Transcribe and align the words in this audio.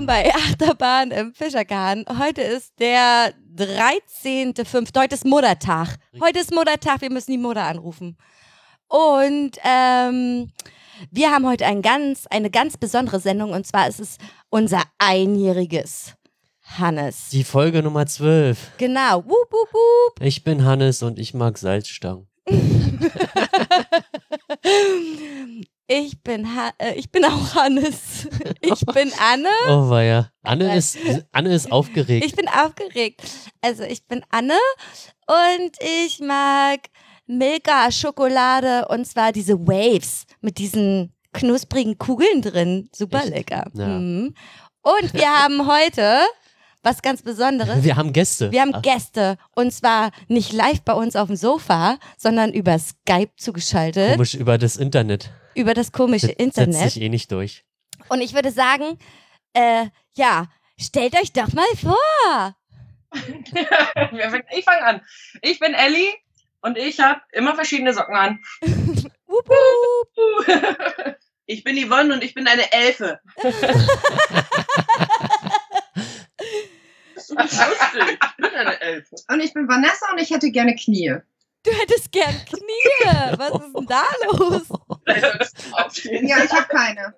Willkommen 0.00 0.24
bei 0.24 0.34
Achterbahn 0.34 1.10
im 1.10 1.34
Fischergarten. 1.34 2.06
Heute 2.18 2.40
ist 2.40 2.72
der 2.80 3.34
13.05. 3.54 4.98
Heute 4.98 5.14
ist 5.14 5.26
Muttertag. 5.26 5.96
Heute 6.18 6.38
ist 6.38 6.54
Muttertag, 6.54 7.02
wir 7.02 7.10
müssen 7.10 7.32
die 7.32 7.38
Mutter 7.38 7.64
anrufen. 7.64 8.16
Und 8.88 9.58
ähm, 9.62 10.52
wir 11.10 11.30
haben 11.30 11.46
heute 11.46 11.66
ein 11.66 11.82
ganz, 11.82 12.26
eine 12.30 12.48
ganz 12.48 12.78
besondere 12.78 13.20
Sendung 13.20 13.52
und 13.52 13.66
zwar 13.66 13.88
ist 13.88 14.00
es 14.00 14.16
unser 14.48 14.84
einjähriges 14.96 16.14
Hannes. 16.62 17.28
Die 17.28 17.44
Folge 17.44 17.82
Nummer 17.82 18.06
12. 18.06 18.78
Genau. 18.78 19.16
Wup, 19.16 19.52
wup, 19.52 19.74
wup. 19.74 20.22
Ich 20.22 20.44
bin 20.44 20.64
Hannes 20.64 21.02
und 21.02 21.18
ich 21.18 21.34
mag 21.34 21.58
Salzstangen. 21.58 22.26
Ich 25.92 26.22
bin, 26.22 26.54
ha 26.54 26.70
äh, 26.78 26.94
ich 26.94 27.10
bin 27.10 27.24
auch 27.24 27.54
Hannes. 27.56 28.28
Ich 28.62 28.86
bin 28.86 29.10
Anne. 29.18 29.48
Oh 29.68 29.90
weia. 29.90 30.30
Anne 30.42 30.76
ist, 30.76 30.98
Anne 31.32 31.52
ist 31.52 31.72
aufgeregt. 31.72 32.24
Ich 32.24 32.36
bin 32.36 32.46
aufgeregt. 32.46 33.22
Also 33.62 33.82
ich 33.82 34.06
bin 34.06 34.22
Anne 34.30 34.54
und 35.26 35.72
ich 35.80 36.20
mag 36.20 36.80
Milka 37.26 37.90
Schokolade 37.90 38.86
und 38.88 39.06
zwar 39.06 39.32
diese 39.32 39.58
Waves 39.58 40.26
mit 40.40 40.58
diesen 40.58 41.12
knusprigen 41.32 41.98
Kugeln 41.98 42.42
drin. 42.42 42.88
Super 42.94 43.22
Echt? 43.24 43.30
lecker. 43.30 43.70
Ja. 43.74 43.86
Mhm. 43.88 44.34
Und 44.82 45.14
wir 45.14 45.28
haben 45.42 45.66
heute 45.66 46.20
was 46.82 47.02
ganz 47.02 47.22
Besonderes. 47.22 47.82
Wir 47.82 47.96
haben 47.96 48.12
Gäste. 48.12 48.52
Wir 48.52 48.60
haben 48.60 48.74
Ach, 48.74 48.82
Gäste 48.82 49.38
und 49.56 49.72
zwar 49.72 50.12
nicht 50.28 50.52
live 50.52 50.82
bei 50.82 50.92
uns 50.92 51.16
auf 51.16 51.26
dem 51.26 51.36
Sofa, 51.36 51.98
sondern 52.16 52.52
über 52.52 52.78
Skype 52.78 53.32
zugeschaltet, 53.36 54.12
Komisch 54.12 54.34
über 54.34 54.56
das 54.58 54.76
Internet. 54.76 55.30
Über 55.54 55.74
das 55.74 55.92
komische 55.92 56.26
Setzt 56.26 56.40
Internet. 56.40 56.90
sich 56.92 57.02
eh 57.02 57.08
nicht 57.08 57.30
durch. 57.32 57.64
Und 58.08 58.20
ich 58.20 58.34
würde 58.34 58.50
sagen, 58.50 58.98
äh, 59.52 59.86
ja, 60.16 60.48
stellt 60.78 61.14
euch 61.14 61.32
doch 61.32 61.52
mal 61.52 61.66
vor. 61.80 62.56
ich 64.52 64.64
fange 64.64 64.82
an. 64.82 65.00
Ich 65.42 65.58
bin 65.58 65.74
Ellie 65.74 66.12
und 66.62 66.78
ich 66.78 67.00
habe 67.00 67.20
immer 67.32 67.54
verschiedene 67.54 67.92
Socken 67.92 68.14
an. 68.16 68.38
Wup, 69.26 69.48
wup. 69.48 71.16
Ich 71.46 71.64
bin 71.64 71.76
Yvonne 71.76 72.14
und 72.14 72.22
ich 72.22 72.32
bin 72.32 72.46
eine 72.46 72.72
Elfe. 72.72 73.18
Ich 77.16 77.28
bin 78.36 78.54
eine 78.54 78.80
Elfe. 78.80 79.16
Und 79.28 79.40
ich 79.40 79.52
bin 79.52 79.68
Vanessa 79.68 80.12
und 80.12 80.20
ich 80.20 80.30
hätte 80.30 80.52
gerne 80.52 80.76
Knie. 80.76 81.16
Du 81.62 81.70
hättest 81.72 82.10
gern 82.10 82.34
Knie. 82.46 83.36
Was 83.36 83.50
ist 83.50 83.74
denn 83.76 83.86
da 83.86 84.02
los? 84.32 84.62
Ja, 86.22 86.44
ich 86.44 86.52
habe 86.52 86.66
keine. 86.68 87.14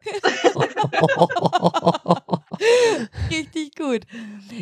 Richtig 3.30 3.76
gut. 3.76 4.02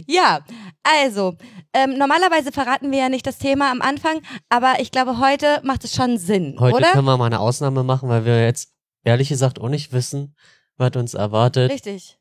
Ja, 0.07 0.41
also, 0.83 1.37
ähm, 1.73 1.97
normalerweise 1.97 2.53
verraten 2.53 2.91
wir 2.91 2.99
ja 2.99 3.09
nicht 3.09 3.27
das 3.27 3.39
Thema 3.39 3.71
am 3.71 3.81
Anfang, 3.81 4.21
aber 4.51 4.81
ich 4.81 4.91
glaube, 4.91 5.19
heute 5.19 5.61
macht 5.63 5.85
es 5.85 5.95
schon 5.95 6.19
Sinn, 6.19 6.57
Heute 6.59 6.77
oder? 6.77 6.93
können 6.93 7.07
wir 7.07 7.17
mal 7.17 7.27
eine 7.27 7.41
Ausnahme 7.41 7.83
machen, 7.83 8.09
weil 8.11 8.25
wir 8.27 8.45
jetzt 8.45 8.73
ehrlich 9.05 9.29
gesagt 9.31 9.61
auch 9.61 9.69
nicht 9.71 9.93
wissen, 9.93 10.37
was 10.77 10.95
uns 10.97 11.15
erwartet. 11.15 11.71
Richtig. 11.71 12.19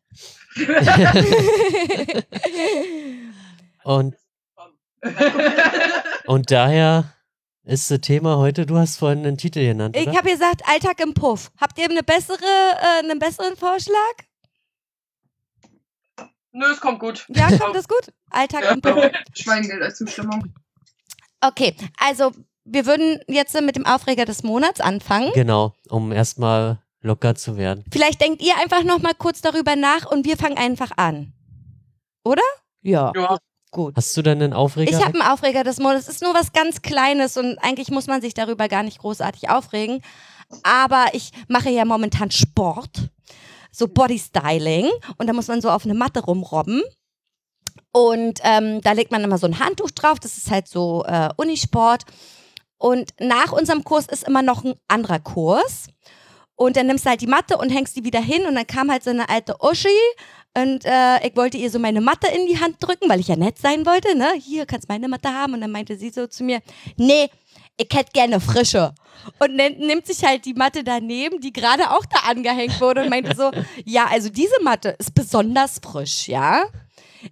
Und, 3.83 4.15
und 6.25 6.51
daher 6.51 7.13
ist 7.69 7.89
das 7.91 8.01
Thema 8.01 8.37
heute, 8.37 8.65
du 8.65 8.77
hast 8.77 8.97
vorhin 8.97 9.19
einen 9.19 9.37
Titel 9.37 9.59
genannt, 9.61 9.95
ich 9.95 10.07
oder? 10.07 10.17
habe 10.17 10.29
gesagt, 10.29 10.61
Alltag 10.67 10.99
im 11.01 11.13
Puff. 11.13 11.51
Habt 11.59 11.77
ihr 11.77 11.85
eine 11.85 12.03
bessere, 12.03 12.37
äh, 12.43 12.99
einen 13.03 13.19
besseren 13.19 13.55
Vorschlag? 13.55 13.95
Nö, 16.51 16.65
es 16.71 16.81
kommt 16.81 16.99
gut. 16.99 17.25
Ja, 17.29 17.47
kommt 17.57 17.75
das 17.75 17.87
gut? 17.87 18.11
Alltag 18.31 18.71
im 18.71 18.81
Puff. 18.81 19.11
Schweigengeld 19.33 19.81
als 19.83 19.97
Zustimmung. 19.97 20.53
Okay, 21.41 21.75
also 21.97 22.31
wir 22.65 22.85
würden 22.85 23.19
jetzt 23.27 23.59
mit 23.61 23.75
dem 23.75 23.85
Aufreger 23.85 24.25
des 24.25 24.43
Monats 24.43 24.81
anfangen. 24.81 25.31
Genau, 25.33 25.73
um 25.89 26.11
erstmal 26.11 26.79
locker 27.01 27.35
zu 27.35 27.55
werden. 27.55 27.85
Vielleicht 27.91 28.19
denkt 28.21 28.41
ihr 28.41 28.57
einfach 28.57 28.83
noch 28.83 28.99
mal 28.99 29.13
kurz 29.13 29.41
darüber 29.41 29.75
nach 29.75 30.05
und 30.11 30.25
wir 30.25 30.37
fangen 30.37 30.57
einfach 30.57 30.91
an. 30.97 31.33
Oder? 32.23 32.41
Ja, 32.81 33.11
Ja. 33.15 33.37
Gut. 33.71 33.95
Hast 33.95 34.15
du 34.15 34.21
denn 34.21 34.41
einen 34.41 34.53
Aufreger? 34.53 34.91
Ich 34.91 35.03
habe 35.03 35.19
einen 35.19 35.31
Aufreger 35.31 35.63
des 35.63 35.79
Monats. 35.79 36.07
Es 36.07 36.15
ist 36.15 36.23
nur 36.23 36.33
was 36.33 36.51
ganz 36.53 36.81
Kleines 36.81 37.37
und 37.37 37.57
eigentlich 37.59 37.89
muss 37.89 38.07
man 38.07 38.21
sich 38.21 38.33
darüber 38.33 38.67
gar 38.67 38.83
nicht 38.83 38.99
großartig 38.99 39.49
aufregen. 39.49 40.01
Aber 40.63 41.05
ich 41.13 41.31
mache 41.47 41.69
ja 41.69 41.85
momentan 41.85 42.31
Sport, 42.31 43.09
so 43.71 43.87
Bodystyling 43.87 44.89
und 45.17 45.27
da 45.27 45.33
muss 45.33 45.47
man 45.47 45.61
so 45.61 45.69
auf 45.69 45.85
eine 45.85 45.93
Matte 45.93 46.21
rumrobben. 46.21 46.81
Und 47.91 48.39
ähm, 48.43 48.81
da 48.81 48.91
legt 48.91 49.11
man 49.11 49.23
immer 49.23 49.37
so 49.37 49.47
ein 49.47 49.59
Handtuch 49.59 49.91
drauf, 49.91 50.19
das 50.19 50.37
ist 50.37 50.51
halt 50.51 50.67
so 50.67 51.03
äh, 51.05 51.29
Unisport. 51.37 52.03
Und 52.77 53.11
nach 53.19 53.51
unserem 53.51 53.83
Kurs 53.83 54.05
ist 54.07 54.27
immer 54.27 54.41
noch 54.41 54.63
ein 54.63 54.75
anderer 54.87 55.19
Kurs. 55.19 55.87
Und 56.55 56.75
dann 56.75 56.87
nimmst 56.87 57.05
du 57.05 57.09
halt 57.09 57.21
die 57.21 57.27
Matte 57.27 57.57
und 57.57 57.69
hängst 57.69 57.95
die 57.95 58.03
wieder 58.03 58.19
hin 58.19 58.45
und 58.45 58.55
dann 58.55 58.67
kam 58.67 58.91
halt 58.91 59.03
so 59.03 59.09
eine 59.09 59.29
alte 59.29 59.55
Uschi 59.61 59.87
und 60.57 60.83
äh, 60.85 61.27
ich 61.27 61.35
wollte 61.35 61.57
ihr 61.57 61.69
so 61.69 61.79
meine 61.79 62.01
Matte 62.01 62.27
in 62.27 62.47
die 62.47 62.59
Hand 62.59 62.77
drücken, 62.79 63.07
weil 63.07 63.19
ich 63.19 63.27
ja 63.27 63.35
nett 63.35 63.57
sein 63.57 63.85
wollte, 63.85 64.17
ne? 64.17 64.33
Hier, 64.39 64.65
kannst 64.65 64.89
meine 64.89 65.07
Matte 65.07 65.29
haben. 65.29 65.53
Und 65.53 65.61
dann 65.61 65.71
meinte 65.71 65.95
sie 65.95 66.09
so 66.09 66.27
zu 66.27 66.43
mir, 66.43 66.59
nee, 66.97 67.29
ich 67.77 67.87
hätte 67.93 68.11
gerne 68.11 68.39
frische. 68.39 68.93
Und 69.39 69.55
nimmt 69.55 70.07
sich 70.07 70.23
halt 70.23 70.45
die 70.45 70.53
Matte 70.53 70.83
daneben, 70.83 71.39
die 71.39 71.53
gerade 71.53 71.91
auch 71.91 72.05
da 72.05 72.29
angehängt 72.29 72.79
wurde 72.81 73.03
und 73.03 73.09
meinte 73.09 73.35
so, 73.35 73.51
ja, 73.85 74.07
also 74.09 74.29
diese 74.29 74.61
Matte 74.63 74.95
ist 74.97 75.13
besonders 75.13 75.79
frisch, 75.83 76.27
ja? 76.27 76.63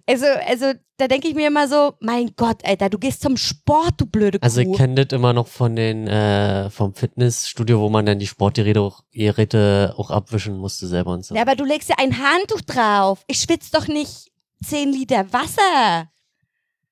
Also, 0.06 0.26
also 0.46 0.72
da 0.96 1.08
denke 1.08 1.28
ich 1.28 1.34
mir 1.34 1.46
immer 1.46 1.68
so, 1.68 1.94
mein 2.00 2.32
Gott, 2.36 2.64
Alter, 2.64 2.90
du 2.90 2.98
gehst 2.98 3.22
zum 3.22 3.36
Sport, 3.36 3.94
du 3.98 4.06
blöde 4.06 4.38
Kuh. 4.38 4.44
Also 4.44 4.60
ich 4.60 4.72
kenne 4.72 5.04
das 5.04 5.16
immer 5.16 5.32
noch 5.32 5.46
von 5.48 5.76
den 5.76 6.06
äh, 6.06 6.70
vom 6.70 6.94
Fitnessstudio, 6.94 7.80
wo 7.80 7.88
man 7.88 8.04
dann 8.06 8.18
die 8.18 8.26
Sportgeräte 8.26 8.80
auch, 8.80 9.02
Geräte 9.12 9.94
auch 9.96 10.10
abwischen 10.10 10.58
musste 10.58 10.86
selber 10.86 11.12
und 11.12 11.24
so. 11.24 11.34
ja, 11.34 11.42
aber 11.42 11.56
du 11.56 11.64
legst 11.64 11.88
ja 11.88 11.96
ein 11.98 12.18
Handtuch 12.18 12.60
drauf. 12.62 13.24
Ich 13.28 13.38
schwitze 13.38 13.70
doch 13.72 13.88
nicht 13.88 14.30
10 14.64 14.92
Liter 14.92 15.32
Wasser. 15.32 16.10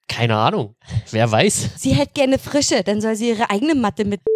Keine 0.08 0.36
Ahnung. 0.36 0.76
Wer 1.10 1.30
weiß. 1.30 1.70
Sie 1.76 1.92
hätte 1.92 2.12
gerne 2.14 2.38
frische, 2.38 2.82
dann 2.84 3.00
soll 3.00 3.16
sie 3.16 3.30
ihre 3.30 3.50
eigene 3.50 3.74
Matte 3.74 4.04
mit. 4.04 4.20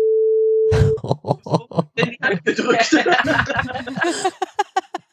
In 1.96 2.10
die 2.10 2.18
Hand 2.22 2.44
gedrückt. 2.44 2.96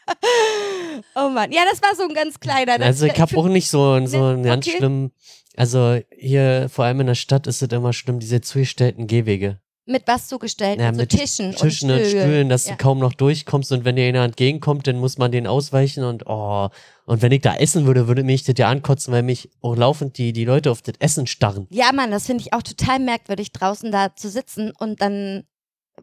Oh 1.15 1.29
Mann, 1.29 1.51
ja, 1.51 1.61
das 1.69 1.81
war 1.81 1.95
so 1.95 2.03
ein 2.03 2.13
ganz 2.13 2.39
kleiner. 2.39 2.77
Das, 2.77 2.87
also 2.87 3.05
ich 3.05 3.19
habe 3.19 3.37
auch 3.37 3.47
nicht 3.47 3.69
so, 3.69 4.03
so 4.05 4.23
einen 4.23 4.43
ganz 4.43 4.67
okay. 4.67 4.77
schlimmen. 4.77 5.11
Also 5.55 5.99
hier 6.15 6.67
vor 6.69 6.85
allem 6.85 7.01
in 7.01 7.07
der 7.07 7.15
Stadt 7.15 7.47
ist 7.47 7.61
es 7.61 7.69
immer 7.69 7.93
schlimm, 7.93 8.19
diese 8.19 8.41
zugestellten 8.41 9.07
Gehwege. 9.07 9.59
mit 9.85 10.03
was 10.05 10.27
zugestellt? 10.27 10.79
Ja, 10.79 10.87
mit 10.91 10.95
so 10.95 11.01
mit 11.01 11.09
Tischen, 11.11 11.55
Tischen 11.55 11.89
und 11.91 11.97
und 11.99 12.05
Stühlen. 12.05 12.23
Stühlen, 12.23 12.49
dass 12.49 12.65
Ja. 12.67 12.73
du 12.73 12.77
kaum 12.77 12.99
noch 12.99 13.13
durchkommst 13.13 13.71
und 13.71 13.85
wenn 13.85 13.95
dir 13.95 14.05
einer 14.07 14.23
entgegenkommt, 14.23 14.85
dann 14.85 14.97
muss 14.97 15.17
man 15.17 15.31
den 15.31 15.47
ausweichen 15.47 16.03
und 16.03 16.27
oh. 16.27 16.69
Und 17.05 17.21
wenn 17.21 17.31
ich 17.31 17.41
da 17.41 17.55
essen 17.55 17.85
würde, 17.85 18.07
würde 18.07 18.23
mich 18.23 18.43
das 18.43 18.55
ja 18.57 18.69
ankotzen, 18.69 19.13
weil 19.13 19.23
mich 19.23 19.49
auch 19.61 19.75
laufend 19.77 20.17
die, 20.17 20.33
die 20.33 20.43
Leute 20.45 20.71
auf 20.71 20.81
das 20.81 20.95
Essen 20.99 21.25
starren. 21.25 21.67
Ja, 21.69 21.91
Mann, 21.93 22.11
das 22.11 22.25
finde 22.25 22.41
ich 22.43 22.53
auch 22.53 22.63
total 22.63 22.99
merkwürdig, 22.99 23.51
draußen 23.53 23.91
da 23.91 24.13
zu 24.15 24.29
sitzen 24.29 24.71
und 24.77 25.01
dann, 25.01 25.43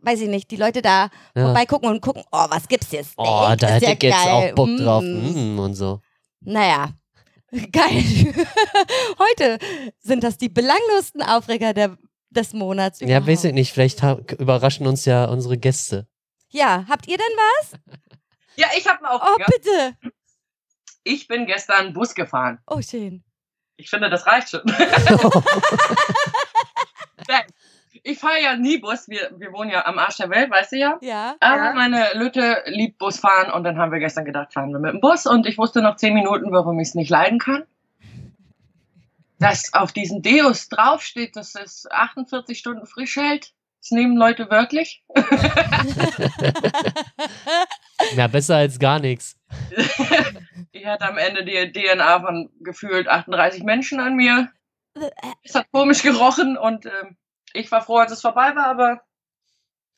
weiß 0.04 0.20
ich 0.20 0.28
nicht, 0.28 0.50
die 0.50 0.56
Leute 0.56 0.82
da 0.82 1.08
Ja. 1.34 1.44
vorbeigucken 1.46 1.88
und 1.88 2.00
gucken, 2.00 2.22
oh, 2.30 2.46
was 2.50 2.68
gibt's 2.68 2.90
jetzt? 2.92 3.14
Oh, 3.16 3.44
Steak? 3.46 3.58
da 3.60 3.66
hätte 3.68 3.84
ja 3.86 3.92
ich 3.92 4.02
jetzt 4.02 4.26
auch 4.26 4.52
Bock 4.54 4.68
drauf. 4.78 5.02
Mm. 5.02 5.54
Mm, 5.54 5.58
und 5.58 5.74
so. 5.74 6.00
Naja, 6.40 6.90
geil. 7.72 8.34
Heute 9.18 9.58
sind 10.00 10.22
das 10.24 10.36
die 10.38 10.48
belanglosesten 10.48 11.22
Aufreger 11.22 11.72
der, 11.72 11.96
des 12.30 12.52
Monats. 12.52 13.00
Ja, 13.00 13.06
überhaupt. 13.06 13.26
weiß 13.28 13.44
ich 13.44 13.52
nicht. 13.52 13.72
Vielleicht 13.72 14.02
überraschen 14.38 14.86
uns 14.86 15.04
ja 15.04 15.24
unsere 15.26 15.56
Gäste. 15.58 16.06
Ja, 16.50 16.84
habt 16.88 17.06
ihr 17.08 17.16
denn 17.16 17.26
was? 17.36 17.72
Ja, 18.56 18.68
ich 18.78 18.86
habe 18.86 19.04
einen 19.04 19.18
Oh, 19.20 19.24
Aufreger. 19.32 19.46
bitte. 19.50 20.12
Ich 21.02 21.26
bin 21.26 21.44
gestern 21.46 21.92
Bus 21.92 22.14
gefahren. 22.14 22.60
Oh, 22.68 22.80
schön. 22.80 23.24
Ich 23.76 23.90
finde, 23.90 24.08
das 24.08 24.24
reicht 24.28 24.50
schon. 24.50 24.60
Ich 28.06 28.18
fahre 28.18 28.40
ja 28.42 28.54
nie 28.54 28.76
Bus. 28.78 29.08
Wir, 29.08 29.30
wir 29.38 29.50
wohnen 29.52 29.70
ja 29.70 29.86
am 29.86 29.98
Arsch 29.98 30.18
der 30.18 30.28
Welt, 30.28 30.50
weißt 30.50 30.72
du 30.72 30.76
ja. 30.76 30.98
Ja. 31.00 31.36
Aber 31.40 31.64
Ja. 31.64 31.72
meine 31.72 32.08
Lütte 32.12 32.62
liebt 32.66 32.98
Busfahren 32.98 33.50
und 33.50 33.64
dann 33.64 33.78
haben 33.78 33.92
wir 33.92 33.98
gestern 33.98 34.26
gedacht, 34.26 34.52
fahren 34.52 34.70
wir 34.72 34.78
mit 34.78 34.92
dem 34.92 35.00
Bus 35.00 35.24
und 35.26 35.46
ich 35.46 35.56
wusste 35.56 35.80
nach 35.80 35.96
zehn 35.96 36.12
Minuten, 36.12 36.52
warum 36.52 36.78
ich 36.80 36.88
es 36.88 36.94
nicht 36.94 37.08
leiden 37.08 37.38
kann. 37.38 37.64
Dass 39.38 39.72
auf 39.72 39.92
diesen 39.92 40.20
Deos 40.20 40.68
draufsteht, 40.68 41.34
dass 41.34 41.54
es 41.54 41.90
48 41.90 42.58
Stunden 42.58 42.86
frisch 42.86 43.16
hält. 43.16 43.52
Das 43.80 43.90
nehmen 43.90 44.16
Leute 44.16 44.50
wirklich. 44.50 45.02
Ja, 48.14 48.26
besser 48.32 48.56
als 48.56 48.78
gar 48.78 48.98
nichts. 49.00 49.36
Ich 50.76 50.86
hatte 50.86 51.06
am 51.06 51.16
Ende 51.16 51.44
die 51.44 51.72
DNA 51.72 52.20
von 52.20 52.50
gefühlt 52.60 53.08
38 53.08 53.62
Menschen 53.62 54.00
an 54.00 54.16
mir. 54.16 54.50
Es 55.42 55.54
hat 55.54 55.66
komisch 55.72 56.02
gerochen 56.02 56.58
und 56.58 56.84
ähm, 56.86 57.16
ich 57.54 57.70
war 57.70 57.82
froh, 57.82 57.96
als 57.98 58.12
es 58.12 58.20
vorbei 58.20 58.54
war, 58.54 58.66
aber 58.66 59.00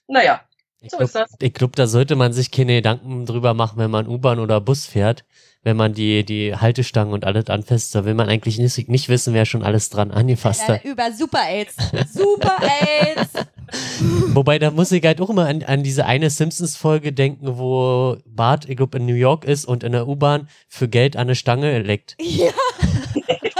naja. 0.08 0.40
Ich 0.80 0.90
So 0.90 0.98
glaube, 0.98 1.04
ist 1.04 1.14
das. 1.14 1.52
glaub, 1.54 1.74
da 1.74 1.86
sollte 1.86 2.16
man 2.16 2.32
sich 2.32 2.50
keine 2.50 2.76
Gedanken 2.76 3.26
drüber 3.26 3.54
machen, 3.54 3.78
wenn 3.78 3.90
man 3.90 4.06
U-Bahn 4.06 4.38
oder 4.38 4.60
Bus 4.60 4.86
fährt, 4.86 5.24
wenn 5.62 5.76
man 5.76 5.94
die, 5.94 6.22
die 6.24 6.54
Haltestangen 6.54 7.14
und 7.14 7.24
alles 7.24 7.46
anfasst. 7.48 7.94
Da 7.94 8.04
will 8.04 8.14
man 8.14 8.28
eigentlich 8.28 8.58
nicht, 8.58 8.88
nicht 8.88 9.08
wissen, 9.08 9.32
wer 9.34 9.46
schon 9.46 9.62
alles 9.64 9.88
dran 9.88 10.10
angefasst 10.10 10.68
hat. 10.68 10.84
Über 10.84 11.10
Super 11.12 11.40
AIDS. 11.48 11.74
Super 12.12 12.58
AIDS. 12.62 13.32
Wobei, 14.34 14.58
da 14.58 14.70
muss 14.70 14.92
ich 14.92 15.02
halt 15.04 15.20
auch 15.20 15.30
immer 15.30 15.46
an, 15.46 15.62
an 15.64 15.82
diese 15.82 16.04
eine 16.04 16.28
Simpsons-Folge 16.30 17.12
denken, 17.12 17.58
wo 17.58 18.18
Bart, 18.26 18.68
ich 18.68 18.76
glaube, 18.76 18.98
in 18.98 19.06
New 19.06 19.14
York 19.14 19.44
ist 19.44 19.64
und 19.64 19.82
in 19.82 19.92
der 19.92 20.06
U-Bahn 20.06 20.48
für 20.68 20.88
Geld 20.88 21.16
an 21.16 21.22
eine 21.22 21.34
Stange 21.34 21.80
leckt. 21.80 22.16
Ja. 22.20 22.50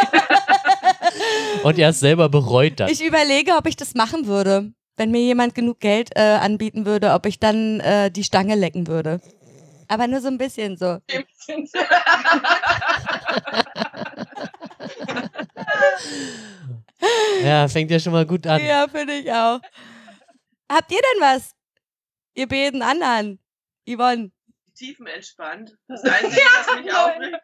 Und 1.63 1.79
er 1.79 1.91
es 1.91 2.01
selber 2.01 2.29
bereut 2.29 2.81
dann. 2.81 2.91
Ich 2.91 3.05
überlege, 3.05 3.53
ob 3.57 3.67
ich 3.67 3.77
das 3.77 3.95
machen 3.95 4.27
würde. 4.27 4.73
Wenn 4.97 5.11
mir 5.11 5.21
jemand 5.21 5.55
genug 5.55 5.81
Geld 5.81 6.11
äh, 6.17 6.21
anbieten 6.21 6.87
würde, 6.87 7.13
ob 7.13 7.27
ich 7.27 7.39
dann 7.39 7.81
äh, 7.81 8.11
die 8.11 8.25
Stange 8.25 8.55
lecken 8.55 8.87
würde. 8.87 9.21
Aber 9.89 10.07
nur 10.07 10.21
so 10.21 10.29
ein 10.29 10.39
bisschen 10.39 10.77
so. 10.77 10.99
Ja, 17.45 17.69
fängt 17.69 17.91
ja 17.91 18.01
schon 18.01 18.13
mal 18.13 18.27
gut 18.27 18.47
an. 18.47 18.65
Ja, 18.65 18.87
finde 18.89 19.15
ich 19.15 19.31
auch. 19.31 19.61
Habt 20.71 20.91
ihr 20.91 20.99
denn 20.99 21.21
was? 21.21 21.53
Ihr 22.35 22.49
beiden 22.49 22.83
anderen. 22.83 23.39
Yvonne. 23.89 24.31
Tiefenentspannt. 24.77 25.77
Das 25.89 26.03
Einzige, 26.05 26.43
was 26.43 26.77
mich 26.77 26.95
aufregt, 26.95 27.41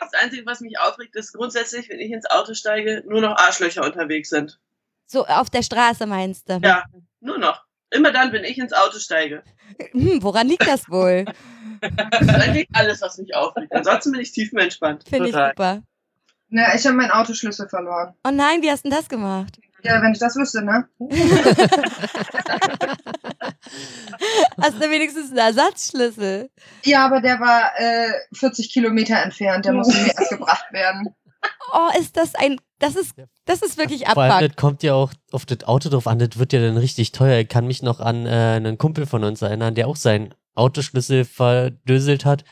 das 0.00 0.14
Einzige, 0.22 0.46
was 0.46 0.60
mich 0.60 0.78
aufregt, 0.78 1.16
ist 1.16 1.32
grundsätzlich, 1.32 1.88
wenn 1.88 1.98
ich 2.00 2.12
ins 2.12 2.30
Auto 2.30 2.54
steige, 2.54 3.02
nur 3.06 3.20
noch 3.20 3.36
Arschlöcher 3.36 3.84
unterwegs 3.84 4.30
sind. 4.30 4.60
So 5.06 5.26
auf 5.26 5.50
der 5.50 5.62
Straße 5.62 6.06
meinst 6.06 6.48
du? 6.48 6.60
Ja, 6.62 6.84
nur 7.20 7.38
noch. 7.38 7.64
Immer 7.90 8.12
dann, 8.12 8.32
wenn 8.32 8.44
ich 8.44 8.58
ins 8.58 8.74
Auto 8.74 8.98
steige. 8.98 9.42
Hm, 9.92 10.22
woran 10.22 10.46
liegt 10.46 10.66
das 10.66 10.90
wohl? 10.90 11.24
Dann 11.80 12.52
liegt 12.52 12.70
alles, 12.74 13.00
was 13.00 13.16
mich 13.16 13.34
aufregt. 13.34 13.72
Ansonsten 13.72 14.12
bin 14.12 14.20
ich 14.20 14.32
tiefenentspannt. 14.32 15.08
Finde 15.08 15.30
ich 15.30 15.34
super. 15.34 15.82
Na, 16.50 16.74
ich 16.74 16.86
habe 16.86 16.96
meinen 16.96 17.10
Autoschlüssel 17.10 17.68
verloren. 17.68 18.14
Oh 18.24 18.30
nein, 18.30 18.62
wie 18.62 18.70
hast 18.70 18.84
du 18.84 18.90
denn 18.90 18.98
das 18.98 19.08
gemacht? 19.08 19.58
Ja, 19.82 20.02
wenn 20.02 20.12
ich 20.12 20.18
das 20.18 20.36
wüsste, 20.36 20.62
ne? 20.62 20.86
Hast 24.60 24.76
du 24.76 24.90
wenigstens 24.90 25.30
einen 25.30 25.38
Ersatzschlüssel? 25.38 26.50
Ja, 26.84 27.06
aber 27.06 27.20
der 27.20 27.40
war 27.40 27.70
äh, 27.76 28.12
40 28.32 28.70
Kilometer 28.72 29.16
entfernt. 29.22 29.64
Der 29.64 29.72
musste 29.72 29.94
mir 29.94 30.14
erst 30.16 30.30
gebracht 30.30 30.72
werden. 30.72 31.14
Oh, 31.72 31.98
ist 31.98 32.16
das 32.16 32.34
ein. 32.34 32.60
Das 32.78 32.94
ist, 32.96 33.14
das 33.44 33.62
ist 33.62 33.76
wirklich 33.76 34.06
Vor 34.06 34.22
allem, 34.22 34.32
abfuck. 34.32 34.48
das 34.48 34.56
kommt 34.56 34.82
ja 34.82 34.94
auch 34.94 35.12
auf 35.32 35.46
das 35.46 35.64
Auto 35.64 35.88
drauf 35.88 36.06
an, 36.06 36.20
das 36.20 36.38
wird 36.38 36.52
ja 36.52 36.60
dann 36.60 36.76
richtig 36.76 37.10
teuer. 37.12 37.40
Ich 37.40 37.48
kann 37.48 37.66
mich 37.66 37.82
noch 37.82 37.98
an 37.98 38.24
äh, 38.26 38.30
einen 38.30 38.78
Kumpel 38.78 39.06
von 39.06 39.24
uns 39.24 39.42
erinnern, 39.42 39.74
der 39.74 39.88
auch 39.88 39.96
seinen 39.96 40.34
Autoschlüssel 40.54 41.24
verdöselt 41.24 42.24
hat. 42.24 42.44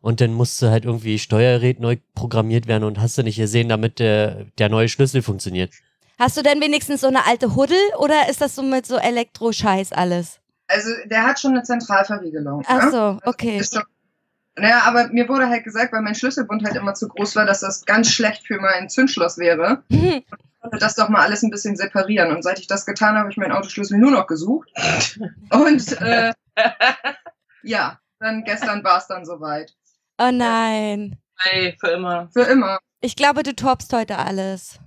Und 0.00 0.20
dann 0.20 0.32
musste 0.32 0.70
halt 0.70 0.84
irgendwie 0.84 1.18
Steuergerät 1.18 1.80
neu 1.80 1.96
programmiert 2.14 2.66
werden 2.68 2.84
und 2.84 3.00
hast 3.00 3.18
du 3.18 3.22
nicht 3.22 3.36
gesehen, 3.36 3.68
damit 3.68 3.98
der, 3.98 4.46
der 4.58 4.68
neue 4.68 4.88
Schlüssel 4.88 5.22
funktioniert. 5.22 5.72
Hast 6.18 6.36
du 6.36 6.42
denn 6.42 6.60
wenigstens 6.60 7.00
so 7.00 7.08
eine 7.08 7.26
alte 7.26 7.54
Huddel 7.54 7.78
oder 7.98 8.28
ist 8.28 8.40
das 8.40 8.54
so 8.54 8.62
mit 8.62 8.86
so 8.86 8.96
Elektroscheiß 8.96 9.92
alles? 9.92 10.40
Also, 10.68 10.90
der 11.06 11.24
hat 11.24 11.40
schon 11.40 11.52
eine 11.52 11.62
Zentralverriegelung. 11.62 12.62
Ach 12.66 12.84
ne? 12.84 12.90
so, 12.90 13.18
okay. 13.24 13.58
Ist 13.58 13.74
schon, 13.74 13.84
naja, 14.58 14.82
aber 14.84 15.08
mir 15.08 15.28
wurde 15.28 15.48
halt 15.48 15.64
gesagt, 15.64 15.92
weil 15.92 16.02
mein 16.02 16.14
Schlüsselbund 16.14 16.64
halt 16.64 16.76
immer 16.76 16.94
zu 16.94 17.08
groß 17.08 17.36
war, 17.36 17.46
dass 17.46 17.60
das 17.60 17.84
ganz 17.84 18.10
schlecht 18.10 18.46
für 18.46 18.60
mein 18.60 18.88
Zündschloss 18.88 19.38
wäre. 19.38 19.82
Ich 20.60 20.64
wollte 20.64 20.78
das 20.78 20.96
doch 20.96 21.08
mal 21.08 21.22
alles 21.22 21.44
ein 21.44 21.50
bisschen 21.50 21.76
separieren. 21.76 22.34
Und 22.34 22.42
seit 22.42 22.58
ich 22.58 22.66
das 22.66 22.84
getan 22.84 23.10
habe, 23.10 23.20
habe 23.20 23.30
ich 23.30 23.36
meinen 23.36 23.52
Autoschlüssel 23.52 23.96
nur 23.96 24.10
noch 24.10 24.26
gesucht. 24.26 24.68
Und 25.50 26.00
äh, 26.02 26.32
ja, 27.62 28.00
dann 28.18 28.42
gestern 28.42 28.82
war 28.82 28.98
es 28.98 29.06
dann 29.06 29.24
soweit. 29.24 29.72
Oh 30.18 30.32
nein. 30.32 31.16
Hey, 31.36 31.76
für 31.78 31.90
immer. 31.92 32.28
Für 32.32 32.42
immer. 32.42 32.80
Ich 33.00 33.14
glaube, 33.14 33.44
du 33.44 33.54
toppst 33.54 33.92
heute 33.92 34.18
alles. 34.18 34.80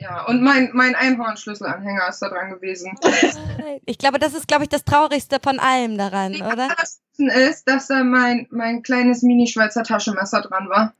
Ja, 0.00 0.26
und 0.26 0.42
mein, 0.42 0.70
mein 0.74 0.94
Einhornschlüsselanhänger 0.94 2.08
ist 2.08 2.20
da 2.20 2.28
dran 2.28 2.50
gewesen. 2.50 2.96
Ich 3.84 3.96
glaube, 3.96 4.18
das 4.18 4.34
ist, 4.34 4.46
glaube 4.48 4.64
ich, 4.64 4.68
das 4.68 4.84
Traurigste 4.84 5.38
von 5.42 5.58
allem 5.58 5.96
daran, 5.96 6.32
Die 6.32 6.42
oder? 6.42 6.64
allerbesten 6.64 7.30
ist, 7.30 7.66
dass 7.66 7.86
da 7.86 8.04
mein, 8.04 8.46
mein 8.50 8.82
kleines 8.82 9.22
Mini-Schweizer 9.22 9.82
Taschenmesser 9.82 10.42
dran 10.42 10.68
war. 10.68 10.92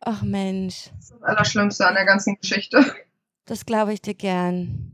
Ach 0.00 0.22
Mensch, 0.22 0.86
Das 0.96 1.10
ist 1.10 1.12
das 1.12 1.22
Allerschlimmste 1.22 1.86
an 1.86 1.94
der 1.94 2.06
ganzen 2.06 2.36
Geschichte. 2.40 2.94
das 3.44 3.66
glaube 3.66 3.92
ich 3.92 4.00
dir 4.00 4.14
gern. 4.14 4.92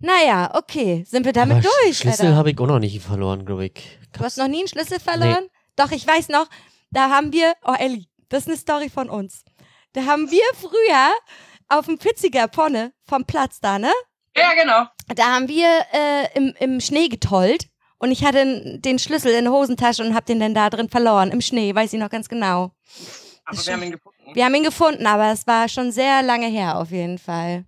Naja, 0.00 0.50
okay, 0.54 1.04
sind 1.06 1.24
wir 1.24 1.32
damit 1.32 1.58
Aber 1.58 1.68
durch? 1.84 1.98
Schlüssel 1.98 2.34
habe 2.34 2.50
ich 2.50 2.58
auch 2.58 2.66
noch 2.66 2.80
nicht 2.80 3.00
verloren, 3.00 3.46
glaube 3.46 3.66
ich. 3.66 3.98
Du 4.12 4.20
hast 4.24 4.38
noch 4.38 4.48
nie 4.48 4.58
einen 4.60 4.68
Schlüssel 4.68 4.98
verloren? 4.98 5.46
Doch, 5.76 5.92
ich 5.92 6.04
weiß 6.06 6.30
noch, 6.30 6.48
da 6.90 7.10
haben 7.10 7.32
wir, 7.32 7.52
oh 7.64 7.74
Elli, 7.78 8.08
das 8.28 8.42
ist 8.42 8.48
eine 8.48 8.56
Story 8.56 8.88
von 8.88 9.08
uns. 9.08 9.44
Da 9.92 10.04
haben 10.04 10.30
wir 10.32 10.42
früher 10.54 11.10
auf 11.68 11.86
dem 11.86 11.98
Pizziger 11.98 12.48
Ponne 12.48 12.92
vom 13.04 13.24
Platz 13.24 13.60
da, 13.60 13.78
ne? 13.78 13.92
Ja, 14.36 14.52
genau. 14.54 14.86
Da 15.14 15.34
haben 15.34 15.48
wir 15.48 15.68
äh, 15.92 16.28
im, 16.36 16.54
im 16.58 16.80
Schnee 16.80 17.08
getollt 17.08 17.66
und 17.98 18.10
ich 18.12 18.24
hatte 18.24 18.78
den 18.78 18.98
Schlüssel 18.98 19.32
in 19.32 19.44
der 19.44 19.52
Hosentasche 19.52 20.02
und 20.04 20.14
hab 20.14 20.26
den 20.26 20.40
dann 20.40 20.54
da 20.54 20.68
drin 20.70 20.88
verloren, 20.88 21.30
im 21.30 21.40
Schnee, 21.40 21.74
weiß 21.74 21.92
ich 21.92 21.98
noch 22.00 22.10
ganz 22.10 22.28
genau. 22.28 22.72
Aber 23.44 23.56
wir 23.64 23.72
haben 23.72 23.80
schon- 23.80 23.82
ihn 23.82 23.92
gefunden. 23.92 24.34
Wir 24.34 24.44
haben 24.44 24.54
ihn 24.54 24.62
gefunden, 24.64 25.06
aber 25.06 25.30
es 25.32 25.46
war 25.46 25.68
schon 25.68 25.92
sehr 25.92 26.22
lange 26.22 26.48
her 26.48 26.78
auf 26.78 26.90
jeden 26.90 27.16
Fall. 27.18 27.64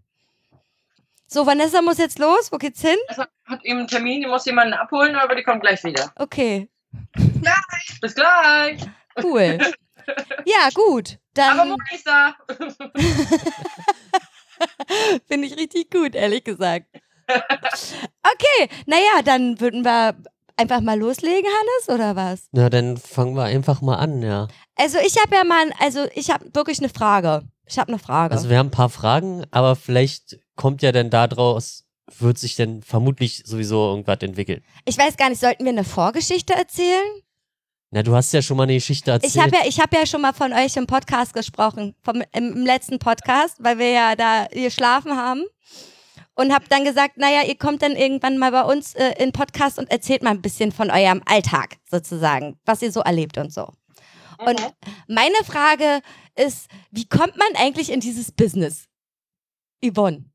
So, 1.29 1.47
Vanessa 1.47 1.83
muss 1.83 1.99
jetzt 1.99 2.19
los. 2.19 2.51
Wo 2.51 2.57
geht's 2.59 2.81
hin? 2.81 2.97
Also, 3.09 3.23
hat 3.45 3.65
eben 3.65 3.79
einen 3.81 3.89
Termin, 3.89 4.23
die 4.23 4.27
muss 4.27 4.45
jemanden 4.47 4.75
abholen, 4.75 5.15
aber 5.15 5.35
die 5.35 5.43
kommt 5.43 5.61
gleich 5.61 5.85
wieder. 5.85 6.11
Okay, 6.17 6.69
Bis 8.01 8.15
gleich. 8.15 8.81
cool. 9.23 9.59
Ja, 10.47 10.69
gut. 10.75 11.19
Aber 11.45 11.57
Dann 11.59 11.69
Moni 11.69 11.83
ist 11.95 12.07
da. 12.07 12.35
finde 15.27 15.47
ich 15.47 15.57
richtig 15.57 15.91
gut, 15.91 16.15
ehrlich 16.15 16.45
gesagt. 16.45 16.87
Okay, 17.29 18.71
naja, 18.87 19.23
dann 19.25 19.61
würden 19.61 19.85
wir 19.85 20.17
einfach 20.57 20.81
mal 20.81 20.99
loslegen, 20.99 21.47
Hannes, 21.47 21.89
oder 21.95 22.17
was? 22.17 22.49
Na, 22.53 22.69
dann 22.69 22.97
fangen 22.97 23.35
wir 23.37 23.45
einfach 23.45 23.81
mal 23.81 23.97
an, 23.97 24.23
ja. 24.23 24.49
Also 24.77 24.99
ich 24.99 25.21
habe 25.21 25.37
ja 25.37 25.45
mal, 25.45 25.71
also 25.79 26.07
ich 26.15 26.31
habe 26.31 26.55
wirklich 26.55 26.79
eine 26.79 26.89
Frage. 26.89 27.43
Ich 27.67 27.79
habe 27.79 27.89
eine 27.89 27.99
Frage. 27.99 28.35
Also 28.35 28.49
wir 28.49 28.59
haben 28.59 28.69
ein 28.69 28.73
paar 28.73 28.89
Fragen, 28.89 29.45
aber 29.51 29.77
vielleicht 29.77 30.39
kommt 30.57 30.83
ja 30.83 30.91
dann 30.91 31.11
daraus, 31.11 31.85
wird 32.19 32.39
sich 32.39 32.57
dann 32.57 32.83
vermutlich 32.83 33.43
sowieso 33.45 33.91
irgendwas 33.91 34.19
entwickeln. 34.23 34.65
ich 34.87 34.97
weiß 34.97 35.17
gar 35.17 35.29
nicht, 35.29 35.41
sollten 35.41 35.65
wir 35.65 35.73
eine 35.73 35.85
Vorgeschichte 35.85 36.55
erzählen? 36.55 37.23
Na, 37.91 38.03
du 38.03 38.15
hast 38.15 38.33
ja 38.33 38.43
schon 38.43 38.59
mal 38.59 38.65
eine 38.65 38.75
Geschichte 38.75 39.11
erzählt. 39.11 39.35
Ich 39.35 39.41
habe 39.41 39.57
ja, 39.57 39.63
ich 39.67 39.81
habe 39.81 39.97
ja 39.97 40.05
schon 40.05 40.21
mal 40.21 40.35
von 40.35 40.53
euch 40.53 40.77
im 40.77 40.87
Podcast 40.87 41.33
gesprochen, 41.33 41.95
vom, 42.03 42.23
im, 42.33 42.53
im 42.53 42.67
letzten 42.67 42.99
Podcast, 42.99 43.57
weil 43.61 43.79
wir 43.79 43.91
ja 43.91 44.15
da 44.15 44.47
geschlafen 44.51 45.17
haben. 45.17 45.45
Und 46.35 46.53
habe 46.55 46.67
dann 46.69 46.85
gesagt, 46.85 47.17
naja, 47.17 47.43
ihr 47.43 47.57
kommt 47.57 47.83
dann 47.83 47.97
irgendwann 47.97 48.39
mal 48.39 48.53
bei 48.53 48.63
uns 48.63 48.95
äh, 48.95 49.15
in 49.19 49.33
Podcast 49.33 49.79
und 49.79 49.91
erzählt 49.91 50.23
mal 50.23 50.31
ein 50.31 50.43
bisschen 50.43 50.71
von 50.71 50.89
eurem 50.91 51.21
Alltag 51.27 51.79
sozusagen, 51.91 52.61
was 52.65 52.81
ihr 52.83 52.93
so 52.93 53.01
erlebt 53.01 53.39
und 53.39 53.53
so. 53.53 53.73
Und 54.39 54.61
meine 55.09 55.43
Frage 55.45 56.01
ist, 56.37 56.69
wie 56.93 57.09
kommt 57.09 57.37
man 57.37 57.49
eigentlich 57.57 57.91
in 57.91 57.99
dieses 57.99 58.31
Business? 58.31 58.87
Yvonne. 59.83 60.27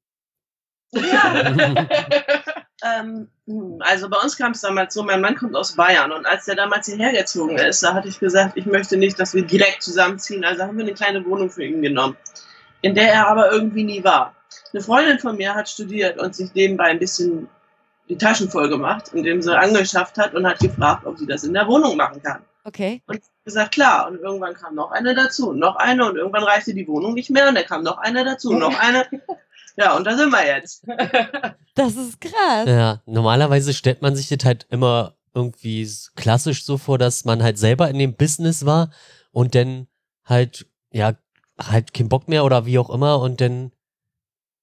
Ähm, 2.84 3.30
hm, 3.48 3.78
also 3.80 4.10
bei 4.10 4.18
uns 4.18 4.38
kam 4.38 4.52
es 4.52 4.62
damals 4.62 4.94
so, 4.94 5.04
mein 5.04 5.22
Mann 5.22 5.36
kommt 5.36 5.56
aus 5.56 5.76
Bayern 5.76 6.12
und 6.12 6.26
als 6.26 6.46
der 6.46 6.56
damals 6.56 6.88
hierher 6.88 7.14
gezogen 7.14 7.58
ist, 7.58 7.82
da 7.82 7.94
hatte 7.94 8.10
ich 8.10 8.20
gesagt, 8.20 8.58
ich 8.58 8.66
möchte 8.66 8.98
nicht, 8.98 9.20
dass 9.20 9.34
wir 9.34 9.46
direkt 9.46 9.84
zusammenziehen. 9.84 10.44
Also 10.44 10.64
haben 10.64 10.78
wir 10.78 10.84
eine 10.84 10.94
kleine 10.94 11.26
Wohnung 11.26 11.50
für 11.50 11.64
ihn 11.64 11.82
genommen, 11.82 12.18
in 12.82 12.94
der 12.96 13.14
er 13.14 13.28
aber 13.28 13.52
irgendwie 13.52 13.84
nie 13.84 14.04
war. 14.04 14.36
Eine 14.74 14.84
Freundin 14.84 15.20
von 15.20 15.38
mir 15.38 15.56
hat 15.56 15.70
studiert 15.70 16.20
und 16.20 16.36
sich 16.36 16.54
nebenbei 16.54 16.86
ein 16.86 17.00
bisschen 17.00 17.48
die 18.10 18.18
Taschen 18.18 18.50
voll 18.50 18.70
gemacht, 18.70 19.12
indem 19.14 19.42
sie 19.42 19.58
angeschafft 19.58 20.18
hat 20.18 20.34
und 20.36 20.46
hat 20.46 20.60
gefragt, 20.60 21.06
ob 21.06 21.18
sie 21.18 21.26
das 21.26 21.44
in 21.44 21.54
der 21.54 21.68
Wohnung 21.68 21.96
machen 21.96 22.22
kann. 22.22 22.42
Okay. 22.66 23.02
Und 23.08 23.22
gesagt, 23.44 23.74
klar. 23.74 24.08
Und 24.08 24.20
irgendwann 24.20 24.54
kam 24.54 24.76
noch 24.76 24.92
eine 24.92 25.14
dazu, 25.14 25.54
noch 25.54 25.76
eine 25.76 26.06
und 26.06 26.16
irgendwann 26.16 26.44
reichte 26.44 26.74
die 26.74 26.88
Wohnung 26.88 27.14
nicht 27.14 27.30
mehr 27.30 27.48
und 27.48 27.56
da 27.56 27.64
kam 27.64 27.84
noch 27.84 27.98
eine 27.98 28.24
dazu, 28.24 28.54
noch 28.54 28.78
eine. 28.80 29.06
Ja, 29.76 29.96
und 29.96 30.06
da 30.06 30.16
sind 30.16 30.30
wir 30.30 30.46
jetzt. 30.46 30.86
Das 31.76 31.96
ist 31.96 32.22
krass. 32.22 32.68
Ja, 32.68 33.02
normalerweise 33.08 33.74
stellt 33.74 34.04
man 34.04 34.16
sich 34.16 34.28
das 34.28 34.46
halt 34.46 34.68
immer 34.70 35.16
irgendwie 35.34 35.90
klassisch 36.16 36.66
so 36.66 36.78
vor, 36.78 37.00
dass 37.00 37.26
man 37.26 37.42
halt 37.42 37.58
selber 37.58 37.90
in 37.90 37.98
dem 37.98 38.16
Business 38.16 38.64
war 38.64 38.92
und 39.32 39.56
dann 39.56 39.88
halt, 40.24 40.68
ja, 40.92 41.16
halt 41.60 41.92
keinen 41.92 42.10
Bock 42.10 42.28
mehr 42.28 42.46
oder 42.46 42.68
wie 42.68 42.78
auch 42.78 42.92
immer 42.92 43.20
und 43.22 43.42
dann 43.42 43.72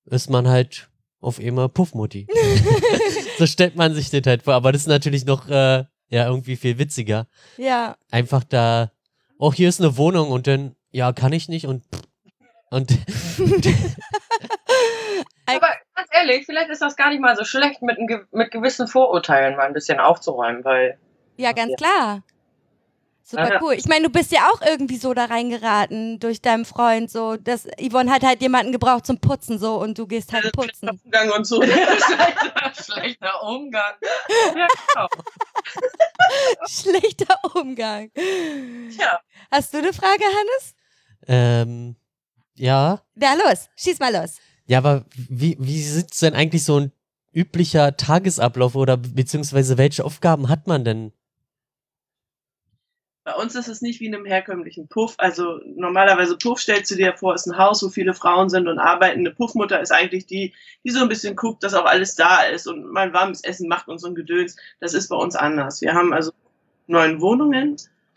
ist 0.05 0.31
man 0.31 0.47
halt 0.47 0.89
auf 1.21 1.41
einmal 1.41 1.69
Puffmutti. 1.69 2.29
so 3.39 3.47
stellt 3.47 3.75
man 3.75 3.93
sich 3.93 4.11
das 4.11 4.23
halt 4.27 4.45
vor, 4.45 4.55
aber 4.55 4.71
das 4.71 4.83
ist 4.83 4.89
natürlich 4.89 5.27
noch, 5.27 5.49
äh, 5.49 5.85
ja, 6.09 6.27
irgendwie 6.27 6.57
viel 6.57 6.79
witziger. 6.79 7.27
Ja. 7.57 7.97
Einfach 8.11 8.45
da, 8.45 8.93
oh, 9.39 9.53
hier 9.53 9.69
ist 9.69 9.81
eine 9.81 9.97
Wohnung 9.97 10.31
und 10.31 10.47
dann, 10.47 10.77
ja, 10.91 11.13
kann 11.13 11.33
ich 11.33 11.49
nicht 11.49 11.67
und, 11.67 11.85
und 12.71 12.91
Aber 15.57 15.75
ganz 15.95 16.09
ehrlich, 16.13 16.47
vielleicht 16.47 16.71
ist 16.71 16.83
das 16.83 16.97
gar 16.97 17.11
nicht 17.11 17.21
mal 17.21 17.37
so 17.37 17.45
schlecht, 17.45 17.83
mit, 17.83 17.99
ein 17.99 18.07
ge- 18.07 18.25
mit 18.33 18.51
gewissen 18.51 18.87
Vorurteilen 18.89 19.57
mal 19.57 19.67
ein 19.67 19.73
bisschen 19.73 20.01
aufzuräumen, 20.01 20.65
weil 20.65 20.99
Ja, 21.37 21.53
ganz 21.53 21.75
klar. 21.77 22.23
Super 23.23 23.53
Ja. 23.55 23.61
cool. 23.63 23.75
Ich 23.75 23.87
meine, 23.87 24.07
du 24.07 24.11
bist 24.11 24.33
ja 24.33 24.51
auch 24.53 24.61
irgendwie 24.61 24.97
so 24.97 25.15
da 25.15 25.27
reingeraten 25.27 26.19
durch 26.19 26.43
deinen 26.43 26.65
Freund, 26.65 27.09
so, 27.11 27.37
dass 27.37 27.65
Yvonne 27.81 28.11
hat 28.11 28.25
halt 28.25 28.43
jemanden 28.43 28.73
gebraucht 28.73 29.07
zum 29.07 29.21
Putzen, 29.21 29.59
so, 29.61 29.77
und 29.77 29.97
du 29.99 30.07
gehst 30.09 30.33
halt 30.33 30.51
putzen. 30.53 30.89
Umgang 31.05 31.31
und 31.31 31.45
so. 31.47 31.63
schlechter, 31.63 32.73
schlechter 32.83 33.43
Umgang. 33.45 33.95
Ja, 34.57 34.67
genau. 34.95 35.07
Schlechter 36.69 37.37
Umgang. 37.55 38.11
Tja. 38.15 39.21
Hast 39.51 39.75
du 39.75 39.79
eine 39.79 39.93
Frage, 39.93 40.25
Hannes? 40.25 40.75
Ähm, 41.29 41.97
ja. 42.55 43.01
Ja, 43.17 43.35
los, 43.35 43.69
schieß 43.77 43.99
mal 44.01 44.13
los. 44.15 44.37
Ja, 44.71 44.79
aber 44.79 45.05
wie, 45.17 45.57
wie 45.59 45.83
sieht 45.83 46.23
denn 46.23 46.35
eigentlich 46.35 46.65
so 46.65 46.79
ein 46.79 46.93
üblicher 47.35 47.97
Tagesablauf 47.97 48.77
oder 48.77 48.97
beziehungsweise 48.97 49.79
welche 49.79 50.05
Aufgaben 50.05 50.49
hat 50.49 50.69
man 50.69 50.85
denn? 50.85 51.13
Bei 53.25 53.35
uns 53.35 53.57
ist 53.57 53.67
es 53.67 53.83
nicht 53.83 53.99
wie 53.99 54.07
in 54.07 54.15
einem 54.15 54.27
herkömmlichen 54.27 54.87
Puff. 54.87 55.17
Also 55.19 55.59
normalerweise 55.75 56.39
Puff 56.39 56.61
stellst 56.61 56.89
du 56.93 56.95
dir 56.95 57.15
vor, 57.17 57.35
ist 57.35 57.49
ein 57.49 57.59
Haus, 57.59 57.83
wo 57.83 57.89
viele 57.89 58.15
Frauen 58.15 58.49
sind 58.49 58.69
und 58.69 58.79
arbeiten. 58.79 59.19
Eine 59.19 59.33
Puffmutter 59.33 59.81
ist 59.81 59.91
eigentlich 59.91 60.27
die, 60.27 60.55
die 60.85 60.91
so 60.91 61.01
ein 61.01 61.09
bisschen 61.09 61.35
guckt, 61.35 61.65
dass 61.65 61.75
auch 61.75 61.87
alles 61.87 62.15
da 62.15 62.45
ist 62.45 62.69
und 62.69 62.93
mal 62.93 63.13
warmes 63.13 63.43
Essen 63.43 63.67
macht 63.67 63.89
und 63.89 63.99
so 63.99 64.07
ein 64.07 64.15
Gedöns. 64.15 64.55
Das 64.79 64.95
ist 64.95 65.09
bei 65.09 65.17
uns 65.17 65.35
anders. 65.35 65.81
Wir 65.81 65.95
haben 65.95 66.13
also 66.13 66.31
neun 66.87 67.21
Wohnungen, 67.21 67.75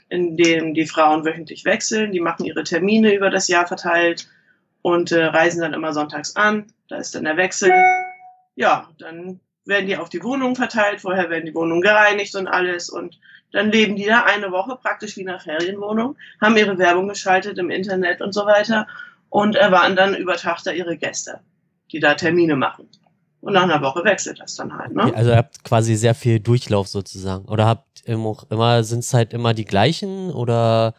in 0.10 0.38
denen 0.38 0.76
die 0.76 0.86
Frauen 0.86 1.26
wöchentlich 1.26 1.66
wechseln. 1.66 2.12
Die 2.12 2.22
machen 2.22 2.46
ihre 2.46 2.64
Termine 2.64 3.16
über 3.16 3.32
das 3.32 3.48
Jahr 3.48 3.66
verteilt 3.66 4.28
und 4.84 5.12
äh, 5.12 5.26
reisen 5.26 5.62
dann 5.62 5.74
immer 5.74 5.94
sonntags 5.94 6.36
an. 6.36 6.68
Da 6.90 6.98
ist 6.98 7.16
dann 7.16 7.24
der 7.24 7.38
Wechsel. 7.38 7.72
Ja, 8.56 8.90
dann 9.00 9.40
werden 9.66 9.88
die 9.88 9.98
auf 9.98 10.10
die 10.10 10.24
Wohnungen 10.24 10.56
verteilt. 10.56 11.02
Vorher 11.02 11.32
werden 11.32 11.46
die 11.46 11.56
Wohnungen 11.56 11.82
gereinigt 11.82 12.36
und 12.36 12.48
alles 12.48 12.90
und 12.90 13.20
dann 13.52 13.72
leben 13.72 13.96
die 13.96 14.06
da 14.06 14.24
eine 14.24 14.52
Woche 14.52 14.76
praktisch 14.76 15.16
wie 15.16 15.22
in 15.22 15.30
einer 15.30 15.40
Ferienwohnung, 15.40 16.18
haben 16.42 16.58
ihre 16.58 16.78
Werbung 16.78 17.08
geschaltet 17.08 17.58
im 17.60 17.70
Internet 17.70 18.22
und 18.22 18.34
so 18.34 18.46
weiter 18.46 18.88
und 19.30 19.56
erwarten 19.56 19.96
dann 19.96 20.16
über 20.16 20.36
Tag 20.36 20.62
da 20.64 20.72
ihre 20.72 20.98
Gäste, 20.98 21.40
die 21.92 22.00
da 22.00 22.16
Termine 22.16 22.56
machen. 22.56 22.90
Und 23.42 23.54
nach 23.54 23.64
einer 23.64 23.82
Woche 23.82 24.04
wechselt 24.04 24.40
das 24.40 24.56
dann 24.56 24.78
halt, 24.78 24.94
ne? 24.94 25.14
Also 25.14 25.32
ihr 25.32 25.38
habt 25.38 25.64
quasi 25.64 25.96
sehr 25.96 26.16
viel 26.16 26.40
Durchlauf 26.40 26.88
sozusagen. 26.88 27.46
Oder 27.46 27.68
habt 27.68 28.02
immer, 28.06 28.38
immer 28.50 28.84
sind 28.84 29.00
es 29.00 29.14
halt 29.14 29.34
immer 29.34 29.54
die 29.54 29.66
gleichen 29.66 30.32
oder 30.32 30.94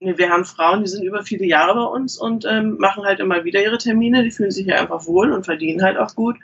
Nee, 0.00 0.16
wir 0.16 0.30
haben 0.30 0.44
Frauen, 0.46 0.82
die 0.82 0.88
sind 0.88 1.02
über 1.04 1.22
viele 1.22 1.44
Jahre 1.44 1.74
bei 1.74 1.84
uns 1.84 2.16
und 2.18 2.44
ähm, 2.46 2.78
machen 2.78 3.04
halt 3.04 3.20
immer 3.20 3.44
wieder 3.44 3.62
ihre 3.62 3.76
Termine, 3.78 4.24
die 4.24 4.30
fühlen 4.30 4.50
sich 4.50 4.66
ja 4.66 4.76
einfach 4.80 5.06
wohl 5.06 5.30
und 5.32 5.44
verdienen 5.44 5.82
halt 5.82 5.98
auch 5.98 6.14
gut. 6.14 6.36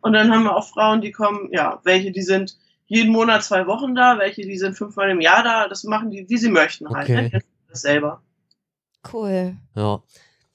Und 0.00 0.12
dann 0.12 0.30
haben 0.30 0.44
wir 0.44 0.54
auch 0.54 0.68
Frauen, 0.68 1.00
die 1.00 1.10
kommen, 1.10 1.48
ja, 1.50 1.80
welche, 1.84 2.12
die 2.12 2.22
sind 2.22 2.56
jeden 2.86 3.10
Monat 3.12 3.42
zwei 3.44 3.66
Wochen 3.66 3.94
da, 3.94 4.18
welche, 4.18 4.42
die 4.42 4.58
sind 4.58 4.76
fünfmal 4.76 5.10
im 5.10 5.20
Jahr 5.20 5.42
da, 5.42 5.68
das 5.68 5.84
machen 5.84 6.10
die, 6.10 6.28
wie 6.28 6.36
sie 6.36 6.50
möchten 6.50 6.88
halt. 6.90 7.04
Okay. 7.08 7.14
Ne? 7.14 7.18
Die 7.30 7.34
entscheiden 7.34 7.48
Das 7.70 7.80
selber. 7.80 8.22
Cool. 9.12 9.56
ja. 9.74 10.02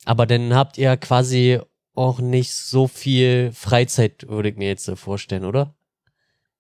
Aber 0.06 0.26
dann 0.26 0.54
habt 0.54 0.78
ihr 0.78 0.96
quasi 0.98 1.60
auch 1.96 2.20
nicht 2.20 2.54
so 2.54 2.88
viel 2.88 3.52
Freizeit, 3.54 4.28
würde 4.28 4.50
ich 4.50 4.58
mir 4.58 4.68
jetzt 4.68 4.86
so 4.86 4.96
vorstellen, 4.96 5.46
oder? 5.46 5.76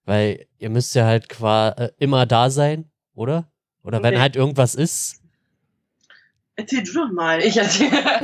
Weil 0.05 0.47
ihr 0.57 0.69
müsst 0.69 0.95
ja 0.95 1.05
halt 1.05 1.29
quasi 1.29 1.81
äh, 1.83 1.91
immer 1.97 2.25
da 2.25 2.49
sein, 2.49 2.89
oder? 3.13 3.51
Oder 3.83 4.01
wenn 4.03 4.13
Nee. 4.15 4.19
halt 4.19 4.35
irgendwas 4.35 4.75
ist. 4.75 5.22
Erzähl 6.55 6.83
du 6.83 6.93
doch 6.93 7.11
mal. 7.11 7.41
Ich 7.41 7.57
erzähle. 7.57 7.91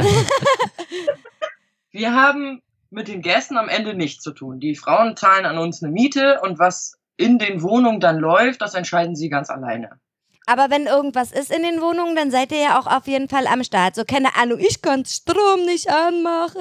Wir 1.91 2.13
haben 2.13 2.61
mit 2.91 3.07
den 3.07 3.21
Gästen 3.21 3.57
am 3.57 3.69
Ende 3.69 3.93
nichts 3.93 4.23
zu 4.23 4.31
tun. 4.31 4.59
Die 4.59 4.75
Frauen 4.75 5.15
zahlen 5.15 5.45
an 5.45 5.57
uns 5.57 5.83
eine 5.83 5.91
Miete 5.91 6.39
und 6.41 6.59
was 6.59 6.99
in 7.17 7.37
den 7.37 7.61
Wohnungen 7.61 7.99
dann 7.99 8.17
läuft, 8.17 8.61
das 8.61 8.75
entscheiden 8.75 9.15
sie 9.15 9.29
ganz 9.29 9.49
alleine. 9.49 9.99
Aber 10.49 10.69
wenn 10.71 10.87
irgendwas 10.87 11.31
ist 11.31 11.51
in 11.51 11.61
den 11.61 11.79
Wohnungen, 11.79 12.15
dann 12.15 12.31
seid 12.31 12.51
ihr 12.51 12.59
ja 12.59 12.79
auch 12.79 12.87
auf 12.87 13.05
jeden 13.05 13.29
Fall 13.29 13.45
am 13.45 13.63
Start. 13.63 13.93
So, 13.93 14.03
keine 14.03 14.35
Ahnung, 14.35 14.57
ich 14.57 14.81
kann 14.81 15.05
Strom 15.05 15.63
nicht 15.67 15.87
anmachen. 15.87 16.59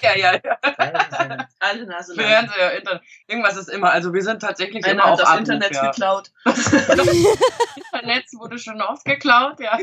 Ja, 0.00 0.14
ja, 0.14 0.36
ja. 0.36 0.40
Alle 1.58 1.86
Nase 1.86 2.14
lang. 2.14 2.24
Fernseher, 2.24 2.78
Internet, 2.78 3.02
irgendwas 3.26 3.56
ist 3.56 3.68
immer. 3.68 3.90
Also 3.90 4.14
wir 4.14 4.22
sind 4.22 4.40
tatsächlich 4.40 4.84
Einer 4.84 4.92
immer 4.92 5.06
hat 5.06 5.12
auf 5.14 5.18
das 5.18 5.28
Abruf, 5.28 5.40
Internet 5.40 5.74
ja. 5.74 5.90
geklaut. 5.90 6.30
Internet 6.44 8.26
wurde 8.34 8.60
schon 8.60 8.80
oft 8.80 9.04
geklaut, 9.04 9.58
ja. 9.58 9.76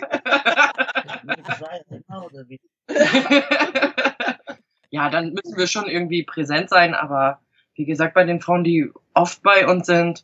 ja, 4.89 5.09
dann 5.09 5.33
müssen 5.33 5.57
wir 5.57 5.67
schon 5.67 5.89
irgendwie 5.89 6.23
präsent 6.23 6.69
sein, 6.69 6.95
aber 6.95 7.41
wie 7.75 7.83
gesagt, 7.83 8.13
bei 8.13 8.23
den 8.23 8.39
Frauen, 8.39 8.63
die 8.63 8.89
oft 9.13 9.43
bei 9.43 9.67
uns 9.67 9.87
sind, 9.87 10.23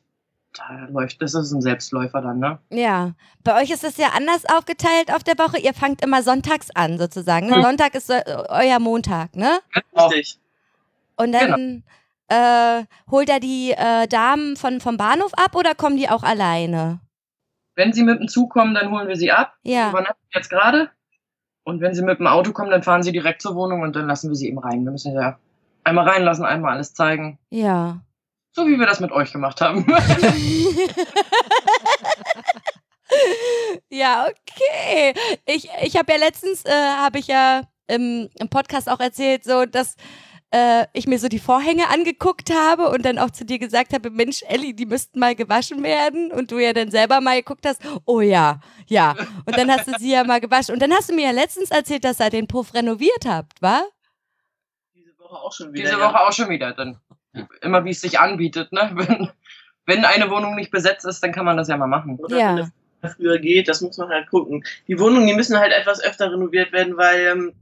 da 0.54 0.88
läuft, 0.90 1.22
das 1.22 1.34
ist 1.34 1.52
ein 1.52 1.62
Selbstläufer 1.62 2.22
dann, 2.22 2.40
ne? 2.40 2.60
Ja, 2.70 3.14
bei 3.44 3.62
euch 3.62 3.70
ist 3.70 3.84
es 3.84 3.98
ja 3.98 4.08
anders 4.16 4.46
aufgeteilt 4.46 5.14
auf 5.14 5.24
der 5.24 5.38
Woche. 5.38 5.60
Ihr 5.60 5.74
fangt 5.74 6.04
immer 6.04 6.24
sonntags 6.24 6.70
an, 6.72 6.98
sozusagen. 6.98 7.48
Ne? 7.48 7.56
Hm. 7.58 7.64
Sonntag 7.64 7.96
ist 7.96 8.08
so, 8.08 8.14
euer 8.50 8.80
Montag, 8.80 9.36
ne? 9.36 9.60
Richtig. 9.96 10.40
Und 11.16 11.32
dann 11.32 11.84
äh, 12.28 12.84
holt 13.10 13.30
er 13.30 13.40
die 13.40 13.72
äh, 13.72 14.08
Damen 14.08 14.56
von, 14.56 14.80
vom 14.80 14.98
Bahnhof 14.98 15.34
ab 15.36 15.56
oder 15.56 15.76
kommen 15.76 15.98
die 15.98 16.10
auch 16.10 16.24
alleine? 16.24 17.00
Wenn 17.76 17.94
sie 17.94 18.04
mit 18.04 18.20
dem 18.20 18.28
Zug 18.28 18.52
kommen, 18.52 18.74
dann 18.74 18.92
holen 18.92 19.08
wir 19.08 19.16
sie 19.16 19.32
ab. 19.32 19.54
Ja. 19.64 19.90
Übernachten 19.90 20.20
jetzt 20.34 20.50
gerade. 20.50 20.90
Und 21.64 21.82
wenn 21.82 21.94
sie 21.94 22.02
mit 22.02 22.20
dem 22.20 22.28
Auto 22.28 22.54
kommen, 22.54 22.72
dann 22.72 22.82
fahren 22.82 23.04
sie 23.04 23.12
direkt 23.12 23.42
zur 23.42 23.56
Wohnung 23.56 23.82
und 23.82 23.96
dann 23.96 24.08
lassen 24.08 24.30
wir 24.30 24.36
sie 24.36 24.48
eben 24.48 24.58
rein. 24.58 24.84
Wir 24.84 24.92
müssen 24.92 25.14
ja 25.14 25.38
einmal 25.84 26.08
reinlassen, 26.08 26.46
einmal 26.46 26.74
alles 26.74 26.94
zeigen. 26.94 27.40
Ja. 27.50 28.02
So 28.58 28.66
wie 28.66 28.80
wir 28.80 28.88
das 28.88 29.00
mit 29.00 29.12
euch 29.12 29.32
gemacht 29.32 29.62
haben. 29.62 29.86
ja, 33.90 34.26
okay. 34.26 35.14
Ich, 35.46 35.70
ich 35.84 35.96
habe 35.96 36.14
ja 36.14 36.18
letztens, 36.18 36.66
äh, 36.66 36.72
habe 36.72 37.20
ich 37.20 37.28
ja 37.28 37.62
im, 37.86 38.30
im 38.40 38.50
Podcast 38.50 38.90
auch 38.90 39.00
erzählt, 39.00 39.44
so 39.44 39.68
dass 39.68 39.96
äh, 40.50 40.88
ich 40.94 41.06
mir 41.06 41.20
so 41.20 41.28
die 41.28 41.38
Vorhänge 41.38 41.88
angeguckt 41.90 42.50
habe 42.52 42.90
und 42.90 43.06
dann 43.06 43.20
auch 43.20 43.30
zu 43.30 43.46
dir 43.46 43.60
gesagt 43.60 43.94
habe, 43.94 44.10
Mensch, 44.10 44.42
Elli, 44.48 44.74
die 44.74 44.88
müssten 44.88 45.20
mal 45.20 45.36
gewaschen 45.36 45.84
werden 45.84 46.32
und 46.32 46.50
du 46.52 46.58
ja 46.58 46.74
dann 46.74 46.90
selber 46.90 47.22
mal 47.22 47.38
geguckt 47.38 47.64
hast, 47.64 47.80
oh 48.06 48.22
ja, 48.22 48.60
ja. 48.88 49.16
Und 49.46 49.56
dann 49.56 49.70
hast 49.70 49.88
du 49.88 49.92
sie 50.00 50.14
ja 50.14 50.24
mal 50.24 50.42
gewaschen. 50.42 50.74
Und 50.74 50.82
dann 50.82 50.92
hast 50.94 51.12
du 51.12 51.14
mir 51.14 51.26
ja 51.26 51.32
letztens 51.32 51.70
erzählt, 51.70 52.04
dass 52.06 52.20
ihr 52.20 52.32
den 52.32 52.48
Puff 52.48 52.74
renoviert 52.74 53.24
habt, 53.28 53.62
wa? 53.62 53.84
Diese 54.96 55.16
Woche 55.20 55.36
auch 55.36 55.54
schon 55.54 55.72
wieder. 55.74 55.92
Diese 55.92 56.00
ja. 56.02 56.08
Woche 56.10 56.20
auch 56.22 56.34
schon 56.34 56.50
wieder. 56.50 56.74
Dann 56.74 57.00
immer 57.62 57.86
wie 57.86 57.92
es 57.92 58.02
sich 58.02 58.20
anbietet, 58.20 58.72
ne? 58.72 58.92
Wenn, 58.96 59.30
wenn 59.86 60.06
eine 60.06 60.30
Wohnung 60.30 60.56
nicht 60.56 60.72
besetzt 60.72 61.06
ist, 61.06 61.24
dann 61.24 61.32
kann 61.32 61.46
man 61.46 61.56
das 61.58 61.70
ja 61.70 61.78
mal 61.78 61.88
machen. 61.88 62.18
Oder 62.20 62.38
Ja. 62.38 62.56
wenn 62.58 62.72
es 63.02 63.14
früher 63.16 63.40
geht, 63.40 63.70
das 63.70 63.80
muss 63.82 63.98
man 63.98 64.10
halt 64.10 64.30
gucken. 64.30 64.64
Die 64.88 65.00
Wohnungen, 65.00 65.28
die 65.28 65.34
müssen 65.34 65.58
halt 65.58 65.72
etwas 65.72 66.04
öfter 66.04 66.30
renoviert 66.32 66.74
werden, 66.74 66.98
weil 66.98 67.20
ähm, 67.28 67.54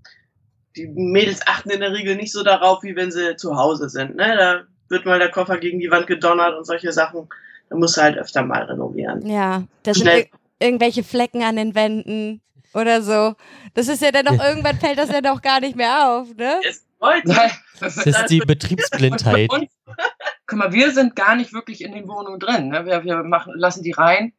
die 0.76 0.88
Mädels 0.88 1.46
achten 1.46 1.70
in 1.70 1.82
der 1.82 1.92
Regel 1.94 2.16
nicht 2.16 2.32
so 2.32 2.42
darauf, 2.44 2.82
wie 2.84 2.96
wenn 2.96 3.12
sie 3.12 3.36
zu 3.36 3.56
Hause 3.58 3.90
sind. 3.90 4.16
Ne? 4.16 4.36
Da 4.38 4.62
wird 4.90 5.06
mal 5.06 5.20
der 5.20 5.30
Koffer 5.30 5.58
gegen 5.58 5.80
die 5.80 5.92
Wand 5.92 6.08
gedonnert 6.08 6.58
und 6.58 6.66
solche 6.66 6.92
Sachen. 6.92 7.28
Da 7.70 7.76
musst 7.76 7.98
du 7.98 8.02
halt 8.02 8.18
öfter 8.18 8.42
mal 8.44 8.64
renovieren. 8.64 9.26
Ja, 9.28 9.64
da 9.84 9.94
sind 9.94 10.04
Schnell. 10.04 10.20
ir 10.22 10.28
irgendwelche 10.60 11.04
Flecken 11.04 11.44
an 11.44 11.58
den 11.58 11.76
Wänden 11.76 12.42
oder 12.74 13.02
so. 13.02 13.36
Das 13.76 13.88
ist 13.88 14.02
ja 14.02 14.12
dann 14.12 14.26
noch, 14.26 14.44
irgendwann 14.44 14.78
fällt 14.80 14.98
das 14.98 15.12
ja 15.12 15.22
noch 15.22 15.42
gar 15.42 15.60
nicht 15.60 15.76
mehr 15.76 16.10
auf, 16.10 16.34
ne? 16.36 16.60
Jetzt 16.64 16.85
heute. 17.02 17.34
Das 17.80 17.98
ist 17.98 18.28
die 18.28 18.40
Betriebsblindheit. 18.40 19.50
Guck 20.48 20.60
mal, 20.60 20.72
wir 20.72 20.92
sind 20.92 21.16
gar 21.16 21.36
nicht 21.36 21.54
wirklich 21.54 21.82
in 21.84 21.92
den 21.92 22.08
Wohnungen 22.08 22.40
drin. 22.40 22.70
Ne? 22.70 22.86
Wir, 22.86 23.04
wir 23.04 23.24
machen, 23.24 23.54
lassen 23.56 23.84
die 23.84 23.92
rein 23.92 24.34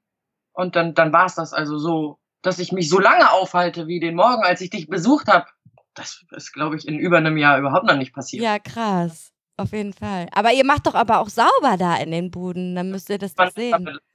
und 0.53 0.77
dann, 0.77 0.95
dann 0.95 1.13
war's 1.13 1.35
das. 1.35 1.53
Also 1.53 1.79
so, 1.79 2.19
dass 2.43 2.59
ich 2.59 2.73
mich 2.73 2.89
so 2.89 2.99
lange 2.99 3.31
aufhalte 3.31 3.87
wie 3.87 4.01
den 4.01 4.15
Morgen, 4.15 4.43
als 4.43 4.61
ich 4.61 4.71
dich 4.71 4.89
besucht 4.89 5.29
habe. 5.29 5.47
Das 5.95 6.25
ist, 6.31 6.53
glaube 6.53 6.77
ich, 6.77 6.87
in 6.87 6.99
über 6.99 7.19
einem 7.19 7.37
Jahr 7.37 7.59
überhaupt 7.59 7.87
noch 7.87 7.97
nicht 7.97 8.15
passiert. 8.15 8.43
Ja, 8.43 8.59
krass. 8.59 9.33
Auf 9.57 9.73
jeden 9.73 9.95
Fall. 9.95 10.29
Aber 10.33 10.53
ihr 10.53 10.65
macht 10.65 10.87
doch 10.87 10.95
aber 10.95 11.21
auch 11.21 11.31
sauber 11.31 11.77
da 11.79 11.97
in 11.97 12.11
den 12.11 12.31
Buden. 12.31 12.75
Dann 12.75 12.91
müsst 12.91 13.09
ihr 13.09 13.19
das 13.19 13.35
doch 13.35 13.51
sehen. 13.51 13.71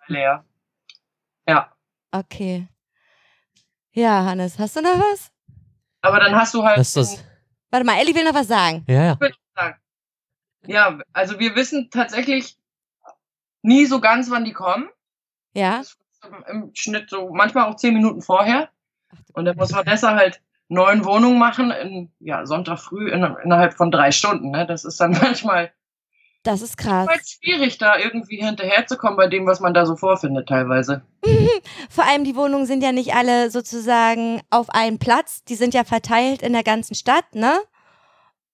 mittlerweile, 0.08 0.44
ja. 1.48 1.74
Okay. 2.12 2.68
Ja, 3.94 4.26
Hannes, 4.26 4.60
hast 4.60 4.76
du 4.76 4.82
noch 4.82 4.98
was? 4.98 5.32
Aber 6.02 6.20
dann 6.20 6.36
hast 6.36 6.54
du 6.54 6.64
halt. 6.64 6.78
Das 6.78 6.96
ist. 6.96 7.24
Warte 7.72 7.86
mal, 7.86 7.98
Elli 8.00 8.14
will 8.14 8.26
noch 8.26 8.34
was 8.34 8.48
sagen. 8.48 8.84
Ja, 8.88 9.04
ja. 9.04 9.18
Ja, 10.68 11.00
also 11.14 11.40
wir 11.40 11.56
wissen 11.56 11.90
tatsächlich 11.90 12.56
nie 13.64 13.86
so 13.88 14.00
ganz, 14.00 14.30
wann 14.30 14.46
die 14.46 14.54
kommen. 14.54 14.90
Ja? 15.54 15.82
Im- 16.24 16.44
Im 16.66 16.72
Schnitt 16.76 17.10
so 17.10 17.30
manchmal 17.34 17.68
auch 17.68 17.76
zehn 17.78 17.96
Minuten 17.96 18.22
vorher. 18.22 18.70
Und 19.34 19.46
dann 19.46 19.58
muss 19.58 19.74
Vanessa 19.74 20.16
halt 20.16 20.40
neun 20.68 21.04
Wohnungen 21.04 21.40
machen, 21.40 21.72
in, 21.72 22.12
ja, 22.20 22.46
Sonntag 22.46 22.78
früh 22.80 23.10
in, 23.12 23.24
innerhalb 23.44 23.74
von 23.74 23.90
drei 23.92 24.12
Stunden. 24.12 24.52
Ne? 24.52 24.68
Das 24.68 24.86
ist 24.86 25.00
dann 25.02 25.12
manchmal 25.22 25.72
Das 26.44 26.64
ist 26.64 26.76
krass. 26.78 27.08
halt 27.08 27.22
schwierig, 27.28 27.78
da 27.78 27.98
irgendwie 27.98 28.38
hinterherzukommen 28.38 29.16
bei 29.16 29.28
dem, 29.28 29.46
was 29.46 29.60
man 29.60 29.76
da 29.76 29.86
so 29.86 29.96
vorfindet 29.96 30.50
teilweise. 30.50 31.04
Vor 31.90 32.06
allem 32.08 32.24
die 32.24 32.36
Wohnungen 32.36 32.66
sind 32.66 32.84
ja 32.84 32.92
nicht 32.92 33.14
alle 33.14 33.52
sozusagen 33.52 34.42
auf 34.50 34.72
einen 34.72 34.98
Platz. 34.98 35.44
Die 35.44 35.56
sind 35.56 35.76
ja 35.76 35.84
verteilt 35.84 36.42
in 36.42 36.54
der 36.54 36.64
ganzen 36.64 36.96
Stadt, 36.96 37.36
ne? 37.36 37.60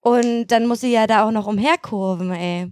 Und 0.01 0.47
dann 0.47 0.67
muss 0.67 0.81
sie 0.81 0.91
ja 0.91 1.07
da 1.07 1.25
auch 1.25 1.31
noch 1.31 1.47
umherkurven, 1.47 2.31
ey. 2.31 2.71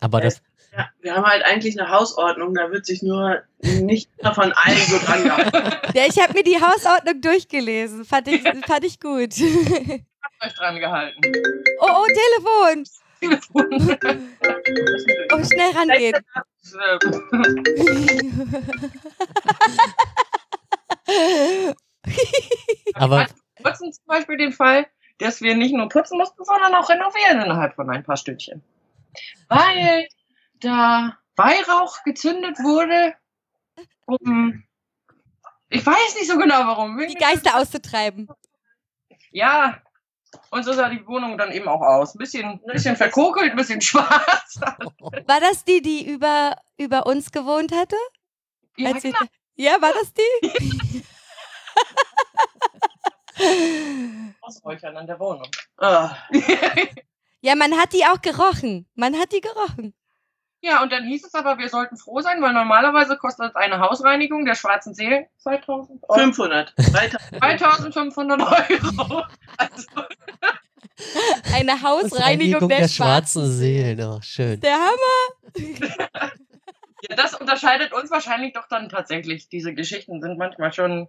Aber 0.00 0.20
das, 0.20 0.42
Ja, 0.76 0.88
wir 1.00 1.14
haben 1.14 1.24
halt 1.24 1.44
eigentlich 1.44 1.78
eine 1.80 1.90
Hausordnung, 1.90 2.54
da 2.54 2.70
wird 2.70 2.84
sich 2.84 3.02
nur 3.02 3.42
nicht 3.62 4.10
von 4.22 4.52
allen 4.52 4.78
so 4.78 4.98
dran 4.98 5.24
gehalten. 5.24 5.76
Ja, 5.94 6.04
ich 6.06 6.22
habe 6.22 6.34
mir 6.34 6.44
die 6.44 6.60
Hausordnung 6.60 7.20
durchgelesen. 7.20 8.04
Fand 8.04 8.28
ich, 8.28 8.42
fand 8.42 8.84
ich 8.84 9.00
gut. 9.00 9.34
euch 10.42 10.54
dran 10.54 10.78
gehalten. 10.78 11.20
Oh, 11.80 11.86
oh, 11.90 12.06
Telefon. 12.06 12.84
Oh, 15.32 15.44
schnell 15.44 15.70
rangehen. 15.72 16.14
aber 22.94 23.26
Wir 23.56 23.64
putzen 23.64 23.92
zum 23.92 24.04
Beispiel 24.06 24.36
den 24.36 24.52
Fall, 24.52 24.86
dass 25.18 25.40
wir 25.40 25.54
nicht 25.54 25.74
nur 25.74 25.88
putzen 25.88 26.18
mussten, 26.18 26.44
sondern 26.44 26.74
auch 26.74 26.88
renovieren 26.88 27.42
innerhalb 27.42 27.74
von 27.74 27.90
ein 27.90 28.02
paar 28.02 28.16
Stündchen. 28.16 28.62
Weil 29.48 30.08
da 30.60 31.18
Weihrauch 31.36 32.02
gezündet 32.04 32.58
wurde, 32.58 33.14
um. 34.06 34.64
Ich 35.68 35.86
weiß 35.86 36.16
nicht 36.16 36.28
so 36.28 36.36
genau 36.36 36.66
warum. 36.66 36.98
Die 36.98 37.14
Geister 37.14 37.56
auszutreiben. 37.56 38.28
Ja. 39.30 39.80
Und 40.50 40.64
so 40.64 40.72
sah 40.72 40.88
die 40.88 41.04
Wohnung 41.06 41.36
dann 41.38 41.52
eben 41.52 41.68
auch 41.68 41.80
aus. 41.80 42.14
Ein 42.14 42.18
bisschen, 42.18 42.60
bisschen 42.66 42.96
verkokelt, 42.96 43.50
ein 43.52 43.56
bisschen 43.56 43.80
schwarz. 43.82 44.60
War 44.60 45.40
das 45.40 45.64
die, 45.64 45.82
die 45.82 46.06
über, 46.08 46.56
über 46.76 47.06
uns 47.06 47.30
gewohnt 47.32 47.72
hatte? 47.72 47.96
Ja, 48.76 48.92
Als 48.92 49.02
wir- 49.04 49.12
genau. 49.12 49.24
ja 49.56 49.72
war 49.80 49.92
das 49.92 50.12
die? 50.12 51.02
Ausräuchern 54.40 54.96
an 54.96 55.06
der 55.06 55.18
Wohnung. 55.18 55.48
Ah, 55.78 56.14
ja, 57.40 57.54
man 57.54 57.76
hat 57.78 57.92
die 57.92 58.04
auch 58.04 58.20
gerochen. 58.20 58.86
Man 58.94 59.16
hat 59.18 59.32
die 59.32 59.40
gerochen. 59.40 59.94
Ja, 60.62 60.82
und 60.82 60.92
dann 60.92 61.04
hieß 61.04 61.24
es 61.24 61.34
aber, 61.34 61.56
wir 61.58 61.68
sollten 61.70 61.96
froh 61.96 62.20
sein, 62.20 62.42
weil 62.42 62.52
normalerweise 62.52 63.16
kostet 63.16 63.56
eine 63.56 63.80
Hausreinigung 63.80 64.44
der 64.44 64.54
schwarzen 64.54 64.94
Seelen 64.94 65.26
2000 65.38 66.02
Euro. 66.08 66.20
500. 66.20 66.74
Weiter. 66.92 67.18
2500 67.38 68.40
Euro. 68.42 69.24
Also, 69.56 69.86
Eine 71.54 71.82
Hausreinigung 71.82 72.68
der, 72.68 72.88
Schwarzen. 72.88 72.94
schwarzen 72.94 73.52
Seelen. 73.52 74.00
Oh, 74.02 74.20
schön. 74.20 74.60
Der 74.60 74.74
Hammer. 74.76 75.56
ja, 77.08 77.16
das 77.16 77.34
unterscheidet 77.34 77.92
uns 77.92 78.10
wahrscheinlich 78.10 78.52
doch 78.52 78.68
dann 78.68 78.88
tatsächlich. 78.88 79.48
Diese 79.48 79.74
Geschichten 79.74 80.20
sind 80.20 80.38
manchmal 80.38 80.72
schon 80.72 81.08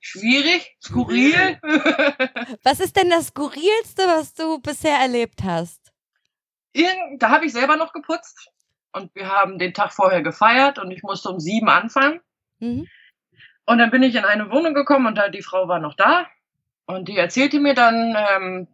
schwierig, 0.00 0.76
skurril. 0.84 1.58
Was 2.62 2.80
ist 2.80 2.96
denn 2.96 3.10
das 3.10 3.28
Skurrilste, 3.28 4.06
was 4.06 4.34
du 4.34 4.60
bisher 4.60 4.96
erlebt 4.98 5.42
hast? 5.42 5.92
Irgend, 6.72 7.22
da 7.22 7.30
habe 7.30 7.46
ich 7.46 7.52
selber 7.52 7.76
noch 7.76 7.92
geputzt. 7.92 8.50
Und 8.92 9.14
wir 9.14 9.28
haben 9.28 9.58
den 9.58 9.74
Tag 9.74 9.92
vorher 9.92 10.22
gefeiert 10.22 10.78
und 10.78 10.90
ich 10.90 11.02
musste 11.02 11.28
um 11.28 11.40
sieben 11.40 11.68
anfangen. 11.68 12.20
Mhm. 12.58 12.86
Und 13.66 13.78
dann 13.78 13.90
bin 13.90 14.02
ich 14.02 14.14
in 14.14 14.24
eine 14.24 14.50
Wohnung 14.50 14.74
gekommen 14.74 15.06
und 15.06 15.16
da, 15.16 15.28
die 15.28 15.42
Frau 15.42 15.68
war 15.68 15.78
noch 15.78 15.94
da. 15.94 16.26
Und 16.86 17.08
die 17.08 17.18
erzählte 17.18 17.60
mir 17.60 17.74
dann, 17.74 18.16
ähm, 18.16 18.68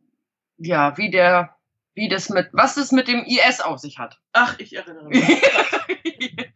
ja, 0.56 0.96
wie 0.96 1.10
der, 1.10 1.56
wie 1.94 2.08
das 2.08 2.28
mit, 2.28 2.48
was 2.52 2.76
es 2.76 2.92
mit 2.92 3.08
dem 3.08 3.24
IS 3.24 3.60
auf 3.60 3.80
sich 3.80 3.98
hat. 3.98 4.20
Ach, 4.32 4.56
ich 4.58 4.76
erinnere 4.76 5.08
mich. 5.08 5.24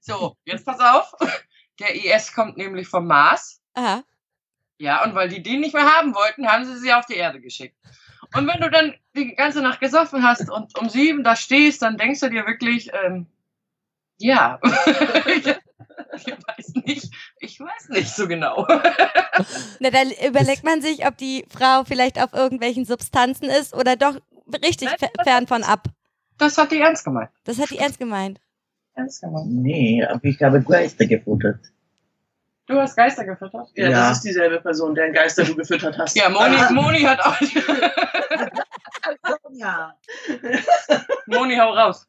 so, 0.00 0.36
jetzt 0.44 0.64
pass 0.64 0.78
auf. 0.78 1.12
Der 1.80 1.96
IS 1.96 2.32
kommt 2.32 2.56
nämlich 2.56 2.86
vom 2.86 3.06
Mars. 3.06 3.60
Aha. 3.74 4.04
Ja, 4.78 5.04
und 5.04 5.14
weil 5.14 5.28
die 5.28 5.42
den 5.42 5.60
nicht 5.60 5.74
mehr 5.74 5.96
haben 5.96 6.14
wollten, 6.14 6.48
haben 6.48 6.64
sie 6.64 6.78
sie 6.78 6.92
auf 6.92 7.06
die 7.06 7.16
Erde 7.16 7.40
geschickt. 7.40 7.76
Und 8.34 8.46
wenn 8.46 8.60
du 8.60 8.70
dann 8.70 8.94
die 9.16 9.34
ganze 9.34 9.60
Nacht 9.60 9.80
gesoffen 9.80 10.22
hast 10.22 10.50
und 10.50 10.78
um 10.78 10.88
sieben 10.88 11.24
da 11.24 11.34
stehst, 11.34 11.82
dann 11.82 11.96
denkst 11.96 12.20
du 12.20 12.30
dir 12.30 12.46
wirklich, 12.46 12.90
ähm, 12.92 13.26
ja, 14.18 14.60
ich, 14.64 15.46
weiß 15.46 16.74
nicht, 16.84 17.10
ich 17.38 17.58
weiß 17.58 17.88
nicht 17.88 18.14
so 18.14 18.28
genau. 18.28 18.66
Na, 19.80 19.90
da 19.90 20.02
überlegt 20.26 20.62
man 20.62 20.80
sich, 20.80 21.06
ob 21.06 21.16
die 21.16 21.44
Frau 21.48 21.84
vielleicht 21.84 22.22
auf 22.22 22.32
irgendwelchen 22.32 22.84
Substanzen 22.84 23.48
ist 23.48 23.74
oder 23.74 23.96
doch 23.96 24.16
richtig 24.64 24.90
fern 25.24 25.46
von 25.46 25.62
ab. 25.62 25.88
Das 26.38 26.56
hat 26.56 26.70
die 26.70 26.80
ernst 26.80 27.04
gemeint. 27.04 27.30
Das 27.44 27.58
hat 27.58 27.70
die 27.70 27.78
ernst 27.78 27.98
gemeint. 27.98 28.40
Ernst 28.94 29.22
gemeint. 29.22 29.50
Nee, 29.50 30.04
aber 30.04 30.24
ich 30.24 30.40
habe 30.40 30.62
Geister 30.62 31.06
gefuttert. 31.06 31.60
Du 32.70 32.78
hast 32.78 32.96
Geister 32.96 33.24
gefüttert? 33.24 33.66
Ja, 33.74 33.88
Ja. 33.90 34.08
das 34.08 34.18
ist 34.18 34.24
dieselbe 34.26 34.60
Person, 34.60 34.94
deren 34.94 35.12
Geister 35.12 35.42
du 35.42 35.56
gefüttert 35.56 35.98
hast. 35.98 36.16
Ja, 36.16 36.28
Moni, 36.28 36.56
Moni 36.70 37.00
hat 37.00 37.18
auch. 37.20 37.34
Ja. 39.52 39.92
Moni, 41.26 41.56
hau 41.56 41.70
raus. 41.72 42.06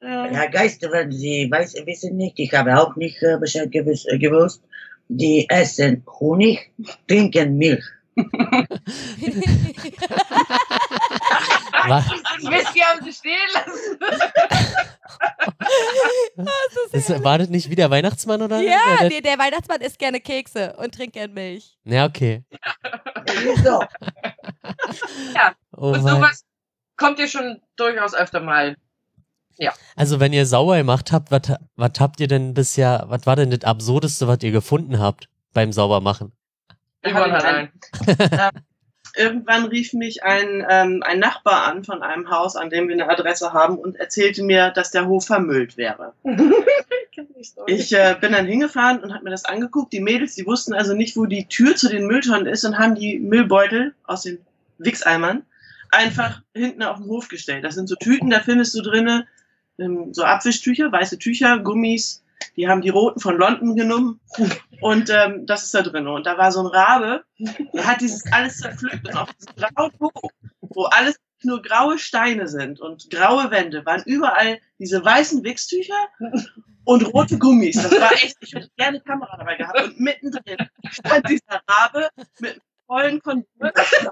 Ja. 0.00 0.26
Ja, 0.26 0.46
Geister, 0.46 0.90
wenn 0.90 1.12
Sie 1.12 1.48
weiß, 1.48 1.74
wissen 1.86 2.16
nicht, 2.16 2.40
ich 2.40 2.52
habe 2.52 2.76
auch 2.76 2.96
nicht 2.96 3.22
äh, 3.22 3.38
Bescheid 3.38 3.70
gewusst, 3.70 4.08
äh, 4.08 4.18
gewusst. 4.18 4.64
Die 5.08 5.46
essen 5.48 6.04
Honig, 6.18 6.72
trinken 7.06 7.56
Milch. 7.56 7.84
War, 11.88 12.04
Whisky 12.04 12.80
haben 12.84 13.04
sie 13.04 13.12
stehen 13.12 13.48
lassen. 13.52 13.98
das, 16.92 17.24
war 17.24 17.38
das 17.38 17.48
nicht 17.48 17.70
wie 17.70 17.74
der 17.74 17.90
Weihnachtsmann 17.90 18.42
oder? 18.42 18.60
ja, 18.60 18.98
der, 19.00 19.08
nee, 19.08 19.20
der 19.20 19.38
Weihnachtsmann 19.38 19.80
isst 19.80 19.98
gerne 19.98 20.20
Kekse 20.20 20.74
und 20.78 20.94
trinkt 20.94 21.14
gern 21.14 21.32
Milch. 21.32 21.76
ja, 21.84 22.06
okay. 22.06 22.44
So. 23.62 23.82
Oh, 25.76 25.88
Und 25.88 26.02
sowas 26.02 26.44
kommt 26.96 27.18
dir 27.18 27.26
schon 27.26 27.60
durchaus 27.76 28.14
öfter 28.14 28.40
mal. 28.40 28.76
Also 29.96 30.20
wenn 30.20 30.32
ihr 30.32 30.46
sauer 30.46 30.76
gemacht 30.76 31.10
habt, 31.12 31.30
was 31.30 31.58
was 31.76 31.90
habt 31.98 32.20
ihr 32.20 32.28
denn 32.28 32.54
bisher, 32.54 33.04
was 33.08 33.26
war 33.26 33.34
denn 33.36 33.50
das 33.50 33.64
Absurdeste, 33.64 34.28
was 34.28 34.38
ihr 34.42 34.52
gefunden 34.52 35.00
habt 35.00 35.28
beim 35.52 35.72
Saubermachen? 35.72 36.32
Yvonne 37.02 37.32
hat 37.32 37.44
einen. 37.44 37.72
Irgendwann 39.16 39.66
rief 39.66 39.92
mich 39.92 40.24
ein, 40.24 40.66
ähm, 40.68 41.02
ein 41.04 41.18
Nachbar 41.18 41.68
an 41.68 41.84
von 41.84 42.02
einem 42.02 42.30
Haus, 42.30 42.56
an 42.56 42.70
dem 42.70 42.88
wir 42.88 42.94
eine 42.94 43.08
Adresse 43.08 43.52
haben 43.52 43.78
und 43.78 43.96
erzählte 43.96 44.42
mir, 44.42 44.70
dass 44.70 44.90
der 44.90 45.06
Hof 45.06 45.26
vermüllt 45.26 45.76
wäre. 45.76 46.12
Ich 47.66 47.92
äh, 47.92 48.16
bin 48.20 48.32
dann 48.32 48.46
hingefahren 48.46 48.98
und 48.98 49.14
habe 49.14 49.22
mir 49.22 49.30
das 49.30 49.44
angeguckt. 49.44 49.92
Die 49.92 50.00
Mädels, 50.00 50.34
die 50.34 50.46
wussten 50.46 50.74
also 50.74 50.94
nicht, 50.94 51.16
wo 51.16 51.26
die 51.26 51.46
Tür 51.46 51.76
zu 51.76 51.88
den 51.88 52.08
Mülltonnen 52.08 52.46
ist 52.46 52.64
und 52.64 52.76
haben 52.76 52.96
die 52.96 53.20
Müllbeutel 53.20 53.94
aus 54.04 54.22
den 54.22 54.38
Wichseimern 54.78 55.44
einfach 55.94 56.42
hinten 56.54 56.82
auf 56.82 56.98
den 56.98 57.06
Hof 57.06 57.28
gestellt. 57.28 57.64
Das 57.64 57.74
sind 57.74 57.88
so 57.88 57.94
Tüten, 57.94 58.30
da 58.30 58.40
findest 58.40 58.74
du 58.74 58.82
drinne 58.82 59.26
ähm, 59.78 60.12
so 60.12 60.24
Abwischtücher, 60.24 60.90
weiße 60.90 61.18
Tücher, 61.18 61.58
Gummis. 61.60 62.23
Die 62.56 62.68
haben 62.68 62.82
die 62.82 62.90
roten 62.90 63.20
von 63.20 63.36
London 63.36 63.76
genommen 63.76 64.20
und 64.80 65.10
ähm, 65.10 65.46
das 65.46 65.64
ist 65.64 65.74
da 65.74 65.82
drin. 65.82 66.06
Und 66.06 66.26
da 66.26 66.38
war 66.38 66.52
so 66.52 66.60
ein 66.60 66.66
Rabe, 66.66 67.24
der 67.72 67.86
hat 67.86 68.00
dieses 68.00 68.30
alles 68.32 68.58
zerpflückt 68.58 69.08
und 69.08 69.16
auf 69.16 69.32
diesem 69.34 69.54
grauen 69.56 69.92
Hof, 70.00 70.12
wo 70.60 70.84
alles 70.84 71.16
nur 71.42 71.62
graue 71.62 71.98
Steine 71.98 72.46
sind 72.48 72.80
und 72.80 73.10
graue 73.10 73.50
Wände, 73.50 73.84
waren 73.84 74.02
überall 74.06 74.60
diese 74.78 75.04
weißen 75.04 75.44
Wichstücher 75.44 76.08
und 76.84 77.14
rote 77.14 77.38
Gummis. 77.38 77.82
Das 77.82 77.92
war 77.92 78.12
echt, 78.12 78.36
ich 78.40 78.54
hätte 78.54 78.70
gerne 78.76 79.00
Kamera 79.00 79.36
dabei 79.36 79.56
gehabt. 79.56 79.82
Und 79.82 80.00
mittendrin 80.00 80.56
stand 80.90 81.28
dieser 81.28 81.60
Rabe 81.68 82.08
mit 82.40 82.52
einem 82.52 82.62
vollen 82.86 83.20
Kondom. 83.22 83.46
Das 83.58 83.92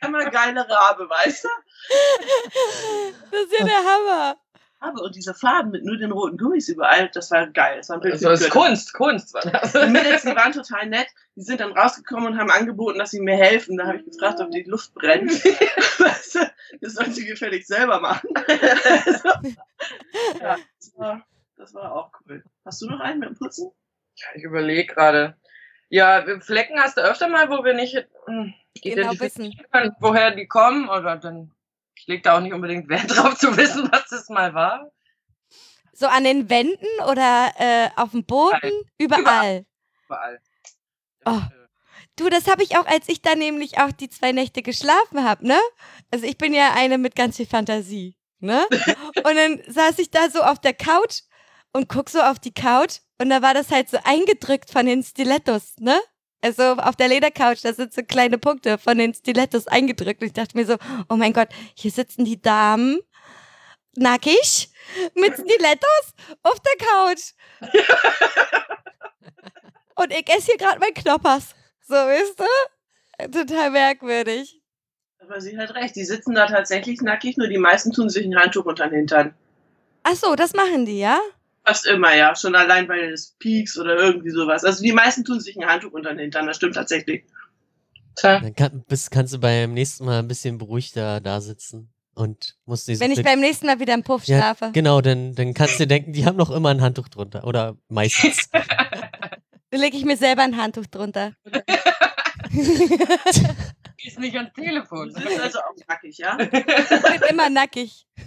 wäre 0.00 0.30
geile 0.30 0.68
Rabe, 0.68 1.08
weißt 1.08 1.44
du? 1.44 1.48
Das 3.30 3.42
ist 3.42 3.58
ja 3.58 3.64
der 3.64 3.76
Hammer. 3.76 4.36
Rabe 4.80 5.00
und 5.02 5.16
diese 5.16 5.34
Farben 5.34 5.70
mit 5.70 5.84
nur 5.84 5.96
den 5.96 6.12
roten 6.12 6.36
Gummis 6.36 6.68
überall, 6.68 7.10
das 7.12 7.30
war 7.30 7.48
geil. 7.48 7.78
Das 7.78 7.88
war 7.88 7.96
ein 7.96 8.00
Bild 8.00 8.14
Also 8.14 8.28
das 8.28 8.42
ist. 8.42 8.50
Kunst, 8.50 8.92
Kunst 8.94 9.34
war 9.34 9.42
das. 9.42 9.72
Die 9.72 9.86
Mädels, 9.86 10.22
die 10.22 10.36
waren 10.36 10.52
total 10.52 10.86
nett. 10.86 11.08
Die 11.34 11.42
sind 11.42 11.60
dann 11.60 11.72
rausgekommen 11.72 12.32
und 12.32 12.38
haben 12.38 12.50
angeboten, 12.50 12.98
dass 12.98 13.10
sie 13.10 13.20
mir 13.20 13.36
helfen. 13.36 13.76
Da 13.76 13.86
habe 13.86 13.98
ich 13.98 14.04
gefragt, 14.04 14.40
ob 14.40 14.50
die 14.50 14.62
Luft 14.62 14.94
brennt. 14.94 15.32
Das 16.80 16.92
sollen 16.92 17.12
sie 17.12 17.24
gefällig 17.24 17.66
selber 17.66 17.98
machen. 17.98 18.28
ja, 20.40 20.56
das 20.78 20.92
war, 20.96 21.26
das 21.56 21.74
war 21.74 21.92
auch 21.94 22.12
cool. 22.28 22.44
Hast 22.64 22.82
du 22.82 22.86
noch 22.86 23.00
einen 23.00 23.20
mit 23.20 23.30
dem 23.30 23.36
Putzen? 23.36 23.70
Ja, 24.16 24.26
ich 24.34 24.42
überlege 24.44 24.94
gerade. 24.94 25.36
Ja, 25.88 26.24
Flecken 26.40 26.78
hast 26.78 26.98
du 26.98 27.00
öfter 27.00 27.28
mal, 27.28 27.48
wo 27.48 27.64
wir 27.64 27.72
nicht 27.74 28.06
hm, 28.26 28.52
Genau 28.82 29.18
wissen. 29.18 29.52
können, 29.72 29.96
woher 30.00 30.32
die 30.32 30.46
kommen. 30.46 30.88
Oder 30.88 31.16
dann, 31.16 31.50
lege 32.08 32.22
da 32.22 32.36
auch 32.36 32.40
nicht 32.40 32.52
unbedingt 32.52 32.88
Wert 32.88 33.10
drauf 33.16 33.36
zu 33.38 33.56
wissen, 33.56 33.88
was 33.92 34.08
das 34.08 34.28
mal 34.28 34.54
war. 34.54 34.90
So 35.92 36.06
an 36.06 36.24
den 36.24 36.48
Wänden 36.48 36.86
oder 37.08 37.52
äh, 37.58 37.88
auf 37.96 38.12
dem 38.12 38.24
Boden? 38.24 38.72
Überall. 38.98 39.64
Überall. 40.06 40.40
Oh. 41.24 41.30
äh, 41.30 41.58
Du, 42.18 42.28
das 42.28 42.48
habe 42.48 42.64
ich 42.64 42.76
auch, 42.76 42.86
als 42.86 43.08
ich 43.08 43.22
da 43.22 43.36
nämlich 43.36 43.78
auch 43.78 43.92
die 43.92 44.08
zwei 44.08 44.32
Nächte 44.32 44.62
geschlafen 44.62 45.22
habe, 45.22 45.46
ne? 45.46 45.58
Also 46.10 46.26
ich 46.26 46.36
bin 46.36 46.52
ja 46.52 46.72
eine 46.74 46.98
mit 46.98 47.14
ganz 47.14 47.36
viel 47.36 47.46
Fantasie, 47.46 48.16
ne? 48.40 48.66
Und 49.16 49.36
dann 49.36 49.62
saß 49.68 50.00
ich 50.00 50.10
da 50.10 50.28
so 50.28 50.42
auf 50.42 50.60
der 50.60 50.74
Couch 50.74 51.20
und 51.72 51.88
guck 51.88 52.10
so 52.10 52.20
auf 52.20 52.40
die 52.40 52.52
Couch 52.54 52.98
und 53.18 53.30
da 53.30 53.42
war 53.42 53.54
das 53.54 53.70
halt 53.70 53.88
so 53.90 53.98
eingedrückt 54.02 54.70
von 54.70 54.86
den 54.86 55.02
Stilettos, 55.02 55.76
ne? 55.78 56.00
Also 56.40 56.62
auf 56.62 56.94
der 56.94 57.08
Ledercouch, 57.08 57.62
da 57.62 57.72
sind 57.72 57.92
so 57.92 58.02
kleine 58.02 58.38
Punkte 58.38 58.78
von 58.78 58.96
den 58.98 59.12
Stilettos 59.12 59.66
eingedrückt. 59.66 60.20
Und 60.20 60.28
ich 60.28 60.32
dachte 60.32 60.56
mir 60.56 60.66
so, 60.66 60.76
oh 61.08 61.16
mein 61.16 61.32
Gott, 61.32 61.48
hier 61.74 61.90
sitzen 61.90 62.24
die 62.24 62.40
Damen 62.40 63.00
nackig 63.96 64.70
mit 65.14 65.34
Stilettos 65.34 66.14
auf 66.42 66.60
der 66.60 66.86
Couch. 66.86 67.32
Und 69.96 70.12
ich 70.12 70.28
esse 70.28 70.52
hier 70.52 70.58
gerade 70.58 70.78
mein 70.78 70.94
Knoppers. 70.94 71.54
So, 71.80 71.94
weißt 71.94 72.38
du? 72.38 73.30
Total 73.32 73.70
merkwürdig. 73.70 74.62
Aber 75.18 75.40
sie 75.40 75.58
hat 75.58 75.74
recht, 75.74 75.96
die 75.96 76.04
sitzen 76.04 76.34
da 76.34 76.46
tatsächlich 76.46 77.00
nackig, 77.00 77.36
nur 77.36 77.48
die 77.48 77.58
meisten 77.58 77.92
tun 77.92 78.08
sich 78.08 78.24
ein 78.24 78.38
Handtuch 78.38 78.64
unter 78.64 78.86
den 78.86 78.98
Hintern. 78.98 79.34
Ach 80.04 80.14
so, 80.14 80.36
das 80.36 80.54
machen 80.54 80.86
die, 80.86 81.00
ja? 81.00 81.18
Fast 81.68 81.86
immer, 81.86 82.16
ja. 82.16 82.34
Schon 82.34 82.54
allein 82.54 82.88
weil 82.88 83.10
des 83.10 83.36
Peaks 83.38 83.78
oder 83.78 83.94
irgendwie 83.96 84.30
sowas. 84.30 84.64
Also 84.64 84.82
die 84.82 84.92
meisten 84.92 85.22
tun 85.22 85.38
sich 85.38 85.54
ein 85.60 85.68
Handtuch 85.68 85.92
unter 85.92 86.08
den 86.08 86.18
Hintern, 86.18 86.46
das 86.46 86.56
stimmt 86.56 86.76
tatsächlich. 86.76 87.24
Tja. 88.16 88.40
Dann 88.40 88.54
kann, 88.54 88.84
bist, 88.88 89.10
kannst 89.10 89.34
du 89.34 89.38
beim 89.38 89.74
nächsten 89.74 90.06
Mal 90.06 90.20
ein 90.20 90.28
bisschen 90.28 90.56
beruhigter 90.56 91.20
da 91.20 91.42
sitzen 91.42 91.92
und 92.14 92.56
musst 92.64 92.88
nicht 92.88 92.96
so 92.98 93.04
Wenn 93.04 93.12
ich 93.12 93.22
beim 93.22 93.40
nächsten 93.40 93.66
Mal 93.66 93.80
wieder 93.80 93.92
im 93.92 94.02
Puff 94.02 94.24
ja, 94.24 94.38
schlafe. 94.38 94.70
Genau, 94.72 95.02
dann, 95.02 95.34
dann 95.34 95.52
kannst 95.52 95.78
du 95.78 95.86
denken, 95.86 96.14
die 96.14 96.24
haben 96.24 96.38
noch 96.38 96.50
immer 96.50 96.70
ein 96.70 96.80
Handtuch 96.80 97.08
drunter. 97.08 97.44
Oder 97.44 97.76
meistens. 97.88 98.48
Dann 99.70 99.80
lege 99.82 99.98
ich 99.98 100.06
mir 100.06 100.16
selber 100.16 100.40
ein 100.44 100.56
Handtuch 100.56 100.86
drunter. 100.86 101.34
Ist 104.02 104.18
nicht 104.18 104.34
ans 104.34 104.54
Telefon. 104.54 105.12
Du 105.12 105.20
sitzt 105.20 105.40
also 105.40 105.58
auch 105.58 105.74
nackig, 105.86 106.16
ja? 106.16 106.38
Ich 106.40 106.50
bin 106.50 107.28
immer 107.28 107.50
nackig. 107.50 108.06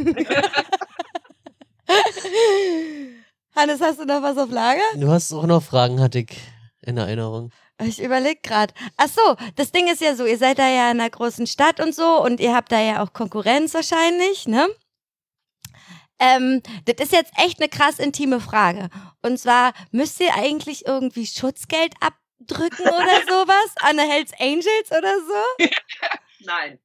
Hannes, 3.55 3.81
hast 3.81 3.99
du 3.99 4.05
noch 4.05 4.21
was 4.21 4.37
auf 4.37 4.49
Lager? 4.49 4.81
du 4.95 5.09
hast 5.09 5.33
auch 5.33 5.45
noch 5.45 5.61
Fragen, 5.61 5.99
hatte 5.99 6.19
ich 6.19 6.37
in 6.81 6.97
Erinnerung. 6.97 7.51
Ich 7.83 8.01
überlege 8.01 8.39
gerade. 8.41 8.73
Ach 8.97 9.07
so, 9.07 9.35
das 9.55 9.71
Ding 9.71 9.87
ist 9.91 10.01
ja 10.01 10.15
so, 10.15 10.25
ihr 10.25 10.37
seid 10.37 10.59
da 10.59 10.67
ja 10.67 10.91
in 10.91 10.99
einer 10.99 11.09
großen 11.09 11.47
Stadt 11.47 11.79
und 11.79 11.95
so 11.95 12.23
und 12.23 12.39
ihr 12.39 12.55
habt 12.55 12.71
da 12.71 12.79
ja 12.79 13.03
auch 13.03 13.13
Konkurrenz 13.13 13.73
wahrscheinlich, 13.73 14.47
ne? 14.47 14.67
Ähm, 16.19 16.61
das 16.85 17.07
ist 17.07 17.11
jetzt 17.11 17.33
echt 17.37 17.59
eine 17.59 17.67
krass 17.67 17.97
intime 17.97 18.39
Frage. 18.39 18.89
Und 19.23 19.39
zwar, 19.39 19.73
müsst 19.91 20.19
ihr 20.19 20.35
eigentlich 20.35 20.85
irgendwie 20.85 21.25
Schutzgeld 21.25 21.95
abdrücken 21.99 22.83
oder 22.85 23.21
sowas 23.27 23.73
an 23.79 23.97
der 23.97 24.07
Hells 24.07 24.31
Angels 24.39 24.91
oder 24.91 25.15
so? 25.19 25.65
Nein. 26.45 26.79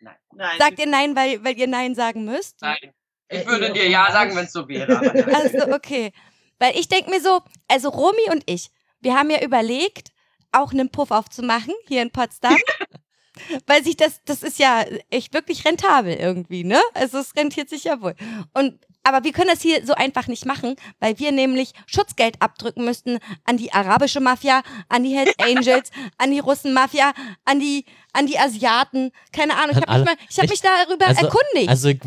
Nein. 0.00 0.16
Nein. 0.32 0.58
Sagt 0.58 0.78
ihr 0.78 0.86
nein, 0.86 1.16
weil, 1.16 1.42
weil 1.44 1.58
ihr 1.58 1.66
nein 1.66 1.96
sagen 1.96 2.24
müsst? 2.24 2.62
Nein. 2.62 2.94
Ich 3.30 3.40
Äh, 3.40 3.46
würde 3.46 3.72
dir 3.72 3.88
ja 3.88 4.10
sagen, 4.10 4.34
wenn 4.36 4.46
es 4.46 4.52
so 4.52 4.68
wäre. 4.68 4.88
Also, 5.34 5.72
okay. 5.72 6.12
Weil 6.58 6.76
ich 6.76 6.88
denke 6.88 7.10
mir 7.10 7.20
so, 7.20 7.40
also 7.68 7.88
Romy 7.88 8.30
und 8.30 8.42
ich, 8.46 8.70
wir 9.00 9.14
haben 9.14 9.30
ja 9.30 9.42
überlegt, 9.42 10.10
auch 10.50 10.72
einen 10.72 10.90
Puff 10.90 11.10
aufzumachen 11.10 11.74
hier 11.86 12.02
in 12.02 12.10
Potsdam. 12.10 12.56
Weil 13.66 13.84
sich 13.84 13.96
das, 13.96 14.20
das 14.24 14.42
ist 14.42 14.58
ja 14.58 14.84
echt 15.10 15.32
wirklich 15.32 15.64
rentabel 15.64 16.14
irgendwie, 16.14 16.64
ne? 16.64 16.80
Also 16.94 17.18
es 17.18 17.36
rentiert 17.36 17.68
sich 17.68 17.84
ja 17.84 18.00
wohl. 18.00 18.14
Und 18.52 18.80
aber 19.04 19.24
wir 19.24 19.32
können 19.32 19.48
das 19.48 19.62
hier 19.62 19.86
so 19.86 19.94
einfach 19.94 20.26
nicht 20.26 20.44
machen, 20.44 20.76
weil 21.00 21.18
wir 21.18 21.32
nämlich 21.32 21.72
Schutzgeld 21.86 22.40
abdrücken 22.42 22.84
müssten 22.84 23.18
an 23.44 23.56
die 23.56 23.72
arabische 23.72 24.20
Mafia, 24.20 24.62
an 24.88 25.02
die 25.02 25.16
Hells 25.16 25.34
Angels, 25.38 25.90
an 26.18 26.30
die 26.30 26.40
Russen-Mafia, 26.40 27.12
an 27.44 27.58
die, 27.60 27.86
an 28.12 28.26
die 28.26 28.38
Asiaten. 28.38 29.10
Keine 29.32 29.56
Ahnung. 29.56 29.76
Ich 29.78 29.86
habe 29.86 29.98
mich, 30.00 30.04
mal- 30.06 30.16
ich 30.28 30.38
hab 30.38 30.50
mich 30.50 30.60
darüber 30.60 31.06
Also- 31.06 31.26
erkundigt. 31.26 31.68
Also 31.68 31.88
ich 31.88 32.00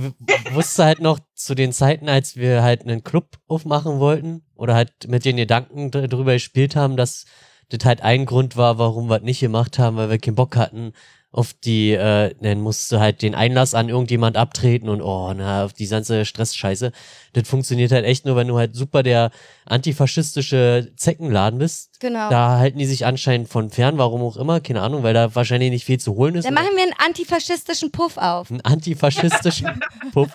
wusste 0.54 0.86
halt 0.86 1.00
noch 1.00 1.20
zu 1.34 1.56
den 1.56 1.74
Zeiten, 1.74 2.08
als 2.08 2.36
wir 2.36 2.62
halt 2.62 2.82
einen 2.84 3.04
Club 3.04 3.38
aufmachen 3.48 4.00
wollten 4.00 4.44
oder 4.56 4.76
halt 4.76 4.92
mit 5.08 5.26
den 5.26 5.38
Gedanken 5.38 5.90
drüber 5.92 6.34
gespielt 6.34 6.76
haben, 6.76 6.98
dass 6.98 7.26
das 7.70 7.84
halt 7.86 8.02
ein 8.04 8.26
Grund 8.26 8.58
war, 8.58 8.78
warum 8.78 9.10
wir 9.10 9.18
es 9.18 9.24
nicht 9.24 9.40
gemacht 9.40 9.80
haben, 9.80 9.98
weil 9.98 10.10
wir 10.10 10.20
keinen 10.20 10.36
Bock 10.36 10.56
hatten 10.56 10.94
auf 11.34 11.54
die, 11.54 11.92
äh, 11.92 12.36
dann 12.42 12.60
musst 12.60 12.92
du 12.92 13.00
halt 13.00 13.22
den 13.22 13.36
Einlass 13.36 13.74
an 13.74 13.88
irgendjemand 13.88 14.36
abtreten 14.36 14.90
und 14.90 15.02
oh, 15.02 15.34
na, 15.34 15.64
auf 15.64 15.74
die 15.74 15.88
ganze 15.88 16.26
Stressscheiße. 16.26 16.92
Das 17.34 17.48
funktioniert 17.48 17.94
halt 17.94 18.06
echt 18.06 18.26
nur, 18.26 18.36
wenn 18.36 18.50
du 18.50 18.58
halt 18.58 18.76
super 18.76 19.02
der 19.02 19.32
antifaschistische 19.66 20.92
Zeckenladen 20.98 21.60
bist. 21.60 22.00
genau. 22.02 22.30
Da 22.30 22.58
halten 22.58 22.80
die 22.80 22.86
sich 22.86 23.06
anscheinend 23.06 23.48
von 23.48 23.70
fern, 23.70 23.98
warum 23.98 24.22
auch 24.22 24.36
immer, 24.36 24.60
keine 24.60 24.82
Ahnung, 24.82 25.04
weil 25.04 25.14
da 25.14 25.34
wahrscheinlich 25.34 25.72
nicht 25.72 25.86
viel 25.86 26.00
zu 26.00 26.16
holen 26.16 26.36
ist. 26.36 26.46
Dann 26.46 26.54
machen 26.54 26.76
wir 26.76 26.84
einen 26.84 26.96
antifaschistischen 26.98 27.92
Puff 27.92 28.18
auf. 28.18 28.52
einen 28.52 28.62
antifaschistischen 28.62 29.82
Puff. 30.12 30.30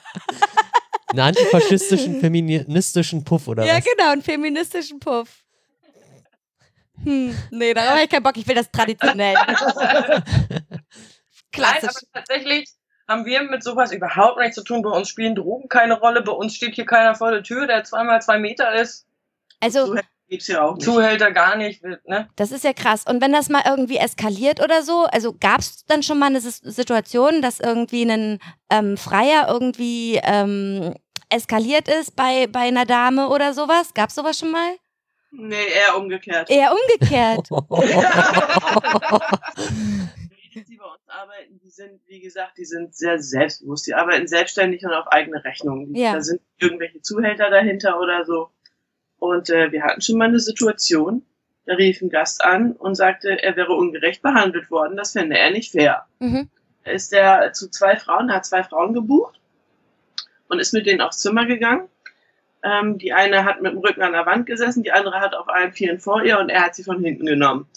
Einen 1.09 1.21
antifaschistischen, 1.21 2.21
feministischen 2.21 3.23
Puff 3.23 3.49
oder 3.49 3.65
ja, 3.65 3.77
was? 3.77 3.85
genau, 3.85 4.13
einen 4.13 4.23
feministischen 4.23 4.99
Puff. 4.99 5.46
Hm, 7.05 7.37
nee, 7.51 7.75
darauf 7.75 7.91
habe 7.93 8.03
ich 8.03 8.09
keinen 8.11 8.23
Bock. 8.23 8.37
Ich 8.37 8.47
will 8.47 8.55
das 8.55 8.71
traditionell. 8.71 9.35
Nein, 10.49 10.75
Klassisch. 11.53 11.89
aber 11.89 12.01
tatsächlich 12.13 12.69
haben 13.09 13.25
wir 13.25 13.43
mit 13.45 13.63
sowas 13.63 13.93
überhaupt 13.93 14.39
nichts 14.41 14.57
zu 14.57 14.65
tun. 14.65 14.83
Bei 14.83 14.91
uns 14.91 15.09
spielen 15.09 15.35
Drogen 15.35 15.69
keine 15.69 15.99
Rolle. 15.99 16.23
Bei 16.23 16.33
uns 16.33 16.55
steht 16.55 16.75
hier 16.75 16.87
keiner 16.87 17.15
vor 17.15 17.31
der 17.31 17.43
Tür, 17.43 17.67
der 17.67 17.85
zweimal 17.85 18.21
zwei 18.21 18.39
Meter 18.39 18.75
ist. 18.75 19.07
Also, 19.61 19.87
So 19.87 19.97
gibt's 20.29 20.49
ja 20.49 20.63
auch 20.63 20.75
nicht. 20.75 20.85
Zuhälter 20.85 21.31
gar 21.31 21.57
nicht. 21.57 21.83
Ne? 21.83 22.29
das 22.37 22.51
ist 22.51 22.65
ja 22.65 22.73
krass. 22.73 23.05
Und 23.09 23.23
wenn 23.23 23.33
das 23.33 23.49
mal 23.49 23.63
irgendwie 23.65 23.97
eskaliert 23.99 24.61
oder 24.63 24.83
so, 24.83 25.05
also 25.05 25.33
gab 25.39 25.61
es 25.61 25.85
dann 25.87 26.03
schon 26.03 26.19
mal 26.19 26.27
eine 26.27 26.41
Sis- 26.41 26.63
Situation, 26.65 27.41
dass 27.43 27.61
irgendwie 27.61 28.03
ein 28.11 28.41
ähm, 28.71 28.97
Freier 28.97 29.47
irgendwie 29.49 30.21
ähm, 30.23 30.95
eskaliert 31.31 31.89
ist 31.89 32.17
bei, 32.17 32.49
bei 32.49 32.61
einer 32.61 32.85
Dame 32.87 33.29
oder 33.29 33.55
sowas? 33.55 33.95
Gab 33.95 34.09
es 34.11 34.17
sowas 34.17 34.39
schon 34.39 34.51
mal? 34.51 34.77
Nee, 35.39 35.67
eher 35.75 35.97
umgekehrt. 35.97 36.51
Eher 36.51 36.73
umgekehrt. 36.73 37.49
Mädels, 40.57 40.69
die 40.69 40.77
bei 40.77 40.85
uns 40.85 41.09
arbeiten, 41.09 41.61
die 41.63 41.71
sind, 41.71 42.01
wie 42.07 42.21
gesagt, 42.21 42.59
die 42.59 42.65
sind 42.65 42.95
sehr 42.95 43.21
selbstbewusst. 43.21 43.87
Die 43.87 43.95
arbeiten 43.95 44.27
selbstständig 44.27 44.85
und 44.85 44.93
auf 44.93 45.07
eigene 45.09 45.45
Rechnung. 45.45 45.95
Ja. 45.95 46.15
Da 46.15 46.21
sind 46.21 46.41
irgendwelche 46.59 47.03
Zuhälter 47.03 47.51
dahinter 47.51 48.01
oder 48.01 48.25
so. 48.25 48.51
Und 49.19 49.51
äh, 49.51 49.73
wir 49.73 49.83
hatten 49.83 50.01
schon 50.01 50.19
mal 50.19 50.29
eine 50.29 50.41
Situation, 50.41 51.23
da 51.65 51.75
rief 51.75 52.01
ein 52.01 52.11
Gast 52.11 52.45
an 52.45 52.73
und 52.73 52.95
sagte, 52.95 53.43
er 53.43 53.57
wäre 53.57 53.75
ungerecht 53.75 54.23
behandelt 54.23 54.71
worden. 54.71 54.97
Das 54.97 55.13
fände 55.13 55.37
er 55.37 55.51
nicht 55.51 55.73
fair. 55.73 56.07
Mhm. 56.21 56.49
Da 56.85 56.91
ist 56.93 57.13
er 57.13 57.53
zu 57.53 57.71
zwei 57.71 57.97
Frauen, 57.97 58.33
hat 58.33 58.47
zwei 58.47 58.63
Frauen 58.63 58.95
gebucht 58.95 59.41
und 60.49 60.61
ist 60.61 60.73
mit 60.73 60.87
denen 60.87 61.01
aufs 61.01 61.19
Zimmer 61.19 61.47
gegangen. 61.47 61.89
Ähm, 62.67 62.99
die 62.99 63.13
eine 63.13 63.45
hat 63.45 63.63
mit 63.63 63.73
dem 63.73 63.79
Rücken 63.79 64.03
an 64.03 64.13
der 64.13 64.27
Wand 64.27 64.47
gesessen, 64.47 64.83
die 64.83 64.91
andere 64.91 65.21
hat 65.21 65.37
auf 65.37 65.49
allen 65.49 65.73
Vieren 65.73 66.01
vor 66.01 66.25
ihr 66.25 66.41
und 66.41 66.49
er 66.49 66.63
hat 66.63 66.75
sie 66.75 66.83
von 66.83 67.03
hinten 67.03 67.25
genommen. 67.25 67.69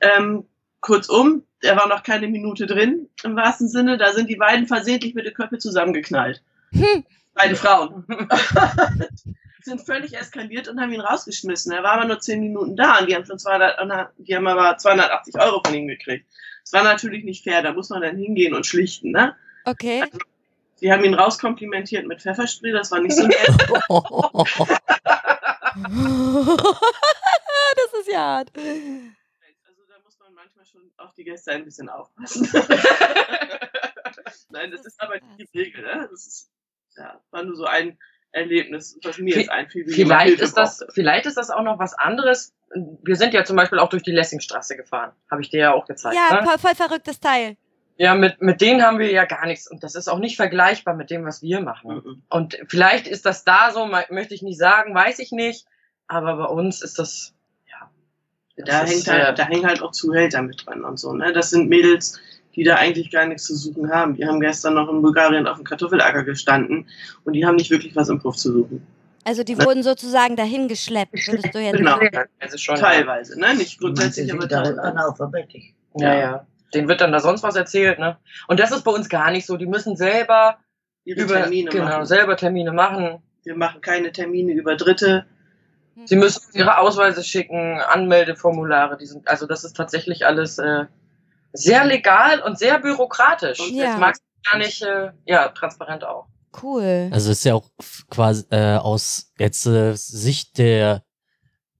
Ähm, 0.00 0.44
kurzum, 0.80 1.44
er 1.62 1.76
war 1.76 1.86
noch 1.86 2.02
keine 2.02 2.26
Minute 2.26 2.66
drin, 2.66 3.08
im 3.22 3.36
wahrsten 3.36 3.68
Sinne, 3.68 3.96
da 3.96 4.12
sind 4.12 4.28
die 4.28 4.36
beiden 4.36 4.66
versehentlich 4.66 5.14
mit 5.14 5.24
den 5.24 5.34
Köpfen 5.34 5.60
zusammengeknallt. 5.60 6.42
Hm. 6.72 7.04
Beide 7.34 7.54
Frauen. 7.54 8.04
sind 9.68 9.80
völlig 9.82 10.16
eskaliert 10.16 10.66
und 10.68 10.80
haben 10.80 10.92
ihn 10.92 11.00
rausgeschmissen. 11.00 11.72
Er 11.72 11.82
war 11.82 11.92
aber 11.92 12.06
nur 12.06 12.20
zehn 12.20 12.40
Minuten 12.40 12.74
da 12.74 12.98
und 12.98 13.08
die 13.08 13.14
haben 13.14 13.26
schon 13.26 13.38
200, 13.38 14.10
die 14.18 14.34
haben 14.34 14.46
aber 14.46 14.78
280 14.78 15.36
Euro 15.38 15.60
von 15.64 15.74
ihm 15.74 15.86
gekriegt. 15.86 16.26
Das 16.62 16.72
war 16.72 16.82
natürlich 16.82 17.24
nicht 17.24 17.44
fair, 17.44 17.62
da 17.62 17.72
muss 17.72 17.90
man 17.90 18.02
dann 18.02 18.16
hingehen 18.16 18.54
und 18.54 18.66
schlichten, 18.66 19.10
ne? 19.10 19.36
Okay. 19.64 20.04
Die 20.80 20.92
haben 20.92 21.04
ihn 21.04 21.14
rauskomplimentiert 21.14 22.06
mit 22.06 22.20
Pfefferspray, 22.22 22.72
das 22.72 22.90
war 22.90 23.00
nicht 23.00 23.16
so 23.16 23.26
nett. 23.26 23.48
das 27.76 28.00
ist 28.00 28.08
ja 28.12 28.18
hart. 28.18 28.50
Also 28.56 29.82
da 29.88 29.98
muss 30.04 30.18
man 30.20 30.34
manchmal 30.34 30.66
schon 30.66 30.90
auf 30.96 31.12
die 31.14 31.24
Gäste 31.24 31.52
ein 31.52 31.64
bisschen 31.64 31.88
aufpassen. 31.88 32.48
Nein, 34.50 34.70
das 34.70 34.86
ist 34.86 35.00
aber 35.00 35.14
nicht 35.14 35.52
die 35.52 35.58
Regel, 35.58 35.82
ne? 35.82 36.08
Das 36.10 36.26
ist, 36.26 36.50
ja, 36.96 37.20
war 37.30 37.42
nur 37.42 37.56
so 37.56 37.64
ein 37.64 37.98
Erlebnis, 38.30 38.98
was 39.02 39.18
mir 39.18 39.36
jetzt 39.36 39.50
einfiel. 39.50 39.88
Vielleicht 39.88 40.40
ist, 40.40 40.56
das, 40.56 40.84
vielleicht 40.90 41.26
ist 41.26 41.36
das 41.36 41.50
auch 41.50 41.62
noch 41.62 41.78
was 41.78 41.94
anderes. 41.94 42.54
Wir 43.02 43.16
sind 43.16 43.34
ja 43.34 43.44
zum 43.44 43.56
Beispiel 43.56 43.78
auch 43.78 43.88
durch 43.88 44.02
die 44.02 44.12
Lessingstraße 44.12 44.76
gefahren. 44.76 45.12
Habe 45.30 45.40
ich 45.42 45.50
dir 45.50 45.60
ja 45.60 45.72
auch 45.72 45.86
gezeigt. 45.86 46.16
Ja, 46.16 46.42
ne? 46.42 46.58
voll 46.58 46.74
verrücktes 46.74 47.20
Teil. 47.20 47.56
Ja 47.98 48.14
mit, 48.14 48.40
mit 48.40 48.60
denen 48.60 48.82
haben 48.82 48.98
wir 48.98 49.10
ja 49.10 49.24
gar 49.26 49.46
nichts. 49.46 49.70
Und 49.70 49.82
das 49.82 49.94
ist 49.94 50.08
auch 50.08 50.20
nicht 50.20 50.36
vergleichbar 50.36 50.94
mit 50.94 51.10
dem, 51.10 51.24
was 51.24 51.42
wir 51.42 51.60
machen. 51.60 51.96
Mhm. 51.96 52.22
Und 52.30 52.58
vielleicht 52.68 53.06
ist 53.06 53.26
das 53.26 53.44
da 53.44 53.70
so, 53.72 53.86
möchte 53.86 54.34
ich 54.34 54.42
nicht 54.42 54.58
sagen, 54.58 54.94
weiß 54.94 55.18
ich 55.18 55.32
nicht. 55.32 55.66
Aber 56.06 56.36
bei 56.36 56.44
uns 56.46 56.80
ist 56.80 56.98
das, 56.98 57.34
ja. 57.68 57.90
Da, 58.56 58.64
das 58.64 58.90
hängt 58.90 59.00
ist, 59.00 59.08
halt, 59.08 59.28
äh, 59.28 59.34
da 59.34 59.46
hängen 59.46 59.66
halt 59.66 59.82
auch 59.82 59.92
Zuhälter 59.92 60.40
mit 60.40 60.64
dran 60.64 60.84
und 60.84 60.98
so. 60.98 61.12
Ne? 61.12 61.32
Das 61.32 61.50
sind 61.50 61.68
Mädels, 61.68 62.18
die 62.54 62.64
da 62.64 62.76
eigentlich 62.76 63.10
gar 63.10 63.26
nichts 63.26 63.44
zu 63.44 63.54
suchen 63.56 63.90
haben. 63.90 64.14
Die 64.14 64.24
haben 64.24 64.40
gestern 64.40 64.74
noch 64.74 64.88
in 64.88 65.02
Bulgarien 65.02 65.46
auf 65.46 65.56
dem 65.56 65.64
Kartoffelacker 65.64 66.22
gestanden 66.22 66.88
und 67.24 67.34
die 67.34 67.44
haben 67.44 67.56
nicht 67.56 67.70
wirklich 67.70 67.94
was 67.94 68.08
im 68.08 68.20
Puff 68.20 68.36
zu 68.36 68.52
suchen. 68.52 68.86
Also 69.24 69.42
die 69.42 69.58
wurden 69.58 69.82
sozusagen 69.82 70.36
dahin 70.36 70.68
geschleppt, 70.68 71.14
würdest 71.26 71.54
du 71.54 71.58
jetzt 71.58 71.76
Genau. 71.76 71.98
sagen. 71.98 72.30
Also 72.40 72.56
schon, 72.56 72.76
Teilweise, 72.76 73.38
ne? 73.38 73.54
Nicht 73.54 73.78
grundsätzlich, 73.78 74.32
aber 74.32 74.48
teilweise. 74.48 74.80
Ja, 75.96 76.14
ja. 76.14 76.46
Den 76.74 76.88
wird 76.88 77.00
dann 77.00 77.12
da 77.12 77.20
sonst 77.20 77.42
was 77.42 77.56
erzählt, 77.56 77.98
ne? 77.98 78.18
Und 78.46 78.60
das 78.60 78.70
ist 78.70 78.84
bei 78.84 78.90
uns 78.90 79.08
gar 79.08 79.30
nicht 79.30 79.46
so. 79.46 79.56
Die 79.56 79.66
müssen 79.66 79.96
selber 79.96 80.58
Ihre 81.04 81.22
über 81.22 81.34
Termine 81.34 81.70
genau, 81.70 81.84
machen. 81.84 82.06
selber 82.06 82.36
Termine 82.36 82.72
machen. 82.72 83.22
Wir 83.44 83.56
machen 83.56 83.80
keine 83.80 84.12
Termine 84.12 84.52
über 84.52 84.76
Dritte. 84.76 85.26
Sie 86.04 86.16
müssen 86.16 86.42
ihre 86.54 86.78
Ausweise 86.78 87.24
schicken, 87.24 87.80
Anmeldeformulare, 87.80 88.96
die 88.96 89.06
sind, 89.06 89.26
also 89.26 89.46
das 89.46 89.64
ist 89.64 89.76
tatsächlich 89.76 90.26
alles 90.26 90.58
äh, 90.58 90.84
sehr 91.52 91.84
legal 91.84 92.40
und 92.40 92.58
sehr 92.58 92.78
bürokratisch. 92.78 93.58
Ja. 93.70 93.84
Das 93.86 93.98
mag 93.98 94.14
ich 94.16 94.50
gar 94.50 94.58
nicht, 94.58 94.82
äh, 94.82 95.10
ja, 95.24 95.48
transparent 95.48 96.04
auch. 96.04 96.26
Cool. 96.62 97.10
Also 97.12 97.32
ist 97.32 97.44
ja 97.44 97.54
auch 97.54 97.68
quasi 98.10 98.44
äh, 98.50 98.76
aus 98.76 99.32
jetzt 99.38 99.66
äh, 99.66 99.94
Sicht 99.94 100.58
der 100.58 101.02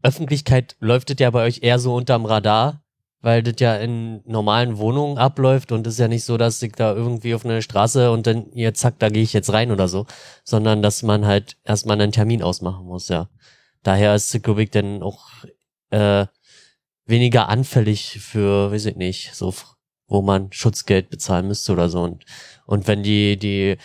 Öffentlichkeit 0.02 0.76
läuft 0.80 1.10
das 1.10 1.16
ja 1.18 1.30
bei 1.30 1.44
euch 1.44 1.62
eher 1.62 1.78
so 1.78 1.94
unterm 1.94 2.24
Radar, 2.24 2.82
weil 3.20 3.42
das 3.42 3.54
ja 3.58 3.76
in 3.76 4.22
normalen 4.24 4.78
Wohnungen 4.78 5.18
abläuft 5.18 5.72
und 5.72 5.86
es 5.86 5.94
ist 5.94 6.00
ja 6.00 6.08
nicht 6.08 6.24
so, 6.24 6.36
dass 6.36 6.62
ich 6.62 6.72
da 6.72 6.94
irgendwie 6.94 7.34
auf 7.34 7.44
eine 7.44 7.62
Straße 7.62 8.10
und 8.10 8.26
dann 8.26 8.46
hier 8.52 8.74
zack, 8.74 8.98
da 8.98 9.08
gehe 9.08 9.22
ich 9.22 9.32
jetzt 9.32 9.52
rein 9.52 9.72
oder 9.72 9.88
so, 9.88 10.06
sondern 10.44 10.82
dass 10.82 11.02
man 11.02 11.26
halt 11.26 11.56
erstmal 11.64 12.00
einen 12.00 12.12
Termin 12.12 12.42
ausmachen 12.42 12.86
muss, 12.86 13.08
ja. 13.08 13.28
Daher 13.82 14.14
ist 14.14 14.34
es, 14.34 14.42
glaube 14.42 14.66
dann 14.66 15.02
auch 15.02 15.28
äh, 15.90 16.26
weniger 17.06 17.48
anfällig 17.48 18.20
für, 18.20 18.70
weiß 18.72 18.86
ich 18.86 18.96
nicht, 18.96 19.34
so 19.34 19.54
wo 20.08 20.22
man 20.22 20.52
Schutzgeld 20.52 21.10
bezahlen 21.10 21.48
müsste 21.48 21.72
oder 21.72 21.88
so 21.90 22.02
und 22.02 22.24
und 22.66 22.86
wenn 22.88 23.02
die 23.02 23.36
die 23.38 23.76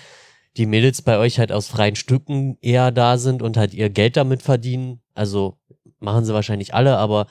die 0.57 0.65
Mädels 0.67 1.01
bei 1.01 1.17
euch 1.17 1.39
halt 1.39 1.51
aus 1.51 1.67
freien 1.67 1.95
Stücken 1.95 2.57
eher 2.61 2.91
da 2.91 3.17
sind 3.17 3.41
und 3.41 3.57
halt 3.57 3.73
ihr 3.73 3.89
Geld 3.89 4.17
damit 4.17 4.41
verdienen, 4.43 5.01
also 5.15 5.57
machen 5.99 6.25
sie 6.25 6.33
wahrscheinlich 6.33 6.73
alle, 6.73 6.97
aber 6.97 7.27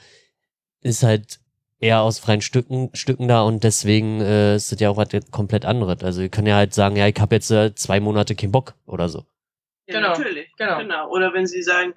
ist 0.83 1.03
halt 1.05 1.41
eher 1.83 2.01
aus 2.01 2.18
freien 2.18 2.40
Stücken, 2.40 2.90
Stücken 2.95 3.29
da 3.29 3.42
und 3.42 3.64
deswegen 3.64 4.21
äh, 4.21 4.57
ist 4.57 4.73
das 4.73 4.81
ja 4.81 4.88
auch 4.88 4.97
was 4.97 5.09
komplett 5.31 5.64
anderes. 5.64 6.03
Also 6.03 6.23
ihr 6.23 6.29
könnt 6.29 6.49
ja 6.49 6.57
halt 6.57 6.73
sagen, 6.73 6.97
ja, 6.97 7.09
ich 7.09 7.21
habe 7.21 7.35
jetzt 7.35 7.51
äh, 7.51 7.75
zwei 7.75 8.01
Monate 8.01 8.35
keinen 8.35 8.53
Bock 8.53 8.75
oder 8.87 9.09
so. 9.09 9.25
Ja, 9.88 9.97
Genau, 9.97 10.09
natürlich. 10.11 10.49
genau. 10.57 10.79
genau. 10.79 11.11
Oder 11.11 11.35
wenn 11.35 11.47
sie 11.47 11.62
sagen, 11.62 11.95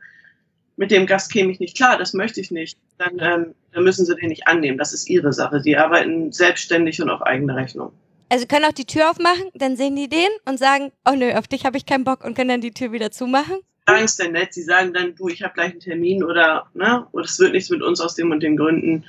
mit 0.75 0.91
dem 0.91 1.05
Gast 1.05 1.31
käme 1.31 1.51
ich 1.51 1.59
nicht 1.59 1.77
klar, 1.77 1.97
das 1.97 2.13
möchte 2.13 2.41
ich 2.41 2.51
nicht, 2.51 2.77
dann, 2.97 3.19
ähm, 3.19 3.55
dann 3.71 3.83
müssen 3.83 4.05
sie 4.05 4.15
den 4.15 4.29
nicht 4.29 4.47
annehmen. 4.47 4.77
Das 4.77 4.91
ist 4.91 5.09
ihre 5.09 5.31
Sache. 5.31 5.61
Die 5.61 5.77
arbeiten 5.77 6.31
selbstständig 6.31 7.01
und 7.01 7.09
auf 7.09 7.21
eigene 7.21 7.55
Rechnung. 7.55 7.91
Also 8.29 8.41
sie 8.41 8.47
können 8.47 8.65
auch 8.65 8.73
die 8.73 8.85
Tür 8.85 9.11
aufmachen, 9.11 9.51
dann 9.53 9.77
sehen 9.77 9.95
die 9.95 10.09
den 10.09 10.27
und 10.45 10.57
sagen, 10.57 10.91
oh 11.07 11.13
nö, 11.15 11.31
auf 11.33 11.47
dich 11.47 11.63
habe 11.63 11.77
ich 11.77 11.85
keinen 11.85 12.03
Bock 12.03 12.23
und 12.23 12.35
können 12.35 12.49
dann 12.49 12.61
die 12.61 12.71
Tür 12.71 12.91
wieder 12.91 13.11
zumachen. 13.11 13.57
Sagen 13.87 14.03
es 14.03 14.15
denn 14.15 14.31
nett, 14.31 14.51
sie 14.51 14.63
sagen 14.63 14.93
dann, 14.93 15.13
du, 15.13 15.27
ich 15.27 15.43
habe 15.43 15.53
gleich 15.53 15.71
einen 15.71 15.79
Termin 15.79 16.23
oder, 16.23 16.65
ne, 16.73 17.05
oder 17.11 17.25
es 17.25 17.39
wird 17.39 17.53
nichts 17.53 17.69
mit 17.69 17.83
uns 17.83 18.01
aus 18.01 18.15
dem 18.15 18.31
und 18.31 18.41
den 18.41 18.57
Gründen. 18.57 19.05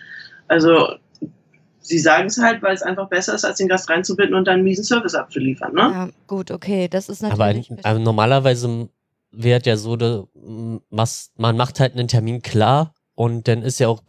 Also 0.49 0.89
sie 1.81 1.99
sagen 1.99 2.27
es 2.27 2.39
halt, 2.39 2.63
weil 2.63 2.75
es 2.75 2.83
einfach 2.83 3.09
besser 3.09 3.35
ist, 3.35 3.45
als 3.45 3.59
den 3.59 3.69
Gast 3.69 3.89
reinzubinden 3.89 4.35
und 4.35 4.47
dann 4.47 4.55
einen 4.55 4.65
miesen 4.65 4.85
Service 4.85 5.15
abzuliefern, 5.15 5.73
ne? 5.75 5.81
Ja, 5.93 6.09
gut, 6.27 6.51
okay, 6.51 6.89
das 6.89 7.09
ist 7.09 7.23
Aber 7.25 7.47
natürlich. 7.47 7.71
also 7.85 8.01
normalerweise 8.01 8.89
wird 9.31 9.67
ja 9.67 9.77
so, 9.77 9.97
da, 9.97 10.25
m, 10.35 10.81
mas- 10.91 11.31
man 11.37 11.57
macht 11.57 11.79
halt 11.81 11.93
einen 11.95 12.09
Termin 12.09 12.43
klar 12.43 12.93
und 13.15 13.49
dann 13.49 13.63
ist 13.63 13.79
ja 13.79 13.89
auch 13.89 14.03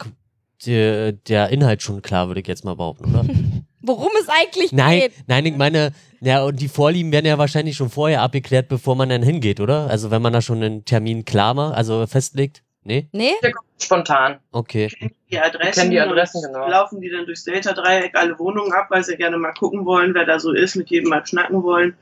der, 0.65 1.11
der 1.11 1.49
Inhalt 1.49 1.81
schon 1.83 2.01
klar, 2.01 2.27
würde 2.27 2.41
ich 2.41 2.47
jetzt 2.47 2.65
mal 2.65 2.75
behaupten, 2.75 3.05
oder? 3.11 3.25
Worum 3.81 4.09
es 4.19 4.27
eigentlich 4.27 4.71
Nein, 4.73 5.01
geht. 5.01 5.11
nein, 5.27 5.45
ich 5.45 5.55
meine, 5.55 5.91
ja, 6.19 6.43
und 6.43 6.59
die 6.59 6.67
Vorlieben 6.67 7.11
werden 7.11 7.25
ja 7.27 7.37
wahrscheinlich 7.37 7.77
schon 7.77 7.89
vorher 7.89 8.21
abgeklärt, 8.21 8.67
bevor 8.67 8.95
man 8.95 9.07
dann 9.09 9.21
hingeht, 9.21 9.59
oder? 9.59 9.87
Also 9.87 10.09
wenn 10.11 10.21
man 10.21 10.33
da 10.33 10.41
schon 10.41 10.61
einen 10.63 10.83
Termin 10.83 11.25
klar 11.25 11.53
macht, 11.53 11.75
also 11.75 12.05
festlegt? 12.07 12.63
Nee? 12.87 13.09
Nee? 13.11 13.33
Spontan. 13.81 14.39
Okay. 14.53 14.89
Die 15.29 15.37
Adressen, 15.37 15.73
Kennen 15.73 15.91
die 15.91 15.99
Adressen, 15.99 16.41
genau. 16.41 16.69
laufen 16.69 17.01
die 17.01 17.09
dann 17.09 17.25
durchs 17.25 17.43
Delta-Dreieck 17.43 18.15
alle 18.15 18.39
Wohnungen 18.39 18.71
ab, 18.71 18.87
weil 18.89 19.03
sie 19.03 19.17
gerne 19.17 19.37
mal 19.37 19.51
gucken 19.51 19.85
wollen, 19.85 20.13
wer 20.13 20.25
da 20.25 20.39
so 20.39 20.53
ist, 20.53 20.77
mit 20.77 20.89
jedem 20.89 21.09
mal 21.09 21.25
schnacken 21.27 21.63
wollen. 21.63 21.97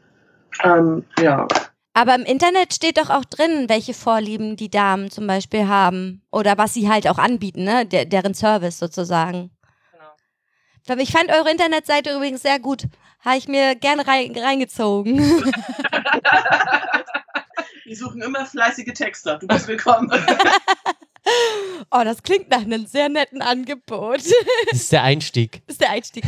Ähm, 0.63 1.04
ja, 1.19 1.48
Aber 1.93 2.13
im 2.13 2.21
Internet 2.21 2.76
steht 2.76 3.00
doch 3.00 3.10
auch 3.10 3.26
drin, 3.26 3.67
welche 3.67 3.95
Vorlieben 3.95 4.58
die 4.58 4.69
Damen 4.69 5.10
zum 5.10 5.26
Beispiel 5.26 5.67
haben. 5.67 6.21
Oder 6.32 6.56
was 6.60 6.76
sie 6.76 6.88
halt 6.88 7.10
auch 7.10 7.17
anbieten, 7.17 7.63
ne? 7.63 7.88
Der, 7.88 8.06
deren 8.06 8.36
Service 8.36 8.78
sozusagen. 8.78 9.50
Genau. 10.86 11.02
Ich 11.02 11.12
fand 11.12 11.32
eure 11.32 11.50
Internetseite 11.50 12.15
übrigens 12.15 12.43
sehr 12.43 12.60
gut. 12.60 12.84
Habe 13.21 13.38
ich 13.38 13.48
mir 13.48 13.74
gerne 13.74 14.08
rein, 14.08 14.38
reingezogen. 14.38 15.19
die 17.86 17.95
suchen 17.95 18.21
immer 18.21 18.45
fleißige 18.45 18.93
Texter. 18.93 19.38
Du 19.38 19.48
bist 19.48 19.67
willkommen. 19.67 20.12
oh, 21.91 22.02
das 22.04 22.24
klingt 22.24 22.50
nach 22.50 22.62
einem 22.62 22.86
sehr 22.86 23.10
netten 23.10 23.41
Angebot. 23.41 24.17
Das 24.71 24.82
ist 24.82 24.91
der 24.91 25.04
Einstieg. 25.04 25.62
Das 25.67 25.76
ist 25.76 25.82
der 25.82 25.91
Einstieg. 25.91 26.24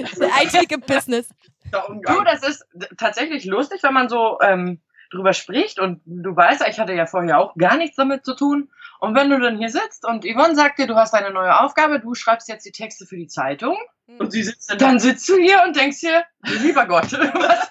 Das 0.00 0.12
ist 0.12 0.20
der 0.20 0.34
Einstieg 0.34 0.72
im 0.72 0.80
Business. 0.80 1.28
Du, 1.72 2.22
das 2.24 2.42
ist 2.42 2.64
tatsächlich 2.96 3.44
lustig, 3.44 3.82
wenn 3.82 3.94
man 3.94 4.08
so 4.08 4.38
ähm, 4.40 4.80
drüber 5.10 5.32
spricht 5.32 5.78
und 5.78 6.00
du 6.04 6.34
weißt, 6.34 6.64
ich 6.68 6.78
hatte 6.78 6.94
ja 6.94 7.06
vorher 7.06 7.38
auch 7.38 7.54
gar 7.56 7.76
nichts 7.76 7.96
damit 7.96 8.24
zu 8.24 8.34
tun. 8.34 8.70
Und 9.00 9.14
wenn 9.16 9.30
du 9.30 9.40
dann 9.40 9.58
hier 9.58 9.70
sitzt 9.70 10.06
und 10.06 10.24
Yvonne 10.24 10.54
sagt 10.54 10.78
dir, 10.78 10.86
du 10.86 10.94
hast 10.94 11.14
eine 11.14 11.32
neue 11.32 11.58
Aufgabe, 11.60 12.00
du 12.00 12.14
schreibst 12.14 12.48
jetzt 12.48 12.66
die 12.66 12.72
Texte 12.72 13.06
für 13.06 13.16
die 13.16 13.28
Zeitung, 13.28 13.76
Und 14.18 14.32
sie 14.32 14.42
sitzt 14.42 14.70
dann, 14.70 14.78
dann 14.78 14.98
sitzt 14.98 15.28
du 15.28 15.36
hier 15.36 15.62
und 15.66 15.76
denkst 15.76 16.00
dir, 16.00 16.24
lieber 16.62 16.86
Gott, 16.86 17.12
was, 17.12 17.68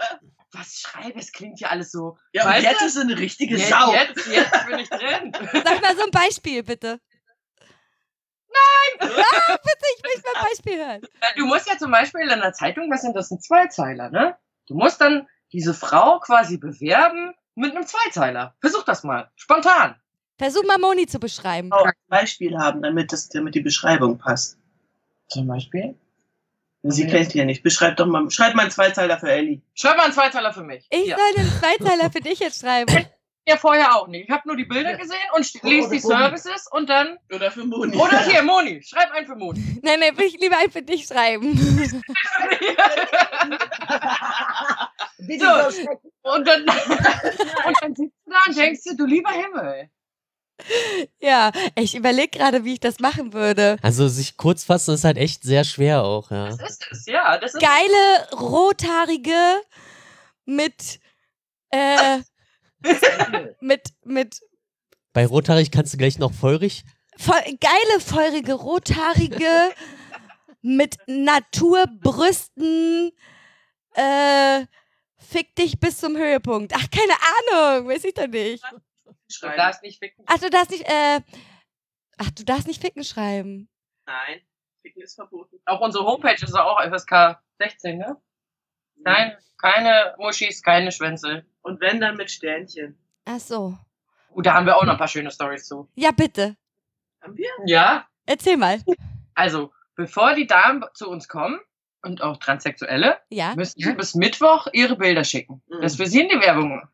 was 0.52 0.80
schreibe, 0.80 1.20
es 1.20 1.32
klingt 1.32 1.60
ja 1.60 1.70
alles 1.70 1.92
so. 1.92 2.18
ja, 2.34 2.44
und 2.44 2.50
weißt 2.50 2.64
jetzt 2.64 2.82
du? 2.82 2.86
ist 2.86 2.98
eine 2.98 3.18
richtige 3.18 3.58
Jetzt, 3.58 3.70
Sau. 3.70 3.94
jetzt, 3.94 4.28
jetzt 4.28 4.66
bin 4.68 4.80
ich 4.80 4.90
drin. 4.90 5.32
Sag 5.64 5.82
mal 5.82 5.96
so 5.96 6.04
ein 6.04 6.12
Beispiel, 6.12 6.64
bitte. 6.64 7.00
Nein! 8.50 9.10
Ah, 9.12 9.58
bitte, 9.58 9.86
ich 9.98 10.04
möchte 10.04 10.22
mal 10.24 10.40
ein 10.40 10.48
Beispiel 10.50 10.78
hören. 10.78 11.02
Du 11.38 11.46
musst 11.46 11.68
ja 11.68 11.78
zum 11.78 11.92
Beispiel 11.92 12.22
in 12.22 12.30
einer 12.30 12.54
Zeitung, 12.54 12.90
was 12.90 13.02
sind 13.02 13.16
das, 13.16 13.30
ein 13.32 13.40
Zweizeiler, 13.40 14.10
ne? 14.10 14.38
Du 14.68 14.76
musst 14.76 15.00
dann 15.02 15.28
diese 15.52 15.74
Frau 15.74 16.20
quasi 16.20 16.58
bewerben 16.58 17.34
mit 17.56 17.76
einem 17.76 17.86
Zweizeiler. 17.86 18.56
Versuch 18.60 18.84
das 18.84 19.04
mal, 19.04 19.32
spontan. 19.36 19.96
Versuch 20.38 20.64
mal 20.64 20.78
Moni 20.78 21.06
zu 21.06 21.20
beschreiben. 21.20 21.72
Auch 21.72 21.86
ein 21.86 21.94
Beispiel 22.08 22.58
haben, 22.58 22.82
damit, 22.82 23.12
das, 23.12 23.30
damit 23.30 23.56
die 23.56 23.62
Beschreibung 23.62 24.18
passt. 24.18 24.58
Zum 25.28 25.48
Beispiel? 25.48 25.96
Sie 26.84 27.04
Okay. 27.04 27.12
kennt 27.12 27.34
die 27.34 27.40
ja 27.40 27.46
nicht. 27.46 27.62
Beschreib 27.64 27.98
doch 27.98 28.06
mal, 28.06 28.30
schreib 28.32 28.56
mal 28.56 28.62
einen 28.64 28.72
Zweizeiler 28.72 29.18
für 29.20 29.30
Ellie. 29.32 29.62
Schreib 29.74 29.98
mal 29.98 30.04
einen 30.06 30.14
Zweizeiler 30.14 30.54
für 30.54 30.64
mich. 30.64 30.88
Ich 30.90 31.08
ja. 31.08 31.18
soll 31.18 31.44
den 31.44 31.52
Zweizeiler 31.60 32.10
für 32.12 32.22
dich 32.22 32.40
jetzt 32.40 32.62
schreiben. 32.62 33.06
ja 33.48 33.58
vorher 33.58 33.96
auch 33.98 34.08
nicht. 34.08 34.26
Ich 34.26 34.30
habe 34.30 34.44
nur 34.48 34.56
die 34.56 34.64
Bilder 34.66 34.96
gesehen 34.96 35.18
und 35.36 35.64
lese 35.64 35.90
die 35.90 36.00
Services 36.00 36.68
und 36.72 36.90
dann. 36.90 37.18
Oder 37.34 37.52
für 37.52 37.66
Moni. 37.66 37.98
Oder 37.98 38.20
hier, 38.30 38.44
Moni, 38.44 38.82
schreib 38.82 39.12
einen 39.12 39.26
für 39.28 39.36
Moni. 39.36 39.80
Nein, 39.82 40.00
nein, 40.00 40.18
will 40.18 40.26
ich 40.28 40.40
lieber 40.40 40.58
einen 40.58 40.72
für 40.72 40.82
dich 40.84 41.06
schreiben. 41.06 41.54
Bitte 45.18 45.46
So. 45.72 46.32
und, 46.32 46.48
dann, 46.48 46.62
und 47.66 47.76
dann 47.82 47.96
sitzt 47.96 48.16
du 48.26 48.32
da 48.32 48.38
und 48.48 48.58
denkst 48.58 48.84
dir, 48.84 48.96
du 48.96 49.06
lieber 49.06 49.32
Himmel. 49.32 49.90
Ja, 51.20 51.52
ich 51.76 51.96
überlege 51.96 52.38
gerade, 52.38 52.64
wie 52.66 52.74
ich 52.74 52.80
das 52.80 53.00
machen 53.00 53.34
würde. 53.34 53.78
Also 53.82 54.08
sich 54.08 54.38
kurz 54.38 54.64
fassen 54.64 54.94
ist 54.94 55.04
halt 55.04 55.18
echt 55.18 55.44
sehr 55.44 55.64
schwer 55.64 56.04
auch, 56.04 56.32
ja. 56.32 56.50
Das 56.50 56.62
ist 56.70 56.88
es, 56.92 57.06
ja. 57.06 57.38
Das 57.38 57.54
ist 57.54 57.62
Geile, 57.62 58.30
rothaarige 58.40 59.62
mit, 60.46 61.00
äh, 61.72 62.20
mit, 63.62 63.90
mit 64.04 64.40
Bei 65.14 65.26
Rothaarig 65.26 65.72
kannst 65.72 65.94
du 65.94 65.98
gleich 65.98 66.20
noch 66.20 66.34
feurig. 66.34 66.84
voll, 67.18 67.42
geile, 67.60 68.00
feurige, 68.00 68.54
rothaarige 68.54 69.72
mit 70.62 70.98
Naturbrüsten, 71.08 73.12
äh, 73.94 74.66
fick 75.18 75.56
dich 75.56 75.80
bis 75.80 75.98
zum 76.00 76.18
Höhepunkt. 76.18 76.74
Ach, 76.76 76.86
keine 76.92 77.14
Ahnung, 77.78 77.88
weiß 77.90 78.04
ich 78.04 78.14
doch 78.14 78.28
nicht. 78.28 78.62
Du 79.30 79.36
schreiben. 79.36 79.58
darfst 79.58 79.84
nicht 79.84 80.00
ficken. 80.00 80.26
Ach, 80.28 80.40
du 80.40 80.50
darfst 80.50 80.72
nicht, 80.72 80.86
äh, 80.88 81.22
ach, 82.18 82.32
du 82.32 82.44
darfst 82.44 82.68
nicht 82.68 82.82
ficken 82.82 83.04
schreiben. 83.04 83.70
Nein, 84.06 84.42
Ficken 84.82 85.02
ist 85.04 85.16
verboten. 85.16 85.60
Auch 85.66 85.82
unsere 85.82 86.06
Homepage 86.06 86.34
ist 86.42 86.54
auch 86.56 86.80
FSK 86.82 87.40
16, 87.60 87.98
ne? 88.00 88.18
Nein, 88.96 89.38
keine 89.58 90.16
Muschis, 90.18 90.64
keine 90.64 90.92
Schwänze. 90.92 91.46
Und 91.62 91.80
wenn, 91.82 92.00
dann 92.02 92.16
mit 92.18 92.32
Sternchen. 92.32 92.98
Ach 93.26 93.40
so. 93.40 93.78
Gut, 94.30 94.46
da 94.46 94.54
haben 94.54 94.66
wir 94.66 94.78
auch 94.78 94.84
noch 94.84 94.94
ein 94.94 94.98
paar 94.98 95.08
schöne 95.08 95.32
Stories 95.32 95.66
zu. 95.68 95.90
Ja, 95.96 96.12
bitte. 96.12 96.56
Haben 97.22 97.36
wir? 97.38 97.50
Ja, 97.66 98.08
Erzähl 98.26 98.58
mal. 98.58 98.80
also, 99.36 99.72
bevor 99.96 100.34
die 100.36 100.48
Damen 100.48 100.84
zu 100.94 101.10
uns 101.10 101.28
kommen 101.28 101.60
und 102.02 102.22
auch 102.22 102.38
Transsexuelle, 102.38 103.20
Ja. 103.30 103.54
müssen 103.56 103.80
sie 103.82 103.94
bis 103.94 104.16
Mittwoch 104.16 104.68
ihre 104.74 104.96
Bilder 104.96 105.24
schicken, 105.24 105.62
Mhm. 105.68 105.82
dass 105.82 106.00
wir 106.00 106.08
sie 106.08 106.22
in 106.22 106.30
die 106.30 106.40
Werbung 106.40 106.88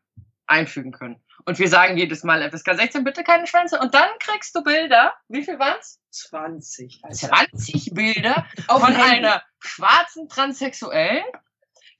einfügen 0.46 0.92
können. 0.92 1.22
Und 1.48 1.60
wir 1.60 1.68
sagen 1.68 1.96
jedes 1.96 2.24
Mal 2.24 2.42
FSK 2.50 2.74
16, 2.74 3.04
bitte 3.04 3.22
keine 3.22 3.46
Schwänze. 3.46 3.78
Und 3.78 3.94
dann 3.94 4.08
kriegst 4.18 4.54
du 4.56 4.64
Bilder. 4.64 5.14
Wie 5.28 5.44
viel 5.44 5.60
waren's? 5.60 6.00
20. 6.10 7.02
Alter. 7.04 7.28
20 7.28 7.94
Bilder 7.94 8.46
von 8.66 8.96
einer 8.96 9.44
schwarzen 9.60 10.28
Transsexuellen, 10.28 11.24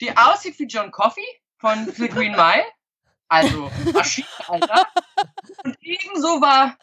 die 0.01 0.17
aussieht 0.17 0.59
wie 0.59 0.67
John 0.67 0.91
Coffey 0.91 1.25
von 1.59 1.87
The 1.87 2.09
Green 2.09 2.33
Mile. 2.33 2.65
Also 3.29 3.71
Maschine, 3.93 4.27
Alter. 4.49 4.89
Und 5.63 5.77
ebenso 5.81 6.41
war 6.41 6.77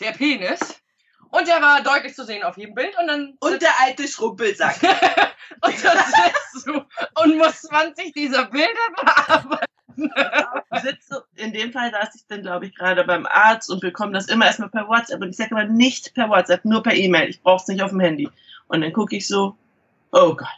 der 0.00 0.10
Penis. 0.10 0.82
Und 1.30 1.46
der 1.46 1.62
war 1.62 1.82
deutlich 1.82 2.14
zu 2.14 2.24
sehen 2.24 2.42
auf 2.42 2.58
jedem 2.58 2.74
Bild. 2.74 2.98
Und 2.98 3.06
dann 3.06 3.36
Und 3.38 3.62
der 3.62 3.80
alte 3.80 4.08
Schrumpelsack. 4.08 4.82
und 5.62 5.84
dann 5.84 5.98
sitzt 5.98 6.66
du 6.66 6.84
und 7.22 7.38
musst 7.38 7.62
20 7.68 8.12
dieser 8.12 8.46
Bilder 8.46 8.90
bearbeiten. 8.96 9.72
sitze, 10.82 11.24
in 11.36 11.52
dem 11.52 11.72
Fall 11.72 11.90
saß 11.90 12.14
ich 12.14 12.26
dann, 12.26 12.42
glaube 12.42 12.66
ich, 12.66 12.74
gerade 12.74 13.04
beim 13.04 13.26
Arzt 13.26 13.70
und 13.70 13.80
bekomme 13.80 14.12
das 14.12 14.28
immer 14.28 14.46
erstmal 14.46 14.70
per 14.70 14.88
WhatsApp. 14.88 15.20
Und 15.20 15.30
ich 15.30 15.36
sage 15.36 15.50
immer 15.50 15.64
nicht 15.64 16.14
per 16.14 16.28
WhatsApp, 16.28 16.64
nur 16.64 16.82
per 16.82 16.94
E-Mail. 16.94 17.28
Ich 17.28 17.42
brauche 17.42 17.62
es 17.62 17.68
nicht 17.68 17.82
auf 17.82 17.90
dem 17.90 18.00
Handy. 18.00 18.28
Und 18.68 18.80
dann 18.80 18.92
gucke 18.92 19.16
ich 19.16 19.26
so, 19.26 19.56
oh 20.12 20.34
Gott. 20.34 20.48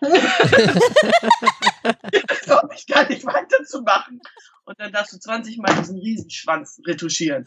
Jetzt 2.12 2.48
komme 2.48 2.74
ich 2.74 2.86
gar 2.86 3.08
nicht 3.08 3.24
weiterzumachen. 3.24 4.20
Und 4.64 4.80
dann 4.80 4.92
darfst 4.92 5.12
du 5.12 5.18
20 5.18 5.58
Mal 5.58 5.74
diesen 5.74 5.98
Riesenschwanz 5.98 6.80
retuschieren. 6.86 7.46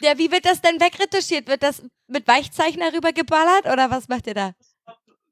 Ja, 0.00 0.16
wie 0.16 0.30
wird 0.30 0.46
das 0.46 0.60
denn 0.62 0.80
wegretuschiert? 0.80 1.48
Wird 1.48 1.62
das 1.62 1.82
mit 2.06 2.26
Weichzeichner 2.26 2.92
rübergeballert 2.92 3.66
oder 3.66 3.90
was 3.90 4.08
macht 4.08 4.26
ihr 4.26 4.34
da? 4.34 4.52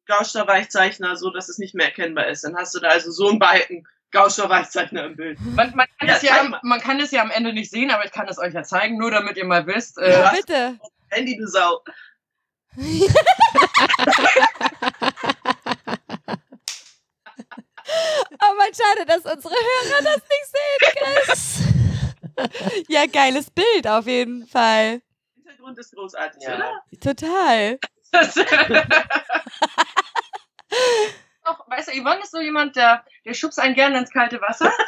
Gauscher 0.06 0.46
Weichzeichner, 0.46 1.16
so 1.16 1.30
dass 1.30 1.48
es 1.48 1.58
nicht 1.58 1.74
mehr 1.74 1.86
erkennbar 1.86 2.26
ist. 2.26 2.44
Dann 2.44 2.56
hast 2.56 2.74
du 2.74 2.80
da 2.80 2.88
also 2.88 3.10
so 3.10 3.28
einen 3.28 3.38
Balken 3.38 3.86
Gauscher 4.12 4.48
Weichzeichner 4.48 5.04
im 5.04 5.16
Bild. 5.16 5.38
Man, 5.40 5.74
man, 5.76 5.86
kann 5.98 6.08
Ja, 6.08 6.16
es 6.16 6.22
ja, 6.22 6.58
man 6.62 6.80
kann 6.80 6.98
es 7.00 7.10
ja 7.12 7.22
am 7.22 7.30
Ende 7.30 7.52
nicht 7.52 7.70
sehen, 7.70 7.90
aber 7.90 8.04
ich 8.04 8.12
kann 8.12 8.28
es 8.28 8.38
euch 8.38 8.52
ja 8.54 8.62
zeigen, 8.64 8.96
nur 8.98 9.10
damit 9.10 9.36
ihr 9.36 9.44
mal 9.44 9.66
wisst. 9.66 9.98
Äh, 9.98 10.20
Ja. 10.20 10.30
Bitte. 10.32 10.78
Handy, 11.10 11.36
du 11.36 11.46
Sau. 11.46 11.80
Oh 18.42 18.54
man, 18.56 18.68
schade, 18.74 19.04
dass 19.06 19.24
unsere 19.32 19.54
Hörer 19.54 20.02
das 20.02 20.16
nicht 20.16 20.46
sehen, 20.46 20.78
Chris. 21.26 21.60
ja, 22.88 23.04
geiles 23.06 23.50
Bild 23.50 23.86
auf 23.86 24.06
jeden 24.06 24.46
Fall. 24.46 25.02
Hintergrund 25.34 25.78
ist 25.78 25.94
großartig, 25.94 26.42
Ja. 26.42 26.54
oder? 26.56 26.82
Total. 27.00 27.78
das 31.42 31.54
Auch, 31.54 31.68
weißt 31.68 31.88
du, 31.88 32.00
Yvonne 32.00 32.20
ist 32.22 32.32
so 32.32 32.40
jemand, 32.40 32.76
der, 32.76 33.04
der 33.24 33.34
schubst 33.34 33.58
einen 33.60 33.74
gerne 33.74 33.98
ins 33.98 34.10
kalte 34.10 34.40
Wasser. 34.40 34.72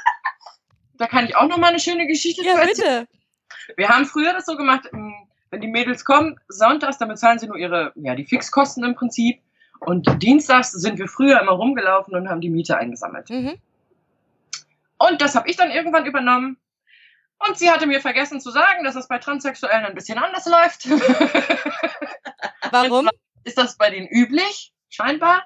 Da 0.94 1.08
kann 1.08 1.24
ich 1.24 1.34
auch 1.34 1.48
noch 1.48 1.56
mal 1.56 1.68
eine 1.68 1.80
schöne 1.80 2.06
Geschichte 2.06 2.44
Ja, 2.44 2.64
bitte. 2.64 3.08
Wir 3.76 3.88
haben 3.88 4.04
früher 4.04 4.34
das 4.34 4.46
so 4.46 4.56
gemacht, 4.56 4.88
ähm, 4.92 5.14
wenn 5.50 5.60
die 5.60 5.66
Mädels 5.66 6.04
kommen, 6.04 6.38
sonntags, 6.48 6.98
dann 6.98 7.08
bezahlen 7.08 7.38
sie 7.38 7.48
nur 7.48 7.56
ihre, 7.56 7.92
ja, 7.96 8.14
die 8.14 8.24
Fixkosten 8.24 8.84
im 8.84 8.94
Prinzip. 8.94 9.40
Und 9.80 10.22
dienstags 10.22 10.70
sind 10.70 10.98
wir 10.98 11.08
früher 11.08 11.40
immer 11.40 11.52
rumgelaufen 11.52 12.14
und 12.14 12.28
haben 12.28 12.40
die 12.40 12.50
Miete 12.50 12.76
eingesammelt. 12.76 13.30
Mhm. 13.30 13.58
Und 14.98 15.20
das 15.20 15.34
habe 15.34 15.50
ich 15.50 15.56
dann 15.56 15.72
irgendwann 15.72 16.06
übernommen. 16.06 16.56
Und 17.46 17.58
sie 17.58 17.70
hatte 17.70 17.86
mir 17.86 18.00
vergessen 18.00 18.40
zu 18.40 18.50
sagen, 18.50 18.84
dass 18.84 18.94
es 18.94 19.08
bei 19.08 19.18
Transsexuellen 19.18 19.84
ein 19.84 19.94
bisschen 19.94 20.18
anders 20.18 20.46
läuft. 20.46 20.88
Warum? 22.70 23.10
Ist 23.42 23.58
das 23.58 23.76
bei 23.76 23.90
denen 23.90 24.06
üblich? 24.06 24.72
Scheinbar. 24.88 25.42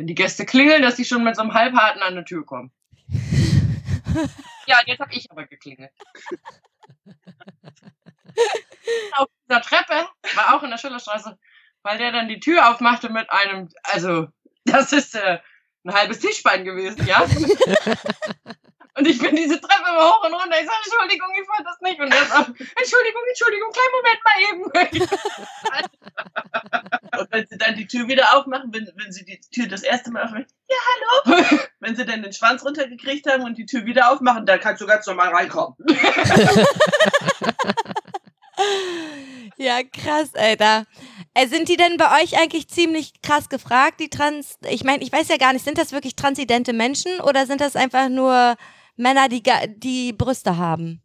Wenn 0.00 0.06
die 0.06 0.14
Gäste 0.14 0.46
klingeln, 0.46 0.80
dass 0.80 0.96
sie 0.96 1.04
schon 1.04 1.24
mit 1.24 1.36
so 1.36 1.42
einem 1.42 1.52
Halbharten 1.52 2.00
an 2.00 2.16
die 2.16 2.24
Tür 2.24 2.46
kommen. 2.46 2.72
Ja, 4.66 4.78
jetzt 4.86 5.00
habe 5.00 5.12
ich 5.12 5.30
aber 5.30 5.46
geklingelt. 5.46 5.90
Auf 9.16 9.28
dieser 9.48 9.60
Treppe, 9.60 10.08
war 10.36 10.54
auch 10.54 10.62
in 10.62 10.70
der 10.70 10.78
Schillerstraße, 10.78 11.36
weil 11.82 11.98
der 11.98 12.12
dann 12.12 12.28
die 12.28 12.38
Tür 12.40 12.70
aufmachte 12.70 13.10
mit 13.10 13.28
einem, 13.30 13.68
also, 13.82 14.28
das 14.64 14.92
ist 14.92 15.16
äh, 15.16 15.40
ein 15.84 15.92
halbes 15.92 16.20
Tischbein 16.20 16.64
gewesen, 16.64 17.06
ja? 17.06 17.26
Und 18.96 19.06
ich 19.06 19.18
bin 19.18 19.36
diese 19.36 19.60
Treppe 19.60 19.90
immer 19.90 20.08
hoch 20.08 20.24
und 20.24 20.32
runter. 20.34 20.60
Ich 20.60 20.66
sage, 20.66 20.78
Entschuldigung, 20.84 21.28
ich 21.40 21.48
wollte 21.48 21.64
das 21.64 21.80
nicht. 21.80 22.00
Und 22.00 22.12
er 22.12 22.26
sagt, 22.26 22.50
Entschuldigung, 22.58 23.22
Entschuldigung, 23.28 23.70
kleinen 23.72 23.92
Moment 23.96 24.20
mal 24.24 24.40
eben. 24.50 24.64
Und 27.20 27.30
wenn 27.32 27.46
sie 27.46 27.58
dann 27.58 27.76
die 27.76 27.86
Tür 27.86 28.08
wieder 28.08 28.36
aufmachen, 28.36 28.72
wenn, 28.72 28.90
wenn 28.96 29.12
sie 29.12 29.24
die 29.24 29.40
Tür 29.40 29.68
das 29.68 29.82
erste 29.82 30.10
Mal 30.10 30.24
aufmachen, 30.24 30.46
ja, 30.68 30.76
hallo. 31.26 31.58
wenn 31.80 31.96
sie 31.96 32.06
dann 32.06 32.22
den 32.22 32.32
Schwanz 32.32 32.64
runtergekriegt 32.64 33.26
haben 33.26 33.44
und 33.44 33.58
die 33.58 33.66
Tür 33.66 33.84
wieder 33.84 34.10
aufmachen, 34.10 34.46
dann 34.46 34.60
kannst 34.60 34.80
du 34.80 34.86
ganz 34.86 35.06
normal 35.06 35.28
reinkommen. 35.28 35.76
Ja, 39.56 39.80
krass, 39.82 40.34
Alter. 40.34 40.86
Äh, 41.34 41.46
sind 41.46 41.68
die 41.68 41.76
denn 41.76 41.98
bei 41.98 42.22
euch 42.22 42.40
eigentlich 42.40 42.68
ziemlich 42.68 43.20
krass 43.20 43.50
gefragt, 43.50 44.00
die 44.00 44.08
Trans... 44.08 44.58
Ich 44.70 44.84
meine, 44.84 45.02
ich 45.02 45.12
weiß 45.12 45.28
ja 45.28 45.36
gar 45.36 45.52
nicht, 45.52 45.66
sind 45.66 45.76
das 45.76 45.92
wirklich 45.92 46.16
transidente 46.16 46.72
Menschen 46.72 47.20
oder 47.20 47.44
sind 47.44 47.60
das 47.60 47.76
einfach 47.76 48.08
nur 48.08 48.56
Männer, 49.00 49.28
die, 49.28 49.42
die 49.76 50.12
Brüste 50.12 50.56
haben? 50.56 51.02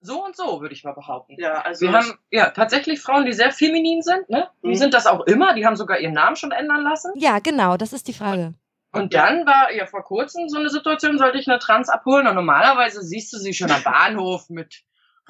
So 0.00 0.22
und 0.22 0.36
so, 0.36 0.60
würde 0.60 0.74
ich 0.74 0.84
mal 0.84 0.92
behaupten. 0.92 1.36
Ja, 1.38 1.62
also 1.62 1.86
Wir 1.86 1.92
haben 1.92 2.18
ja 2.30 2.50
tatsächlich 2.50 3.00
Frauen, 3.00 3.24
die 3.24 3.32
sehr 3.32 3.52
feminin 3.52 4.02
sind, 4.02 4.28
ne? 4.28 4.50
Die 4.62 4.68
Mhm. 4.68 4.74
sind 4.74 4.92
das 4.94 5.06
auch 5.06 5.24
immer, 5.26 5.54
die 5.54 5.64
haben 5.64 5.76
sogar 5.76 5.98
ihren 5.98 6.12
Namen 6.12 6.36
schon 6.36 6.50
ändern 6.50 6.82
lassen. 6.82 7.12
Ja, 7.16 7.38
genau, 7.38 7.78
das 7.78 7.94
ist 7.94 8.06
die 8.06 8.12
Frage. 8.12 8.52
Und 8.92 9.14
dann 9.14 9.46
war 9.46 9.72
ja 9.72 9.86
vor 9.86 10.04
kurzem 10.04 10.48
so 10.48 10.58
eine 10.58 10.68
Situation, 10.68 11.18
sollte 11.18 11.38
ich 11.38 11.48
eine 11.48 11.58
Trans 11.58 11.88
abholen 11.88 12.26
und 12.26 12.34
normalerweise 12.34 13.02
siehst 13.02 13.32
du 13.32 13.38
sie 13.38 13.54
schon 13.54 13.70
am 13.70 13.82
Bahnhof 13.82 14.50
mit 14.50 14.82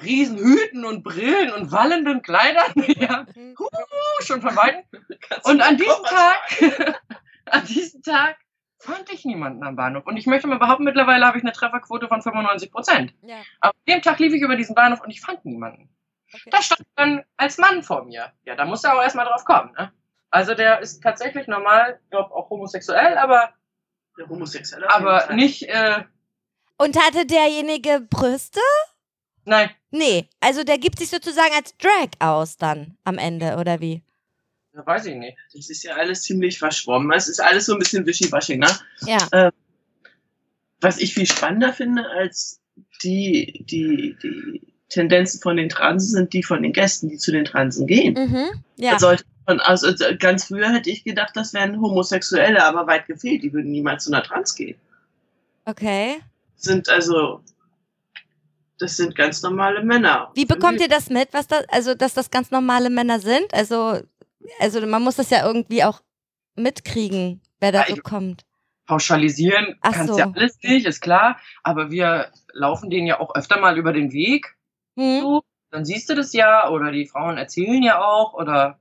riesen 0.03 0.37
Hüten 0.37 0.83
und 0.85 1.03
Brillen 1.03 1.51
und 1.53 1.71
wallenden 1.71 2.21
Kleidern, 2.21 2.73
ja, 2.99 3.25
uh, 3.59 3.67
schon 4.21 4.41
von 4.41 4.55
Weitem. 4.55 4.83
du 4.91 5.49
Und 5.49 5.61
an 5.61 5.77
diesem 5.77 6.03
Tag, 6.03 6.99
an 7.45 7.65
diesem 7.65 8.03
Tag 8.03 8.35
fand 8.79 9.11
ich 9.11 9.25
niemanden 9.25 9.63
am 9.63 9.75
Bahnhof. 9.75 10.05
Und 10.05 10.17
ich 10.17 10.25
möchte 10.27 10.47
mal 10.47 10.59
behaupten, 10.59 10.83
mittlerweile 10.83 11.25
habe 11.25 11.37
ich 11.37 11.43
eine 11.43 11.53
Trefferquote 11.53 12.07
von 12.07 12.21
95 12.21 12.71
Prozent. 12.71 13.13
Ja, 13.21 13.37
Aber 13.61 13.73
an 13.73 13.93
dem 13.93 14.01
Tag 14.01 14.19
lief 14.19 14.33
ich 14.33 14.41
über 14.41 14.55
diesen 14.55 14.75
Bahnhof 14.75 15.01
und 15.01 15.09
ich 15.11 15.21
fand 15.21 15.43
niemanden. 15.45 15.89
okay. 16.33 16.49
Da 16.51 16.61
stand 16.61 16.81
dann 16.95 17.23
als 17.37 17.57
Mann 17.57 17.83
vor 17.83 18.03
mir. 18.05 18.31
Ja, 18.43 18.55
da 18.55 18.65
muss 18.65 18.83
er 18.83 18.95
auch 18.97 19.01
erstmal 19.01 19.25
drauf 19.25 19.45
kommen, 19.45 19.71
ne? 19.77 19.91
Also 20.31 20.53
der 20.53 20.79
ist 20.81 21.01
tatsächlich 21.01 21.47
normal, 21.47 21.99
glaube 22.09 22.33
auch 22.35 22.49
homosexuell, 22.49 23.17
aber, 23.17 23.53
Der 24.17 24.27
Homosexuelle. 24.27 24.89
aber 24.89 25.33
nicht, 25.33 25.63
äh, 25.69 26.03
Und 26.77 26.97
hatte 27.01 27.25
derjenige 27.25 28.01
Brüste? 28.01 28.59
nein. 29.45 29.69
Nee, 29.91 30.27
also 30.41 30.65
der 30.65 30.77
gibt 30.77 30.99
sich 30.99 31.09
sozusagen 31.09 31.53
als 31.55 31.77
Drag 31.77 32.09
aus 32.19 32.57
dann 32.57 32.97
am 33.05 33.17
Ende, 33.17 33.55
oder 33.57 33.79
wie? 33.79 34.03
Ja, 34.75 34.85
weiß 34.85 35.05
ich 35.05 35.15
nicht. 35.15 35.37
Das 35.53 35.69
ist 35.69 35.83
ja 35.83 35.95
alles 35.95 36.23
ziemlich 36.23 36.59
verschwommen. 36.59 37.11
Es 37.13 37.27
ist 37.29 37.39
alles 37.39 37.65
so 37.65 37.73
ein 37.73 37.79
bisschen 37.79 38.05
wischiwaschi, 38.05 38.57
ne? 38.57 38.67
Ja. 39.05 39.51
Was 40.81 40.97
ich 40.97 41.13
viel 41.13 41.25
spannender 41.25 41.71
finde 41.71 42.05
als 42.09 42.59
die, 43.03 43.65
die, 43.69 44.17
die 44.21 44.61
Tendenzen 44.89 45.41
von 45.41 45.57
den 45.57 45.69
Transen 45.69 46.11
sind 46.11 46.33
die 46.33 46.43
von 46.43 46.61
den 46.61 46.73
Gästen, 46.73 47.09
die 47.09 47.17
zu 47.17 47.31
den 47.31 47.45
Transen 47.45 47.87
gehen. 47.87 48.13
Mhm. 48.13 48.63
Ja. 48.75 48.91
Da 48.91 48.99
sollte 48.99 49.23
man, 49.47 49.59
also 49.61 49.87
ganz 50.19 50.45
früher 50.45 50.71
hätte 50.73 50.89
ich 50.89 51.03
gedacht, 51.03 51.31
das 51.35 51.53
wären 51.53 51.79
Homosexuelle, 51.79 52.63
aber 52.63 52.87
weit 52.87 53.07
gefehlt, 53.07 53.43
die 53.43 53.53
würden 53.53 53.71
niemals 53.71 54.03
zu 54.03 54.11
einer 54.11 54.23
Trans 54.23 54.55
gehen. 54.55 54.77
Okay. 55.65 56.17
Sind 56.57 56.89
also, 56.89 57.41
das 58.77 58.97
sind 58.97 59.15
ganz 59.15 59.41
normale 59.41 59.83
Männer. 59.83 60.31
Wie 60.35 60.45
bekommt 60.45 60.81
ihr 60.81 60.89
das 60.89 61.09
mit, 61.09 61.29
was 61.31 61.47
das, 61.47 61.63
also 61.69 61.95
dass 61.95 62.13
das 62.13 62.29
ganz 62.29 62.51
normale 62.51 62.89
Männer 62.89 63.19
sind? 63.19 63.53
Also, 63.53 64.01
also 64.59 64.85
man 64.85 65.03
muss 65.03 65.15
das 65.15 65.29
ja 65.29 65.45
irgendwie 65.45 65.83
auch 65.83 66.01
mitkriegen, 66.55 67.41
wer 67.59 67.71
da 67.71 67.85
so 67.87 67.95
kommt. 67.97 68.45
Pauschalisieren 68.85 69.75
Ach 69.81 69.93
kannst 69.93 70.13
so. 70.13 70.19
ja 70.19 70.31
alles 70.31 70.57
nicht, 70.61 70.85
ist 70.85 71.01
klar. 71.01 71.39
Aber 71.63 71.89
wir 71.89 72.31
laufen 72.53 72.89
denen 72.89 73.07
ja 73.07 73.19
auch 73.19 73.35
öfter 73.35 73.59
mal 73.59 73.77
über 73.77 73.93
den 73.93 74.11
Weg. 74.11 74.55
Hm? 74.95 75.21
So, 75.21 75.43
dann 75.71 75.85
siehst 75.85 76.09
du 76.09 76.15
das 76.15 76.33
ja. 76.33 76.69
Oder 76.69 76.91
die 76.91 77.07
Frauen 77.07 77.37
erzählen 77.37 77.81
ja 77.81 78.03
auch. 78.03 78.33
Oder 78.33 78.77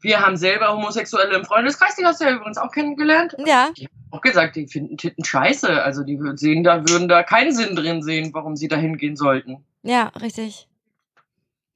wir 0.00 0.20
haben 0.20 0.36
selber 0.36 0.72
Homosexuelle 0.72 1.34
im 1.34 1.44
Freundeskreis. 1.44 1.96
Die 1.96 2.04
hast 2.04 2.20
du 2.20 2.26
ja 2.26 2.32
übrigens 2.36 2.58
auch 2.58 2.70
kennengelernt. 2.70 3.36
Ja. 3.44 3.70
Auch 4.12 4.20
gesagt, 4.20 4.54
die 4.54 4.68
finden 4.68 4.96
Titten 4.96 5.24
scheiße. 5.24 5.82
Also 5.82 6.04
die 6.04 6.20
würden 6.20 6.36
sehen, 6.36 6.62
da 6.62 6.88
würden 6.88 7.08
da 7.08 7.24
keinen 7.24 7.52
Sinn 7.52 7.74
drin 7.74 8.02
sehen, 8.02 8.32
warum 8.32 8.54
sie 8.54 8.68
da 8.68 8.76
hingehen 8.76 9.16
sollten. 9.16 9.64
Ja, 9.82 10.08
richtig. 10.20 10.68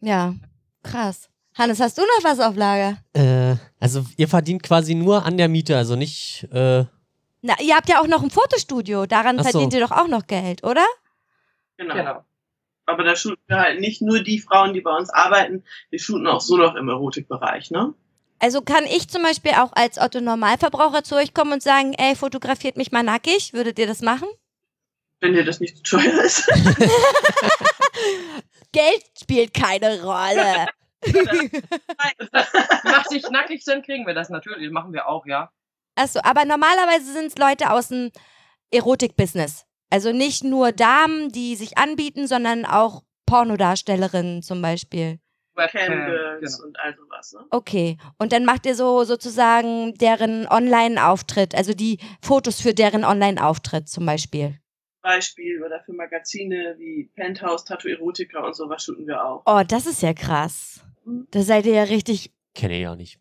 Ja, 0.01 0.35
krass. 0.85 1.29
Hannes, 1.55 1.81
hast 1.81 1.99
du 1.99 2.03
noch 2.03 2.25
was 2.25 2.41
auf 2.41 2.57
Lager? 2.57 2.99
Äh, 3.13 3.57
also 3.79 4.05
ihr 4.17 4.29
verdient 4.29 4.63
quasi 4.63 4.95
nur 4.95 5.25
an 5.25 5.37
der 5.37 5.49
Miete, 5.49 5.77
also 5.77 5.97
nicht. 5.97 6.49
Äh, 6.53 6.85
Na, 7.43 7.55
ihr 7.61 7.75
habt 7.75 7.89
ja 7.89 8.01
auch 8.01 8.07
noch 8.07 8.23
ein 8.23 8.31
Fotostudio. 8.31 9.07
Daran 9.07 9.39
Ach 9.39 9.45
so. 9.45 9.51
verdient 9.51 9.75
ihr 9.75 9.81
doch 9.81 9.91
auch 9.91 10.09
noch 10.09 10.27
Geld, 10.27 10.65
oder? 10.65 10.85
Genau. 11.77 11.95
Genau. 11.95 12.25
Aber 12.87 13.05
da 13.05 13.15
shooten 13.15 13.43
wir 13.47 13.59
halt 13.59 13.81
nicht 13.81 14.03
nur 14.03 14.23
die 14.23 14.41
Frauen, 14.41 14.75
die 14.75 14.81
bei 14.81 14.97
uns 14.97 15.11
arbeiten, 15.11 15.63
wir 15.91 16.01
shooten 16.01 16.27
auch 16.27 16.41
so 16.41 16.57
noch 16.57 16.75
im 16.75 16.89
Erotikbereich, 16.89 17.71
ne? 17.71 17.95
Also 18.41 18.63
kann 18.63 18.85
ich 18.85 19.09
zum 19.09 19.23
Beispiel 19.23 19.53
auch 19.53 19.73
als 19.75 19.99
Otto 19.99 20.21
Normalverbraucher 20.21 21.05
zu 21.05 21.15
euch 21.15 21.35
kommen 21.35 21.53
und 21.53 21.63
sagen, 21.63 21.93
ey, 21.99 22.17
fotografiert 22.17 22.79
mich 22.79 22.91
mal 22.91 23.03
nackig. 23.03 23.53
Würdet 23.53 23.79
ihr 23.79 23.87
das 23.87 24.01
machen? 24.01 24.29
Wenn 25.21 25.35
dir 25.35 25.45
das 25.45 25.61
nicht 25.61 25.77
zu 25.77 25.83
teuer 25.83 26.25
ist. 26.25 26.47
Geld 28.73 29.05
spielt 29.21 29.53
keine 29.53 30.03
Rolle. 30.03 30.67
Nach 32.83 33.05
sich 33.09 33.29
nackig 33.31 33.65
sind, 33.65 33.85
kriegen 33.85 34.07
wir 34.07 34.15
das 34.15 34.29
natürlich. 34.29 34.71
Machen 34.71 34.93
wir 34.93 35.09
auch, 35.09 35.27
ja. 35.27 35.51
Achso, 35.97 36.21
aber 36.23 36.45
normalerweise 36.45 37.13
sind 37.13 37.27
es 37.27 37.39
Leute 37.39 37.71
aus 37.71 37.89
dem 37.89 38.11
Erotik-Business. 38.71 39.67
Also 39.91 40.13
nicht 40.13 40.45
nur 40.45 40.73
Damen, 40.73 41.31
die 41.31 41.57
sich 41.57 41.79
anbieten, 41.79 42.27
sondern 42.27 42.65
auch 42.65 43.03
Pornodarstellerinnen 43.27 44.43
zum 44.43 44.63
Beispiel. 44.63 45.19
Camgirls 45.69 46.57
genau. 46.57 46.69
und 46.69 46.81
all 46.81 46.97
sowas, 46.97 47.33
ne? 47.33 47.47
Okay. 47.51 47.99
Und 48.19 48.33
dann 48.33 48.45
macht 48.45 48.65
ihr 48.67 48.75
so 48.75 49.05
sozusagen 49.05 49.95
deren 49.95 50.47
Online-Auftritt, 50.47 51.55
also 51.55 51.75
die 51.75 51.99
Fotos 52.23 52.61
für 52.61 52.73
deren 52.73 53.05
Online-Auftritt 53.05 53.89
zum 53.89 54.07
Beispiel. 54.07 54.59
Beispiel 55.03 55.63
oder 55.63 55.81
für 55.81 55.93
Magazine 55.93 56.77
wie 56.79 57.11
Penthouse, 57.15 57.65
Tattoo 57.65 57.89
Erotica 57.89 58.41
und 58.41 58.55
sowas 58.55 58.85
shooten 58.85 59.07
wir 59.07 59.25
auch. 59.25 59.43
Oh, 59.47 59.63
das 59.67 59.87
ist 59.87 60.03
ja 60.03 60.13
krass. 60.13 60.85
Da 61.05 61.43
seid 61.43 61.67
ihr 61.67 61.75
ja 61.75 61.83
richtig. 61.85 62.33
Kenne 62.55 62.81
ich 62.81 62.87
auch 62.87 62.97
nicht. 62.97 63.19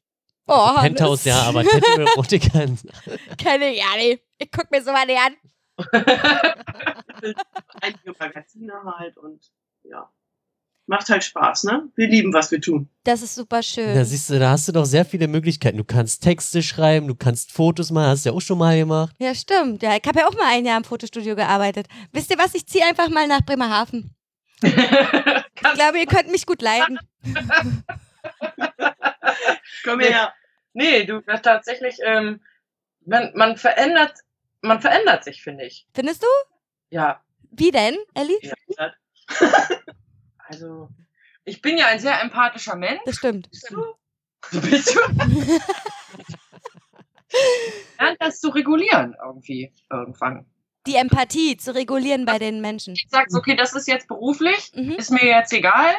Oh, 0.48 0.54
Also 0.54 0.82
Penthouse, 0.82 1.26
ja, 1.26 1.44
aber 1.44 1.64
Tattoo-Erotika. 1.64 2.60
Kenne 3.38 3.70
ich 3.72 3.78
ja 3.80 3.96
nicht. 3.98 4.24
Ich 4.40 4.50
guck 4.52 4.72
mir 4.72 4.84
so 4.84 4.92
mal 4.92 5.06
nicht 5.06 5.20
an. 5.20 5.36
Einige 7.82 8.14
Magazine 8.20 8.74
halt 8.98 9.18
und 9.18 9.40
ja. 9.84 10.10
Macht 10.88 11.08
halt 11.10 11.24
Spaß, 11.24 11.66
ne? 11.66 11.88
Wir 11.96 12.08
lieben, 12.08 12.34
was 12.34 12.50
wir 12.50 12.60
tun. 12.60 12.90
Das 13.04 13.22
ist 13.22 13.36
super 13.36 13.62
schön. 13.62 13.94
Da 13.94 14.04
siehst 14.04 14.28
du, 14.32 14.40
da 14.40 14.50
hast 14.50 14.68
du 14.68 14.72
doch 14.72 14.86
sehr 14.86 15.06
viele 15.06 15.28
Möglichkeiten. 15.28 15.78
Du 15.78 15.84
kannst 15.84 16.24
Texte 16.24 16.64
schreiben, 16.64 17.08
du 17.08 17.14
kannst 17.14 17.52
Fotos 17.52 17.92
machen, 17.92 18.08
hast 18.08 18.26
du 18.26 18.30
ja 18.30 18.36
auch 18.36 18.42
schon 18.42 18.58
mal 18.58 18.76
gemacht. 18.76 19.16
Ja, 19.20 19.36
stimmt. 19.36 19.84
Ja, 19.84 19.96
ich 19.96 20.02
habe 20.08 20.20
ja 20.22 20.28
auch 20.28 20.34
mal 20.34 20.48
ein 20.48 20.66
Jahr 20.66 20.78
im 20.78 20.84
Fotostudio 20.84 21.36
gearbeitet. 21.36 21.86
Wisst 22.12 22.32
ihr 22.32 22.40
was? 22.40 22.56
Ich 22.56 22.66
ziehe 22.66 22.84
einfach 22.86 23.08
mal 23.10 23.28
nach 23.28 23.42
Bremerhaven. 23.42 24.16
Ich 24.62 25.74
glaube, 25.74 26.00
ihr 26.00 26.06
könnt 26.06 26.30
mich 26.32 26.46
gut 26.46 26.62
leiden. 26.62 27.00
Komm 29.84 30.00
her. 30.00 30.34
nee, 30.74 31.06
du 31.06 31.26
wirst 31.28 31.44
tatsächlich, 31.44 31.98
ähm, 32.04 32.42
man, 33.06 33.32
man 33.36 33.58
verändert, 33.58 34.14
man 34.62 34.82
verändert 34.82 35.24
sich, 35.24 35.42
finde 35.42 35.66
ich. 35.66 35.88
Findest 35.94 36.24
du? 36.24 36.28
Ja, 36.90 37.22
Wie 37.52 37.72
denn, 37.72 37.98
Ellie? 38.14 38.40
Ja. 38.78 38.94
also 40.38 40.90
ich 41.46 41.62
bin 41.62 41.78
ja 41.78 41.88
ein 41.88 42.00
sehr 42.00 42.22
empathischer 42.22 42.76
Mensch. 42.76 43.02
Das 43.06 43.18
stimmt. 43.18 43.50
Bist 43.50 43.72
du? 43.72 43.96
Bist 44.62 44.96
du? 44.96 45.00
Lernt 48.00 48.18
das 48.20 48.40
zu 48.40 48.50
regulieren 48.50 49.16
irgendwie 49.24 49.74
irgendwann. 49.90 50.46
Die 50.90 50.96
Empathie 50.96 51.56
zu 51.58 51.74
regulieren 51.76 52.26
bei 52.26 52.40
den 52.40 52.62
Menschen. 52.62 52.94
Ich 52.96 53.08
sag's, 53.10 53.34
okay, 53.36 53.56
das 53.56 53.74
ist 53.74 53.88
jetzt 53.88 54.08
beruflich, 54.08 54.72
Mhm. 54.76 54.94
ist 54.94 55.12
mir 55.12 55.26
jetzt 55.26 55.54
egal. 55.54 55.94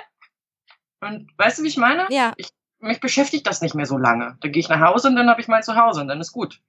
Und 1.01 1.30
weißt 1.38 1.59
du, 1.59 1.62
wie 1.62 1.68
ich 1.68 1.76
meine? 1.76 2.07
Ja, 2.11 2.34
Mich 2.82 2.99
beschäftigt 3.01 3.47
das 3.47 3.61
nicht 3.61 3.74
mehr 3.74 3.84
so 3.86 3.99
lange. 3.99 4.36
Dann 4.41 4.53
gehe 4.53 4.61
ich 4.61 4.68
nach 4.70 4.80
Hause 4.80 5.09
und 5.09 5.16
dann 5.16 5.28
habe 5.28 5.41
ich 5.41 5.49
mein 5.49 5.62
Zuhause 5.62 6.01
und 6.01 6.09
dann 6.09 6.20
ist 6.20 6.32
gut. 6.32 6.61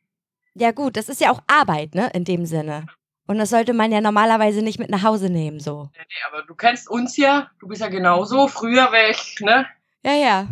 ja 0.56 0.72
gut, 0.72 0.98
das 0.98 1.08
ist 1.10 1.22
ja 1.22 1.32
auch 1.32 1.42
Arbeit, 1.48 1.96
ne, 1.96 2.10
in 2.14 2.26
dem 2.26 2.46
Sinne. 2.46 2.86
Und 3.28 3.38
das 3.38 3.50
sollte 3.50 3.72
man 3.74 3.94
ja 3.94 4.02
normalerweise 4.02 4.62
nicht 4.62 4.78
mit 4.78 4.90
nach 4.90 5.04
Hause 5.04 5.30
nehmen, 5.30 5.62
so. 5.62 5.90
Nee, 5.96 6.04
aber 6.28 6.44
du 6.44 6.54
kennst 6.54 6.90
uns 6.90 7.16
ja, 7.16 7.50
du 7.62 7.68
bist 7.70 7.80
ja 7.82 7.88
genauso. 7.88 8.48
Früher 8.50 8.92
wäre 8.92 9.12
ich, 9.12 9.38
ne? 9.40 9.66
Ja, 10.04 10.14
ja. 10.14 10.48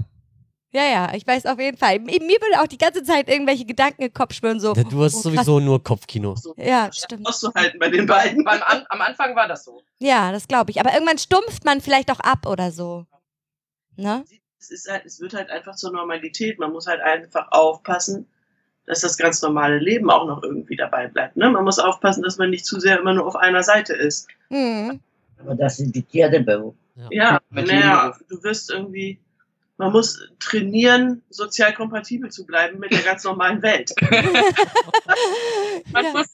Ja, 0.71 0.83
ja, 0.83 1.13
ich 1.15 1.25
weiß 1.25 1.47
auf 1.47 1.59
jeden 1.59 1.77
Fall. 1.77 1.99
Mir 1.99 2.19
würde 2.19 2.61
auch 2.61 2.67
die 2.67 2.77
ganze 2.77 3.01
Zeit 3.03 3.27
irgendwelche 3.27 3.65
Gedanken 3.65 4.03
im 4.03 4.13
Kopf 4.13 4.33
schwirren, 4.35 4.59
so. 4.59 4.73
Du 4.73 5.03
hast 5.03 5.15
oh, 5.15 5.21
sowieso 5.21 5.59
nur 5.59 5.83
Kopfkino. 5.83 6.35
So 6.35 6.53
Ja, 6.57 6.91
stimmt. 6.93 7.27
auszuhalten 7.27 7.79
bei 7.79 7.89
den 7.89 8.05
beiden. 8.05 8.43
Beim 8.43 8.61
An 8.61 8.85
am 8.89 9.01
Anfang 9.01 9.35
war 9.35 9.47
das 9.47 9.63
so. 9.63 9.81
Ja, 9.97 10.31
das 10.31 10.47
glaube 10.47 10.69
ich. 10.69 10.79
Aber 10.79 10.93
irgendwann 10.93 11.17
stumpft 11.17 11.65
man 11.65 11.81
vielleicht 11.81 12.11
auch 12.11 12.19
ab 12.19 12.45
oder 12.45 12.71
so. 12.71 13.07
Ne? 13.95 14.23
Es, 14.59 14.69
ist 14.69 14.89
halt, 14.89 15.05
es 15.05 15.19
wird 15.19 15.33
halt 15.33 15.49
einfach 15.49 15.75
zur 15.75 15.91
Normalität. 15.91 16.59
Man 16.59 16.71
muss 16.71 16.85
halt 16.85 17.01
einfach 17.01 17.47
aufpassen, 17.51 18.27
dass 18.85 19.01
das 19.01 19.17
ganz 19.17 19.41
normale 19.41 19.79
Leben 19.79 20.11
auch 20.11 20.27
noch 20.27 20.43
irgendwie 20.43 20.75
dabei 20.75 21.07
bleibt. 21.07 21.35
Ne? 21.35 21.49
Man 21.49 21.63
muss 21.63 21.79
aufpassen, 21.79 22.21
dass 22.21 22.37
man 22.37 22.51
nicht 22.51 22.65
zu 22.65 22.79
sehr 22.79 22.99
immer 22.99 23.15
nur 23.15 23.25
auf 23.25 23.35
einer 23.35 23.63
Seite 23.63 23.93
ist. 23.93 24.27
Mhm. 24.49 24.99
Aber 25.39 25.55
das 25.55 25.79
ist 25.79 25.95
jeder 26.09 26.39
Beruf. 26.39 26.75
Ja, 27.09 27.39
Mit 27.49 27.67
naja, 27.67 28.13
du 28.27 28.43
wirst 28.43 28.69
irgendwie, 28.69 29.19
man 29.79 29.91
muss 29.93 30.19
trainieren, 30.39 31.23
sozial 31.29 31.73
kompatibel 31.73 32.29
zu 32.29 32.45
bleiben 32.45 32.79
mit 32.79 32.91
der 32.91 32.99
ganz 33.01 33.23
normalen 33.23 33.61
Welt. 33.63 33.93
Ja. 35.95 36.13
was? 36.13 36.33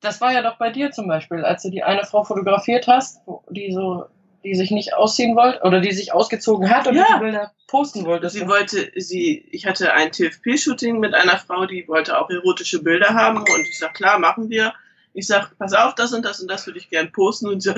Das 0.00 0.20
war 0.20 0.32
ja 0.32 0.42
doch 0.42 0.58
bei 0.58 0.70
dir 0.70 0.90
zum 0.90 1.08
Beispiel, 1.08 1.44
als 1.44 1.62
du 1.62 1.70
die 1.70 1.82
eine 1.82 2.04
Frau 2.04 2.24
fotografiert 2.24 2.86
hast, 2.86 3.20
die 3.50 3.72
so, 3.72 4.04
die 4.44 4.54
sich 4.54 4.70
nicht 4.70 4.92
ausziehen 4.94 5.34
wollte 5.34 5.62
oder 5.62 5.80
die 5.80 5.92
sich 5.92 6.12
ausgezogen 6.12 6.68
hat 6.68 6.86
und 6.86 6.94
Ja. 6.94 7.06
die 7.14 7.20
Bilder 7.20 7.52
posten 7.68 8.04
wollte. 8.04 8.28
Sie 8.28 8.46
wollte, 8.46 8.92
sie, 8.96 9.48
ich 9.50 9.66
hatte 9.66 9.94
ein 9.94 10.10
TFP-Shooting 10.12 10.98
mit 11.00 11.14
einer 11.14 11.38
Frau, 11.38 11.64
die 11.64 11.88
wollte 11.88 12.18
auch 12.18 12.28
erotische 12.28 12.82
Bilder 12.82 13.14
haben 13.14 13.38
und 13.38 13.48
ich 13.66 13.78
sag, 13.78 13.94
klar, 13.94 14.18
machen 14.18 14.50
wir. 14.50 14.74
Ich 15.14 15.26
sag, 15.26 15.56
pass 15.58 15.72
auf, 15.72 15.94
das 15.94 16.12
und 16.12 16.22
das 16.24 16.40
und 16.40 16.50
das 16.50 16.66
würde 16.66 16.78
ich 16.78 16.90
gern 16.90 17.10
posten 17.10 17.48
und 17.48 17.62
sie 17.62 17.70
so, 17.70 17.74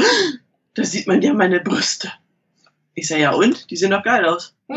da 0.74 0.82
sieht 0.84 1.06
man 1.06 1.22
ja 1.22 1.32
meine 1.32 1.60
Brüste. 1.60 2.10
Ich 2.96 3.08
sag, 3.08 3.18
ja 3.18 3.32
und? 3.32 3.70
Die 3.70 3.76
sehen 3.76 3.90
doch 3.90 4.02
geil 4.02 4.24
aus. 4.24 4.56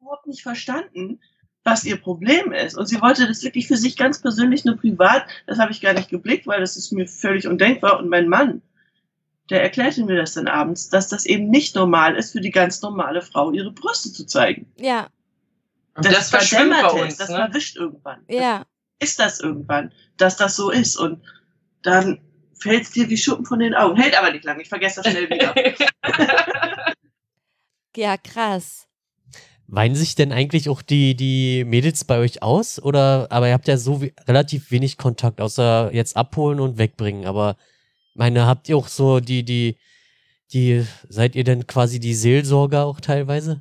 überhaupt 0.00 0.26
nicht 0.26 0.42
verstanden, 0.42 1.20
was 1.62 1.84
ihr 1.84 1.96
Problem 1.96 2.50
ist. 2.50 2.76
Und 2.76 2.86
sie 2.86 3.00
wollte 3.00 3.28
das 3.28 3.44
wirklich 3.44 3.68
für 3.68 3.76
sich 3.76 3.96
ganz 3.96 4.20
persönlich 4.20 4.64
nur 4.64 4.76
privat. 4.76 5.24
Das 5.46 5.60
habe 5.60 5.70
ich 5.70 5.80
gar 5.80 5.92
nicht 5.94 6.08
geblickt, 6.10 6.48
weil 6.48 6.58
das 6.60 6.76
ist 6.76 6.90
mir 6.90 7.06
völlig 7.06 7.46
undenkbar. 7.46 8.00
Und 8.00 8.08
mein 8.08 8.28
Mann, 8.28 8.62
der 9.48 9.62
erklärte 9.62 10.04
mir 10.04 10.16
das 10.16 10.34
dann 10.34 10.48
abends, 10.48 10.88
dass 10.88 11.06
das 11.06 11.24
eben 11.24 11.50
nicht 11.50 11.76
normal 11.76 12.16
ist, 12.16 12.32
für 12.32 12.40
die 12.40 12.50
ganz 12.50 12.82
normale 12.82 13.22
Frau 13.22 13.52
ihre 13.52 13.70
Brüste 13.70 14.12
zu 14.12 14.26
zeigen. 14.26 14.66
Ja, 14.76 15.06
Und 15.94 16.04
das, 16.04 16.30
verschwimmt 16.30 16.72
bei 16.82 16.88
uns. 16.88 17.12
es, 17.12 17.18
das 17.18 17.28
ne? 17.28 17.36
verwischt 17.36 17.76
irgendwann. 17.76 18.24
ja. 18.28 18.64
Ist 18.98 19.18
das 19.20 19.38
irgendwann, 19.40 19.92
dass 20.16 20.36
das 20.36 20.56
so 20.56 20.70
ist? 20.70 20.96
Und 20.96 21.22
dann 21.82 22.20
fällt 22.62 22.82
es 22.84 22.90
dir 22.90 23.08
wie 23.08 23.16
Schuppen 23.16 23.44
von 23.44 23.58
den 23.58 23.74
Augen. 23.74 24.00
Hält 24.00 24.18
aber 24.18 24.30
nicht 24.32 24.44
lange, 24.44 24.62
ich 24.62 24.68
vergesse 24.68 25.02
das 25.02 25.12
schnell 25.12 25.28
wieder. 25.30 25.54
Ja, 27.96 28.16
krass. 28.16 28.86
Weinen 29.66 29.94
sich 29.94 30.14
denn 30.14 30.32
eigentlich 30.32 30.68
auch 30.68 30.82
die, 30.82 31.14
die 31.14 31.64
Mädels 31.64 32.04
bei 32.04 32.18
euch 32.18 32.42
aus? 32.42 32.80
Oder, 32.82 33.26
aber 33.30 33.48
ihr 33.48 33.54
habt 33.54 33.68
ja 33.68 33.76
so 33.76 34.00
we 34.00 34.12
relativ 34.26 34.70
wenig 34.70 34.96
Kontakt, 34.96 35.40
außer 35.40 35.90
jetzt 35.92 36.16
abholen 36.16 36.60
und 36.60 36.78
wegbringen. 36.78 37.26
Aber, 37.26 37.56
meine, 38.14 38.46
habt 38.46 38.68
ihr 38.68 38.76
auch 38.76 38.88
so 38.88 39.20
die, 39.20 39.44
die, 39.44 39.76
die, 40.52 40.86
seid 41.08 41.34
ihr 41.36 41.44
denn 41.44 41.66
quasi 41.66 42.00
die 42.00 42.14
Seelsorger 42.14 42.84
auch 42.86 43.00
teilweise? 43.00 43.60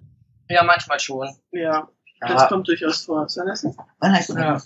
ja, 0.49 0.63
manchmal 0.63 0.99
schon. 0.99 1.29
ja, 1.51 1.87
das 2.19 2.41
Ja. 2.41 2.47
kommt 2.47 2.67
durchaus 2.67 3.01
vor. 3.05 3.27
Soll 3.29 3.45
das 3.47 3.63
nicht? 3.63 3.77
Wann 3.99 4.13
du 4.27 4.33
Ja. 4.33 4.61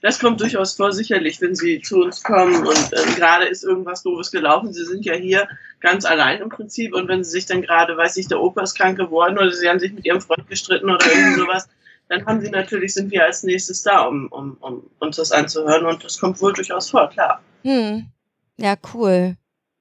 Das? 0.00 0.18
Kommt 0.18 0.40
durchaus 0.40 0.74
vor, 0.74 0.92
sicherlich, 0.92 1.40
wenn 1.40 1.54
Sie 1.54 1.80
zu 1.80 2.02
uns 2.02 2.22
kommen 2.22 2.66
und 2.66 2.90
ähm, 2.92 3.14
gerade 3.16 3.46
ist 3.46 3.64
irgendwas 3.64 4.02
Doofes 4.02 4.30
gelaufen. 4.30 4.72
Sie 4.72 4.84
sind 4.84 5.04
ja 5.04 5.14
hier 5.14 5.48
ganz 5.80 6.04
allein 6.04 6.40
im 6.40 6.48
Prinzip 6.48 6.94
und 6.94 7.08
wenn 7.08 7.24
Sie 7.24 7.30
sich 7.30 7.46
dann 7.46 7.62
gerade, 7.62 7.96
weiß 7.96 8.16
ich, 8.16 8.28
der 8.28 8.40
Opa 8.40 8.62
ist 8.62 8.74
krank 8.74 8.98
geworden 8.98 9.38
oder 9.38 9.52
Sie 9.52 9.68
haben 9.68 9.78
sich 9.78 9.92
mit 9.92 10.04
Ihrem 10.04 10.20
Freund 10.20 10.48
gestritten 10.48 10.90
oder 10.90 11.04
irgendwie 11.06 11.40
sowas, 11.40 11.68
dann 12.08 12.24
haben 12.26 12.40
Sie 12.40 12.50
natürlich, 12.50 12.94
sind 12.94 13.10
wir 13.10 13.24
als 13.24 13.42
nächstes 13.42 13.82
da, 13.82 14.02
um, 14.02 14.28
um, 14.28 14.56
um 14.60 14.90
uns 14.98 15.16
das 15.16 15.32
anzuhören 15.32 15.86
und 15.86 16.02
das 16.04 16.18
kommt 16.18 16.40
wohl 16.40 16.52
durchaus 16.52 16.90
vor, 16.90 17.08
klar. 17.10 17.40
Hm. 17.64 18.06
Ja, 18.56 18.76
cool. 18.94 19.36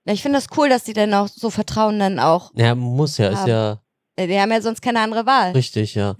Ja, 0.05 0.13
ich 0.13 0.22
finde 0.22 0.38
das 0.38 0.47
cool, 0.57 0.70
dass 0.70 0.84
die 0.84 0.93
dann 0.93 1.13
auch 1.13 1.28
so 1.28 1.49
Vertrauen 1.49 1.99
dann 1.99 2.20
auch. 2.20 2.51
Ja, 2.55 2.76
muss 2.76 3.18
ja, 3.18 3.30
ist 3.30 3.39
Haben. 3.39 3.49
ja 3.49 3.82
äh, 4.15 4.28
Die 4.28 4.39
haben 4.39 4.51
ja 4.51 4.61
sonst 4.61 4.82
keine 4.82 4.99
andere 4.99 5.26
Wahl. 5.26 5.51
richtig, 5.51 5.95
ja. 5.95 6.15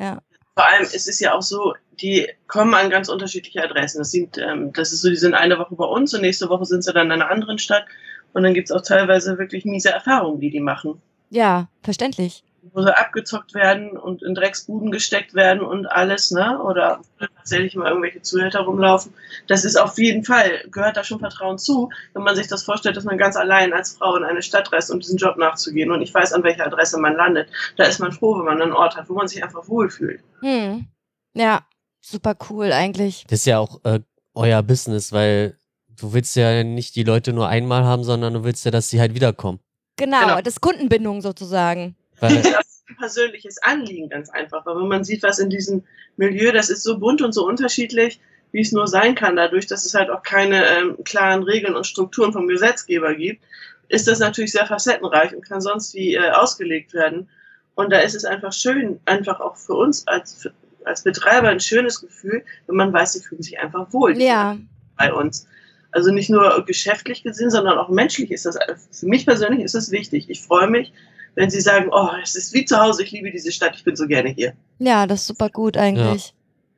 Vor 0.56 0.66
allem, 0.66 0.84
es 0.84 1.08
ist 1.08 1.20
ja 1.20 1.34
auch 1.34 1.42
so, 1.42 1.74
die 2.02 2.28
kommen 2.48 2.74
an 2.74 2.90
ganz 2.90 3.10
unterschiedliche 3.10 3.64
Adressen. 3.64 4.00
Das, 4.00 4.12
sind, 4.12 4.38
ähm, 4.38 4.74
das 4.74 4.94
ist 4.94 5.02
so, 5.02 5.10
die 5.10 5.16
sind 5.16 5.34
eine 5.34 5.58
Woche 5.58 5.76
bei 5.76 5.86
uns 5.86 6.14
und 6.14 6.22
nächste 6.22 6.50
Woche 6.50 6.66
sind 6.66 6.84
sie 6.84 6.94
dann 6.94 7.08
in 7.08 7.14
einer 7.14 7.30
anderen 7.30 7.60
Stadt. 7.60 7.86
Und 8.34 8.44
dann 8.44 8.54
gibt's 8.54 8.72
auch 8.72 8.82
teilweise 8.82 9.38
wirklich 9.38 9.66
miese 9.66 9.90
Erfahrungen, 9.90 10.40
die 10.40 10.52
die 10.52 10.60
machen. 10.60 11.02
Ja, 11.30 11.70
verständlich. 11.82 12.44
Wo 12.74 12.82
sie 12.82 12.96
abgezockt 12.96 13.54
werden 13.54 13.92
und 13.92 14.22
in 14.22 14.36
Drecksbuden 14.36 14.92
gesteckt 14.92 15.34
werden 15.34 15.62
und 15.62 15.88
alles, 15.88 16.32
ne? 16.32 16.62
Oder 16.62 17.02
tatsächlich 17.38 17.76
mal 17.76 17.88
irgendwelche 17.88 18.22
Zuhälter 18.22 18.60
rumlaufen. 18.60 19.14
Das 19.48 19.64
ist 19.64 19.78
auf 19.78 19.98
jeden 19.98 20.26
Fall, 20.26 20.66
gehört 20.70 20.98
da 20.98 21.04
schon 21.04 21.20
Vertrauen 21.20 21.58
zu, 21.58 21.90
wenn 22.14 22.24
man 22.24 22.36
sich 22.36 22.48
das 22.48 22.64
vorstellt, 22.64 22.98
dass 22.98 23.06
man 23.06 23.18
ganz 23.18 23.38
allein 23.38 23.74
als 23.74 23.98
Frau 23.98 24.18
in 24.18 24.26
eine 24.26 24.42
Stadt 24.42 24.72
reist, 24.74 24.92
um 24.92 25.00
diesen 25.00 25.18
Job 25.18 25.38
nachzugehen 25.38 25.92
und 25.92 26.02
ich 26.02 26.14
weiß, 26.14 26.34
an 26.34 26.44
welcher 26.44 26.66
Adresse 26.66 27.00
man 27.00 27.16
landet. 27.16 27.50
Da 27.78 27.86
ist 27.86 28.00
man 28.00 28.12
froh, 28.12 28.38
wenn 28.38 28.46
man 28.46 28.62
einen 28.62 28.74
Ort 28.74 28.98
hat, 28.98 29.10
wo 29.10 29.14
man 29.14 29.30
sich 29.30 29.42
einfach 29.44 29.68
wohlfühlt. 29.70 30.22
Hm. 30.42 30.88
Ja, 31.34 31.66
super 32.02 32.36
cool 32.50 32.72
eigentlich. 32.72 33.26
Das 33.30 33.40
ist 33.40 33.46
ja 33.46 33.60
auch 33.60 33.84
äh, 33.84 34.00
euer 34.34 34.64
Business, 34.64 35.12
weil 35.12 35.58
du 35.90 36.14
willst 36.14 36.36
ja 36.36 36.64
nicht 36.64 36.96
die 36.96 37.04
Leute 37.04 37.34
nur 37.34 37.48
einmal 37.48 37.84
haben, 37.84 38.04
sondern 38.04 38.34
du 38.34 38.44
willst 38.44 38.66
ja, 38.66 38.72
dass 38.72 38.90
sie 38.90 39.00
halt 39.00 39.16
wiederkommen. 39.16 39.60
Genau, 39.98 40.22
Genau. 40.22 40.36
das 40.42 40.56
ist 40.56 40.62
Kundenbindung 40.62 41.22
sozusagen. 41.22 41.96
Weil, 42.20 42.36
das 42.42 42.68
ist 42.68 42.84
ein 42.90 42.98
persönliches 42.98 43.58
Anliegen 43.64 44.10
ganz 44.10 44.30
einfach, 44.30 44.66
weil 44.66 44.76
wenn 44.76 44.88
man 44.88 45.04
sieht, 45.04 45.24
was 45.24 45.40
in 45.40 45.50
diesem 45.50 45.84
Milieu, 46.18 46.52
das 46.52 46.70
ist 46.70 46.84
so 46.84 47.00
bunt 47.00 47.22
und 47.22 47.34
so 47.34 47.48
unterschiedlich, 47.48 48.20
wie 48.52 48.62
es 48.62 48.72
nur 48.72 48.88
sein 48.88 49.16
kann, 49.16 49.36
dadurch, 49.36 49.68
dass 49.68 49.86
es 49.86 49.94
halt 49.94 50.10
auch 50.10 50.24
keine 50.24 50.66
ähm, 50.68 50.98
klaren 51.04 51.44
Regeln 51.44 51.76
und 51.76 51.86
Strukturen 51.86 52.32
vom 52.32 52.48
Gesetzgeber 52.48 53.14
gibt, 53.16 53.44
ist 53.90 54.08
das 54.08 54.20
natürlich 54.20 54.52
sehr 54.52 54.66
facettenreich 54.66 55.36
und 55.36 55.46
kann 55.46 55.62
sonst 55.62 55.94
wie 55.96 56.16
äh, 56.16 56.30
ausgelegt 56.32 56.94
werden. 56.94 57.30
Und 57.76 57.92
da 57.92 58.00
ist 58.00 58.16
es 58.16 58.26
einfach 58.26 58.54
schön, 58.54 59.00
einfach 59.06 59.40
auch 59.40 59.56
für 59.56 59.74
uns 59.74 60.08
als, 60.08 60.50
als 60.88 61.04
Betreiber 61.04 61.50
ein 61.50 61.60
schönes 61.60 62.02
Gefühl, 62.02 62.44
wenn 62.68 62.76
man 62.76 62.92
weiß, 62.94 63.14
sie 63.14 63.20
fühlen 63.22 63.42
sich 63.44 63.60
einfach 63.60 63.92
wohl 63.94 64.20
Ja, 64.22 64.58
bei 64.98 65.14
uns. 65.14 65.48
Also 65.92 66.12
nicht 66.12 66.30
nur 66.30 66.64
geschäftlich 66.66 67.24
gesehen, 67.24 67.50
sondern 67.50 67.78
auch 67.78 67.90
menschlich 67.90 68.32
ist 68.32 68.46
das, 68.46 68.58
für 68.92 69.08
mich 69.08 69.26
persönlich 69.26 69.64
ist 69.64 69.76
das 69.76 69.92
wichtig. 69.92 70.30
Ich 70.30 70.42
freue 70.42 70.68
mich, 70.70 70.94
wenn 71.36 71.50
sie 71.50 71.62
sagen, 71.62 71.90
oh, 71.92 72.10
es 72.22 72.36
ist 72.36 72.54
wie 72.54 72.66
zu 72.66 72.78
Hause, 72.78 73.04
ich 73.04 73.12
liebe 73.12 73.32
diese 73.32 73.52
Stadt, 73.52 73.76
ich 73.76 73.84
bin 73.84 73.96
so 73.96 74.08
gerne 74.08 74.30
hier. 74.30 74.54
ja, 74.80 75.08
das 75.08 75.22
ist 75.22 75.28
super 75.28 75.50
gut 75.50 75.78
eigentlich. 75.78 76.34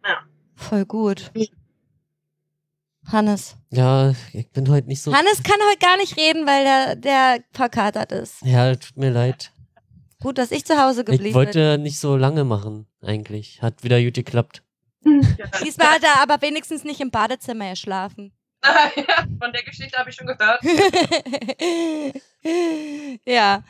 Ja. 0.05 0.19
Voll 0.55 0.85
gut. 0.85 1.31
Hannes. 3.11 3.55
Ja, 3.71 4.13
ich 4.33 4.49
bin 4.51 4.69
heute 4.69 4.87
nicht 4.87 5.01
so. 5.01 5.13
Hannes 5.13 5.41
kann 5.43 5.57
heute 5.69 5.79
gar 5.79 5.97
nicht 5.97 6.15
reden, 6.17 6.45
weil 6.45 6.63
der, 6.63 6.95
der 6.95 7.43
verkatert 7.51 8.11
ist. 8.11 8.35
Ja, 8.43 8.75
tut 8.75 8.97
mir 8.97 9.09
leid. 9.09 9.51
Gut, 10.21 10.37
dass 10.37 10.51
ich 10.51 10.65
zu 10.65 10.81
Hause 10.81 11.05
geblieben 11.05 11.29
Ich 11.29 11.33
wollte 11.33 11.77
nicht 11.77 11.97
so 11.99 12.17
lange 12.17 12.43
machen, 12.43 12.87
eigentlich. 13.01 13.61
Hat 13.61 13.83
wieder 13.83 14.01
gut 14.01 14.15
geklappt. 14.15 14.63
bin. 15.03 15.21
Diesmal 15.65 15.87
hat 15.87 16.03
er 16.03 16.21
aber 16.21 16.41
wenigstens 16.41 16.83
nicht 16.83 16.99
im 16.99 17.09
Badezimmer 17.09 17.69
geschlafen. 17.69 18.33
ja, 18.63 19.25
von 19.39 19.53
der 19.53 19.63
Geschichte 19.63 19.97
habe 19.97 20.09
ich 20.09 20.15
schon 20.17 20.27
gehört. 20.27 20.61
ja. 23.25 23.63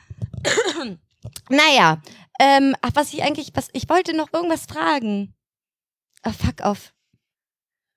naja. 1.50 2.02
Ähm, 2.41 2.76
ach, 2.82 2.91
was 2.93 3.14
ich 3.14 3.22
eigentlich, 3.22 3.52
was, 3.54 3.68
ich 3.74 3.88
wollte 3.89 4.16
noch 4.16 4.32
irgendwas 4.34 4.66
fragen. 4.66 5.36
Ach, 6.24 6.34
fuck 6.34 6.62
off. 6.62 6.93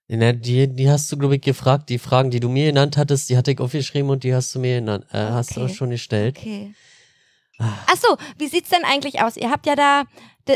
Na, 0.09 0.33
die, 0.33 0.69
die 0.69 0.91
hast 0.91 1.11
du, 1.11 1.17
glaube 1.17 1.37
ich, 1.37 1.43
gefragt. 1.43 1.89
Die 1.89 1.99
Fragen, 1.99 2.31
die 2.31 2.41
du 2.41 2.51
mir 2.51 2.67
genannt 2.67 2.99
hattest, 2.99 3.31
die 3.31 3.37
hatte 3.39 3.53
ich 3.53 3.61
aufgeschrieben 3.61 4.11
und 4.11 4.25
die 4.25 4.35
hast 4.35 4.55
du 4.55 4.59
mir 4.59 4.81
genannt, 4.81 5.07
äh, 5.13 5.19
hast 5.19 5.57
du 5.57 5.63
Okay. 5.63 5.73
auch 5.73 5.75
schon 5.75 5.91
gestellt. 5.91 6.37
Okay. 6.39 6.75
Ach 7.59 7.97
so, 7.97 8.17
wie 8.39 8.49
sieht's 8.49 8.71
denn 8.71 8.85
eigentlich 8.85 9.23
aus? 9.23 9.37
Ihr 9.37 9.51
habt 9.51 9.67
ja 9.67 9.77
da 9.77 10.05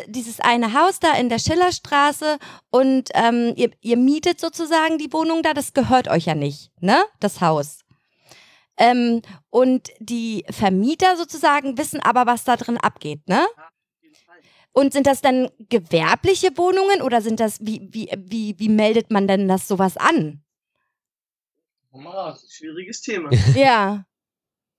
dieses 0.09 0.41
eine 0.41 0.73
Haus 0.73 0.99
da 0.99 1.13
in 1.15 1.29
der 1.29 1.39
Schillerstraße 1.39 2.39
und 2.71 3.11
ähm, 3.15 3.53
ihr, 3.57 3.71
ihr 3.81 3.97
mietet 3.97 4.41
sozusagen 4.41 4.99
die 4.99 5.13
Wohnung 5.13 5.43
da. 5.43 5.55
Das 5.55 5.73
gehört 5.75 6.09
euch 6.09 6.27
ja 6.27 6.35
nicht, 6.35 6.71
ne? 6.81 7.05
Das 7.21 7.41
Haus. 7.41 7.81
Ähm, 8.79 9.23
und 9.51 9.91
die 10.01 10.45
Vermieter 10.51 11.17
sozusagen 11.17 11.79
wissen 11.79 12.01
aber, 12.01 12.27
was 12.27 12.45
da 12.45 12.57
drin 12.57 12.79
abgeht, 12.79 13.27
ne? 13.29 13.47
Und 14.73 14.93
sind 14.93 15.07
das 15.07 15.23
dann 15.23 15.49
gewerbliche 15.71 16.59
Wohnungen 16.59 17.01
oder 17.01 17.23
sind 17.23 17.41
das, 17.41 17.65
wie, 17.65 17.89
wie, 17.91 18.11
wie, 18.19 18.59
wie 18.59 18.69
meldet 18.69 19.11
man 19.11 19.27
denn 19.27 19.49
das 19.49 19.69
sowas 19.69 19.97
an? 19.97 20.43
Komm 21.91 22.05
mal 22.05 22.11
raus. 22.11 22.47
Schwieriges 22.51 23.01
Thema. 23.01 23.31
Ja. 23.55 24.05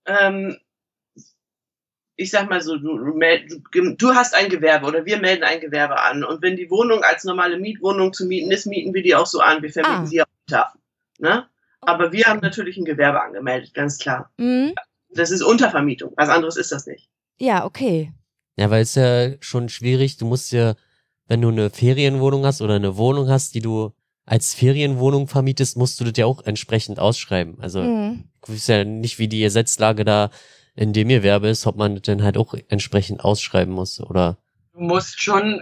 ähm, 0.06 0.56
ich 2.18 2.32
sag 2.32 2.50
mal 2.50 2.62
so, 2.62 2.78
du, 2.78 2.98
du, 2.98 3.62
du, 3.72 3.96
du 3.96 4.10
hast 4.16 4.36
ein 4.36 4.50
Gewerbe 4.50 4.88
oder 4.88 5.06
wir 5.06 5.20
melden 5.20 5.44
ein 5.44 5.60
Gewerbe 5.62 6.00
an. 6.02 6.24
Und 6.24 6.42
wenn 6.42 6.56
die 6.58 6.70
Wohnung 6.70 7.04
als 7.04 7.24
normale 7.24 7.58
Mietwohnung 7.58 8.12
zu 8.12 8.26
mieten 8.26 8.52
ist, 8.52 8.66
mieten 8.66 8.94
wir 8.94 9.04
die 9.04 9.16
auch 9.16 9.28
so 9.28 9.40
an. 9.40 9.62
Wir 9.62 9.70
vermieten 9.72 10.04
Ah. 10.04 10.06
sie 10.08 10.22
auch 10.22 10.26
unter. 10.48 10.74
Ne? 11.20 11.46
Aber 11.82 12.12
wir 12.12 12.26
haben 12.26 12.40
natürlich 12.42 12.76
ein 12.78 12.86
Gewerbe 12.86 13.22
angemeldet, 13.22 13.74
ganz 13.74 13.98
klar. 14.00 14.32
Mhm. 14.38 14.74
Das 15.12 15.32
ist 15.32 15.42
Untervermietung. 15.44 16.12
Was 16.18 16.28
anderes 16.30 16.58
ist 16.58 16.72
das 16.72 16.86
nicht. 16.88 17.08
Ja, 17.40 17.66
okay. 17.66 18.12
Ja, 18.58 18.70
weil 18.72 18.82
es 18.82 18.96
ja 18.96 19.32
schon 19.40 19.70
schwierig, 19.70 20.18
du 20.18 20.26
musst 20.26 20.52
ja, 20.52 20.74
wenn 21.28 21.42
du 21.42 21.50
eine 21.50 21.70
Ferienwohnung 21.70 22.46
hast 22.46 22.62
oder 22.62 22.74
eine 22.76 22.98
Wohnung 22.98 23.30
hast, 23.30 23.54
die 23.54 23.62
du 23.62 23.94
als 24.26 24.56
Ferienwohnung 24.56 25.28
vermietest, 25.28 25.78
musst 25.78 26.00
du 26.00 26.04
das 26.04 26.14
ja 26.18 26.26
auch 26.26 26.44
entsprechend 26.46 27.00
ausschreiben. 27.00 27.58
Also 27.62 27.82
Mhm. 27.84 28.24
ich 28.44 28.50
weiß 28.54 28.68
ja 28.68 28.84
nicht, 28.84 29.20
wie 29.20 29.28
die 29.28 29.42
Gesetzlage 29.42 30.04
da 30.04 30.32
in 30.78 30.94
dem 30.94 31.10
Gewerbe 31.10 31.50
ist, 31.50 31.68
ob 31.68 31.76
man 31.76 31.96
das 31.96 32.04
dann 32.04 32.24
halt 32.24 32.38
auch 32.38 32.54
entsprechend 32.70 33.26
ausschreiben 33.26 33.74
muss 33.74 34.00
oder 34.00 34.38
Du 34.74 34.82
musst 34.82 35.22
schon 35.22 35.62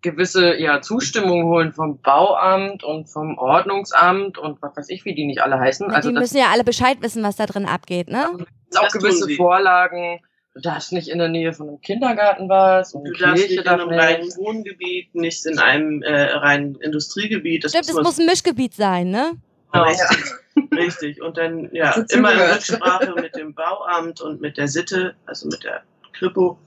gewisse 0.00 0.56
ja, 0.56 0.80
Zustimmung 0.80 1.44
holen 1.44 1.72
vom 1.72 2.00
Bauamt 2.00 2.82
und 2.82 3.08
vom 3.10 3.38
Ordnungsamt 3.38 4.38
und 4.38 4.60
was 4.62 4.76
weiß 4.76 4.88
ich, 4.88 5.04
wie 5.04 5.14
die 5.14 5.26
nicht 5.26 5.42
alle 5.42 5.58
heißen. 5.58 5.88
Ja, 5.88 5.96
Also 5.96 6.10
die 6.10 6.14
müssen 6.14 6.38
ja 6.38 6.46
alle 6.50 6.64
Bescheid 6.64 6.98
wissen, 7.00 7.22
was 7.22 7.36
da 7.36 7.46
drin 7.46 7.66
abgeht, 7.66 8.08
ne? 8.08 8.26
sind 8.70 8.84
auch 8.84 8.90
gewisse. 8.90 9.28
Vorlagen. 9.34 10.20
Du 10.54 10.60
darfst 10.60 10.92
nicht 10.92 11.08
in 11.08 11.18
der 11.18 11.28
Nähe 11.28 11.52
von 11.52 11.68
einem 11.68 11.80
Kindergarten 11.80 12.48
was 12.48 12.94
und 12.94 13.04
Du 13.04 13.12
darfst 13.12 13.48
nicht 13.48 13.58
in 13.58 13.66
einem 13.66 13.88
reinen. 13.88 14.28
Wohngebiet, 14.36 15.14
nicht 15.14 15.44
in 15.46 15.58
einem 15.58 16.02
äh, 16.02 16.22
reinen 16.22 16.76
Industriegebiet. 16.76 17.64
Das 17.64 17.72
Stimmt, 17.72 17.88
es 17.88 17.94
muss 17.94 18.18
ein 18.18 18.26
Mischgebiet 18.26 18.74
sein, 18.74 19.10
ne? 19.10 19.32
Genau. 19.72 19.84
Richtig, 19.84 20.32
richtig. 20.76 21.22
Und 21.22 21.36
dann, 21.36 21.68
ja, 21.72 21.92
immer 22.10 22.32
in. 22.32 22.40
Rücksprache 22.40 23.14
mit 23.20 23.36
dem 23.36 23.54
Bauamt 23.54 24.20
und 24.20 24.40
mit 24.40 24.56
der 24.56 24.68
Sitte, 24.68 25.14
also 25.26 25.48
mit 25.48 25.64
der 25.64 25.82
Kripo, 26.12 26.58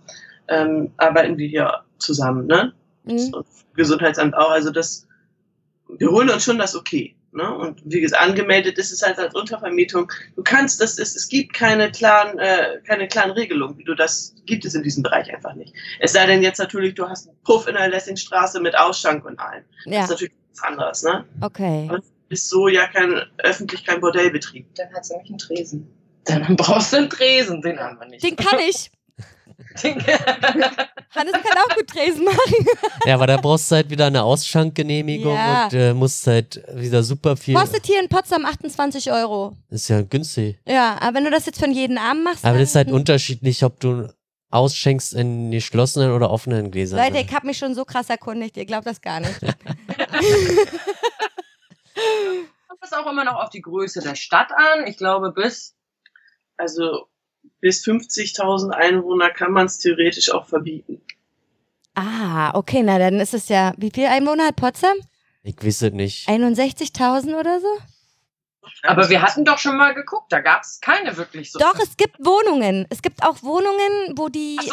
ähm, 0.48 0.92
arbeiten 0.98 1.38
wir 1.38 1.48
hier 1.48 1.84
zusammen, 1.98 2.48
ne? 2.48 2.74
Mhm. 3.04 3.34
Und 3.34 3.48
Gesundheitsamt 3.76 4.36
auch. 4.36 4.52
Also 4.52 4.72
das, 4.72 5.08
wir 5.98 6.10
holen 6.10 6.30
uns 6.30 6.44
schon 6.44 6.58
das 6.58 6.76
okay. 6.76 7.16
Ne? 7.32 7.56
Und 7.56 7.82
wie 7.86 8.02
gesagt, 8.02 8.24
angemeldet 8.24 8.78
ist 8.78 8.92
es 8.92 9.04
halt 9.04 9.20
als 9.20 9.36
Untervermietung. 9.36 10.12
Du 10.36 10.44
kannst, 10.44 10.82
das 10.82 10.98
ist, 10.98 11.16
es 11.16 11.28
gibt 11.30 11.54
keine 11.54 11.92
klaren, 11.92 12.40
äh, 12.40 12.82
keine 12.86 13.08
klaren 13.08 13.32
Regelungen, 13.32 13.78
wie 13.78 13.84
du 13.84 13.94
das, 13.94 14.34
gibt 14.46 14.66
es 14.66 14.74
in 14.76 14.84
diesem 14.84 15.04
Bereich 15.04 15.32
einfach 15.34 15.54
nicht. 15.54 15.74
Es 16.00 16.14
sei 16.14 16.26
denn 16.26 16.42
jetzt 16.42 16.58
natürlich, 16.58 16.96
du 16.96 17.08
hast 17.08 17.28
einen 17.28 17.38
Puff 17.44 17.68
in 17.68 17.76
der 17.76 17.90
Lessingstraße 17.90 18.60
mit 18.60 18.78
Ausschank 18.78 19.26
und 19.26 19.40
allem. 19.40 19.64
Das 19.86 19.94
Ja, 19.94 20.04
ist 20.06 20.10
natürlich 20.10 20.34
was 20.52 20.64
anderes, 20.64 21.04
ne? 21.04 21.26
okay. 21.42 21.90
Ist 22.30 22.50
so 22.50 22.68
ja 22.68 22.88
kein 22.88 23.14
öffentlich 23.40 23.86
kein 23.86 24.00
Bordellbetrieb. 24.02 24.74
Dann 24.76 24.94
hat 24.94 25.06
sie 25.06 25.14
nämlich 25.14 25.30
einen 25.32 25.38
Tresen. 25.40 25.88
Dann 26.26 26.56
brauchst 26.58 26.92
du 26.94 26.98
einen 26.98 27.10
Tresen, 27.10 27.62
den 27.62 27.80
haben 27.80 28.00
wir 28.00 28.08
nicht. 28.08 28.24
Den 28.24 28.36
kann 28.36 28.60
ich. 28.60 28.92
Den- 29.84 29.96
Hannes 31.10 31.34
kann 31.34 31.58
auch 31.58 31.76
gut 31.76 31.88
Tresen 31.88 32.26
machen. 32.26 32.66
Ja, 33.06 33.16
aber 33.16 33.26
da 33.28 33.38
brauchst 33.38 33.72
du 33.72 33.76
halt 33.76 33.90
wieder 33.90 34.06
eine 34.08 34.22
Ausschankgenehmigung 34.24 35.34
Ja. 35.34 35.66
und 35.66 35.74
äh, 35.74 35.94
musst 35.94 36.28
halt 36.28 36.62
wieder 36.74 37.02
super 37.02 37.36
viel. 37.38 37.56
Kostet 37.56 37.86
hier 37.86 38.00
in 38.00 38.08
Potsdam 38.10 38.46
28 38.46 39.12
Euro. 39.12 39.56
Ist 39.70 39.88
ja 39.88 40.02
günstig. 40.02 40.60
Ja, 40.68 40.98
aber 41.02 41.16
wenn 41.18 41.24
du 41.24 41.32
das 41.32 41.46
jetzt 41.48 41.60
von 41.60 41.72
jedem 41.72 41.98
Abend 41.98 42.24
machst. 42.24 42.46
Aber 42.46 42.60
das 42.60 42.70
ist 42.70 42.76
halt 42.76 42.92
unterschiedlich, 42.92 43.64
ob 43.64 43.80
du 43.80 44.08
ausschenkst 44.52 45.14
in 45.14 45.50
geschlossenen 45.52 46.12
oder 46.12 46.30
offenen 46.30 46.70
Gläsern. 46.72 47.00
Leute, 47.00 47.18
ich 47.26 47.34
habe 47.34 47.48
mich 47.48 47.58
schon 47.58 47.74
so 47.74 47.84
krass 47.84 48.10
erkundigt, 48.10 48.58
ihr 48.58 48.66
glaubt 48.66 48.86
das 48.86 49.02
gar 49.02 49.20
nicht. 49.22 49.40
Kommt 52.68 52.82
das 52.82 52.94
auch 52.94 53.10
immer 53.10 53.24
noch 53.24 53.36
auf 53.36 53.50
die 53.50 53.62
Größe 53.62 54.02
der 54.02 54.16
Stadt 54.16 54.52
an. 54.52 54.88
Ich 54.88 54.98
glaube, 54.98 55.32
bis 55.32 55.76
Also 56.58 57.08
bis 57.62 57.84
50.000 57.86 58.72
Einwohner 58.72 59.30
kann 59.32 59.52
man 59.52 59.66
es 59.68 59.80
theoretisch 59.80 60.32
auch 60.32 60.48
verbieten. 60.48 61.02
ah, 61.96 62.52
okay, 62.54 62.84
na 62.84 63.00
dann 63.00 63.20
ist 63.20 63.34
es 63.34 63.50
ja. 63.50 63.74
Wie 63.78 63.92
viel 63.92 64.06
Einwohner 64.08 64.48
hat 64.48 64.56
Potsdam? 64.56 64.98
ich 65.44 65.56
weiß 65.64 65.84
es 65.84 65.94
nicht. 65.94 66.28
61.000 66.28 67.40
oder 67.40 67.60
so? 67.62 67.68
Aber 68.84 69.10
wir 69.10 69.22
hatten 69.22 69.46
doch 69.46 69.58
schon 69.60 69.78
mal 69.78 69.94
geguckt, 69.94 70.30
da 70.30 70.42
gab 70.42 70.62
es 70.64 70.82
keine 70.82 71.16
wirklich 71.16 71.54
so. 71.54 71.60
Doch, 71.60 71.80
es 71.80 71.96
gibt 71.96 72.18
Wohnungen. 72.20 72.86
Es 72.90 73.02
gibt 73.02 73.24
auch 73.24 73.42
Wohnungen, 73.42 74.18
wo 74.18 74.28
die. 74.28 74.58
Hast 74.60 74.70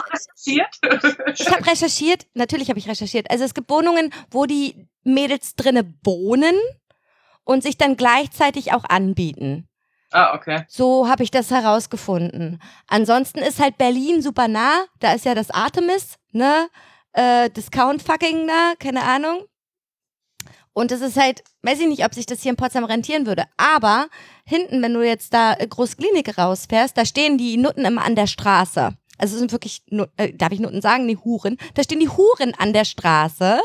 du 0.46 0.50
recherchiert? 0.50 1.14
Ich 1.38 1.50
habe 1.50 1.64
recherchiert, 1.64 2.26
natürlich 2.34 2.68
habe 2.70 2.78
ich 2.80 2.88
recherchiert. 2.88 3.30
Also 3.30 3.44
es 3.44 3.54
gibt 3.54 3.70
Wohnungen, 3.70 4.12
wo 4.32 4.46
die 4.46 4.88
Mädels 5.04 5.54
drinne 5.54 5.94
wohnen 6.02 6.56
und 7.44 7.62
sich 7.62 7.76
dann 7.76 7.96
gleichzeitig 7.96 8.72
auch 8.72 8.84
anbieten. 8.84 9.68
ah, 10.12 10.34
okay. 10.34 10.64
So 10.68 11.08
habe 11.08 11.22
ich 11.22 11.30
das 11.30 11.50
herausgefunden. 11.50 12.60
Ansonsten 12.86 13.38
ist 13.38 13.60
halt 13.60 13.78
Berlin 13.78 14.22
super 14.22 14.48
nah. 14.48 14.84
Da 15.00 15.12
ist 15.12 15.24
ja 15.24 15.34
das 15.34 15.50
Artemis, 15.50 16.16
ne? 16.32 16.68
Äh, 17.12 17.50
Discount 17.50 18.02
fucking 18.02 18.46
nah, 18.46 18.74
keine 18.78 19.02
Ahnung. 19.02 19.44
Und 20.72 20.90
es 20.90 21.00
ist 21.00 21.16
halt, 21.16 21.44
weiß 21.62 21.80
ich 21.80 21.86
nicht, 21.86 22.04
ob 22.04 22.12
sich 22.14 22.26
das 22.26 22.42
hier 22.42 22.50
in 22.50 22.56
Potsdam 22.56 22.84
rentieren 22.84 23.26
würde. 23.26 23.44
Aber 23.56 24.08
hinten, 24.44 24.82
wenn 24.82 24.92
du 24.92 25.02
jetzt 25.06 25.32
da 25.32 25.54
äh, 25.54 25.66
Großklinik 25.66 26.36
rausfährst, 26.36 26.96
da 26.98 27.04
stehen 27.04 27.38
die 27.38 27.56
Nutten 27.56 27.84
immer 27.84 28.04
an 28.04 28.16
der 28.16 28.26
Straße. 28.26 28.92
Also 29.16 29.34
es 29.34 29.38
sind 29.38 29.52
wirklich, 29.52 29.82
äh, 30.16 30.32
darf 30.32 30.50
ich 30.50 30.58
Nutten 30.58 30.82
sagen? 30.82 31.06
Die 31.06 31.16
Huren. 31.16 31.56
Da 31.74 31.84
stehen 31.84 32.00
die 32.00 32.08
Huren 32.08 32.54
an 32.58 32.72
der 32.72 32.84
Straße. 32.84 33.60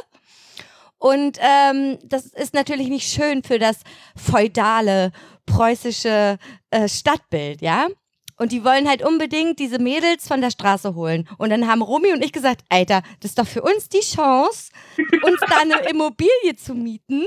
Und 1.00 1.38
ähm, 1.40 1.98
das 2.04 2.26
ist 2.28 2.54
natürlich 2.54 2.90
nicht 2.90 3.12
schön 3.12 3.42
für 3.42 3.58
das 3.58 3.80
feudale 4.16 5.12
preußische 5.46 6.38
äh, 6.70 6.88
Stadtbild, 6.88 7.62
ja? 7.62 7.88
Und 8.40 8.54
die 8.54 8.64
wollen 8.64 8.88
halt 8.88 9.04
unbedingt 9.04 9.60
diese 9.60 9.80
Mädels 9.80 10.26
von 10.26 10.40
der 10.40 10.50
Straße 10.50 10.96
holen. 10.96 11.28
Und 11.38 11.50
dann 11.50 11.68
haben 11.68 11.82
Romy 11.82 12.14
und 12.14 12.24
ich 12.24 12.32
gesagt, 12.32 12.62
Alter, 12.70 13.02
das 13.20 13.32
ist 13.32 13.40
doch 13.40 13.48
für 13.48 13.62
uns 13.62 13.90
die 13.90 14.00
Chance, 14.00 14.72
uns 15.24 15.42
da 15.42 15.58
eine 15.58 15.76
Immobilie 15.90 16.56
zu 16.56 16.74
mieten 16.74 17.26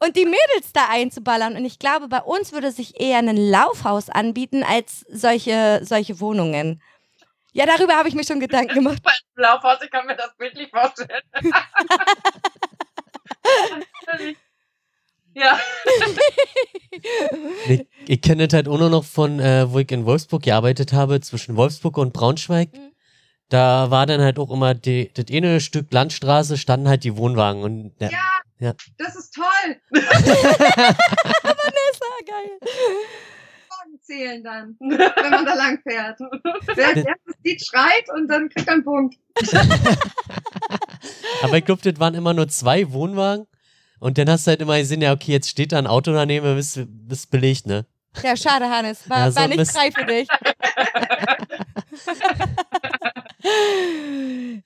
und 0.00 0.16
die 0.16 0.24
Mädels 0.24 0.72
da 0.72 0.88
einzuballern. 0.90 1.54
Und 1.54 1.64
ich 1.64 1.78
glaube, 1.78 2.08
bei 2.08 2.22
uns 2.22 2.52
würde 2.52 2.72
sich 2.72 3.00
eher 3.00 3.18
ein 3.18 3.36
Laufhaus 3.36 4.10
anbieten 4.10 4.64
als 4.64 5.06
solche, 5.08 5.80
solche 5.84 6.18
Wohnungen. 6.18 6.82
Ja, 7.52 7.64
darüber 7.64 7.94
habe 7.94 8.08
ich 8.08 8.16
mir 8.16 8.24
schon 8.24 8.40
Gedanken 8.40 8.74
gemacht. 8.74 9.02
Bei 9.04 9.12
dem 9.12 9.42
Laufhaus, 9.42 9.78
ich 9.82 9.90
kann 9.92 10.06
mir 10.06 10.16
das 10.16 10.36
bildlich 10.36 10.70
vorstellen. 10.70 11.22
ja. 15.34 15.58
Ich, 17.68 17.86
ich 18.06 18.20
kenne 18.20 18.46
das 18.46 18.54
halt 18.54 18.68
auch 18.68 18.78
nur 18.78 18.90
noch 18.90 19.04
von, 19.04 19.40
äh, 19.40 19.70
wo 19.70 19.78
ich 19.78 19.90
in 19.90 20.04
Wolfsburg 20.04 20.42
gearbeitet 20.42 20.92
habe, 20.92 21.20
zwischen 21.20 21.56
Wolfsburg 21.56 21.98
und 21.98 22.12
Braunschweig. 22.12 22.72
Mhm. 22.72 22.92
Da 23.48 23.90
war 23.90 24.04
dann 24.06 24.20
halt 24.20 24.38
auch 24.38 24.50
immer 24.50 24.74
die, 24.74 25.10
das 25.14 25.26
eine 25.30 25.60
Stück 25.60 25.92
Landstraße, 25.92 26.58
standen 26.58 26.88
halt 26.88 27.04
die 27.04 27.16
Wohnwagen. 27.16 27.62
Und 27.62 27.92
ja, 27.98 28.10
Ja, 28.58 28.74
das 28.98 29.16
ist 29.16 29.34
toll. 29.34 29.76
War 32.00 32.24
geil. 32.26 32.58
Zählen 34.08 34.42
dann, 34.42 34.74
wenn 34.80 35.30
man 35.30 35.44
da 35.44 35.54
lang 35.54 35.78
fährt. 35.82 36.18
Wer 36.74 36.86
als 36.88 36.96
erstes 36.96 37.34
Lied 37.44 37.62
schreit 37.64 38.04
und 38.16 38.26
dann 38.28 38.48
kriegt 38.48 38.66
er 38.66 38.72
einen 38.74 38.84
Punkt. 38.84 39.16
aber 41.42 41.58
ich 41.58 41.64
glaube, 41.66 41.82
das 41.82 42.00
waren 42.00 42.14
immer 42.14 42.32
nur 42.32 42.48
zwei 42.48 42.90
Wohnwagen. 42.90 43.46
Und 44.00 44.16
dann 44.16 44.30
hast 44.30 44.46
du 44.46 44.50
halt 44.52 44.60
immer 44.62 44.78
gesehen, 44.78 45.02
ja, 45.02 45.12
okay, 45.12 45.32
jetzt 45.32 45.50
steht 45.50 45.72
da 45.72 45.78
ein 45.78 45.86
Auto 45.86 46.12
daneben, 46.12 46.54
bist, 46.54 46.80
bist 46.86 47.30
belegt, 47.30 47.66
ne? 47.66 47.84
Ja, 48.22 48.34
schade, 48.36 48.70
Hannes. 48.70 49.08
War, 49.10 49.18
Ja, 49.18 49.30
so 49.30 49.40
war 49.40 49.48
nicht 49.48 49.58
Mist. 49.58 49.72
frei 49.76 49.90
für 49.92 50.04
dich. 50.06 50.26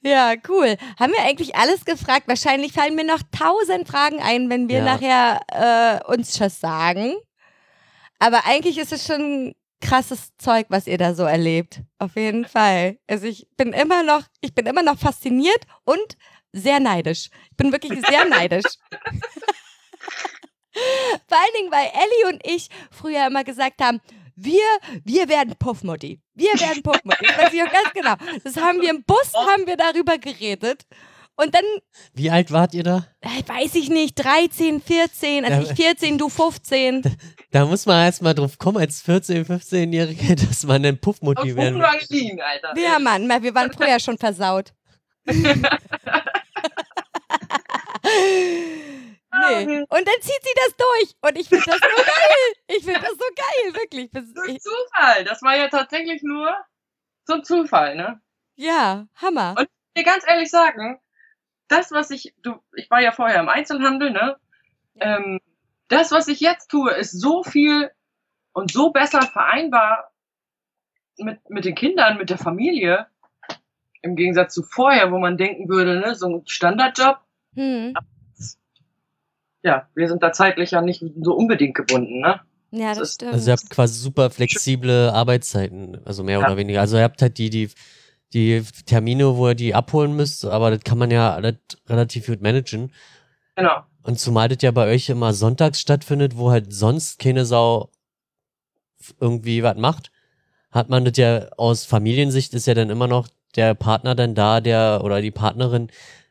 ja, 0.02 0.34
cool. 0.48 0.76
Haben 0.98 1.12
wir 1.12 1.22
eigentlich 1.24 1.56
alles 1.56 1.84
gefragt? 1.84 2.28
Wahrscheinlich 2.28 2.72
fallen 2.72 2.94
mir 2.94 3.04
noch 3.04 3.20
tausend 3.36 3.88
Fragen 3.88 4.20
ein, 4.22 4.48
wenn 4.50 4.68
wir 4.68 4.78
Ja. 4.78 4.84
nachher 4.84 5.40
äh, 6.06 6.12
uns 6.12 6.32
Tschüss 6.36 6.60
sagen. 6.60 7.14
Aber 8.22 8.46
eigentlich 8.46 8.78
ist 8.78 8.92
es 8.92 9.04
schon 9.04 9.52
krasses 9.80 10.36
Zeug, 10.38 10.66
was 10.68 10.86
ihr 10.86 10.96
da 10.96 11.12
so 11.12 11.24
erlebt. 11.24 11.80
Auf 11.98 12.14
jeden 12.14 12.44
Fall. 12.44 13.00
Also 13.08 13.26
ich 13.26 13.48
bin 13.56 13.72
immer 13.72 14.04
noch, 14.04 14.22
ich 14.40 14.54
bin 14.54 14.64
immer 14.66 14.84
noch 14.84 14.96
fasziniert 14.96 15.66
und 15.82 16.16
sehr 16.52 16.78
neidisch. 16.78 17.30
Ich 17.50 17.56
bin 17.56 17.72
wirklich 17.72 18.00
sehr 18.06 18.24
neidisch. 18.26 18.62
Vor 21.26 21.36
allen 21.36 21.54
Dingen, 21.58 21.72
weil 21.72 21.86
Ellie 21.86 22.32
und 22.32 22.46
ich 22.46 22.68
früher 22.92 23.26
immer 23.26 23.42
gesagt 23.42 23.82
haben, 23.82 24.00
wir, 24.36 24.62
wir 25.02 25.28
werden 25.28 25.56
Puffmutti. 25.58 26.20
Wir 26.34 26.52
werden 26.60 26.84
Puffmutti. 26.84 27.26
Das 27.26 27.38
weiß 27.38 27.52
ich 27.52 27.62
auch 27.64 27.72
ganz 27.72 27.92
genau. 27.92 28.14
Das 28.44 28.56
haben 28.56 28.80
wir 28.80 28.90
im 28.90 29.02
Bus, 29.02 29.34
haben 29.34 29.66
wir 29.66 29.76
darüber 29.76 30.16
geredet. 30.18 30.86
Und 31.36 31.54
dann, 31.54 31.64
Wie 32.12 32.30
alt 32.30 32.52
wart 32.52 32.74
ihr 32.74 32.82
da? 32.82 33.06
äh, 33.20 33.42
weiß 33.46 33.74
ich 33.76 33.88
nicht, 33.88 34.14
13, 34.16 34.80
14, 34.82 35.44
also 35.44 35.62
Ja, 35.66 35.70
ich 35.72 35.76
14, 35.76 36.18
du 36.18 36.28
15. 36.28 37.02
Da 37.52 37.66
muss 37.66 37.84
man 37.84 38.04
erst 38.06 38.22
mal 38.22 38.32
drauf 38.34 38.56
kommen, 38.58 38.78
als 38.78 39.04
14-, 39.04 39.44
15-Jährige, 39.46 40.36
dass 40.46 40.64
man 40.64 40.84
ein 40.86 40.98
Puffmutti 40.98 41.54
werden 41.56 41.74
will. 41.74 41.84
Ungarn 41.84 42.40
Alter. 42.40 42.78
Ja, 42.80 42.98
Mann, 42.98 43.28
wir 43.42 43.54
waren 43.54 43.72
früher 43.72 43.98
schon 44.00 44.16
versaut. 44.18 44.72
Nee. 49.34 49.78
Und 49.78 49.90
dann 49.90 50.20
zieht 50.20 50.42
sie 50.42 50.54
das 50.56 50.76
durch. 50.76 51.14
Und 51.22 51.38
ich 51.38 51.48
finde 51.48 51.64
das 51.64 51.76
so 51.76 52.02
geil. 52.02 52.54
Ich 52.68 52.84
finde 52.84 53.00
das 53.00 53.12
so 53.12 53.24
geil, 53.34 53.74
wirklich. 53.74 54.10
Das- 54.10 54.24
Durch 54.34 54.56
ich- 54.56 54.60
Zufall. 54.62 55.24
Das 55.24 55.40
war 55.42 55.56
ja 55.56 55.68
tatsächlich 55.68 56.22
nur 56.22 56.54
so 57.24 57.34
ein 57.34 57.44
Zufall, 57.44 57.96
ne? 57.96 58.20
Ja, 58.56 59.06
Hammer. 59.16 59.54
Und- 59.58 59.68
dir 59.96 60.04
ganz 60.04 60.24
ehrlich 60.26 60.50
sagen, 60.50 61.00
das, 61.72 61.90
was 61.90 62.10
ich, 62.10 62.34
du, 62.42 62.54
ich 62.76 62.90
war 62.90 63.00
ja 63.00 63.12
vorher 63.12 63.40
im 63.40 63.48
Einzelhandel, 63.48 64.10
ne? 64.10 64.36
Ähm, 65.00 65.40
das, 65.88 66.10
was 66.12 66.28
ich 66.28 66.40
jetzt 66.40 66.68
tue, 66.70 66.92
ist 66.92 67.12
so 67.12 67.42
viel 67.42 67.90
und 68.52 68.70
so 68.70 68.90
besser 68.90 69.22
vereinbar 69.22 70.12
mit, 71.18 71.38
mit 71.50 71.64
den 71.64 71.74
Kindern, 71.74 72.18
mit 72.18 72.30
der 72.30 72.38
Familie. 72.38 73.06
Im 74.02 74.16
Gegensatz 74.16 74.54
zu 74.54 74.62
vorher, 74.62 75.12
wo 75.12 75.18
man 75.18 75.36
denken 75.36 75.68
würde, 75.68 76.00
ne, 76.00 76.14
so 76.14 76.26
ein 76.28 76.42
Standardjob. 76.46 77.18
Hm. 77.54 77.94
Ja, 79.62 79.88
wir 79.94 80.08
sind 80.08 80.22
da 80.22 80.32
zeitlich 80.32 80.72
ja 80.72 80.80
nicht 80.82 81.04
so 81.20 81.34
unbedingt 81.34 81.74
gebunden, 81.76 82.20
ne? 82.20 82.40
Ja, 82.72 82.88
Das 82.88 82.98
das 82.98 83.08
ist- 83.10 83.14
stimmt. 83.14 83.32
Also 83.34 83.50
ihr 83.50 83.52
habt 83.56 83.70
quasi 83.70 83.94
super 84.00 84.30
flexible 84.30 85.10
Arbeitszeiten, 85.10 86.00
also 86.04 86.24
mehr 86.24 86.40
Ja. 86.40 86.46
oder 86.46 86.56
weniger. 86.56 86.80
Also 86.80 86.96
ihr 86.96 87.04
habt 87.04 87.22
halt 87.22 87.38
die, 87.38 87.50
die, 87.50 87.70
die 88.32 88.62
Termine, 88.86 89.36
wo 89.36 89.48
ihr 89.48 89.54
die 89.54 89.74
abholen 89.74 90.14
müsst, 90.14 90.44
aber 90.44 90.70
das 90.70 90.80
kann 90.80 90.98
man 90.98 91.10
ja 91.10 91.40
relativ 91.88 92.26
gut 92.26 92.40
managen. 92.40 92.92
Genau. 93.56 93.82
Und 94.02 94.18
zumal 94.18 94.48
das 94.48 94.58
ja 94.62 94.70
bei 94.70 94.86
euch 94.88 95.08
immer 95.08 95.32
sonntags 95.32 95.80
stattfindet, 95.80 96.36
wo 96.36 96.50
halt 96.50 96.72
sonst 96.72 97.18
keine 97.18 97.44
Sau 97.44 97.90
irgendwie 99.20 99.62
was 99.62 99.76
macht, 99.76 100.10
hat 100.70 100.88
man 100.88 101.04
das 101.04 101.16
ja 101.16 101.48
aus 101.56 101.84
Familiensicht 101.84 102.54
ist 102.54 102.66
ja 102.66 102.74
dann 102.74 102.90
immer 102.90 103.06
noch 103.06 103.28
der 103.56 103.74
Partner 103.74 104.14
dann 104.14 104.34
da, 104.34 104.60
der 104.60 105.02
oder 105.04 105.20
die 105.20 105.30
Partnerin 105.30 105.88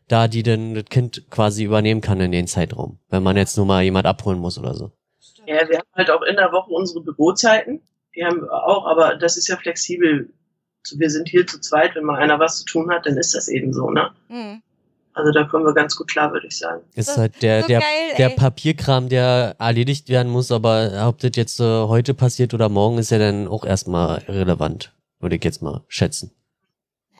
da, 0.08 0.28
die 0.28 0.44
dann 0.44 0.74
das 0.74 0.86
Kind 0.86 1.30
quasi 1.30 1.64
übernehmen 1.64 2.02
kann 2.02 2.20
in 2.20 2.32
den 2.32 2.48
Zeitraum, 2.48 3.00
wenn 3.10 3.24
man 3.24 3.38
jetzt 3.38 3.56
nur 3.56 3.66
mal 3.66 3.84
jemand 3.84 4.06
abholen 4.06 4.40
muss 4.40 4.58
oder 4.58 4.74
so. 4.74 4.92
Ja, 5.46 5.68
wir 5.70 5.78
haben 5.78 5.88
halt 5.96 6.10
auch 6.10 6.24
in 6.24 6.36
der 6.36 6.52
Woche 6.52 6.72
unsere 6.72 7.02
Bürozeiten. 7.02 7.82
Die 8.16 8.26
haben 8.26 8.42
wir 8.42 8.52
auch, 8.52 8.86
aber 8.86 9.16
das 9.16 9.38
ist 9.38 9.48
ja 9.48 9.58
flexibel. 9.58 10.34
So, 10.84 11.00
Wir 11.00 11.10
sind 11.10 11.30
hier 11.30 11.46
zu 11.46 11.60
zweit, 11.60 11.96
wenn 11.96 12.04
mal 12.04 12.20
einer 12.20 12.40
was 12.40 12.60
zu 12.60 12.66
tun 12.66 12.92
hat, 12.92 13.06
dann 13.06 13.18
ist 13.18 13.36
das 13.36 13.48
eben 13.48 13.74
so, 13.74 13.90
ne? 13.90 14.12
Hm. 14.30 14.62
Also 15.14 15.32
da 15.32 15.44
kommen 15.44 15.66
wir 15.66 15.74
ganz 15.74 15.96
gut 15.98 16.10
klar, 16.10 16.32
würde 16.32 16.48
ich 16.48 16.58
sagen. 16.58 16.84
Ist 16.96 17.18
halt 17.18 17.42
der, 17.42 17.62
so 17.64 17.68
der, 17.68 17.80
geil, 17.82 18.16
der. 18.18 18.30
Papierkram, 18.30 19.10
der 19.10 19.56
erledigt 19.60 20.08
werden 20.08 20.32
muss, 20.32 20.52
aber 20.52 21.06
ob 21.08 21.20
das 21.20 21.32
jetzt 21.36 21.60
äh, 21.60 21.64
heute 21.64 22.14
passiert 22.14 22.54
oder 22.54 22.70
morgen, 22.70 22.98
ist 22.98 23.12
ja 23.12 23.20
dann 23.20 23.48
auch 23.48 23.66
erstmal 23.66 24.24
irrelevant, 24.28 24.94
würde 25.20 25.36
ich 25.36 25.44
jetzt 25.44 25.62
mal 25.62 25.84
schätzen. 25.90 26.32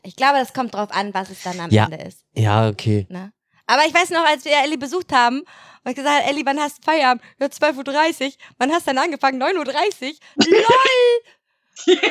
Ich 0.04 0.16
glaube, 0.16 0.40
das 0.40 0.54
kommt 0.54 0.74
drauf 0.74 0.90
an, 0.92 1.14
was 1.14 1.30
es 1.30 1.44
dann 1.44 1.60
am 1.60 1.70
Ja. 1.70 1.86
Ende 1.86 1.98
ist. 1.98 2.24
Ja, 2.34 2.70
okay. 2.70 3.06
Ne? 3.10 3.34
Aber 3.68 3.82
ich 3.86 3.94
weiß 3.94 4.10
noch, 4.12 4.26
als 4.26 4.46
wir 4.46 4.54
Ellie 4.64 4.78
besucht 4.78 5.12
haben, 5.12 5.42
und 5.84 5.92
ich 5.92 5.96
gesagt 5.96 6.22
habe, 6.22 6.30
Ellie, 6.30 6.46
wann 6.46 6.60
hast 6.60 6.80
du 6.80 6.84
Feierabend? 6.84 7.24
Ja, 7.40 7.48
12.30 7.48 8.26
Uhr. 8.26 8.32
Wann 8.58 8.72
hast 8.72 8.88
du 8.88 8.94
dann 8.94 9.04
angefangen? 9.04 9.42
9.30 9.42 9.58
Uhr. 9.58 10.14
LOL! 11.88 11.98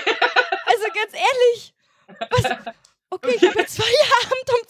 also 0.81 0.93
ganz 0.95 1.14
ehrlich. 1.14 1.74
Was? 2.31 2.74
Okay, 3.12 3.33
ich 3.37 3.49
habe 3.49 3.59
jetzt 3.59 3.76
Feierabend 3.83 4.51
um 4.51 4.68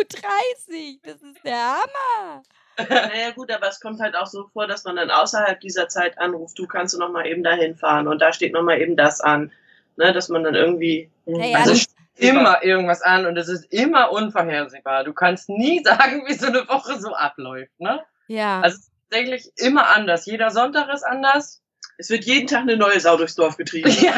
12.30 0.00 0.92
Uhr. 0.94 0.98
Das 1.02 1.22
ist 1.22 1.44
der 1.44 1.74
Hammer. 1.74 2.42
Naja 2.88 3.30
gut, 3.32 3.50
aber 3.50 3.68
es 3.68 3.80
kommt 3.80 4.00
halt 4.00 4.14
auch 4.16 4.26
so 4.26 4.46
vor, 4.52 4.66
dass 4.66 4.84
man 4.84 4.96
dann 4.96 5.10
außerhalb 5.10 5.60
dieser 5.60 5.88
Zeit 5.88 6.18
anruft, 6.18 6.58
du 6.58 6.66
kannst 6.66 6.94
du 6.94 6.98
noch 6.98 7.10
mal 7.10 7.26
eben 7.26 7.42
dahin 7.42 7.76
fahren 7.76 8.06
und 8.08 8.20
da 8.22 8.32
steht 8.32 8.52
noch 8.52 8.62
mal 8.62 8.80
eben 8.80 8.96
das 8.96 9.20
an. 9.20 9.52
Ne, 9.96 10.12
dass 10.12 10.28
man 10.28 10.44
dann 10.44 10.54
irgendwie. 10.54 11.10
Hey, 11.26 11.54
Also 11.54 11.70
alles- 11.72 11.86
immer 12.16 12.62
irgendwas 12.62 13.02
an 13.02 13.26
und 13.26 13.36
es 13.36 13.48
ist 13.48 13.64
immer 13.72 14.12
unvorhersehbar. 14.12 15.04
Du 15.04 15.12
kannst 15.12 15.48
nie 15.48 15.82
sagen, 15.84 16.22
wie 16.26 16.34
so 16.34 16.46
eine 16.46 16.68
Woche 16.68 16.98
so 17.00 17.14
abläuft, 17.14 17.78
ne? 17.80 18.02
Ja. 18.28 18.60
Also 18.60 18.76
es 18.78 18.82
ist 18.84 18.92
tatsächlich 19.10 19.50
immer 19.56 19.88
anders. 19.90 20.26
Jeder 20.26 20.50
Sonntag 20.50 20.92
ist 20.94 21.02
anders. 21.02 21.60
Es 21.98 22.08
wird 22.08 22.24
jeden 22.24 22.46
Tag 22.46 22.60
eine 22.62 22.76
neue 22.76 23.00
Sau 23.00 23.16
durchs 23.16 23.34
Dorf 23.34 23.56
getrieben. 23.56 23.90
Ja. 24.00 24.12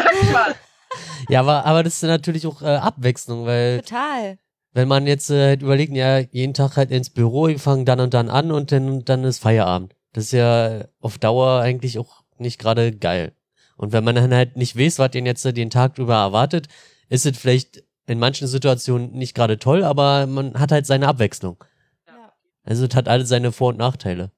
Ja, 1.28 1.40
aber, 1.40 1.64
aber 1.64 1.82
das 1.82 1.94
ist 1.94 2.02
natürlich 2.02 2.46
auch 2.46 2.62
äh, 2.62 2.66
Abwechslung, 2.66 3.46
weil 3.46 3.80
Total. 3.80 4.38
wenn 4.72 4.88
man 4.88 5.06
jetzt 5.06 5.30
äh, 5.30 5.48
halt 5.48 5.62
überlegt, 5.62 5.92
ja, 5.92 6.18
jeden 6.18 6.54
Tag 6.54 6.76
halt 6.76 6.90
ins 6.90 7.10
Büro, 7.10 7.48
wir 7.48 7.58
fangen 7.58 7.84
dann 7.84 8.00
und 8.00 8.14
dann 8.14 8.28
an 8.28 8.50
und 8.50 8.72
dann, 8.72 9.04
dann 9.04 9.24
ist 9.24 9.38
Feierabend. 9.38 9.94
Das 10.12 10.24
ist 10.24 10.32
ja 10.32 10.84
auf 11.00 11.18
Dauer 11.18 11.60
eigentlich 11.60 11.98
auch 11.98 12.22
nicht 12.38 12.58
gerade 12.58 12.92
geil. 12.92 13.32
Und 13.76 13.92
wenn 13.92 14.04
man 14.04 14.14
dann 14.14 14.34
halt 14.34 14.56
nicht 14.56 14.78
weiß, 14.78 14.98
was 14.98 15.10
den 15.10 15.26
jetzt 15.26 15.44
den 15.44 15.70
Tag 15.70 15.94
drüber 15.94 16.16
erwartet, 16.16 16.68
ist 17.08 17.26
es 17.26 17.36
vielleicht 17.36 17.82
in 18.06 18.18
manchen 18.18 18.46
Situationen 18.46 19.12
nicht 19.12 19.34
gerade 19.34 19.58
toll, 19.58 19.84
aber 19.84 20.26
man 20.26 20.54
hat 20.58 20.72
halt 20.72 20.86
seine 20.86 21.08
Abwechslung. 21.08 21.62
Ja. 22.06 22.32
Also 22.64 22.84
es 22.86 22.94
hat 22.94 23.08
alle 23.08 23.24
seine 23.24 23.52
Vor- 23.52 23.70
und 23.70 23.78
Nachteile. 23.78 24.30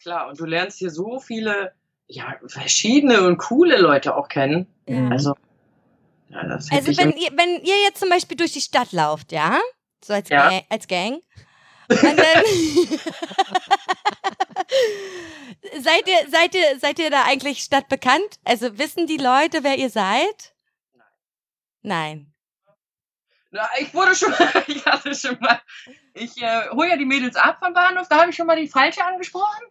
Klar, 0.00 0.28
und 0.28 0.38
du 0.38 0.44
lernst 0.44 0.78
hier 0.78 0.90
so 0.90 1.20
viele, 1.20 1.72
ja, 2.08 2.34
verschiedene 2.46 3.26
und 3.26 3.38
coole 3.38 3.80
Leute 3.80 4.16
auch 4.16 4.28
kennen. 4.28 4.66
Ja. 4.88 5.08
Also, 5.08 5.34
ja, 6.32 6.58
Also 6.70 6.96
wenn 6.96 7.12
ihr, 7.12 7.30
wenn 7.36 7.62
ihr 7.62 7.80
jetzt 7.82 8.00
zum 8.00 8.08
Beispiel 8.08 8.36
durch 8.36 8.52
die 8.52 8.60
Stadt 8.60 8.92
lauft, 8.92 9.32
ja, 9.32 9.60
so 10.04 10.12
als, 10.12 10.28
Ja. 10.28 10.48
Gang, 10.48 10.64
als 10.68 10.88
Gang, 10.88 11.22
und 11.88 12.02
dann 12.02 12.16
seid 15.82 16.08
ihr, 16.08 16.30
seid 16.30 16.54
ihr, 16.54 16.78
seid 16.78 16.98
ihr 16.98 17.10
da 17.10 17.24
eigentlich 17.24 17.62
stadtbekannt? 17.62 18.38
Also 18.44 18.78
wissen 18.78 19.06
die 19.06 19.18
Leute, 19.18 19.62
wer 19.62 19.76
ihr 19.76 19.90
seid? 19.90 20.54
Nein. 21.82 22.32
Na, 23.50 23.68
ich 23.78 23.92
wurde 23.92 24.14
schon 24.14 24.30
mal, 24.30 24.50
ich 24.66 24.84
hatte 24.86 25.14
schon 25.14 25.38
mal, 25.40 25.60
ich 26.14 26.40
äh, 26.40 26.70
hole 26.70 26.88
ja 26.88 26.96
die 26.96 27.04
Mädels 27.04 27.36
ab 27.36 27.58
vom 27.62 27.74
Bahnhof, 27.74 28.08
da 28.08 28.20
habe 28.20 28.30
ich 28.30 28.36
schon 28.36 28.46
mal 28.46 28.56
die 28.56 28.68
falsche 28.68 29.04
angesprochen. 29.04 29.66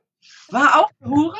War 0.49 0.79
auch 0.79 0.91
eine 0.99 1.09
Hure, 1.09 1.39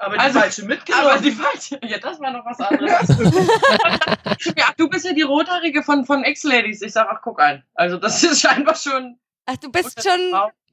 Aber 0.00 0.14
die 0.14 0.20
Also- 0.20 0.40
falsche 0.40 0.62
aber 0.62 0.68
mitgenommen. 0.74 1.22
die 1.22 1.32
falsche, 1.32 1.80
ja, 1.82 1.98
das 1.98 2.20
war 2.20 2.30
noch 2.30 2.44
was 2.44 2.60
anderes. 2.60 3.08
ja, 4.56 4.66
du 4.76 4.88
bist 4.88 5.04
ja 5.04 5.12
die 5.12 5.22
Rothaarige 5.22 5.82
von, 5.82 6.04
von 6.04 6.24
Ex-Ladies. 6.24 6.82
Ich 6.82 6.92
sag, 6.92 7.08
ach, 7.10 7.20
guck 7.22 7.40
an. 7.40 7.64
Also, 7.74 7.96
das 7.96 8.22
ist 8.22 8.40
scheinbar 8.40 8.76
schon. 8.76 9.18
Ach, 9.46 9.56
du 9.56 9.70
bist 9.72 10.02
schon. 10.02 10.20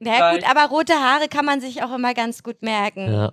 Ja 0.00 0.32
gut, 0.32 0.48
aber 0.48 0.66
rote 0.66 0.94
Haare 0.94 1.28
kann 1.28 1.44
man 1.44 1.60
sich 1.60 1.82
auch 1.82 1.92
immer 1.94 2.14
ganz 2.14 2.42
gut 2.42 2.62
merken. 2.62 3.12
Ja. 3.12 3.32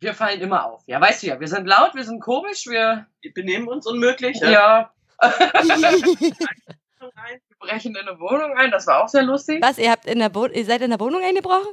Wir 0.00 0.14
fallen 0.14 0.40
immer 0.40 0.64
auf. 0.64 0.82
Ja, 0.86 1.00
weißt 1.00 1.22
du 1.22 1.26
ja, 1.28 1.40
wir 1.40 1.48
sind 1.48 1.66
laut, 1.66 1.94
wir 1.94 2.04
sind 2.04 2.20
komisch, 2.20 2.66
wir, 2.66 3.06
Wir 3.20 3.34
benehmen 3.34 3.68
uns 3.68 3.86
unmöglich. 3.86 4.38
ja, 4.40 4.90
wir 5.20 6.32
brechen 7.58 7.94
in 7.94 8.08
eine 8.08 8.18
Wohnung 8.18 8.56
ein, 8.56 8.70
das 8.70 8.86
war 8.86 9.02
auch 9.02 9.08
sehr 9.08 9.22
lustig. 9.22 9.62
Was, 9.62 9.78
ihr 9.78 9.90
habt 9.90 10.06
in 10.06 10.18
der 10.18 10.30
ihr 10.34 10.64
seid 10.64 10.82
in 10.82 10.90
der 10.90 11.00
Wohnung 11.00 11.22
eingebrochen? 11.22 11.72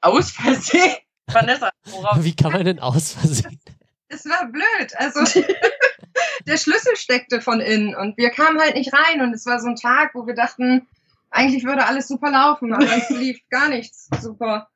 Aus 0.00 0.32
Versehen. 0.32 0.96
Vanessa, 1.34 1.70
worauf? 1.84 2.22
Wie 2.22 2.34
kann 2.34 2.52
man 2.52 2.64
denn 2.64 2.78
aus 2.78 3.12
Versehen? 3.12 3.60
Es 4.08 4.26
war 4.26 4.46
blöd. 4.46 4.92
Also 4.96 5.20
der 6.46 6.56
Schlüssel 6.56 6.96
steckte 6.96 7.40
von 7.40 7.60
innen 7.60 7.94
und 7.94 8.16
wir 8.18 8.30
kamen 8.30 8.60
halt 8.60 8.74
nicht 8.74 8.92
rein 8.92 9.22
und 9.22 9.32
es 9.32 9.46
war 9.46 9.60
so 9.60 9.68
ein 9.68 9.76
Tag, 9.76 10.14
wo 10.14 10.26
wir 10.26 10.34
dachten, 10.34 10.86
eigentlich 11.30 11.64
würde 11.64 11.86
alles 11.86 12.08
super 12.08 12.30
laufen, 12.30 12.72
aber 12.74 12.84
es 12.84 13.08
lief 13.10 13.40
gar 13.50 13.68
nichts 13.68 14.08
super. 14.20 14.68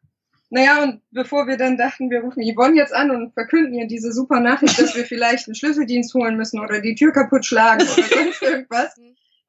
Naja, 0.49 0.83
und 0.83 1.03
bevor 1.11 1.49
wir 1.49 1.57
dann 1.57 1.77
dachten, 1.77 2.09
wir 2.09 2.21
rufen 2.21 2.43
Yvonne 2.43 2.77
jetzt 2.77 2.95
an 2.95 3.11
und 3.11 3.35
verkünden 3.35 3.75
ihr 3.75 3.89
diese 3.89 4.13
super 4.13 4.39
Nachricht, 4.41 4.81
dass 4.81 4.95
wir 4.95 5.05
vielleicht 5.05 5.49
einen 5.49 5.57
Schlüsseldienst 5.57 6.15
holen 6.15 6.37
müssen 6.37 6.61
oder 6.61 6.81
die 6.81 6.95
Tür 6.95 7.13
kaputt 7.13 7.45
schlagen 7.45 7.83
oder 7.83 8.03
sonst 8.03 8.43
irgendwas, 8.43 8.95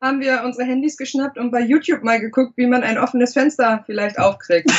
haben 0.02 0.20
wir 0.22 0.42
unsere 0.44 0.66
Handys 0.68 0.98
geschnappt 0.98 1.38
und 1.38 1.52
bei 1.52 1.62
YouTube 1.62 2.04
mal 2.04 2.20
geguckt, 2.20 2.54
wie 2.58 2.68
man 2.68 2.84
ein 2.84 2.98
offenes 2.98 3.34
Fenster 3.34 3.84
vielleicht 3.86 4.20
aufkriegt. 4.20 4.72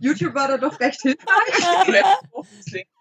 YouTube 0.00 0.34
war 0.34 0.48
da 0.48 0.56
doch 0.58 0.78
recht 0.80 1.00
hilfreich. 1.02 2.02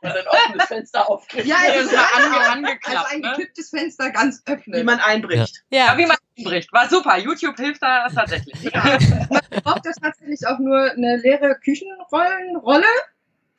Man 0.02 0.12
ein 0.14 0.28
offenes 0.28 0.66
Fenster 0.68 1.10
aufkriegt. 1.10 1.46
Ja, 1.46 1.56
Ja, 1.66 1.74
es 1.74 1.84
das 1.84 1.86
ist 1.92 1.98
war 1.98 2.16
ange 2.16 2.26
ange 2.28 2.40
also 2.40 2.52
angeklappt. 2.52 3.12
ein 3.14 3.20
Ne? 3.22 3.30
gekipptes 3.36 3.70
Fenster 3.70 4.10
ganz 4.12 4.42
öffnen. 4.46 4.80
Wie 4.80 4.84
man 4.84 5.00
einbricht. 5.00 5.64
Ja. 5.70 5.88
Ja, 5.88 5.98
wie 5.98 6.06
man 6.06 6.18
bricht. 6.44 6.72
War 6.74 6.88
super. 6.90 7.18
YouTube 7.18 7.58
hilft 7.58 7.82
da 7.82 8.08
tatsächlich. 8.10 8.62
Ja, 8.64 8.98
man 9.30 9.42
braucht 9.64 9.86
das 9.86 9.96
tatsächlich 9.96 10.46
auch 10.48 10.60
nur 10.60 10.92
eine 10.92 11.18
leere 11.18 11.56
Küchenrollenrolle 11.64 12.86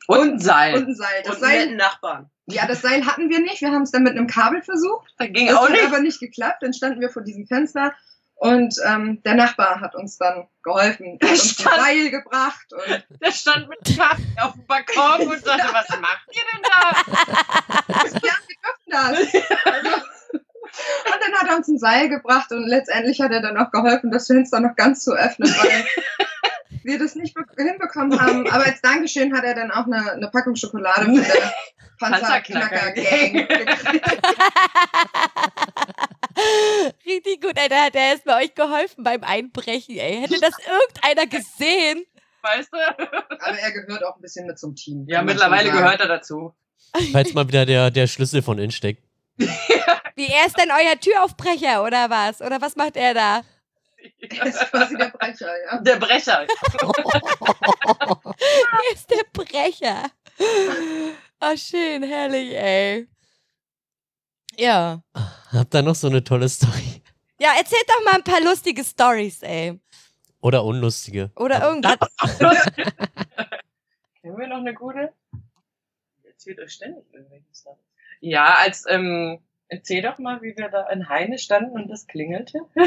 Und 0.06 0.32
ein 0.34 0.38
Seil. 0.38 0.76
und 0.76 0.88
ein 0.88 0.94
Seil. 0.94 1.22
Das 1.24 1.36
Und 1.38 1.44
einen 1.44 1.68
Seil, 1.68 1.76
Nachbarn. 1.76 2.30
ja, 2.46 2.66
das 2.66 2.80
Seil 2.82 3.04
hatten 3.06 3.28
wir 3.30 3.40
nicht. 3.40 3.60
Wir 3.60 3.70
haben 3.70 3.82
es 3.82 3.90
dann 3.90 4.02
mit 4.02 4.16
einem 4.16 4.26
Kabel 4.26 4.62
versucht. 4.62 5.12
das 5.18 5.28
ging 5.32 5.46
Das 5.48 5.56
auch 5.56 5.64
hat 5.64 5.72
nicht. 5.72 5.84
aber 5.84 6.00
nicht 6.00 6.20
geklappt. 6.20 6.62
Dann 6.62 6.72
standen 6.72 7.00
wir 7.00 7.10
vor 7.10 7.22
diesem 7.22 7.46
Fenster 7.46 7.94
und 8.40 8.74
ähm, 8.86 9.22
der 9.22 9.34
Nachbar 9.34 9.80
hat 9.82 9.94
uns 9.94 10.16
dann 10.16 10.48
geholfen. 10.62 11.18
Er 11.20 11.28
hat 11.28 11.32
uns 11.38 11.50
Stand- 11.52 11.76
Seil 11.76 12.10
gebracht 12.10 12.66
und 12.72 13.06
Der 13.20 13.32
stand 13.32 13.68
mit 13.68 13.86
dem 13.86 13.98
Kaffee 13.98 14.40
auf 14.40 14.52
dem 14.54 14.66
Balkon 14.66 15.28
und 15.28 15.44
sagte, 15.44 15.68
was 15.72 15.88
macht 16.00 16.26
ihr 16.30 16.42
denn 16.50 16.62
da? 16.62 16.90
ja, 18.26 18.32
wir 18.46 18.56
dürfen 18.64 18.88
das. 18.88 19.44
Also, 19.66 19.94
und 19.94 21.20
dann 21.20 21.34
hat 21.38 21.48
er 21.50 21.56
uns 21.56 21.68
ein 21.68 21.78
Seil 21.78 22.08
gebracht 22.08 22.50
und 22.52 22.66
letztendlich 22.66 23.20
hat 23.20 23.30
er 23.32 23.42
dann 23.42 23.58
auch 23.58 23.70
geholfen, 23.72 24.10
das 24.10 24.26
Fenster 24.26 24.60
noch 24.60 24.74
ganz 24.74 25.04
zu 25.04 25.12
öffnen, 25.12 25.50
weil 25.50 25.84
wir 26.84 26.98
das 26.98 27.14
nicht 27.14 27.34
be- 27.34 27.44
hinbekommen 27.56 28.20
haben. 28.20 28.50
Aber 28.50 28.64
als 28.66 28.80
Dankeschön 28.80 29.34
hat 29.36 29.44
er 29.44 29.54
dann 29.54 29.70
auch 29.70 29.86
eine, 29.86 30.12
eine 30.12 30.28
Packung 30.28 30.56
Schokolade 30.56 31.04
von 31.06 31.14
der 31.14 31.52
Panzerknacker-Gang 31.98 33.32
gekriegt. 33.48 33.80
Richtig 37.06 37.42
gut, 37.42 37.58
ey, 37.58 37.68
der 37.68 37.84
hat 37.84 37.94
ist 38.14 38.24
bei 38.24 38.42
euch 38.44 38.54
geholfen 38.54 39.04
beim 39.04 39.22
Einbrechen, 39.24 39.96
ey. 39.96 40.20
Hätte 40.22 40.40
das 40.40 40.54
irgendeiner 40.58 41.26
gesehen? 41.26 42.04
Weißt 42.42 42.72
du? 42.72 42.78
Aber 42.78 43.58
er 43.58 43.72
gehört 43.72 44.04
auch 44.04 44.16
ein 44.16 44.22
bisschen 44.22 44.46
mit 44.46 44.58
zum 44.58 44.74
Team. 44.74 45.04
Ja, 45.08 45.22
mittlerweile 45.22 45.70
gehört 45.70 46.00
er 46.00 46.08
dazu. 46.08 46.54
Falls 47.12 47.34
mal 47.34 47.46
wieder 47.46 47.66
der, 47.66 47.90
der 47.90 48.06
Schlüssel 48.06 48.42
von 48.42 48.58
innen 48.58 48.70
steckt. 48.70 49.02
Wie, 49.36 50.26
er 50.26 50.46
ist 50.46 50.58
denn 50.58 50.70
euer 50.70 50.98
Türaufbrecher 50.98 51.84
oder 51.84 52.08
was? 52.10 52.40
Oder 52.40 52.60
was 52.60 52.76
macht 52.76 52.96
er 52.96 53.14
da? 53.14 53.42
Er 54.20 54.46
ist 54.46 54.58
quasi 54.70 54.96
der 54.96 55.10
Brecher, 55.10 55.52
ja. 55.64 55.78
Der 55.80 55.96
Brecher. 55.96 56.46
Er 58.42 58.92
ist 58.92 59.10
der 59.10 59.24
Brecher. 59.32 60.10
Oh, 61.40 61.56
schön, 61.56 62.02
herrlich, 62.02 62.54
ey. 62.54 63.08
Ja. 64.56 65.02
Habt 65.52 65.74
ihr 65.74 65.82
noch 65.82 65.94
so 65.94 66.08
eine 66.08 66.22
tolle 66.22 66.48
Story? 66.48 67.02
Ja, 67.38 67.54
erzählt 67.56 67.84
doch 67.88 68.04
mal 68.04 68.14
ein 68.16 68.24
paar 68.24 68.40
lustige 68.42 68.84
Stories, 68.84 69.42
ey. 69.42 69.80
Oder 70.40 70.64
unlustige? 70.64 71.30
Oder 71.36 71.62
irgendwas. 71.62 71.98
Kennen 74.20 74.38
wir 74.38 74.46
noch 74.48 74.58
eine 74.58 74.74
gute? 74.74 75.12
Erzählt 76.22 76.58
euch 76.60 76.72
ständig 76.72 77.04
irgendwelche 77.12 77.46
Sachen. 77.52 77.78
Ja, 78.20 78.54
als, 78.54 78.84
ähm, 78.88 79.40
erzähl 79.70 80.02
doch 80.02 80.18
mal, 80.18 80.42
wie 80.42 80.54
wir 80.56 80.68
da 80.68 80.88
in 80.90 81.08
Heine 81.08 81.38
standen 81.38 81.70
und 81.70 81.88
das 81.88 82.06
klingelte. 82.06 82.58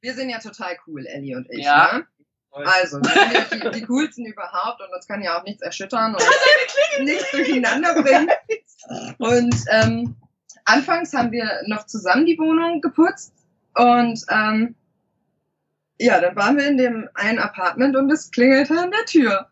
Wir 0.00 0.14
sind 0.14 0.28
ja 0.28 0.38
total 0.38 0.76
cool, 0.86 1.06
Ellie 1.06 1.36
und 1.36 1.50
ich. 1.50 1.64
Ja. 1.64 1.98
Ne? 1.98 2.06
Also, 2.52 2.98
wir 3.00 3.10
sind 3.50 3.62
ja 3.64 3.70
die, 3.70 3.80
die 3.80 3.86
coolsten 3.86 4.24
überhaupt 4.24 4.80
und 4.80 4.92
uns 4.94 5.06
kann 5.06 5.22
ja 5.22 5.38
auch 5.38 5.44
nichts 5.44 5.62
erschüttern 5.62 6.14
und 6.14 7.04
nichts 7.04 7.30
durcheinander 7.30 8.02
bringen. 8.02 8.30
Und 9.18 9.54
ähm, 9.70 10.16
anfangs 10.64 11.12
haben 11.12 11.32
wir 11.32 11.62
noch 11.66 11.86
zusammen 11.86 12.24
die 12.24 12.38
Wohnung 12.38 12.80
geputzt 12.80 13.34
und 13.74 14.20
ähm, 14.30 14.74
ja, 15.98 16.20
dann 16.20 16.36
waren 16.36 16.56
wir 16.56 16.66
in 16.68 16.78
dem 16.78 17.08
einen 17.14 17.38
Apartment 17.38 17.96
und 17.96 18.10
es 18.10 18.30
klingelte 18.30 18.78
an 18.78 18.90
der 18.90 19.04
Tür. 19.06 19.50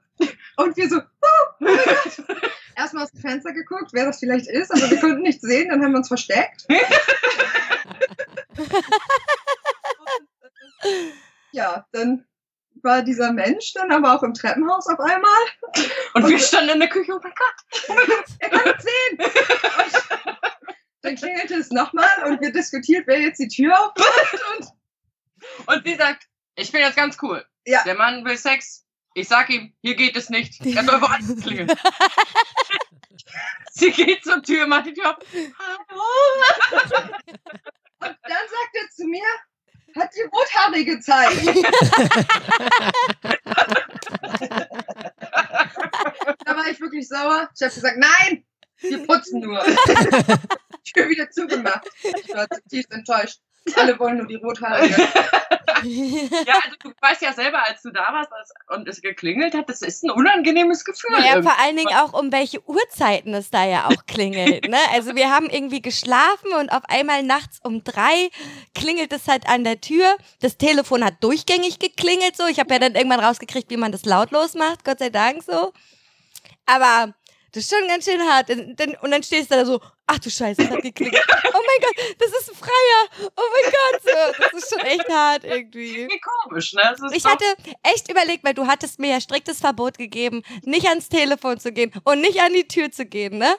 Und 0.56 0.76
wir 0.76 0.88
so, 0.88 0.98
oh, 0.98 1.64
oh. 1.64 1.66
Erstmal 2.76 3.04
aus 3.04 3.12
dem 3.12 3.20
Fenster 3.20 3.52
geguckt, 3.52 3.90
wer 3.92 4.06
das 4.06 4.18
vielleicht 4.18 4.48
ist, 4.48 4.70
aber 4.72 4.90
wir 4.90 4.98
konnten 5.00 5.22
nichts 5.22 5.42
sehen, 5.42 5.68
dann 5.68 5.82
haben 5.82 5.92
wir 5.92 5.98
uns 5.98 6.08
versteckt. 6.08 6.66
ja, 11.52 11.86
dann 11.92 12.26
war 12.82 13.02
dieser 13.02 13.32
Mensch 13.32 13.72
dann 13.72 13.90
aber 13.92 14.14
auch 14.14 14.22
im 14.22 14.34
Treppenhaus 14.34 14.86
auf 14.88 15.00
einmal. 15.00 15.42
Und 16.14 16.28
wir 16.28 16.38
standen 16.38 16.70
in 16.70 16.80
der 16.80 16.88
Küche, 16.88 17.12
oh 17.14 17.20
mein 17.22 17.32
Gott. 17.34 17.64
Er 18.40 18.50
kann 18.50 18.72
uns 18.72 18.82
sehen. 18.82 19.18
Und 19.18 19.92
dann 21.02 21.16
klingelte 21.16 21.54
es 21.54 21.70
nochmal 21.70 22.24
und 22.26 22.40
wir 22.40 22.52
diskutiert, 22.52 23.06
wer 23.06 23.20
jetzt 23.20 23.38
die 23.38 23.48
Tür 23.48 23.78
aufmacht. 23.78 24.40
Und 24.58 24.68
Und 25.66 25.86
sie 25.86 25.96
sagt, 25.96 26.28
ich 26.56 26.70
bin 26.72 26.80
jetzt 26.82 26.96
ganz 26.96 27.16
cool. 27.22 27.44
Ja. 27.66 27.82
Der 27.84 27.94
Mann 27.94 28.24
will 28.24 28.36
Sex. 28.36 28.83
Ich 29.14 29.28
sag 29.28 29.48
ihm, 29.48 29.72
hier 29.80 29.94
geht 29.94 30.16
es 30.16 30.28
nicht. 30.28 30.60
Er 30.66 30.84
soll 30.84 31.00
woanders 31.00 31.40
klingeln. 31.40 31.72
sie 33.70 33.92
geht 33.92 34.24
zur 34.24 34.42
Tür, 34.42 34.66
macht 34.66 34.86
die 34.86 34.92
Tür 34.92 35.10
auf. 35.10 35.16
Hallo. 35.32 36.02
Und 38.00 38.18
dann 38.22 38.48
sagt 38.48 38.74
er 38.74 38.90
zu 38.90 39.06
mir, 39.06 39.24
hat 39.94 40.10
die 40.14 40.22
Rothaarige 40.22 41.00
Zeit. 41.00 41.30
da 46.44 46.56
war 46.56 46.66
ich 46.68 46.80
wirklich 46.80 47.08
sauer. 47.08 47.48
Ich 47.54 47.62
habe 47.62 47.72
gesagt, 47.74 47.98
nein, 47.98 48.44
wir 48.78 49.06
putzen 49.06 49.40
nur. 49.40 49.60
Tür 50.92 51.08
wieder 51.08 51.30
zugemacht. 51.30 51.88
Ich 52.02 52.34
war 52.34 52.48
zutiefst 52.50 52.92
enttäuscht. 52.92 53.40
Alle 53.76 53.98
wollen 53.98 54.18
nur 54.18 54.26
die 54.26 54.36
Rothaarige. 54.36 54.94
Ja, 56.46 56.54
also 56.64 56.76
du 56.82 56.90
weißt 57.00 57.22
ja 57.22 57.32
selber, 57.32 57.64
als 57.66 57.82
du 57.82 57.90
da 57.90 58.12
warst 58.12 58.32
als- 58.32 58.52
und 58.68 58.88
es 58.88 59.00
geklingelt 59.00 59.54
hat, 59.54 59.68
das 59.68 59.82
ist 59.82 60.04
ein 60.04 60.10
unangenehmes 60.10 60.84
Gefühl. 60.84 61.12
Naja, 61.12 61.34
irgendwie. 61.34 61.48
vor 61.48 61.58
allen 61.60 61.76
Dingen 61.76 61.94
auch 61.94 62.12
um 62.12 62.32
welche 62.32 62.66
Uhrzeiten 62.68 63.34
es 63.34 63.50
da 63.50 63.64
ja 63.64 63.86
auch 63.86 64.06
klingelt. 64.06 64.68
Ne? 64.68 64.78
Also 64.92 65.14
wir 65.14 65.30
haben 65.30 65.48
irgendwie 65.50 65.82
geschlafen 65.82 66.52
und 66.58 66.70
auf 66.70 66.82
einmal 66.88 67.22
nachts 67.22 67.60
um 67.62 67.84
drei 67.84 68.30
klingelt 68.74 69.12
es 69.12 69.28
halt 69.28 69.48
an 69.48 69.64
der 69.64 69.80
Tür. 69.80 70.16
Das 70.40 70.56
Telefon 70.56 71.04
hat 71.04 71.22
durchgängig 71.22 71.78
geklingelt 71.78 72.36
so. 72.36 72.46
Ich 72.46 72.58
habe 72.58 72.72
ja 72.72 72.80
dann 72.80 72.94
irgendwann 72.94 73.20
rausgekriegt, 73.20 73.70
wie 73.70 73.76
man 73.76 73.92
das 73.92 74.04
lautlos 74.04 74.54
macht, 74.54 74.84
Gott 74.84 74.98
sei 74.98 75.10
Dank 75.10 75.42
so. 75.42 75.72
Aber 76.66 77.14
das 77.54 77.62
ist 77.62 77.70
schon 77.70 77.86
ganz 77.86 78.04
schön 78.04 78.20
hart. 78.20 78.50
Und 78.50 78.78
dann, 78.80 78.96
und 78.96 79.12
dann 79.12 79.22
stehst 79.22 79.48
du 79.48 79.54
da 79.54 79.64
so, 79.64 79.80
ach 80.08 80.18
du 80.18 80.28
Scheiße, 80.28 80.60
es 80.60 80.70
hat 80.70 80.82
geklingelt. 80.82 81.22
Oh 81.30 81.60
mein 81.64 81.80
Gott, 81.82 82.16
das 82.18 82.28
ist 82.40 82.50
ein 82.50 82.56
Freier. 82.56 83.30
Oh 83.36 83.42
mein 83.52 83.72
Gott, 83.72 84.02
so. 84.02 84.42
das 84.42 84.62
ist 84.62 84.74
schon 84.74 84.84
echt 84.84 85.08
hart 85.08 85.44
irgendwie. 85.44 85.98
irgendwie 85.98 86.20
komisch, 86.20 86.72
ne? 86.72 86.96
Ich 87.12 87.24
hatte 87.24 87.44
echt 87.84 88.10
überlegt, 88.10 88.42
weil 88.42 88.54
du 88.54 88.66
hattest 88.66 88.98
mir 88.98 89.10
ja 89.10 89.20
striktes 89.20 89.60
Verbot 89.60 89.98
gegeben, 89.98 90.42
nicht 90.64 90.88
ans 90.88 91.08
Telefon 91.08 91.60
zu 91.60 91.70
gehen 91.70 91.92
und 92.02 92.20
nicht 92.22 92.40
an 92.40 92.52
die 92.52 92.66
Tür 92.66 92.90
zu 92.90 93.06
gehen, 93.06 93.38
ne? 93.38 93.54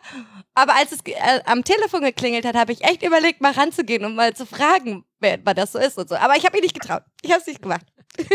Aber 0.55 0.75
als 0.75 0.91
es 0.91 0.99
äh, 1.05 1.41
am 1.45 1.63
Telefon 1.63 2.01
geklingelt 2.01 2.45
hat, 2.45 2.55
habe 2.55 2.73
ich 2.73 2.83
echt 2.83 3.01
überlegt, 3.01 3.39
mal 3.39 3.53
ranzugehen 3.53 4.03
und 4.03 4.15
mal 4.15 4.35
zu 4.35 4.45
fragen, 4.45 5.05
wer, 5.21 5.39
wer 5.41 5.53
das 5.53 5.71
so 5.71 5.79
ist 5.79 5.97
und 5.97 6.09
so. 6.09 6.15
Aber 6.15 6.35
ich 6.35 6.45
habe 6.45 6.57
ihn 6.57 6.63
nicht 6.63 6.79
getraut. 6.79 7.03
Ich 7.21 7.31
habe 7.31 7.39
es 7.39 7.47
nicht 7.47 7.61
gemacht. 7.61 7.85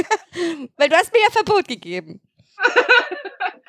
weil 0.76 0.88
du 0.88 0.96
hast 0.96 1.12
mir 1.12 1.20
ja 1.20 1.30
Verbot 1.30 1.68
gegeben. 1.68 2.22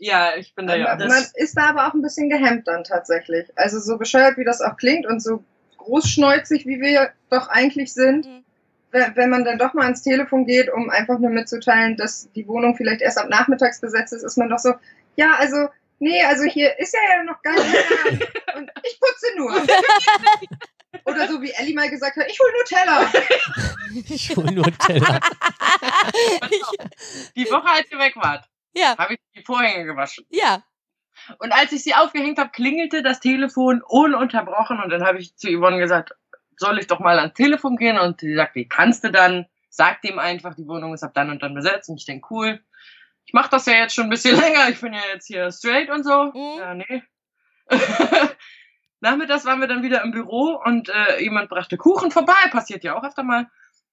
ja, 0.00 0.34
ich 0.36 0.54
bin 0.54 0.66
da 0.66 0.76
ja. 0.76 0.96
man, 0.96 1.08
man 1.08 1.24
ist 1.34 1.56
da 1.56 1.68
aber 1.68 1.86
auch 1.86 1.94
ein 1.94 2.00
bisschen 2.00 2.30
gehemmt 2.30 2.66
dann 2.66 2.84
tatsächlich. 2.84 3.46
Also 3.54 3.78
so 3.78 3.98
bescheuert, 3.98 4.38
wie 4.38 4.44
das 4.44 4.62
auch 4.62 4.76
klingt 4.76 5.06
und 5.06 5.22
so 5.22 5.44
großschneuzig, 5.76 6.66
wie 6.66 6.80
wir 6.80 7.10
doch 7.28 7.48
eigentlich 7.48 7.92
sind. 7.92 8.26
Mhm. 8.26 8.44
Wenn 8.92 9.30
man 9.30 9.44
dann 9.44 9.58
doch 9.58 9.72
mal 9.72 9.84
ans 9.84 10.02
Telefon 10.02 10.46
geht, 10.46 10.68
um 10.68 10.90
einfach 10.90 11.20
nur 11.20 11.30
mitzuteilen, 11.30 11.96
dass 11.96 12.28
die 12.32 12.48
Wohnung 12.48 12.74
vielleicht 12.74 13.02
erst 13.02 13.18
ab 13.18 13.28
nachmittags 13.28 13.80
besetzt 13.80 14.12
ist, 14.12 14.24
ist 14.24 14.36
man 14.36 14.48
doch 14.48 14.58
so, 14.58 14.74
ja, 15.14 15.34
also, 15.38 15.68
nee, 16.00 16.24
also 16.24 16.42
hier 16.42 16.76
ist 16.80 16.92
ja, 16.92 17.00
ja 17.16 17.22
noch 17.22 17.40
gar 17.42 17.54
nicht 17.54 17.64
und 18.56 18.70
ich 18.82 18.98
putze 18.98 19.26
nur. 19.36 19.52
Oder 21.04 21.28
so 21.28 21.40
wie 21.40 21.52
Ellie 21.52 21.74
mal 21.74 21.88
gesagt 21.88 22.16
hat, 22.16 22.26
ich 22.28 22.38
hol 22.40 22.50
Nutella. 22.58 23.12
Ich 24.08 24.36
hol 24.36 24.44
nur 24.44 24.70
Teller. 24.78 25.18
Die 27.34 27.50
Woche, 27.50 27.68
als 27.70 27.90
ihr 27.90 27.98
weg 27.98 28.14
wart, 28.14 28.48
Ja, 28.74 28.96
habe 28.98 29.14
ich 29.14 29.20
die 29.34 29.42
Vorhänge 29.44 29.84
gewaschen. 29.84 30.24
ja. 30.30 30.62
Und 31.38 31.52
als 31.52 31.72
ich 31.72 31.82
sie 31.82 31.94
aufgehängt 31.94 32.38
habe, 32.38 32.50
klingelte 32.50 33.02
das 33.02 33.20
Telefon 33.20 33.82
ununterbrochen. 33.86 34.80
Und 34.80 34.88
dann 34.90 35.04
habe 35.04 35.18
ich 35.18 35.36
zu 35.36 35.48
Yvonne 35.48 35.78
gesagt, 35.78 36.12
soll 36.56 36.78
ich 36.78 36.86
doch 36.86 36.98
mal 36.98 37.18
ans 37.18 37.34
Telefon 37.34 37.76
gehen? 37.76 37.98
Und 37.98 38.20
sie 38.20 38.34
sagt, 38.34 38.54
wie 38.54 38.66
kannst 38.66 39.04
du 39.04 39.10
dann? 39.10 39.46
Sag 39.68 40.00
dem 40.02 40.18
einfach, 40.18 40.54
die 40.54 40.66
Wohnung 40.66 40.94
ist 40.94 41.02
ab 41.02 41.12
dann 41.14 41.30
und 41.30 41.42
dann 41.42 41.54
besetzt. 41.54 41.90
Und 41.90 41.98
ich 41.98 42.06
denke, 42.06 42.26
cool. 42.30 42.64
Ich 43.26 43.34
mache 43.34 43.50
das 43.50 43.66
ja 43.66 43.74
jetzt 43.74 43.94
schon 43.94 44.04
ein 44.04 44.10
bisschen 44.10 44.34
länger. 44.40 44.70
Ich 44.70 44.80
bin 44.80 44.94
ja 44.94 45.02
jetzt 45.12 45.26
hier 45.26 45.50
straight 45.52 45.90
und 45.90 46.04
so. 46.04 46.32
Mhm. 46.32 46.58
Ja, 46.58 46.74
nee. 46.74 47.02
Nachmittags 49.00 49.44
waren 49.44 49.60
wir 49.60 49.68
dann 49.68 49.82
wieder 49.82 50.02
im 50.02 50.10
Büro 50.12 50.60
und 50.64 50.88
äh, 50.88 51.22
jemand 51.22 51.48
brachte 51.50 51.76
Kuchen 51.76 52.10
vorbei. 52.10 52.48
Passiert 52.50 52.82
ja 52.84 52.96
auch 52.96 53.04
öfter 53.04 53.22
mal. 53.22 53.46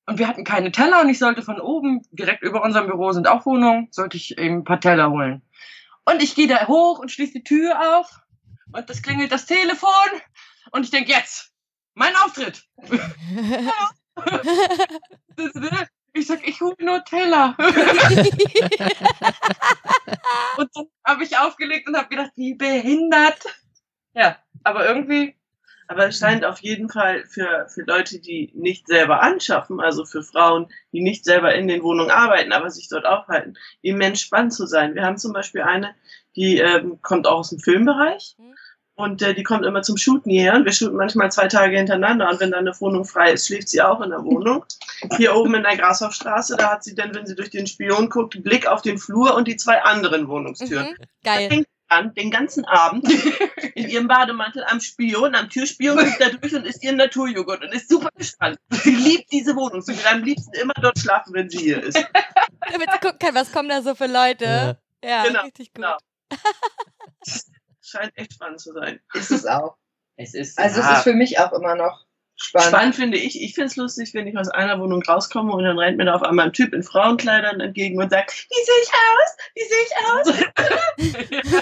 Und 0.08 0.20
wir 0.20 0.28
hatten 0.28 0.44
keine 0.46 0.72
Teller 0.72 1.02
und 1.02 1.10
ich 1.10 1.20
sollte 1.20 1.42
von 1.42 1.60
oben, 1.60 2.02
direkt 2.12 2.42
über 2.42 2.64
unserem 2.64 2.88
Büro 2.88 3.12
sind 3.12 3.28
auch 3.28 3.46
Wohnungen, 3.46 3.90
sollte 3.92 4.16
ich 4.16 4.38
eben 4.38 4.60
ein 4.60 4.64
paar 4.64 4.80
Teller 4.80 5.12
holen. 5.12 5.42
Und 6.06 6.24
ich 6.24 6.34
gehe 6.34 6.48
da 6.48 6.66
hoch 6.68 7.00
und 7.00 7.12
schließe 7.12 7.34
die 7.34 7.44
Tür 7.44 7.98
auf 7.98 8.22
und 8.72 8.90
das 8.90 9.02
klingelt 9.02 9.34
das 9.34 9.46
Telefon 9.46 9.92
und 10.72 10.86
ich 10.86 10.92
denke, 10.92 11.12
jetzt, 11.12 11.52
mein 11.94 12.16
Auftritt. 12.16 12.64
Ich 16.14 16.26
sag, 16.26 16.48
ich 16.48 16.60
hole 16.62 16.76
Nutella. 16.80 17.56
und 20.58 20.70
dann 20.74 20.88
habe 21.06 21.24
ich 21.24 21.38
aufgelegt 21.38 21.88
und 21.88 21.96
habe 21.96 22.10
gedacht, 22.10 22.32
wie 22.36 22.56
behindert. 22.56 23.38
Ja, 24.16 24.40
aber 24.64 24.88
irgendwie, 24.88 25.38
Aber 25.88 26.08
es 26.08 26.20
scheint 26.20 26.44
auf 26.44 26.60
jeden 26.60 26.90
Fall 26.90 27.24
für, 27.26 27.68
für 27.70 27.82
Leute, 27.84 28.20
die 28.20 28.52
nicht 28.54 28.88
selber 28.88 29.22
anschaffen, 29.22 29.80
also 29.80 30.04
für 30.06 30.22
Frauen, 30.22 30.68
die 30.92 31.02
nicht 31.02 31.24
selber 31.24 31.56
in 31.56 31.68
den 31.68 31.82
Wohnungen 31.82 32.12
arbeiten, 32.12 32.52
aber 32.52 32.70
sich 32.70 32.90
dort 32.90 33.06
aufhalten, 33.06 33.56
immens 33.82 34.20
spannend 34.22 34.54
zu 34.54 34.66
sein. 34.66 34.96
Wir 34.96 35.04
haben 35.04 35.18
zum 35.18 35.32
Beispiel 35.34 35.62
eine, 35.62 35.96
die 36.36 36.58
ähm, 36.60 37.02
kommt 37.02 37.26
auch 37.26 37.40
aus 37.40 37.50
dem 37.52 37.60
Filmbereich 37.60 38.36
Mhm. 38.38 38.56
und 38.96 39.22
äh, 39.22 39.34
die 39.34 39.44
kommt 39.44 39.66
immer 39.66 39.82
zum 39.82 39.96
Shooten 39.98 40.30
hierher 40.30 40.56
und 40.56 40.66
wir 40.66 40.74
shooten 40.74 40.98
manchmal 40.98 41.32
zwei 41.32 41.48
Tage 41.48 41.78
hintereinander 41.78 42.30
und 42.30 42.40
wenn 42.42 42.52
dann 42.52 42.68
eine 42.68 42.80
Wohnung 42.82 43.06
frei 43.06 43.32
ist, 43.32 43.48
schläft 43.48 43.70
sie 43.70 43.82
auch 43.82 44.02
in 44.02 44.10
der 44.10 44.24
Wohnung. 44.24 44.66
Hier 45.18 45.36
oben 45.36 45.56
in 45.56 45.64
der 45.64 45.78
Grashofstraße, 45.78 46.58
da 46.58 46.72
hat 46.72 46.84
sie 46.84 46.96
dann, 46.96 47.16
wenn 47.16 47.26
sie 47.26 47.36
durch 47.36 47.50
den 47.52 47.66
Spion 47.68 48.10
guckt, 48.10 48.36
einen 48.36 48.44
Blick 48.44 48.68
auf 48.68 48.82
den 48.82 48.98
Flur 48.98 49.36
und 49.36 49.48
die 49.48 49.56
zwei 49.56 49.82
anderen 49.84 50.28
Wohnungstüren. 50.28 50.88
Mhm. 50.88 51.06
Geil. 51.24 51.66
An, 51.90 52.14
den 52.14 52.32
ganzen 52.32 52.66
Abend 52.66 53.08
in 53.76 53.90
ihrem 53.90 54.08
Bademantel 54.08 54.64
am 54.66 54.80
Spion, 54.80 55.36
am 55.36 55.50
Türspion, 55.50 55.98
guckt 55.98 56.20
da 56.20 56.30
durch 56.30 56.54
und 56.56 56.66
isst 56.66 56.84
ihren 56.84 56.98
Naturjoghurt 56.98 57.64
und 57.64 57.74
ist 57.74 57.90
super 57.90 58.10
gespannt. 58.16 58.58
Sie 58.70 58.96
liebt 58.96 59.32
diese 59.32 59.56
Wohnung. 59.56 59.82
Sie 59.82 59.98
will 59.98 60.06
am 60.08 60.24
liebsten 60.24 60.54
immer 60.60 60.74
dort 60.82 61.00
schlafen, 61.00 61.34
wenn 61.34 61.50
sie 61.50 61.60
hier 61.60 61.84
ist. 61.84 61.96
Damit 62.72 62.90
sie 62.92 63.00
gucken 63.00 63.20
kann, 63.20 63.36
was 63.36 63.52
kommen 63.52 63.70
da 63.70 63.82
so 63.82 63.96
für 63.96 64.08
Leute. 64.08 64.80
Ja, 65.04 65.24
Genau, 65.24 65.44
richtig 65.44 65.74
gut. 65.74 65.76
genau. 65.84 65.98
Scheint 67.82 68.12
echt 68.18 68.34
spannend 68.34 68.60
zu 68.60 68.74
sein. 68.74 69.00
Ist 69.14 69.32
es 69.32 69.46
auch. 69.46 69.78
es 70.18 70.34
ist, 70.34 70.58
Also 70.60 70.82
ja, 70.82 70.92
es 70.92 70.98
ist 70.98 71.04
für 71.04 71.14
mich 71.14 71.40
auch 71.40 71.54
immer 71.54 71.76
noch 71.76 72.07
spannend. 72.38 72.70
Spannend 72.70 72.96
finde 72.96 73.18
ich, 73.18 73.42
ich 73.42 73.54
finde 73.56 73.68
es 73.68 73.76
lustig, 73.76 74.14
wenn 74.14 74.28
ich 74.28 74.38
aus 74.38 74.48
einer 74.50 74.80
Wohnung 74.80 75.02
rauskomme 75.04 75.52
und 75.54 75.64
dann 75.64 75.78
rennt 75.78 75.98
mir 75.98 76.06
da 76.06 76.16
auf 76.16 76.24
einmal 76.24 76.46
ein 76.48 76.54
Typ 76.54 76.74
in 76.74 76.84
Frauenkleidern 76.84 77.60
entgegen 77.60 78.00
und 78.02 78.10
sagt, 78.10 78.32
wie 78.50 78.64
sehe 78.66 78.82
ich 78.84 78.92
aus? 78.94 79.38
Wie 79.56 79.64
sehe 79.68 79.84
ich 79.84 81.44
aus? 81.44 81.58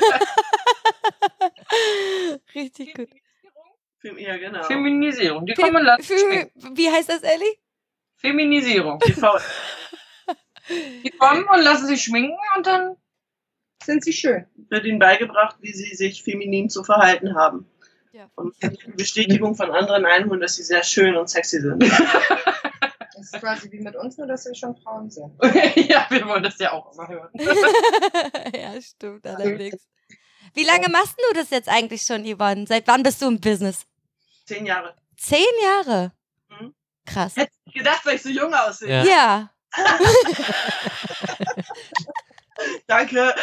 richtig 2.56 2.94
gut. 2.94 3.10
Ja, 4.18 4.38
genau. 4.38 4.64
Feminisierung. 4.64 5.46
Die 5.48 5.56
Fe- 5.56 5.64
kommen 5.64 5.84
lassen 5.84 6.04
Fe- 6.04 6.20
schminken. 6.20 6.78
Wie 6.78 6.90
heißt 6.92 7.10
das, 7.10 7.24
Ellie? 7.24 7.56
Feminisierung. 8.18 9.00
TV. 9.00 9.40
Die 11.04 11.10
kommen 11.12 11.46
und 11.48 11.62
lassen 11.62 11.88
sich 11.88 12.04
schminken 12.04 12.38
und 12.58 12.66
dann 12.68 12.96
Sind 13.84 14.04
sie 14.04 14.14
schön. 14.14 14.46
wird 14.70 14.86
ihnen 14.86 15.00
beigebracht, 15.00 15.58
wie 15.62 15.72
sie 15.74 15.94
sich 15.96 16.24
feminin 16.24 16.70
zu 16.70 16.84
verhalten 16.84 17.36
haben. 17.36 17.68
Ja. 18.16 18.30
Und 18.36 18.56
die 18.64 18.92
Bestätigung 18.96 19.56
von 19.56 19.72
anderen 19.72 20.06
einholen, 20.06 20.40
dass 20.40 20.56
sie 20.56 20.64
sehr 20.64 20.86
schön 20.86 21.18
und 21.18 21.30
sexy 21.30 21.60
sind. 21.60 21.84
Das 21.84 23.34
ist 23.34 23.42
quasi 23.42 23.70
wie 23.74 23.82
mit 23.82 23.94
uns, 23.98 24.18
nur 24.18 24.26
dass 24.26 24.46
wir 24.46 24.56
schon 24.56 24.74
Frauen 24.78 25.10
sind. 25.10 25.34
ja, 25.90 26.08
wir 26.10 26.26
wollen 26.26 26.44
das 26.44 26.58
ja 26.58 26.72
auch 26.72 26.94
immer 26.94 27.10
hören. 27.10 27.30
ja, 28.56 28.82
stimmt, 28.82 29.28
allerdings. 29.28 29.86
Wie 30.54 30.64
lange 30.64 30.88
machst 30.88 31.18
du 31.18 31.34
das 31.34 31.50
jetzt 31.50 31.68
eigentlich 31.68 32.04
schon, 32.04 32.24
Yvonne? 32.24 32.66
Seit 32.66 32.88
wann 32.88 33.04
bist 33.04 33.22
du 33.22 33.28
im 33.28 33.42
Business? 33.42 33.86
Zehn 34.46 34.66
Jahre. 34.66 34.96
Zehn 35.18 35.44
Jahre? 35.62 36.14
Mhm. 36.48 36.74
Krass. 37.06 37.36
Hätte 37.36 37.52
ich 37.66 37.74
gedacht, 37.74 38.06
weil 38.06 38.16
ich 38.16 38.22
so 38.22 38.30
jung 38.30 38.54
aussehe. 38.54 39.04
Ja. 39.04 39.04
Ja. 39.04 39.52
Danke. 42.88 43.36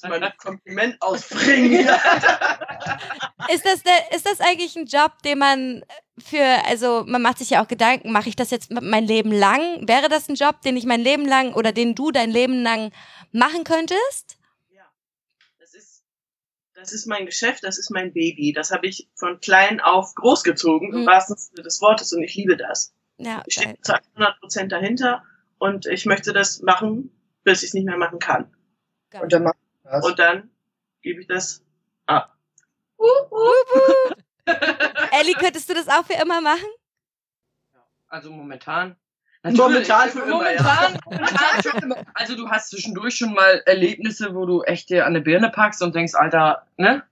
Jetzt 0.00 0.08
mal 0.08 0.22
ein 0.22 0.32
Kompliment 0.36 0.96
ausbringen. 1.02 1.88
Ist 3.52 3.64
das, 3.64 3.82
der, 3.82 4.12
ist 4.14 4.26
das 4.26 4.40
eigentlich 4.40 4.76
ein 4.76 4.84
Job, 4.86 5.22
den 5.24 5.38
man 5.38 5.82
für, 6.18 6.44
also 6.66 7.02
man 7.06 7.20
macht 7.22 7.38
sich 7.38 7.50
ja 7.50 7.62
auch 7.62 7.68
Gedanken, 7.68 8.12
mache 8.12 8.28
ich 8.28 8.36
das 8.36 8.50
jetzt 8.50 8.70
mein 8.70 9.04
Leben 9.06 9.32
lang? 9.32 9.88
Wäre 9.88 10.08
das 10.08 10.28
ein 10.28 10.34
Job, 10.36 10.60
den 10.60 10.76
ich 10.76 10.84
mein 10.84 11.00
Leben 11.00 11.24
lang 11.26 11.54
oder 11.54 11.72
den 11.72 11.94
du 11.96 12.10
dein 12.12 12.30
Leben 12.30 12.62
lang 12.62 12.92
machen 13.32 13.64
könntest? 13.64 14.36
ja, 14.70 14.84
das 15.58 15.74
ist, 15.74 16.02
das 16.74 16.92
ist 16.92 17.06
mein 17.06 17.26
Geschäft, 17.26 17.64
das 17.64 17.78
ist 17.78 17.90
mein 17.90 18.12
Baby. 18.12 18.52
Das 18.52 18.70
habe 18.70 18.86
ich 18.86 19.08
von 19.16 19.40
klein 19.40 19.80
auf 19.80 20.14
großgezogen, 20.14 20.92
im 20.92 21.00
Mhm. 21.02 21.06
wahrsten 21.06 21.36
Sinne 21.36 21.62
des 21.62 21.80
Wortes, 21.80 22.12
und 22.12 22.22
ich 22.22 22.34
liebe 22.36 22.56
das. 22.56 22.92
Ja, 23.16 23.42
Ich 23.46 23.56
geil. 23.56 23.76
stehe 23.76 23.80
zu 23.80 23.94
100 24.14 24.38
Prozent 24.40 24.70
dahinter 24.72 25.24
und 25.58 25.86
ich 25.86 26.06
möchte 26.06 26.32
das 26.32 26.60
machen, 26.60 27.10
bis 27.44 27.62
ich 27.62 27.68
es 27.68 27.74
nicht 27.74 27.86
mehr 27.86 27.96
machen 27.96 28.18
kann. 28.20 28.54
Und 29.20 29.32
dann 29.32 29.42
machen 29.44 29.58
wir 29.88 29.96
das. 29.96 30.06
Und 30.06 30.18
dann 30.18 30.50
gebe 31.02 31.20
ich 31.20 31.26
das 31.26 31.62
ab. 32.06 32.34
Ellie, 35.12 35.34
könntest 35.38 35.68
du 35.68 35.74
das 35.74 35.88
auch 35.88 36.04
für 36.04 36.14
immer 36.20 36.40
machen? 36.40 36.66
Also 38.08 38.30
momentan. 38.30 38.96
Momentan 39.44 40.08
für 40.10 40.20
immer, 40.20 40.50
ja. 40.50 40.62
momentan, 40.62 41.00
momentan 41.04 41.62
für 41.62 41.78
immer. 41.78 41.96
Also 42.14 42.34
du 42.36 42.48
hast 42.48 42.70
zwischendurch 42.70 43.16
schon 43.16 43.34
mal 43.34 43.62
Erlebnisse, 43.66 44.34
wo 44.34 44.46
du 44.46 44.62
echt 44.62 44.90
dir 44.90 45.04
an 45.04 45.14
eine 45.14 45.20
Birne 45.20 45.50
packst 45.50 45.82
und 45.82 45.94
denkst, 45.94 46.14
Alter, 46.14 46.66
ne? 46.76 47.02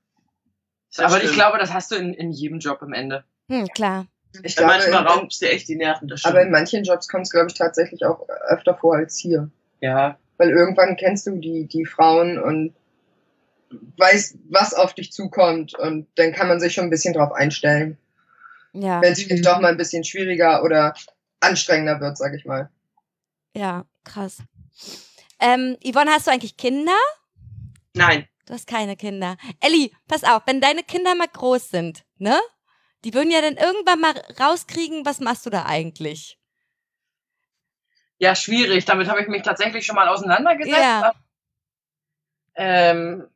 Das 0.94 1.06
Aber 1.06 1.16
ich 1.16 1.22
stimmt. 1.24 1.34
glaube, 1.34 1.58
das 1.58 1.72
hast 1.72 1.90
du 1.90 1.96
in, 1.96 2.14
in 2.14 2.32
jedem 2.32 2.58
Job 2.58 2.82
am 2.82 2.92
Ende. 2.92 3.24
Hm, 3.50 3.68
klar. 3.68 4.06
Ich 4.42 4.54
Ja, 4.56 4.62
glaube, 4.66 4.78
manchmal 4.90 5.26
es 5.28 5.38
dir 5.38 5.50
echt 5.50 5.68
die 5.68 5.76
Nerven, 5.76 6.08
das 6.08 6.24
aber 6.24 6.42
in 6.42 6.50
manchen 6.50 6.84
Jobs 6.84 7.08
kommt 7.08 7.24
es, 7.26 7.30
glaube 7.30 7.46
ich, 7.48 7.54
tatsächlich 7.54 8.04
auch 8.04 8.26
öfter 8.48 8.74
vor 8.74 8.96
als 8.96 9.16
hier. 9.16 9.50
Ja. 9.80 10.18
Weil 10.39 10.51
irgendwann 10.51 10.97
kennst 10.97 11.26
du 11.26 11.37
die, 11.37 11.66
die 11.66 11.87
Frauen 11.87 12.39
und 12.39 12.74
weißt, 13.97 14.37
was 14.51 14.74
auf 14.74 14.95
dich 14.95 15.12
zukommt. 15.12 15.74
Und 15.78 16.07
dann 16.16 16.32
kann 16.32 16.49
man 16.49 16.61
sich 16.61 16.74
schon 16.74 16.84
ein 16.84 16.91
bisschen 16.91 17.14
drauf 17.14 17.32
einstellen. 17.32 17.99
Ja, 18.72 19.01
Wenn 19.01 19.12
es 19.12 19.22
vielleicht 19.22 19.47
doch 19.47 19.61
mal 19.61 19.68
ein 19.68 19.78
bisschen 19.78 20.05
schwieriger 20.05 20.62
oder 20.62 20.95
anstrengender 21.41 22.01
wird, 22.01 22.18
sag 22.18 22.34
ich 22.34 22.45
mal. 22.45 22.70
ja, 23.55 23.87
krass. 24.05 24.39
Ähm, 25.41 25.76
Yvonne, 25.82 26.11
hast 26.11 26.26
du 26.26 26.30
eigentlich 26.30 26.57
Kinder? 26.57 26.97
Nein. 27.95 28.26
Du 28.47 28.55
hast 28.55 28.66
keine 28.66 28.97
Kinder. 28.97 29.37
Elli, 29.61 29.93
pass 30.07 30.24
auf, 30.24 30.43
wenn 30.47 30.61
deine 30.61 30.82
Kinder 30.82 31.14
mal 31.14 31.26
groß 31.26 31.70
sind, 31.70 32.05
ne? 32.18 32.39
Die 33.05 33.12
würden 33.12 33.30
ja 33.30 33.41
dann 33.41 33.57
irgendwann 33.57 34.01
mal 34.01 34.14
rauskriegen, 34.41 35.05
was 35.05 35.20
machst 35.20 35.47
du 35.47 35.51
da 35.51 35.66
eigentlich? 35.66 36.36
Ja, 38.18 38.34
schwierig. 38.34 38.84
Damit 38.84 39.08
habe 39.08 39.20
ich 39.20 39.28
mich 39.28 39.42
tatsächlich 39.42 39.84
schon 39.84 39.96
mal 39.96 40.08
auseinandergesetzt. 40.08 40.78
Ja. 40.78 41.12
Ähm, 42.54 43.26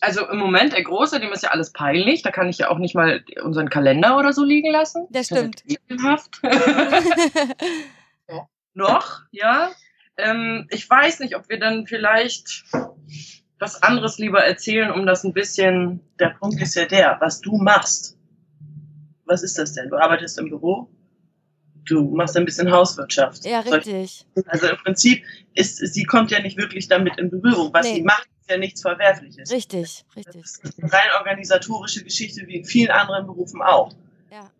also 0.00 0.28
im 0.28 0.38
Moment, 0.38 0.72
der 0.72 0.82
Große, 0.82 1.20
dem 1.20 1.32
ist 1.32 1.42
ja 1.42 1.50
alles 1.50 1.72
peinlich. 1.72 2.22
Da 2.22 2.30
kann 2.30 2.48
ich 2.48 2.58
ja 2.58 2.70
auch 2.70 2.78
nicht 2.78 2.94
mal 2.94 3.24
unseren 3.42 3.70
Kalender 3.70 4.18
oder 4.18 4.32
so 4.32 4.44
liegen 4.44 4.70
lassen. 4.70 5.06
Das 5.10 5.30
ja 5.30 5.38
stimmt. 5.38 5.62
ekelhaft. 5.66 6.40
Noch, 8.74 9.22
ja. 9.30 9.70
Ähm, 10.18 10.66
ich 10.70 10.88
weiß 10.88 11.20
nicht, 11.20 11.34
ob 11.34 11.48
wir 11.48 11.58
dann 11.58 11.86
vielleicht 11.86 12.64
was 13.58 13.82
anderes 13.82 14.18
lieber 14.18 14.44
erzählen, 14.44 14.90
um 14.90 15.06
das 15.06 15.24
ein 15.24 15.32
bisschen. 15.32 16.00
Der 16.20 16.30
Punkt 16.30 16.60
ist 16.60 16.74
ja 16.74 16.84
der, 16.84 17.16
was 17.20 17.40
du 17.40 17.56
machst. 17.56 18.18
Was 19.24 19.42
ist 19.42 19.58
das 19.58 19.72
denn? 19.72 19.88
Du 19.88 19.96
arbeitest 19.96 20.38
im 20.38 20.50
Büro, 20.50 20.90
du 21.86 22.14
machst 22.14 22.36
ein 22.36 22.44
bisschen 22.44 22.70
Hauswirtschaft. 22.70 23.44
ja, 23.44 23.60
richtig. 23.60 24.24
Also 24.46 24.68
im 24.68 24.76
Prinzip 24.76 25.24
ist 25.54 25.78
sie 25.78 26.04
kommt 26.04 26.30
ja 26.30 26.40
nicht 26.40 26.56
wirklich 26.58 26.88
damit 26.88 27.18
in 27.18 27.30
Berührung. 27.30 27.72
Was 27.72 27.86
Nee. 27.86 27.94
sie 27.96 28.02
macht, 28.02 28.28
ist 28.40 28.50
ja 28.50 28.58
nichts 28.58 28.82
Verwerfliches. 28.82 29.50
Richtig, 29.50 30.04
Das 30.14 30.16
richtig. 30.16 30.42
ist 30.44 30.82
eine 30.82 30.92
rein 30.92 31.08
organisatorische 31.18 32.04
Geschichte 32.04 32.46
wie 32.46 32.56
in 32.56 32.64
vielen 32.64 32.90
anderen 32.90 33.26
Berufen 33.26 33.62
auch. 33.62 33.92
Ja. 34.30 34.50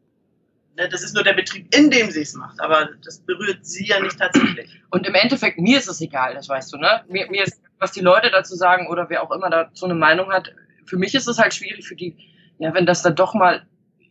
Ne, 0.76 0.88
Das 0.88 1.02
ist 1.02 1.14
nur 1.14 1.24
der 1.24 1.34
Betrieb, 1.34 1.74
in 1.74 1.90
dem 1.90 2.10
sie 2.10 2.22
es 2.22 2.34
macht, 2.34 2.60
aber 2.60 2.88
das 3.04 3.18
berührt 3.20 3.64
sie 3.66 3.86
ja 3.86 4.00
nicht 4.00 4.18
tatsächlich. 4.18 4.70
Und 4.90 5.06
im 5.06 5.14
Endeffekt, 5.14 5.58
mir 5.58 5.78
ist 5.78 5.88
es 5.88 6.00
egal, 6.00 6.34
das 6.34 6.48
weißt 6.48 6.72
du, 6.72 6.78
ne? 6.78 7.04
Mir, 7.08 7.30
mir 7.30 7.44
ist, 7.44 7.60
was 7.78 7.92
die 7.92 8.00
Leute 8.00 8.30
dazu 8.30 8.54
sagen 8.56 8.88
oder 8.88 9.08
wer 9.10 9.22
auch 9.22 9.30
immer 9.30 9.50
dazu 9.50 9.84
eine 9.84 9.94
Meinung 9.94 10.32
hat, 10.32 10.52
für 10.86 10.96
mich 10.96 11.14
ist 11.14 11.26
es 11.28 11.38
halt 11.38 11.52
schwierig 11.54 11.86
für 11.86 11.96
die, 11.96 12.16
ja, 12.58 12.72
wenn 12.72 12.86
das 12.86 13.02
dann 13.02 13.14
doch 13.16 13.34
mal 13.34 13.66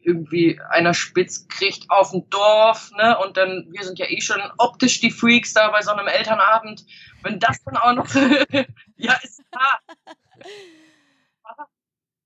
irgendwie 0.06 0.60
einer 0.70 0.94
spitz 0.94 1.48
kriegt 1.48 1.90
auf 1.90 2.12
dem 2.12 2.30
Dorf, 2.30 2.92
ne? 2.98 3.18
Und 3.20 3.38
dann, 3.38 3.68
wir 3.72 3.84
sind 3.84 4.00
ja 4.00 4.06
eh 4.08 4.22
schon 4.22 4.42
optisch 4.58 5.00
die 5.00 5.12
Freaks 5.12 5.54
da 5.54 5.70
bei 5.72 5.82
so 5.82 5.92
einem 5.92 6.08
Elternabend. 6.08 6.86
Wenn 7.24 7.40
das 7.40 7.64
dann 7.64 7.78
auch 7.78 7.94
noch, 7.94 8.16
ja, 8.98 9.14
ist 9.24 9.42
klar. 9.52 9.80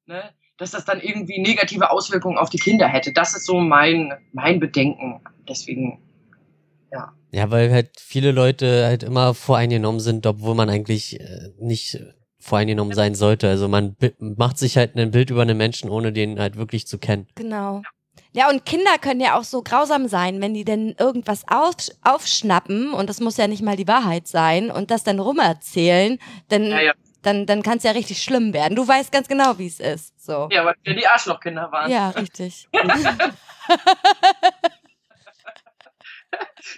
Ne? 0.06 0.34
Dass 0.58 0.72
das 0.72 0.86
dann 0.86 1.00
irgendwie 1.00 1.40
negative 1.40 1.90
Auswirkungen 1.92 2.38
auf 2.38 2.50
die 2.50 2.58
Kinder 2.58 2.88
hätte. 2.88 3.14
Das 3.14 3.36
ist 3.36 3.46
so 3.46 3.60
mein, 3.60 4.14
mein 4.34 4.60
Bedenken. 4.60 5.22
Deswegen, 5.48 6.02
Ja, 7.32 7.52
weil 7.52 7.72
halt 7.72 8.00
viele 8.00 8.32
Leute 8.32 8.86
halt 8.86 9.04
immer 9.04 9.34
voreingenommen 9.36 10.00
sind, 10.00 10.26
obwohl 10.26 10.56
man 10.56 10.70
eigentlich 10.70 11.20
äh, 11.20 11.52
nicht 11.60 12.00
voreingenommen 12.40 12.94
sein 12.94 13.16
sollte. 13.16 13.50
Also 13.50 13.68
man 13.68 13.96
macht 14.20 14.58
sich 14.58 14.78
halt 14.78 14.96
ein 14.96 15.12
Bild 15.12 15.30
über 15.30 15.42
einen 15.42 15.58
Menschen, 15.58 15.90
ohne 15.90 16.14
den 16.14 16.40
halt 16.40 16.56
wirklich 16.56 16.88
zu 16.88 16.98
kennen. 16.98 17.28
Genau. 17.36 17.82
Ja, 18.32 18.50
und 18.50 18.66
Kinder 18.66 18.98
können 19.00 19.22
ja 19.22 19.38
auch 19.38 19.44
so 19.44 19.64
grausam 19.64 20.08
sein, 20.08 20.40
wenn 20.42 20.54
die 20.54 20.64
denn 20.64 20.96
irgendwas 21.00 21.44
auf, 21.48 21.74
aufschnappen, 22.04 22.94
und 22.94 23.10
das 23.10 23.20
muss 23.20 23.38
ja 23.38 23.48
nicht 23.48 23.64
mal 23.64 23.76
die 23.76 23.88
Wahrheit 23.88 24.28
sein, 24.28 24.70
und 24.70 24.92
das 24.92 25.04
dann 25.04 25.20
rumerzählen, 25.20 26.20
dann 26.48 26.66
Ja, 26.66 26.82
ja. 26.82 26.94
dann, 27.24 27.46
dann 27.48 27.64
kann 27.64 27.78
es 27.78 27.84
ja 27.84 27.92
richtig 27.92 28.22
schlimm 28.22 28.54
werden. 28.54 28.76
Du 28.76 28.88
weißt 28.88 29.12
ganz 29.12 29.28
genau, 29.28 29.58
wie 29.58 29.68
es 29.68 29.80
ist. 29.80 30.24
So. 30.24 30.48
Ja, 30.52 30.64
weil 30.64 30.76
wir 30.84 30.96
die 30.96 31.08
Arschlochkinder 31.08 31.72
waren. 31.72 31.92
Ja, 31.92 32.10
richtig. 32.12 32.68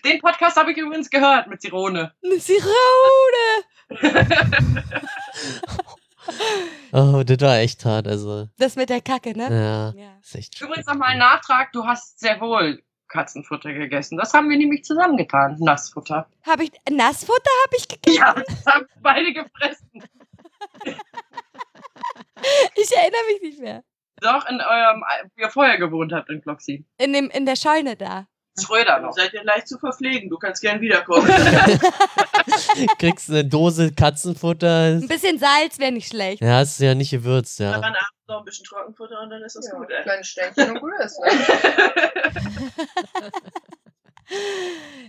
Den 0.05 0.19
Podcast 0.19 0.57
habe 0.57 0.71
ich 0.71 0.77
übrigens 0.77 1.09
gehört 1.09 1.47
mit 1.47 1.61
Sirone. 1.61 2.13
Sirone! 2.21 3.65
Oh, 6.93 7.23
das 7.25 7.39
war 7.39 7.57
echt 7.59 7.83
hart, 7.85 8.07
also. 8.07 8.47
Das 8.57 8.75
mit 8.75 8.89
der 8.89 9.01
Kacke, 9.01 9.35
ne? 9.35 9.43
Ja, 9.95 10.01
Ja. 10.01 10.17
ist 10.21 10.35
echt 10.35 10.57
schlimm. 10.57 10.69
Übrigens 10.69 10.87
nochmal 10.87 11.09
ein 11.13 11.17
Nachtrag, 11.19 11.71
du 11.71 11.85
hast 11.85 12.19
sehr 12.19 12.39
wohl 12.41 12.83
Katzenfutter 13.07 13.73
gegessen. 13.73 14.17
Das 14.17 14.33
haben 14.33 14.49
wir 14.49 14.57
nämlich 14.57 14.83
zusammengetan, 14.83 15.55
Nassfutter. 15.59 16.27
Habe 16.45 16.65
ich 16.65 16.71
Nassfutter 16.89 17.49
habe 17.65 17.75
ich 17.77 17.87
gegessen? 17.87 18.17
Ja, 18.17 18.33
das 18.35 18.65
haben 18.65 18.85
beide 19.01 19.33
gefressen. 19.33 19.89
Ich 22.75 22.91
erinnere 22.95 23.21
mich 23.33 23.41
nicht 23.43 23.59
mehr. 23.59 23.83
Doch, 24.19 24.47
in 24.49 24.59
eurem, 24.61 25.03
wie 25.35 25.43
ihr 25.43 25.49
vorher 25.51 25.77
gewohnt 25.77 26.11
habt 26.11 26.27
in 26.31 26.41
Gloxy. 26.41 26.85
In 26.97 27.13
dem 27.13 27.29
in 27.29 27.45
der 27.45 27.55
Scheune 27.55 27.95
da. 27.95 28.25
Schröder 28.59 28.99
Du 28.99 29.05
noch. 29.07 29.13
seid 29.13 29.33
ja 29.33 29.41
leicht 29.43 29.67
zu 29.67 29.77
verpflegen. 29.79 30.29
Du 30.29 30.37
kannst 30.37 30.61
gern 30.61 30.81
wiederkommen. 30.81 31.27
Kriegst 32.99 33.29
eine 33.29 33.45
Dose 33.45 33.91
Katzenfutter. 33.93 34.97
Ein 35.01 35.07
bisschen 35.07 35.39
Salz 35.39 35.79
wäre 35.79 35.91
nicht 35.91 36.07
schlecht. 36.09 36.41
Ja, 36.41 36.61
ist 36.61 36.79
ja 36.79 36.93
nicht 36.93 37.11
gewürzt, 37.11 37.59
ja. 37.59 37.71
Dann 37.71 37.83
abends 37.85 37.99
noch 38.27 38.39
ein 38.39 38.45
bisschen 38.45 38.65
Trockenfutter 38.65 39.21
und 39.21 39.29
dann 39.29 39.41
ist 39.41 39.55
das 39.55 39.67
Ja, 39.67 39.77
gut, 39.77 39.89
ein 39.89 39.97
ey. 39.97 40.03
kleines 40.03 40.27
Stänkchen 40.27 40.71
und 40.71 40.79
gut 40.81 40.91
ist. 41.03 41.19
Ne? 41.19 41.27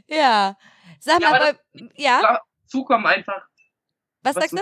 Ja. 0.08 0.56
Sag 1.00 1.20
Ja, 1.20 1.30
mal, 1.30 1.36
aber 1.40 1.48
aber, 1.50 1.58
ja, 1.96 2.40
Zukommen 2.66 3.06
einfach. 3.06 3.46
was 4.22 4.34
sagst 4.34 4.52
du? 4.52 4.60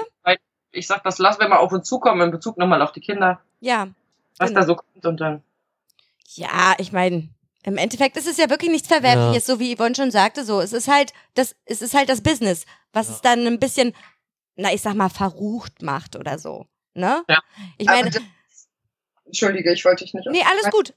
Ich 0.72 0.86
sag, 0.86 1.02
das 1.02 1.18
lassen 1.18 1.40
wir 1.40 1.48
mal 1.48 1.58
auf 1.58 1.72
uns 1.72 1.88
zukommen 1.88 2.20
in 2.22 2.30
Bezug 2.30 2.56
nochmal 2.56 2.80
auf 2.82 2.92
die 2.92 3.00
Kinder. 3.00 3.40
Ja. 3.60 3.88
Was 4.38 4.48
Genau. 4.48 4.60
da 4.60 4.66
so 4.66 4.76
kommt 4.76 5.06
und 5.06 5.20
dann. 5.20 5.42
Ja, 6.34 6.74
ich 6.78 6.92
meine, 6.92 7.28
im 7.64 7.76
Endeffekt 7.76 8.16
ist 8.16 8.26
es 8.26 8.36
ja 8.38 8.48
wirklich 8.50 8.70
nichts 8.70 8.88
Verwerfliches, 8.88 9.46
so 9.46 9.60
wie 9.60 9.74
Yvonne 9.76 9.94
schon 9.94 10.10
sagte, 10.10 10.44
so. 10.44 10.60
Es 10.60 10.72
ist 10.72 10.88
halt 10.88 11.12
das, 11.34 11.54
es 11.66 11.82
ist 11.82 11.94
halt 11.94 12.08
das 12.08 12.22
Business, 12.22 12.64
was 12.92 13.08
Ja. 13.08 13.14
es 13.14 13.20
dann 13.20 13.46
ein 13.46 13.58
bisschen, 13.60 13.94
na, 14.56 14.72
ich 14.72 14.80
sag 14.82 14.94
mal, 14.94 15.08
verrucht 15.10 15.82
macht 15.82 16.16
oder 16.16 16.38
so. 16.38 16.66
Ne? 16.94 17.22
Ja. 17.28 17.40
Ich 17.78 17.86
meine, 17.86 18.10
Entschuldige, 19.24 19.72
ich 19.72 19.84
wollte 19.84 20.04
dich 20.04 20.14
nicht. 20.14 20.26
nee, 20.30 20.42
alles 20.50 20.70
gut. 20.72 20.94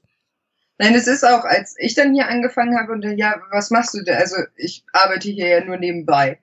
Nein, 0.78 0.94
es 0.94 1.06
ist 1.06 1.22
auch, 1.24 1.44
als 1.44 1.76
ich 1.78 1.94
dann 1.94 2.14
hier 2.14 2.26
angefangen 2.28 2.76
habe 2.76 2.92
und 2.92 3.02
dann, 3.02 3.16
ja, 3.16 3.40
was 3.52 3.70
machst 3.70 3.94
du 3.94 4.02
denn? 4.02 4.16
Also 4.16 4.36
ich 4.56 4.84
arbeite 4.92 5.28
hier 5.30 5.46
ja 5.46 5.64
nur 5.64 5.76
nebenbei. 5.76 6.40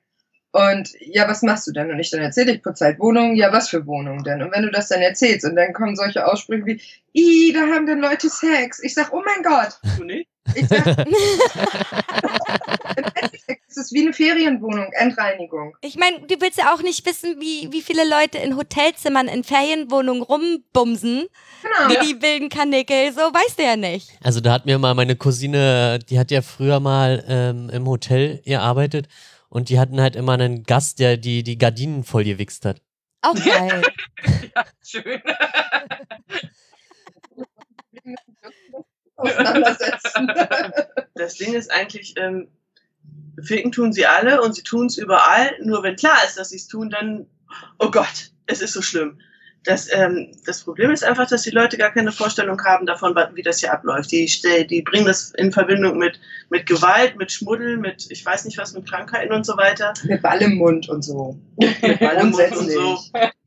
Und 0.54 0.89
ja, 0.99 1.28
was 1.30 1.41
machst 1.43 1.66
du 1.68 1.72
denn? 1.72 1.89
Und 1.91 1.99
ich 1.99 2.10
dann 2.12 2.22
erzähle 2.22 2.52
ich 2.54 2.62
putze 2.62 2.86
halt 2.86 2.99
Wohnungen, 2.99 3.36
ja, 3.36 3.52
was 3.54 3.70
für 3.70 3.86
Wohnungen 3.88 4.24
denn? 4.24 4.41
Und 4.41 4.52
wenn 4.54 4.64
du 4.64 4.72
das 4.72 4.89
dann 4.89 5.02
erzählst 5.02 5.45
und 5.45 5.56
dann 5.56 5.72
kommen 5.74 5.95
solche 5.95 6.28
Aussprüche 6.28 6.66
wie, 6.66 6.82
i, 7.16 7.54
da 7.54 7.62
haben 7.62 7.86
dann 7.86 7.99
Leute 7.99 8.30
Sex. 8.30 8.82
Ich 8.84 8.93
sag, 8.93 9.14
oh 9.14 9.22
mein 9.26 9.43
Gott. 9.43 9.80
Du 9.97 10.04
nicht? 10.04 10.28
Ich 10.56 10.68
sag, 10.68 10.86
im 12.97 13.06
Endeffekt 13.16 13.62
ist 13.70 13.78
es 13.78 13.93
wie 13.93 14.02
eine 14.02 14.12
Ferienwohnung, 14.12 14.91
Endreinigung. 14.93 15.78
Ich 15.82 15.95
meine, 15.95 16.20
du 16.22 16.36
willst 16.41 16.58
ja 16.58 16.74
auch 16.74 16.82
nicht 16.82 17.06
wissen, 17.06 17.39
wie, 17.39 17.72
wie 17.72 17.82
viele 17.82 18.04
Leute 18.08 18.38
in 18.38 18.58
Hotelzimmern, 18.58 19.30
in 19.30 19.43
Ferienwohnungen 19.45 20.22
rumbumsen, 20.24 21.28
Genau. 21.62 21.89
wie 21.89 21.97
die 22.08 22.22
wilden 22.22 22.49
Kanickel, 22.49 23.14
so 23.14 23.22
weißt 23.22 23.58
du 23.60 23.64
ja 23.64 23.78
nicht. 23.78 24.10
Also 24.24 24.41
da 24.41 24.52
hat 24.52 24.66
mir 24.66 24.78
mal 24.80 24.95
meine 24.95 25.16
Cousine, 25.16 25.99
die 26.10 26.20
hat 26.20 26.32
ja 26.32 26.41
früher 26.41 26.80
mal 26.80 27.24
ähm, 27.28 27.70
im 27.70 27.88
Hotel 27.88 28.41
gearbeitet 28.43 29.08
und 29.52 29.68
die 29.68 29.80
hatten 29.80 29.99
halt 29.99 30.16
immer 30.16 30.34
einen 30.34 30.64
Gast, 30.64 30.99
der 30.99 31.18
die, 31.18 31.43
die 31.43 31.58
Gardinen 31.58 32.06
voll 32.06 32.24
gewichst 32.24 32.64
hat. 32.66 32.82
Auch 33.22 33.36
geil. 33.36 33.82
Ja, 34.54 34.66
schön. 34.84 35.22
Auseinandersetzen. 39.16 40.28
Das 41.16 41.36
Ding 41.36 41.54
ist 41.54 41.72
eigentlich, 41.72 42.16
ähm, 42.18 42.47
ficken 43.41 43.72
tun 43.72 43.93
sie 43.93 44.08
alle 44.08 44.41
und 44.41 44.56
sie 44.56 44.64
tun 44.64 44.88
es 44.88 44.97
überall. 44.97 45.56
Nur 45.62 45.84
wenn 45.84 45.95
klar 45.95 46.18
ist, 46.26 46.38
dass 46.38 46.49
sie 46.49 46.56
es 46.56 46.68
tun, 46.68 46.89
dann, 46.89 47.28
oh 47.78 47.91
Gott, 47.91 48.32
es 48.47 48.62
ist 48.62 48.74
so 48.74 48.82
schlimm. 48.82 49.20
Das, 49.64 49.88
ähm, 49.93 50.32
das 50.45 50.64
Problem 50.64 50.89
ist 50.89 51.03
einfach, 51.03 51.28
dass 51.28 51.43
die 51.43 51.51
Leute 51.51 51.78
gar 51.78 51.91
keine 51.91 52.12
Vorstellung 52.12 52.59
haben 52.64 52.88
davon, 52.88 53.16
wie 53.36 53.43
das 53.43 53.59
hier 53.59 53.72
abläuft. 53.72 54.12
Die, 54.12 54.26
die 54.68 54.82
bringen 54.82 55.05
das 55.05 55.32
in 55.32 55.51
Verbindung 55.51 55.99
mit, 55.99 56.20
mit 56.49 56.66
Gewalt, 56.66 57.16
mit 57.18 57.32
Schmuddel, 57.32 57.78
mit, 57.78 58.07
ich 58.09 58.26
weiß 58.26 58.45
nicht 58.45 58.57
was, 58.57 58.74
mit 58.74 58.89
Krankheiten 58.89 59.32
und 59.32 59.45
so 59.45 59.55
weiter. 59.57 59.93
Mit 60.03 60.24
Ball 60.24 60.41
im 60.41 60.55
Mund 60.55 60.89
und 60.89 61.03
so. 61.03 61.38
Mit 61.57 61.99
Ball 61.99 62.18
im 62.18 62.32
Mund 62.32 62.57
und 62.57 62.72
so. 62.72 62.99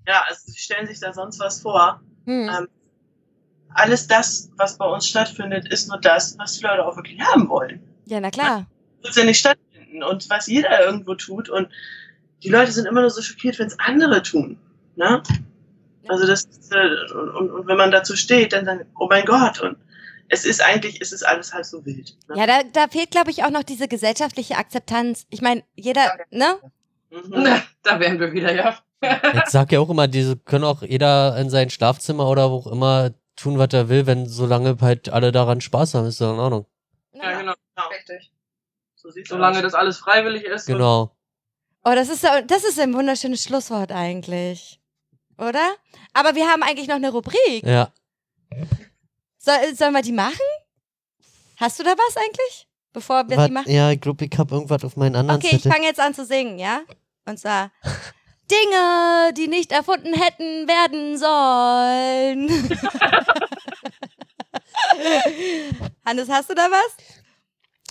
Ja, 0.06 0.22
also 0.28 0.52
sie 0.52 0.58
stellen 0.58 0.86
sich 0.86 1.00
da 1.00 1.12
sonst 1.12 1.40
was 1.40 1.62
vor. 1.62 2.00
Hm. 2.26 2.48
Ähm, 2.48 2.68
alles 3.70 4.06
das, 4.06 4.50
was 4.56 4.78
bei 4.78 4.86
uns 4.86 5.08
stattfindet, 5.08 5.66
ist 5.72 5.88
nur 5.88 5.98
das, 5.98 6.38
was 6.38 6.58
die 6.58 6.64
Leute 6.64 6.86
auch 6.86 6.96
wirklich 6.96 7.20
haben 7.20 7.48
wollen. 7.48 7.82
Ja, 8.06 8.20
na 8.20 8.30
klar. 8.30 8.66
wird 9.02 9.16
ja 9.16 9.24
nicht 9.24 9.40
stattfinden 9.40 10.02
und 10.02 10.28
was 10.30 10.46
jeder 10.46 10.84
irgendwo 10.84 11.14
tut 11.14 11.48
und 11.48 11.68
die 12.42 12.50
Leute 12.50 12.72
sind 12.72 12.86
immer 12.86 13.00
nur 13.00 13.10
so 13.10 13.22
schockiert, 13.22 13.58
wenn 13.58 13.68
es 13.68 13.78
andere 13.78 14.22
tun. 14.22 14.58
Ne? 14.96 15.22
Also 16.08 16.26
das 16.26 16.44
äh, 16.70 17.12
und, 17.14 17.28
und, 17.30 17.50
und 17.50 17.66
wenn 17.66 17.76
man 17.76 17.90
dazu 17.90 18.16
steht, 18.16 18.52
dann 18.52 18.64
sagen, 18.64 18.86
oh 18.98 19.06
mein 19.08 19.24
Gott 19.24 19.60
und 19.60 19.76
es 20.28 20.44
ist 20.44 20.62
eigentlich, 20.62 21.00
es 21.00 21.12
ist 21.12 21.22
alles 21.22 21.52
halt 21.52 21.66
so 21.66 21.84
wild. 21.84 22.16
Ne? 22.28 22.36
Ja, 22.38 22.46
da, 22.46 22.62
da 22.72 22.88
fehlt, 22.88 23.10
glaube 23.10 23.30
ich, 23.30 23.44
auch 23.44 23.50
noch 23.50 23.62
diese 23.62 23.88
gesellschaftliche 23.88 24.56
Akzeptanz. 24.56 25.26
Ich 25.30 25.42
meine, 25.42 25.62
jeder, 25.74 26.16
ne? 26.30 26.56
Mhm. 27.10 27.22
Na, 27.28 27.62
da 27.82 28.00
wären 28.00 28.18
wir 28.20 28.32
wieder, 28.32 28.54
ja. 28.54 28.78
Ich 29.44 29.50
sag 29.50 29.70
ja 29.70 29.80
auch 29.80 29.90
immer, 29.90 30.08
diese 30.08 30.36
können 30.36 30.64
auch 30.64 30.82
jeder 30.82 31.36
in 31.36 31.50
sein 31.50 31.68
Schlafzimmer 31.68 32.26
oder 32.28 32.50
wo 32.50 32.56
auch 32.56 32.66
immer 32.68 33.10
tun, 33.36 33.58
was 33.58 33.68
er 33.74 33.88
will, 33.90 34.06
wenn 34.06 34.26
solange 34.26 34.78
halt 34.80 35.10
alle 35.10 35.30
daran 35.30 35.60
Spaß 35.60 35.94
haben, 35.94 36.06
ist 36.06 36.20
doch 36.22 36.32
in 36.32 36.38
Ordnung. 36.40 36.66
Ja, 37.12 37.38
genau. 37.38 37.52
Genau, 37.76 37.88
Richtig. 37.90 38.32
so 38.94 39.10
sieht's 39.10 39.28
Solange 39.28 39.58
aus. 39.58 39.62
das 39.62 39.74
alles 39.74 39.98
freiwillig 39.98 40.44
ist. 40.44 40.66
Genau. 40.66 41.14
Oh, 41.84 41.92
das 41.94 42.08
ist, 42.08 42.22
so- 42.22 42.28
das 42.46 42.64
ist 42.64 42.80
ein 42.80 42.94
wunderschönes 42.94 43.44
Schlusswort 43.44 43.92
eigentlich. 43.92 44.80
Oder? 45.38 45.74
Aber 46.12 46.34
wir 46.34 46.48
haben 46.48 46.62
eigentlich 46.62 46.88
noch 46.88 46.96
eine 46.96 47.10
Rubrik. 47.10 47.64
Ja. 47.64 47.90
Soll, 49.38 49.74
sollen 49.74 49.92
wir 49.92 50.02
die 50.02 50.12
machen? 50.12 50.38
Hast 51.56 51.78
du 51.78 51.82
da 51.84 51.90
was 51.96 52.16
eigentlich? 52.16 52.68
Bevor 52.92 53.28
wir 53.28 53.36
Wat, 53.36 53.48
die 53.48 53.52
machen? 53.52 53.70
ja, 53.70 53.90
ich 53.90 54.00
glaube, 54.00 54.24
ich 54.24 54.38
hab 54.38 54.50
irgendwas 54.52 54.84
auf 54.84 54.96
meinen 54.96 55.16
anderen 55.16 55.40
Okay, 55.40 55.56
ich 55.56 55.62
Zettel. 55.62 55.72
fange 55.72 55.86
jetzt 55.86 56.00
an 56.00 56.14
zu 56.14 56.24
singen, 56.24 56.58
ja? 56.58 56.82
Und 57.26 57.38
zwar 57.38 57.72
Dinge, 58.50 59.32
die 59.36 59.48
nicht 59.48 59.72
erfunden 59.72 60.14
hätten 60.14 60.68
werden 60.68 61.18
sollen. 61.18 62.78
Hannes, 66.04 66.28
hast 66.28 66.50
du 66.50 66.54
da 66.54 66.68
was? 66.70 66.96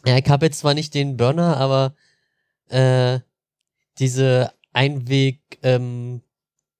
Ja, 0.05 0.17
ich 0.17 0.29
habe 0.29 0.45
jetzt 0.45 0.59
zwar 0.59 0.73
nicht 0.73 0.93
den 0.93 1.17
Burner, 1.17 1.57
aber 1.57 1.95
äh, 2.69 3.19
diese 3.99 4.53
Einweg 4.73 5.39
ähm, 5.63 6.21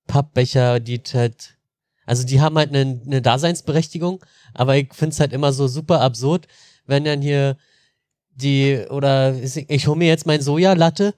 Pappbecher, 0.08 0.80
die 0.80 1.02
halt, 1.14 1.58
also 2.06 2.26
die 2.26 2.42
haben 2.42 2.58
halt 2.58 2.70
eine, 2.70 3.02
eine 3.06 3.22
Daseinsberechtigung, 3.22 4.24
aber 4.54 4.76
ich 4.78 4.94
find's 4.94 5.20
halt 5.20 5.34
immer 5.34 5.54
so 5.54 5.68
super 5.68 6.02
absurd, 6.02 6.48
wenn 6.86 7.06
dann 7.06 7.22
hier 7.22 7.58
die, 8.36 8.86
oder 8.90 9.36
ich, 9.36 9.70
ich 9.70 9.88
hole 9.88 9.98
mir 9.98 10.08
jetzt 10.08 10.26
mein 10.26 10.42
Sojalatte 10.42 11.14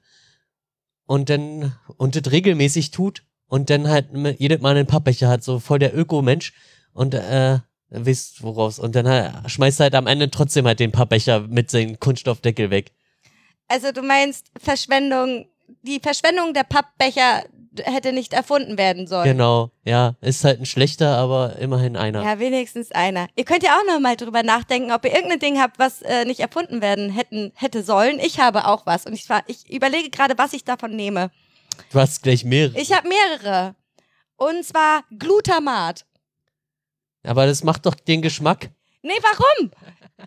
und 1.06 1.30
dann, 1.30 1.76
und 1.98 2.16
das 2.16 2.32
regelmäßig 2.32 2.92
tut 2.92 3.24
und 3.48 3.70
dann 3.70 3.88
halt 3.88 4.10
jedes 4.38 4.62
Mal 4.62 4.76
einen 4.76 4.88
Pappbecher 4.88 5.30
hat, 5.30 5.44
so 5.44 5.60
voll 5.60 5.80
der 5.80 5.98
Öko-Mensch 5.98 6.54
und 6.94 7.14
äh, 7.14 7.60
wisst 7.90 8.44
woraus. 8.44 8.80
Und 8.80 8.96
dann 8.96 9.08
halt, 9.08 9.50
schmeißt 9.50 9.80
halt 9.80 9.96
am 9.96 10.08
Ende 10.08 10.30
trotzdem 10.30 10.66
halt 10.66 10.80
den 10.80 10.92
Pappbecher 10.92 11.42
mit 11.42 11.70
seinem 11.70 12.00
Kunststoffdeckel 12.00 12.70
weg. 12.70 12.92
Also 13.68 13.92
du 13.92 14.02
meinst 14.02 14.52
Verschwendung, 14.60 15.48
die 15.84 16.00
Verschwendung 16.00 16.54
der 16.54 16.64
Pappbecher 16.64 17.44
hätte 17.84 18.14
nicht 18.14 18.34
erfunden 18.34 18.78
werden 18.78 19.08
sollen. 19.08 19.26
Genau, 19.26 19.72
ja. 19.84 20.16
Ist 20.22 20.44
halt 20.44 20.60
ein 20.60 20.66
schlechter, 20.66 21.18
aber 21.18 21.58
immerhin 21.58 21.98
einer. 21.98 22.24
Ja, 22.24 22.40
wenigstens 22.40 22.92
einer. 22.92 23.28
Ihr 23.36 23.46
könnt 23.46 23.64
ja 23.64 23.78
auch 23.78 23.86
noch 23.86 24.00
mal 24.00 24.16
drüber 24.16 24.44
nachdenken, 24.44 24.92
ob 24.92 25.06
ihr 25.06 25.14
irgendein 25.14 25.40
Ding 25.40 25.60
habt, 25.60 25.80
was 25.80 26.02
äh, 26.02 26.26
nicht 26.26 26.40
erfunden 26.40 26.82
werden 26.82 27.10
hätten, 27.10 27.52
hätte 27.56 27.84
sollen. 27.84 28.20
Ich 28.20 28.40
habe 28.40 28.68
auch 28.68 28.86
was 28.86 29.06
und 29.06 29.14
ich, 29.14 29.28
war, 29.30 29.44
ich 29.48 29.70
überlege 29.70 30.10
gerade, 30.10 30.38
was 30.38 30.54
ich 30.54 30.64
davon 30.64 30.96
nehme. 30.96 31.32
Du 31.92 32.00
hast 32.00 32.24
gleich 32.24 32.46
mehrere. 32.46 32.80
Ich 32.80 32.94
habe 32.94 33.08
mehrere. 33.08 33.76
Und 34.38 34.66
zwar 34.66 35.04
Glutamat. 35.18 36.06
aber 37.24 37.46
das 37.46 37.64
macht 37.64 37.86
doch 37.86 37.96
den 37.96 38.22
Geschmack. 38.22 38.70
Nee, 39.02 39.14
warum? 39.22 39.72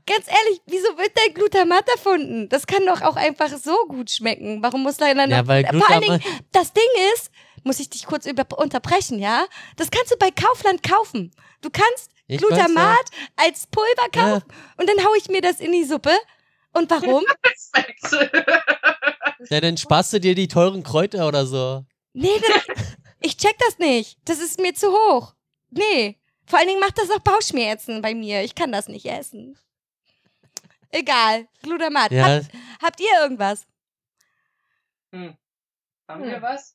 Ganz 0.07 0.26
ehrlich, 0.28 0.61
wieso 0.66 0.89
wird 0.99 1.12
denn 1.16 1.34
Glutamat 1.34 1.89
erfunden? 1.89 2.49
Das 2.51 2.66
kann 2.66 2.84
doch 2.86 3.01
auch 3.03 3.16
einfach 3.16 3.49
so 3.57 3.74
gut 3.89 4.11
schmecken. 4.11 4.62
Warum 4.62 4.82
muss 4.82 4.99
da 4.99 5.12
dann 5.14 5.30
Ja, 5.30 5.47
weil 5.47 5.64
Vor 5.66 5.89
allen 5.91 6.03
Dingen, 6.03 6.18
Glutamat. 6.20 6.45
das 6.53 6.72
Ding 6.74 6.84
ist, 7.14 7.30
muss 7.64 7.80
ich 7.80 7.89
dich 7.89 8.05
kurz 8.07 8.26
über 8.26 8.47
unterbrechen, 8.59 9.18
ja? 9.18 9.47
Das 9.76 9.91
kannst 9.91 10.12
du 10.12 10.16
bei 10.18 10.30
Kaufland 10.30 10.82
kaufen. 10.82 11.30
Du 11.62 11.70
kannst 11.70 12.11
Ich 12.26 12.39
Glutamat 12.39 12.99
als 13.36 13.66
Pulver 13.66 14.09
Ja. 14.14 14.22
kaufen 14.41 14.47
und 14.76 14.89
dann 14.89 15.05
hau 15.05 15.14
ich 15.16 15.28
mir 15.28 15.41
das 15.41 15.59
in 15.61 15.72
die 15.72 15.84
Suppe. 15.84 16.12
Und 16.74 16.91
warum? 16.91 17.24
Ja, 19.51 19.61
dann 19.61 19.76
sparst 19.76 20.12
du 20.12 20.18
dir 20.20 20.34
die 20.34 20.49
teuren 20.49 20.82
Kräuter 20.82 21.28
oder 21.28 21.47
so. 21.47 21.84
nee, 22.12 22.28
das, 22.41 22.76
Ich 23.20 23.36
check 23.36 23.57
das 23.59 23.78
nicht. 23.78 24.18
Das 24.24 24.39
ist 24.41 24.61
mir 24.61 24.74
zu 24.74 24.89
hoch. 24.93 25.34
Nee. 25.70 26.18
Vor 26.47 26.59
allen 26.59 26.68
Dingen 26.68 26.80
macht 26.80 26.99
das 26.99 27.11
auch 27.11 27.20
Bauchschmerzen 27.20 28.01
bei 28.03 28.14
mir. 28.14 28.43
Ich 28.43 28.55
kann 28.55 28.72
das 28.72 28.89
nicht 28.89 29.07
essen. 29.07 29.57
Egal. 30.91 31.47
Glutamat. 31.62 32.11
Ja, 32.11 32.26
Habt, 32.26 32.47
habt 32.82 33.01
ihr 33.01 33.20
irgendwas? 33.22 33.66
Haben 35.12 35.36
Hm. 36.09 36.22
wir 36.24 36.43
was? 36.43 36.74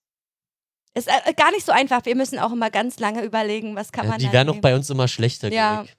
Ist 0.95 1.07
äh, 1.07 1.33
gar 1.33 1.51
nicht 1.51 1.65
so 1.65 1.71
einfach. 1.71 2.05
Wir 2.05 2.15
müssen 2.15 2.37
auch 2.39 2.51
immer 2.51 2.69
ganz 2.69 2.99
lange 2.99 3.23
überlegen, 3.23 3.75
was 3.75 3.91
kann 3.91 4.05
ja 4.05 4.11
man 4.11 4.19
die 4.19 4.27
da 4.27 4.33
werden 4.33 4.49
auch 4.49 4.61
bei 4.61 4.75
uns 4.75 4.89
immer 4.89 5.07
schlechter. 5.07 5.51
Ja. 5.51 5.83
glaub 5.83 5.85
ich. 5.85 5.95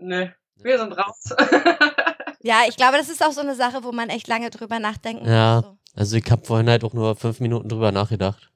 Nö. 0.00 0.28
Wir 0.56 0.78
sind 0.78 0.92
raus. 0.92 1.34
Ja, 2.46 2.64
ich 2.68 2.76
glaube, 2.76 2.98
das 2.98 3.08
ist 3.08 3.24
auch 3.24 3.32
so 3.32 3.40
eine 3.40 3.54
Sache, 3.54 3.84
wo 3.84 3.90
man 3.92 4.10
echt 4.10 4.28
lange 4.28 4.50
drüber 4.50 4.78
nachdenken 4.78 5.26
Ja. 5.26 5.62
muss. 5.62 5.64
So. 5.64 5.78
Also 5.94 6.16
ich 6.18 6.30
habe 6.30 6.44
vorhin 6.44 6.68
halt 6.68 6.84
auch 6.84 6.92
nur 6.92 7.16
fünf 7.16 7.40
Minuten 7.40 7.70
drüber 7.70 7.90
nachgedacht. 7.90 8.52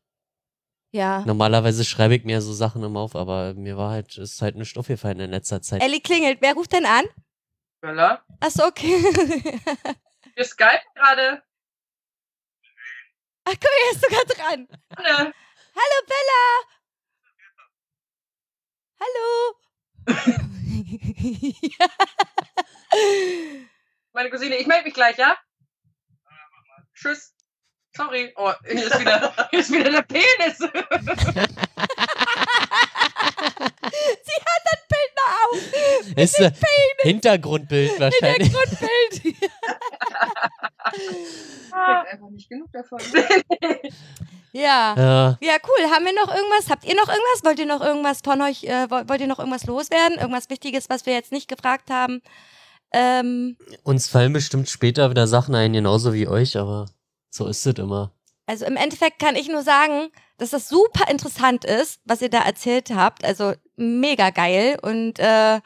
Ja. 0.91 1.22
Normalerweise 1.26 1.84
schreibe 1.84 2.14
ich 2.14 2.24
mir 2.24 2.41
so 2.41 2.53
Sachen 2.53 2.82
immer 2.82 3.01
auf, 3.01 3.14
aber 3.14 3.53
mir 3.55 3.76
war 3.76 3.91
halt, 3.91 4.16
ist 4.16 4.41
halt 4.41 4.57
nicht 4.57 4.78
aufgefallen 4.78 5.20
in 5.20 5.30
letzter 5.30 5.61
Zeit. 5.61 5.82
Ellie 5.82 6.01
klingelt. 6.01 6.41
Wer 6.41 6.55
ruft 6.55 6.72
denn 6.72 6.86
an? 6.86 7.05
Bella? 7.80 8.24
Achso, 8.41 8.66
okay. 8.66 9.03
Wir 10.34 10.45
skypen 10.45 10.80
gerade. 10.95 11.43
Ach, 13.45 13.53
guck 13.53 13.62
mal, 13.62 13.70
er 13.86 13.93
ist 13.93 14.01
sogar 14.01 14.24
dran. 14.24 14.66
Anne. 14.97 15.32
Hallo, 15.74 16.03
Bella. 16.07 16.43
Hallo. 19.01 19.55
Meine 24.12 24.30
Cousine, 24.30 24.57
ich 24.57 24.66
melde 24.66 24.84
mich 24.84 24.95
gleich, 24.95 25.18
ja? 25.18 25.36
Tschüss. 26.95 27.34
Sorry. 27.97 28.32
Oh, 28.36 28.53
hier 28.66 28.86
ist 28.86 29.01
wieder, 29.01 29.32
hier 29.51 29.61
ist 29.61 29.72
wieder 29.72 29.91
der 29.91 30.03
Penis. 30.03 30.59
Sie 30.59 30.66
hat 34.45 34.62
das 34.64 34.80
Bild 34.89 35.12
noch 35.16 35.32
auf. 35.45 35.59
Ist 36.16 36.41
ein 36.41 36.55
Hintergrundbild 37.03 37.99
wahrscheinlich. 38.01 38.53
Grundbild. 38.53 39.22
Kriegt 41.78 42.12
einfach 42.12 42.30
nicht 42.30 42.49
genug 42.49 42.70
davon. 42.72 42.99
ja. 44.53 44.95
Ja, 44.97 45.39
Ja, 45.41 45.57
cool. 45.66 45.91
Haben 45.91 46.05
wir 46.05 46.14
noch 46.14 46.34
irgendwas? 46.34 46.70
Habt 46.70 46.84
ihr 46.84 46.95
noch 46.95 47.09
irgendwas? 47.09 47.45
Wollt 47.45 47.59
ihr 47.59 47.66
noch 47.66 47.80
irgendwas 47.80 48.20
von 48.22 48.41
euch, 48.43 48.64
äh, 48.64 48.91
wollt 48.91 49.09
wollt 49.09 49.20
ihr 49.20 49.26
noch 49.26 49.39
irgendwas 49.39 49.64
loswerden? 49.66 50.18
Irgendwas 50.18 50.51
Wichtiges, 50.51 50.89
was 50.89 51.07
wir 51.07 51.14
jetzt 51.14 51.32
nicht 51.32 51.49
gefragt 51.49 51.91
haben? 51.91 52.20
Ähm, 52.93 53.57
uns 53.82 54.09
fallen 54.09 54.32
bestimmt 54.32 54.68
später 54.68 55.11
wieder 55.11 55.26
Sachen 55.26 55.55
ein, 55.55 55.74
genauso 55.74 56.14
wie 56.14 56.26
euch, 56.26 56.57
aber 56.57 56.86
so 57.39 57.47
ist 57.47 57.64
es 57.66 57.78
immer. 57.78 58.12
also 58.47 58.64
im 58.66 58.76
Endeffekt 58.76 59.18
kann 59.18 59.36
ich 59.36 59.49
nur 59.49 59.62
sagen, 59.62 60.11
dass 60.39 60.51
das 60.51 60.68
super 60.68 61.11
interessant 61.11 61.64
ist, 61.64 62.01
was 62.05 62.22
ihr 62.22 62.30
da 62.30 62.43
erzählt 62.43 62.91
habt. 62.91 63.24
Also 63.24 63.55
mega 63.76 64.30
geil. 64.30 64.78
Und 64.82 65.18
äh, 65.18 65.61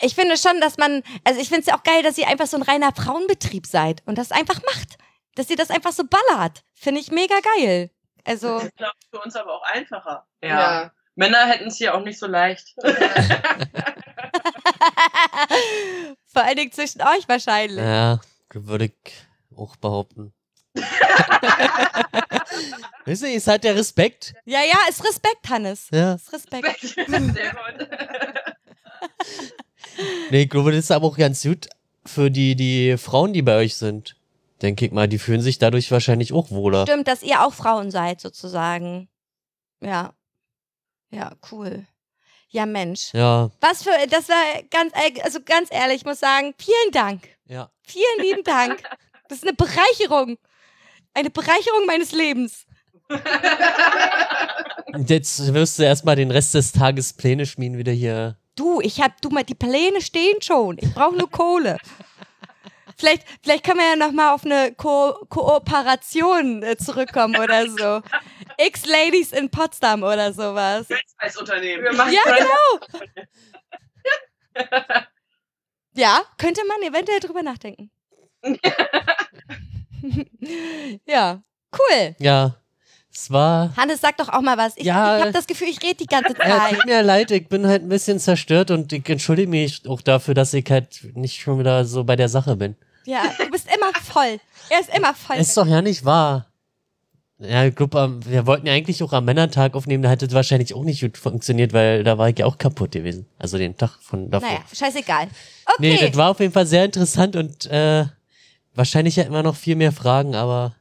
ich 0.00 0.14
finde 0.14 0.36
schon, 0.36 0.60
dass 0.60 0.78
man, 0.78 1.02
also 1.24 1.40
ich 1.40 1.48
finde 1.48 1.60
es 1.62 1.66
ja 1.66 1.76
auch 1.76 1.82
geil, 1.82 2.02
dass 2.02 2.18
ihr 2.18 2.28
einfach 2.28 2.46
so 2.46 2.56
ein 2.56 2.62
reiner 2.62 2.92
Frauenbetrieb 2.92 3.66
seid 3.66 4.02
und 4.06 4.18
das 4.18 4.32
einfach 4.32 4.60
macht. 4.74 4.98
Dass 5.36 5.48
ihr 5.48 5.56
das 5.56 5.70
einfach 5.70 5.92
so 5.92 6.02
ballert. 6.04 6.62
Finde 6.74 7.00
ich 7.00 7.10
mega 7.10 7.36
geil. 7.56 7.90
Also, 8.24 8.58
Ich 8.58 8.74
glaube, 8.76 8.94
für 9.10 9.20
uns 9.20 9.34
aber 9.36 9.54
auch 9.54 9.62
einfacher. 9.62 10.26
Ja. 10.42 10.92
Männer 11.14 11.46
hätten 11.46 11.68
es 11.68 11.76
hier 11.76 11.94
auch 11.94 12.02
nicht 12.02 12.18
so 12.18 12.26
leicht. 12.26 12.74
vor 16.26 16.42
allen 16.42 16.56
Dingen 16.56 16.72
zwischen 16.72 17.00
euch 17.02 17.28
wahrscheinlich. 17.28 17.78
Ja, 17.78 18.20
würde 18.52 18.86
ich 18.86 18.92
auch 19.56 19.76
behaupten. 19.76 20.34
Wisst 23.04 23.22
ihr, 23.22 23.34
ist 23.34 23.48
halt 23.48 23.64
der 23.64 23.74
Respekt. 23.76 24.34
Ja, 24.44 24.60
ja, 24.60 24.78
ist 24.88 25.04
Respekt, 25.04 25.48
Hannes. 25.48 25.88
Ja. 25.92 26.14
Ist 26.14 26.32
Respekt. 26.32 26.80
Sehr 26.86 27.04
gut. 27.04 27.88
Nee, 30.30 30.42
ich 30.42 30.50
glaube, 30.50 30.70
das 30.72 30.84
ist 30.84 30.90
aber 30.90 31.06
auch 31.08 31.16
ganz 31.18 31.42
gut 31.42 31.68
für 32.06 32.30
die, 32.30 32.54
die 32.56 32.96
Frauen, 32.98 33.32
die 33.32 33.42
bei 33.42 33.56
euch 33.56 33.76
sind. 33.76 34.16
Denke 34.62 34.86
ich 34.86 34.92
mal, 34.92 35.08
die 35.08 35.18
fühlen 35.18 35.40
sich 35.40 35.58
dadurch 35.58 35.90
wahrscheinlich 35.90 36.32
auch 36.32 36.50
wohler. 36.50 36.86
Stimmt, 36.86 37.08
dass 37.08 37.22
ihr 37.22 37.44
auch 37.44 37.52
Frauen 37.52 37.90
seid, 37.90 38.20
sozusagen. 38.20 39.08
Ja. 39.80 40.12
Ja, 41.10 41.32
cool. 41.50 41.84
Ja, 42.48 42.64
Mensch. 42.66 43.12
Ja, 43.12 43.50
Was 43.60 43.82
für, 43.82 43.90
das 44.08 44.28
war 44.28 44.62
ganz, 44.70 44.92
äh, 44.94 45.20
also 45.22 45.40
ganz 45.44 45.68
ehrlich, 45.72 45.96
ich 45.96 46.04
muss 46.04 46.20
sagen, 46.20 46.54
vielen 46.58 46.92
Dank. 46.92 47.28
ja. 47.46 47.70
Vielen 47.84 48.20
lieben 48.20 48.44
Dank. 48.44 48.82
Das 49.28 49.38
ist 49.38 49.44
eine 49.44 49.54
Bereicherung. 49.56 50.36
Eine 51.14 51.30
Bereicherung 51.30 51.86
meines 51.86 52.12
Lebens. 52.12 52.66
Und 54.92 55.10
jetzt 55.10 55.52
wirst 55.52 55.78
du 55.78 55.82
erstmal 55.82 56.16
den 56.16 56.30
Rest 56.30 56.54
des 56.54 56.72
Tages 56.72 57.12
Pläne 57.12 57.46
schmieden, 57.46 57.78
wieder 57.78 57.92
hier. 57.92 58.36
Du, 58.54 58.80
ich 58.80 59.00
hab, 59.00 59.20
du 59.20 59.30
mal, 59.30 59.44
die 59.44 59.54
Pläne 59.54 60.00
stehen 60.00 60.40
schon. 60.42 60.76
Ich 60.78 60.92
brauche 60.92 61.16
nur 61.16 61.30
Kohle. 61.30 61.78
Vielleicht, 62.98 63.26
vielleicht 63.42 63.64
können 63.64 63.78
wir 63.78 63.88
ja 63.90 63.96
noch 63.96 64.12
mal 64.12 64.34
auf 64.34 64.44
eine 64.44 64.74
Ko 64.74 65.14
Kooperation 65.28 66.62
äh, 66.62 66.76
zurückkommen 66.76 67.36
oder 67.36 67.66
so. 67.68 68.02
X-Ladies 68.58 69.32
in 69.32 69.50
Potsdam 69.50 70.02
oder 70.02 70.32
sowas. 70.32 70.86
Als 71.16 71.36
Unternehmen. 71.36 71.86
Ja, 71.96 72.20
genau. 72.24 72.78
Ja, 75.94 76.22
könnte 76.38 76.62
man 76.66 76.82
eventuell 76.82 77.20
drüber 77.20 77.42
nachdenken. 77.42 77.90
ja, 81.06 81.42
cool. 81.72 82.14
Ja, 82.18 82.54
es 83.12 83.30
war. 83.30 83.74
Hannes, 83.76 84.00
sag 84.00 84.16
doch 84.16 84.28
auch 84.28 84.40
mal 84.40 84.56
was. 84.56 84.76
Ich, 84.76 84.84
Ja. 84.84 85.16
ich 85.16 85.22
habe 85.22 85.32
das 85.32 85.46
Gefühl, 85.46 85.68
ich 85.68 85.82
rede 85.82 85.96
die 85.96 86.06
ganze 86.06 86.34
Ja, 86.38 86.58
Zeit. 86.58 86.74
tut 86.76 86.86
mir 86.86 87.02
leid, 87.02 87.30
ich 87.30 87.48
bin 87.48 87.66
halt 87.66 87.82
ein 87.82 87.88
bisschen 87.88 88.18
zerstört 88.18 88.70
und 88.70 88.92
ich 88.92 89.08
entschuldige 89.08 89.48
mich 89.48 89.82
auch 89.88 90.00
dafür, 90.00 90.34
dass 90.34 90.54
ich 90.54 90.70
halt 90.70 91.00
nicht 91.14 91.40
schon 91.40 91.58
wieder 91.58 91.84
so 91.84 92.04
bei 92.04 92.16
der 92.16 92.28
Sache 92.28 92.56
bin. 92.56 92.76
Ja, 93.04 93.22
du 93.38 93.50
bist 93.50 93.66
immer 93.74 93.92
voll. 94.02 94.38
Er 94.70 94.80
ist 94.80 94.94
immer 94.96 95.12
voll. 95.14 95.36
Ist 95.36 95.56
doch 95.56 95.66
ja 95.66 95.82
nicht 95.82 96.04
wahr. 96.04 96.46
Ja, 97.38 97.64
ich 97.64 97.74
glaube, 97.74 98.20
wir 98.24 98.46
wollten 98.46 98.68
ja 98.68 98.72
eigentlich 98.72 99.02
auch 99.02 99.12
am 99.12 99.24
Männertag 99.24 99.74
aufnehmen, 99.74 100.04
da 100.04 100.10
hat 100.10 100.22
das 100.22 100.32
wahrscheinlich 100.32 100.72
auch 100.74 100.84
nicht 100.84 101.00
gut 101.00 101.18
funktioniert, 101.18 101.72
weil 101.72 102.04
da 102.04 102.16
war 102.16 102.28
ich 102.28 102.38
ja 102.38 102.46
auch 102.46 102.56
kaputt 102.56 102.92
gewesen. 102.92 103.26
Also 103.36 103.58
den 103.58 103.76
Tag 103.76 103.98
von 104.00 104.30
davor. 104.30 104.48
naja, 104.48 104.60
scheißegal. 104.72 105.26
Nee, 105.80 105.94
Okay. 105.96 106.06
das 106.08 106.16
war 106.16 106.30
auf 106.30 106.38
jeden 106.38 106.52
Fall 106.52 106.66
sehr 106.66 106.84
interessant 106.84 107.34
und 107.34 107.66
äh, 107.66 108.04
wahrscheinlich 108.74 109.16
hätten 109.16 109.32
wir 109.32 109.42
noch 109.42 109.56
viel 109.56 109.76
mehr 109.76 109.92
Fragen, 109.92 110.34
aber 110.34 110.74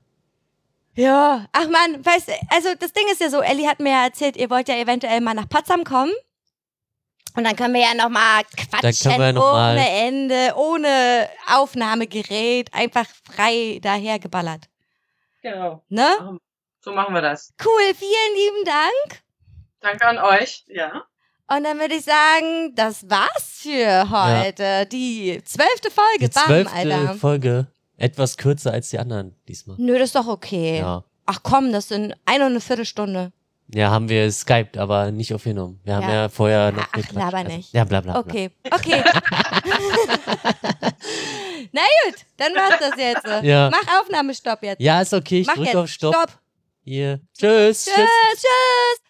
ja, 0.93 1.45
ach 1.53 1.67
man, 1.69 2.05
weißt 2.05 2.27
du, 2.27 2.33
also 2.49 2.69
das 2.77 2.91
Ding 2.91 3.05
ist 3.11 3.21
ja 3.21 3.29
so, 3.29 3.41
Ellie 3.41 3.67
hat 3.67 3.79
mir 3.79 3.91
ja 3.91 4.03
erzählt, 4.03 4.35
ihr 4.35 4.49
wollt 4.49 4.67
ja 4.67 4.75
eventuell 4.75 5.21
mal 5.21 5.33
nach 5.33 5.47
Potsdam 5.47 5.83
kommen. 5.83 6.11
Und 7.33 7.45
dann 7.45 7.55
können 7.55 7.73
wir 7.73 7.79
ja 7.81 7.93
noch 7.93 8.09
mal 8.09 8.43
quatschen 8.43 9.09
können 9.11 9.19
wir 9.22 9.27
ja 9.27 9.31
noch 9.34 9.53
mal- 9.53 9.72
ohne 9.77 9.89
Ende, 9.89 10.53
ohne 10.57 11.30
Aufnahmegerät, 11.47 12.73
einfach 12.73 13.05
frei 13.23 13.80
dahergeballert. 13.81 14.68
Genau. 15.41 15.81
Ne? 15.88 16.38
So 16.81 16.91
machen 16.91 17.13
wir 17.13 17.22
das. 17.22 17.53
Cool, 17.63 17.95
vielen 17.95 18.35
lieben 18.35 18.65
Dank. 18.65 19.22
Danke 19.80 20.05
an 20.05 20.18
euch. 20.18 20.65
Ja. 20.68 21.05
Und 21.47 21.63
dann 21.63 21.80
würde 21.80 21.95
ich 21.95 22.03
sagen, 22.03 22.76
das 22.76 23.09
war's 23.09 23.59
für 23.61 24.09
heute. 24.09 24.85
Die 24.88 25.41
zwölfte 25.45 25.89
Folge. 25.89 26.19
die 26.19 26.30
zwölfte. 26.30 27.18
Folge 27.18 27.68
etwas 28.02 28.38
kürzer 28.38 28.72
als 28.73 28.90
die 28.90 28.99
anderen 28.99 29.36
diesmal. 29.48 29.78
Nö, 29.80 29.94
das 29.94 30.10
ist 30.10 30.15
doch 30.15 30.28
okay. 30.28 30.80
Ja. 30.80 31.03
Ach 31.26 31.40
komm, 31.44 31.72
das 31.72 31.88
sind 31.88 32.14
eine 32.26 32.45
und 32.45 32.52
eine 32.52 32.61
Viertelstunde. 32.61 33.32
Ja, 33.73 33.90
haben 33.90 34.10
wir 34.10 34.30
Skyped, 34.32 34.78
aber 34.78 35.11
nicht 35.11 35.34
aufgenommen. 35.34 35.80
Wir 35.86 35.95
haben 35.95 36.10
Ja. 36.10 36.14
ja, 36.23 36.30
vorher 36.30 36.72
noch 36.73 36.84
Ach, 36.88 36.91
gequatscht. 36.91 37.14
laber 37.15 37.38
Also- 37.38 37.52
nicht. 37.56 37.73
Ja, 37.73 37.86
bla 37.86 38.02
bla. 38.02 38.11
bla. 38.14 38.19
Okay, 38.22 38.52
okay. 38.69 39.02
Na 41.73 41.82
gut, 42.03 42.15
dann 42.38 42.53
war's 42.53 42.80
das 42.80 42.98
jetzt. 42.98 43.26
Ja. 43.45 43.69
Mach 43.72 44.02
Aufnahmestopp 44.02 44.61
jetzt. 44.64 44.82
Ja, 44.82 45.02
ist 45.02 45.14
okay. 45.14 45.40
Ich 45.41 45.48
Mach 45.48 45.53
drücke 45.56 45.68
jetzt. 45.69 45.76
auf 45.78 45.88
Stopp. 45.90 46.14
Stopp. 46.15 46.32
Hier. 46.84 47.22
Tschüss. 47.38 47.86
Tschüss, 47.86 47.95
tschüss. 47.95 49.02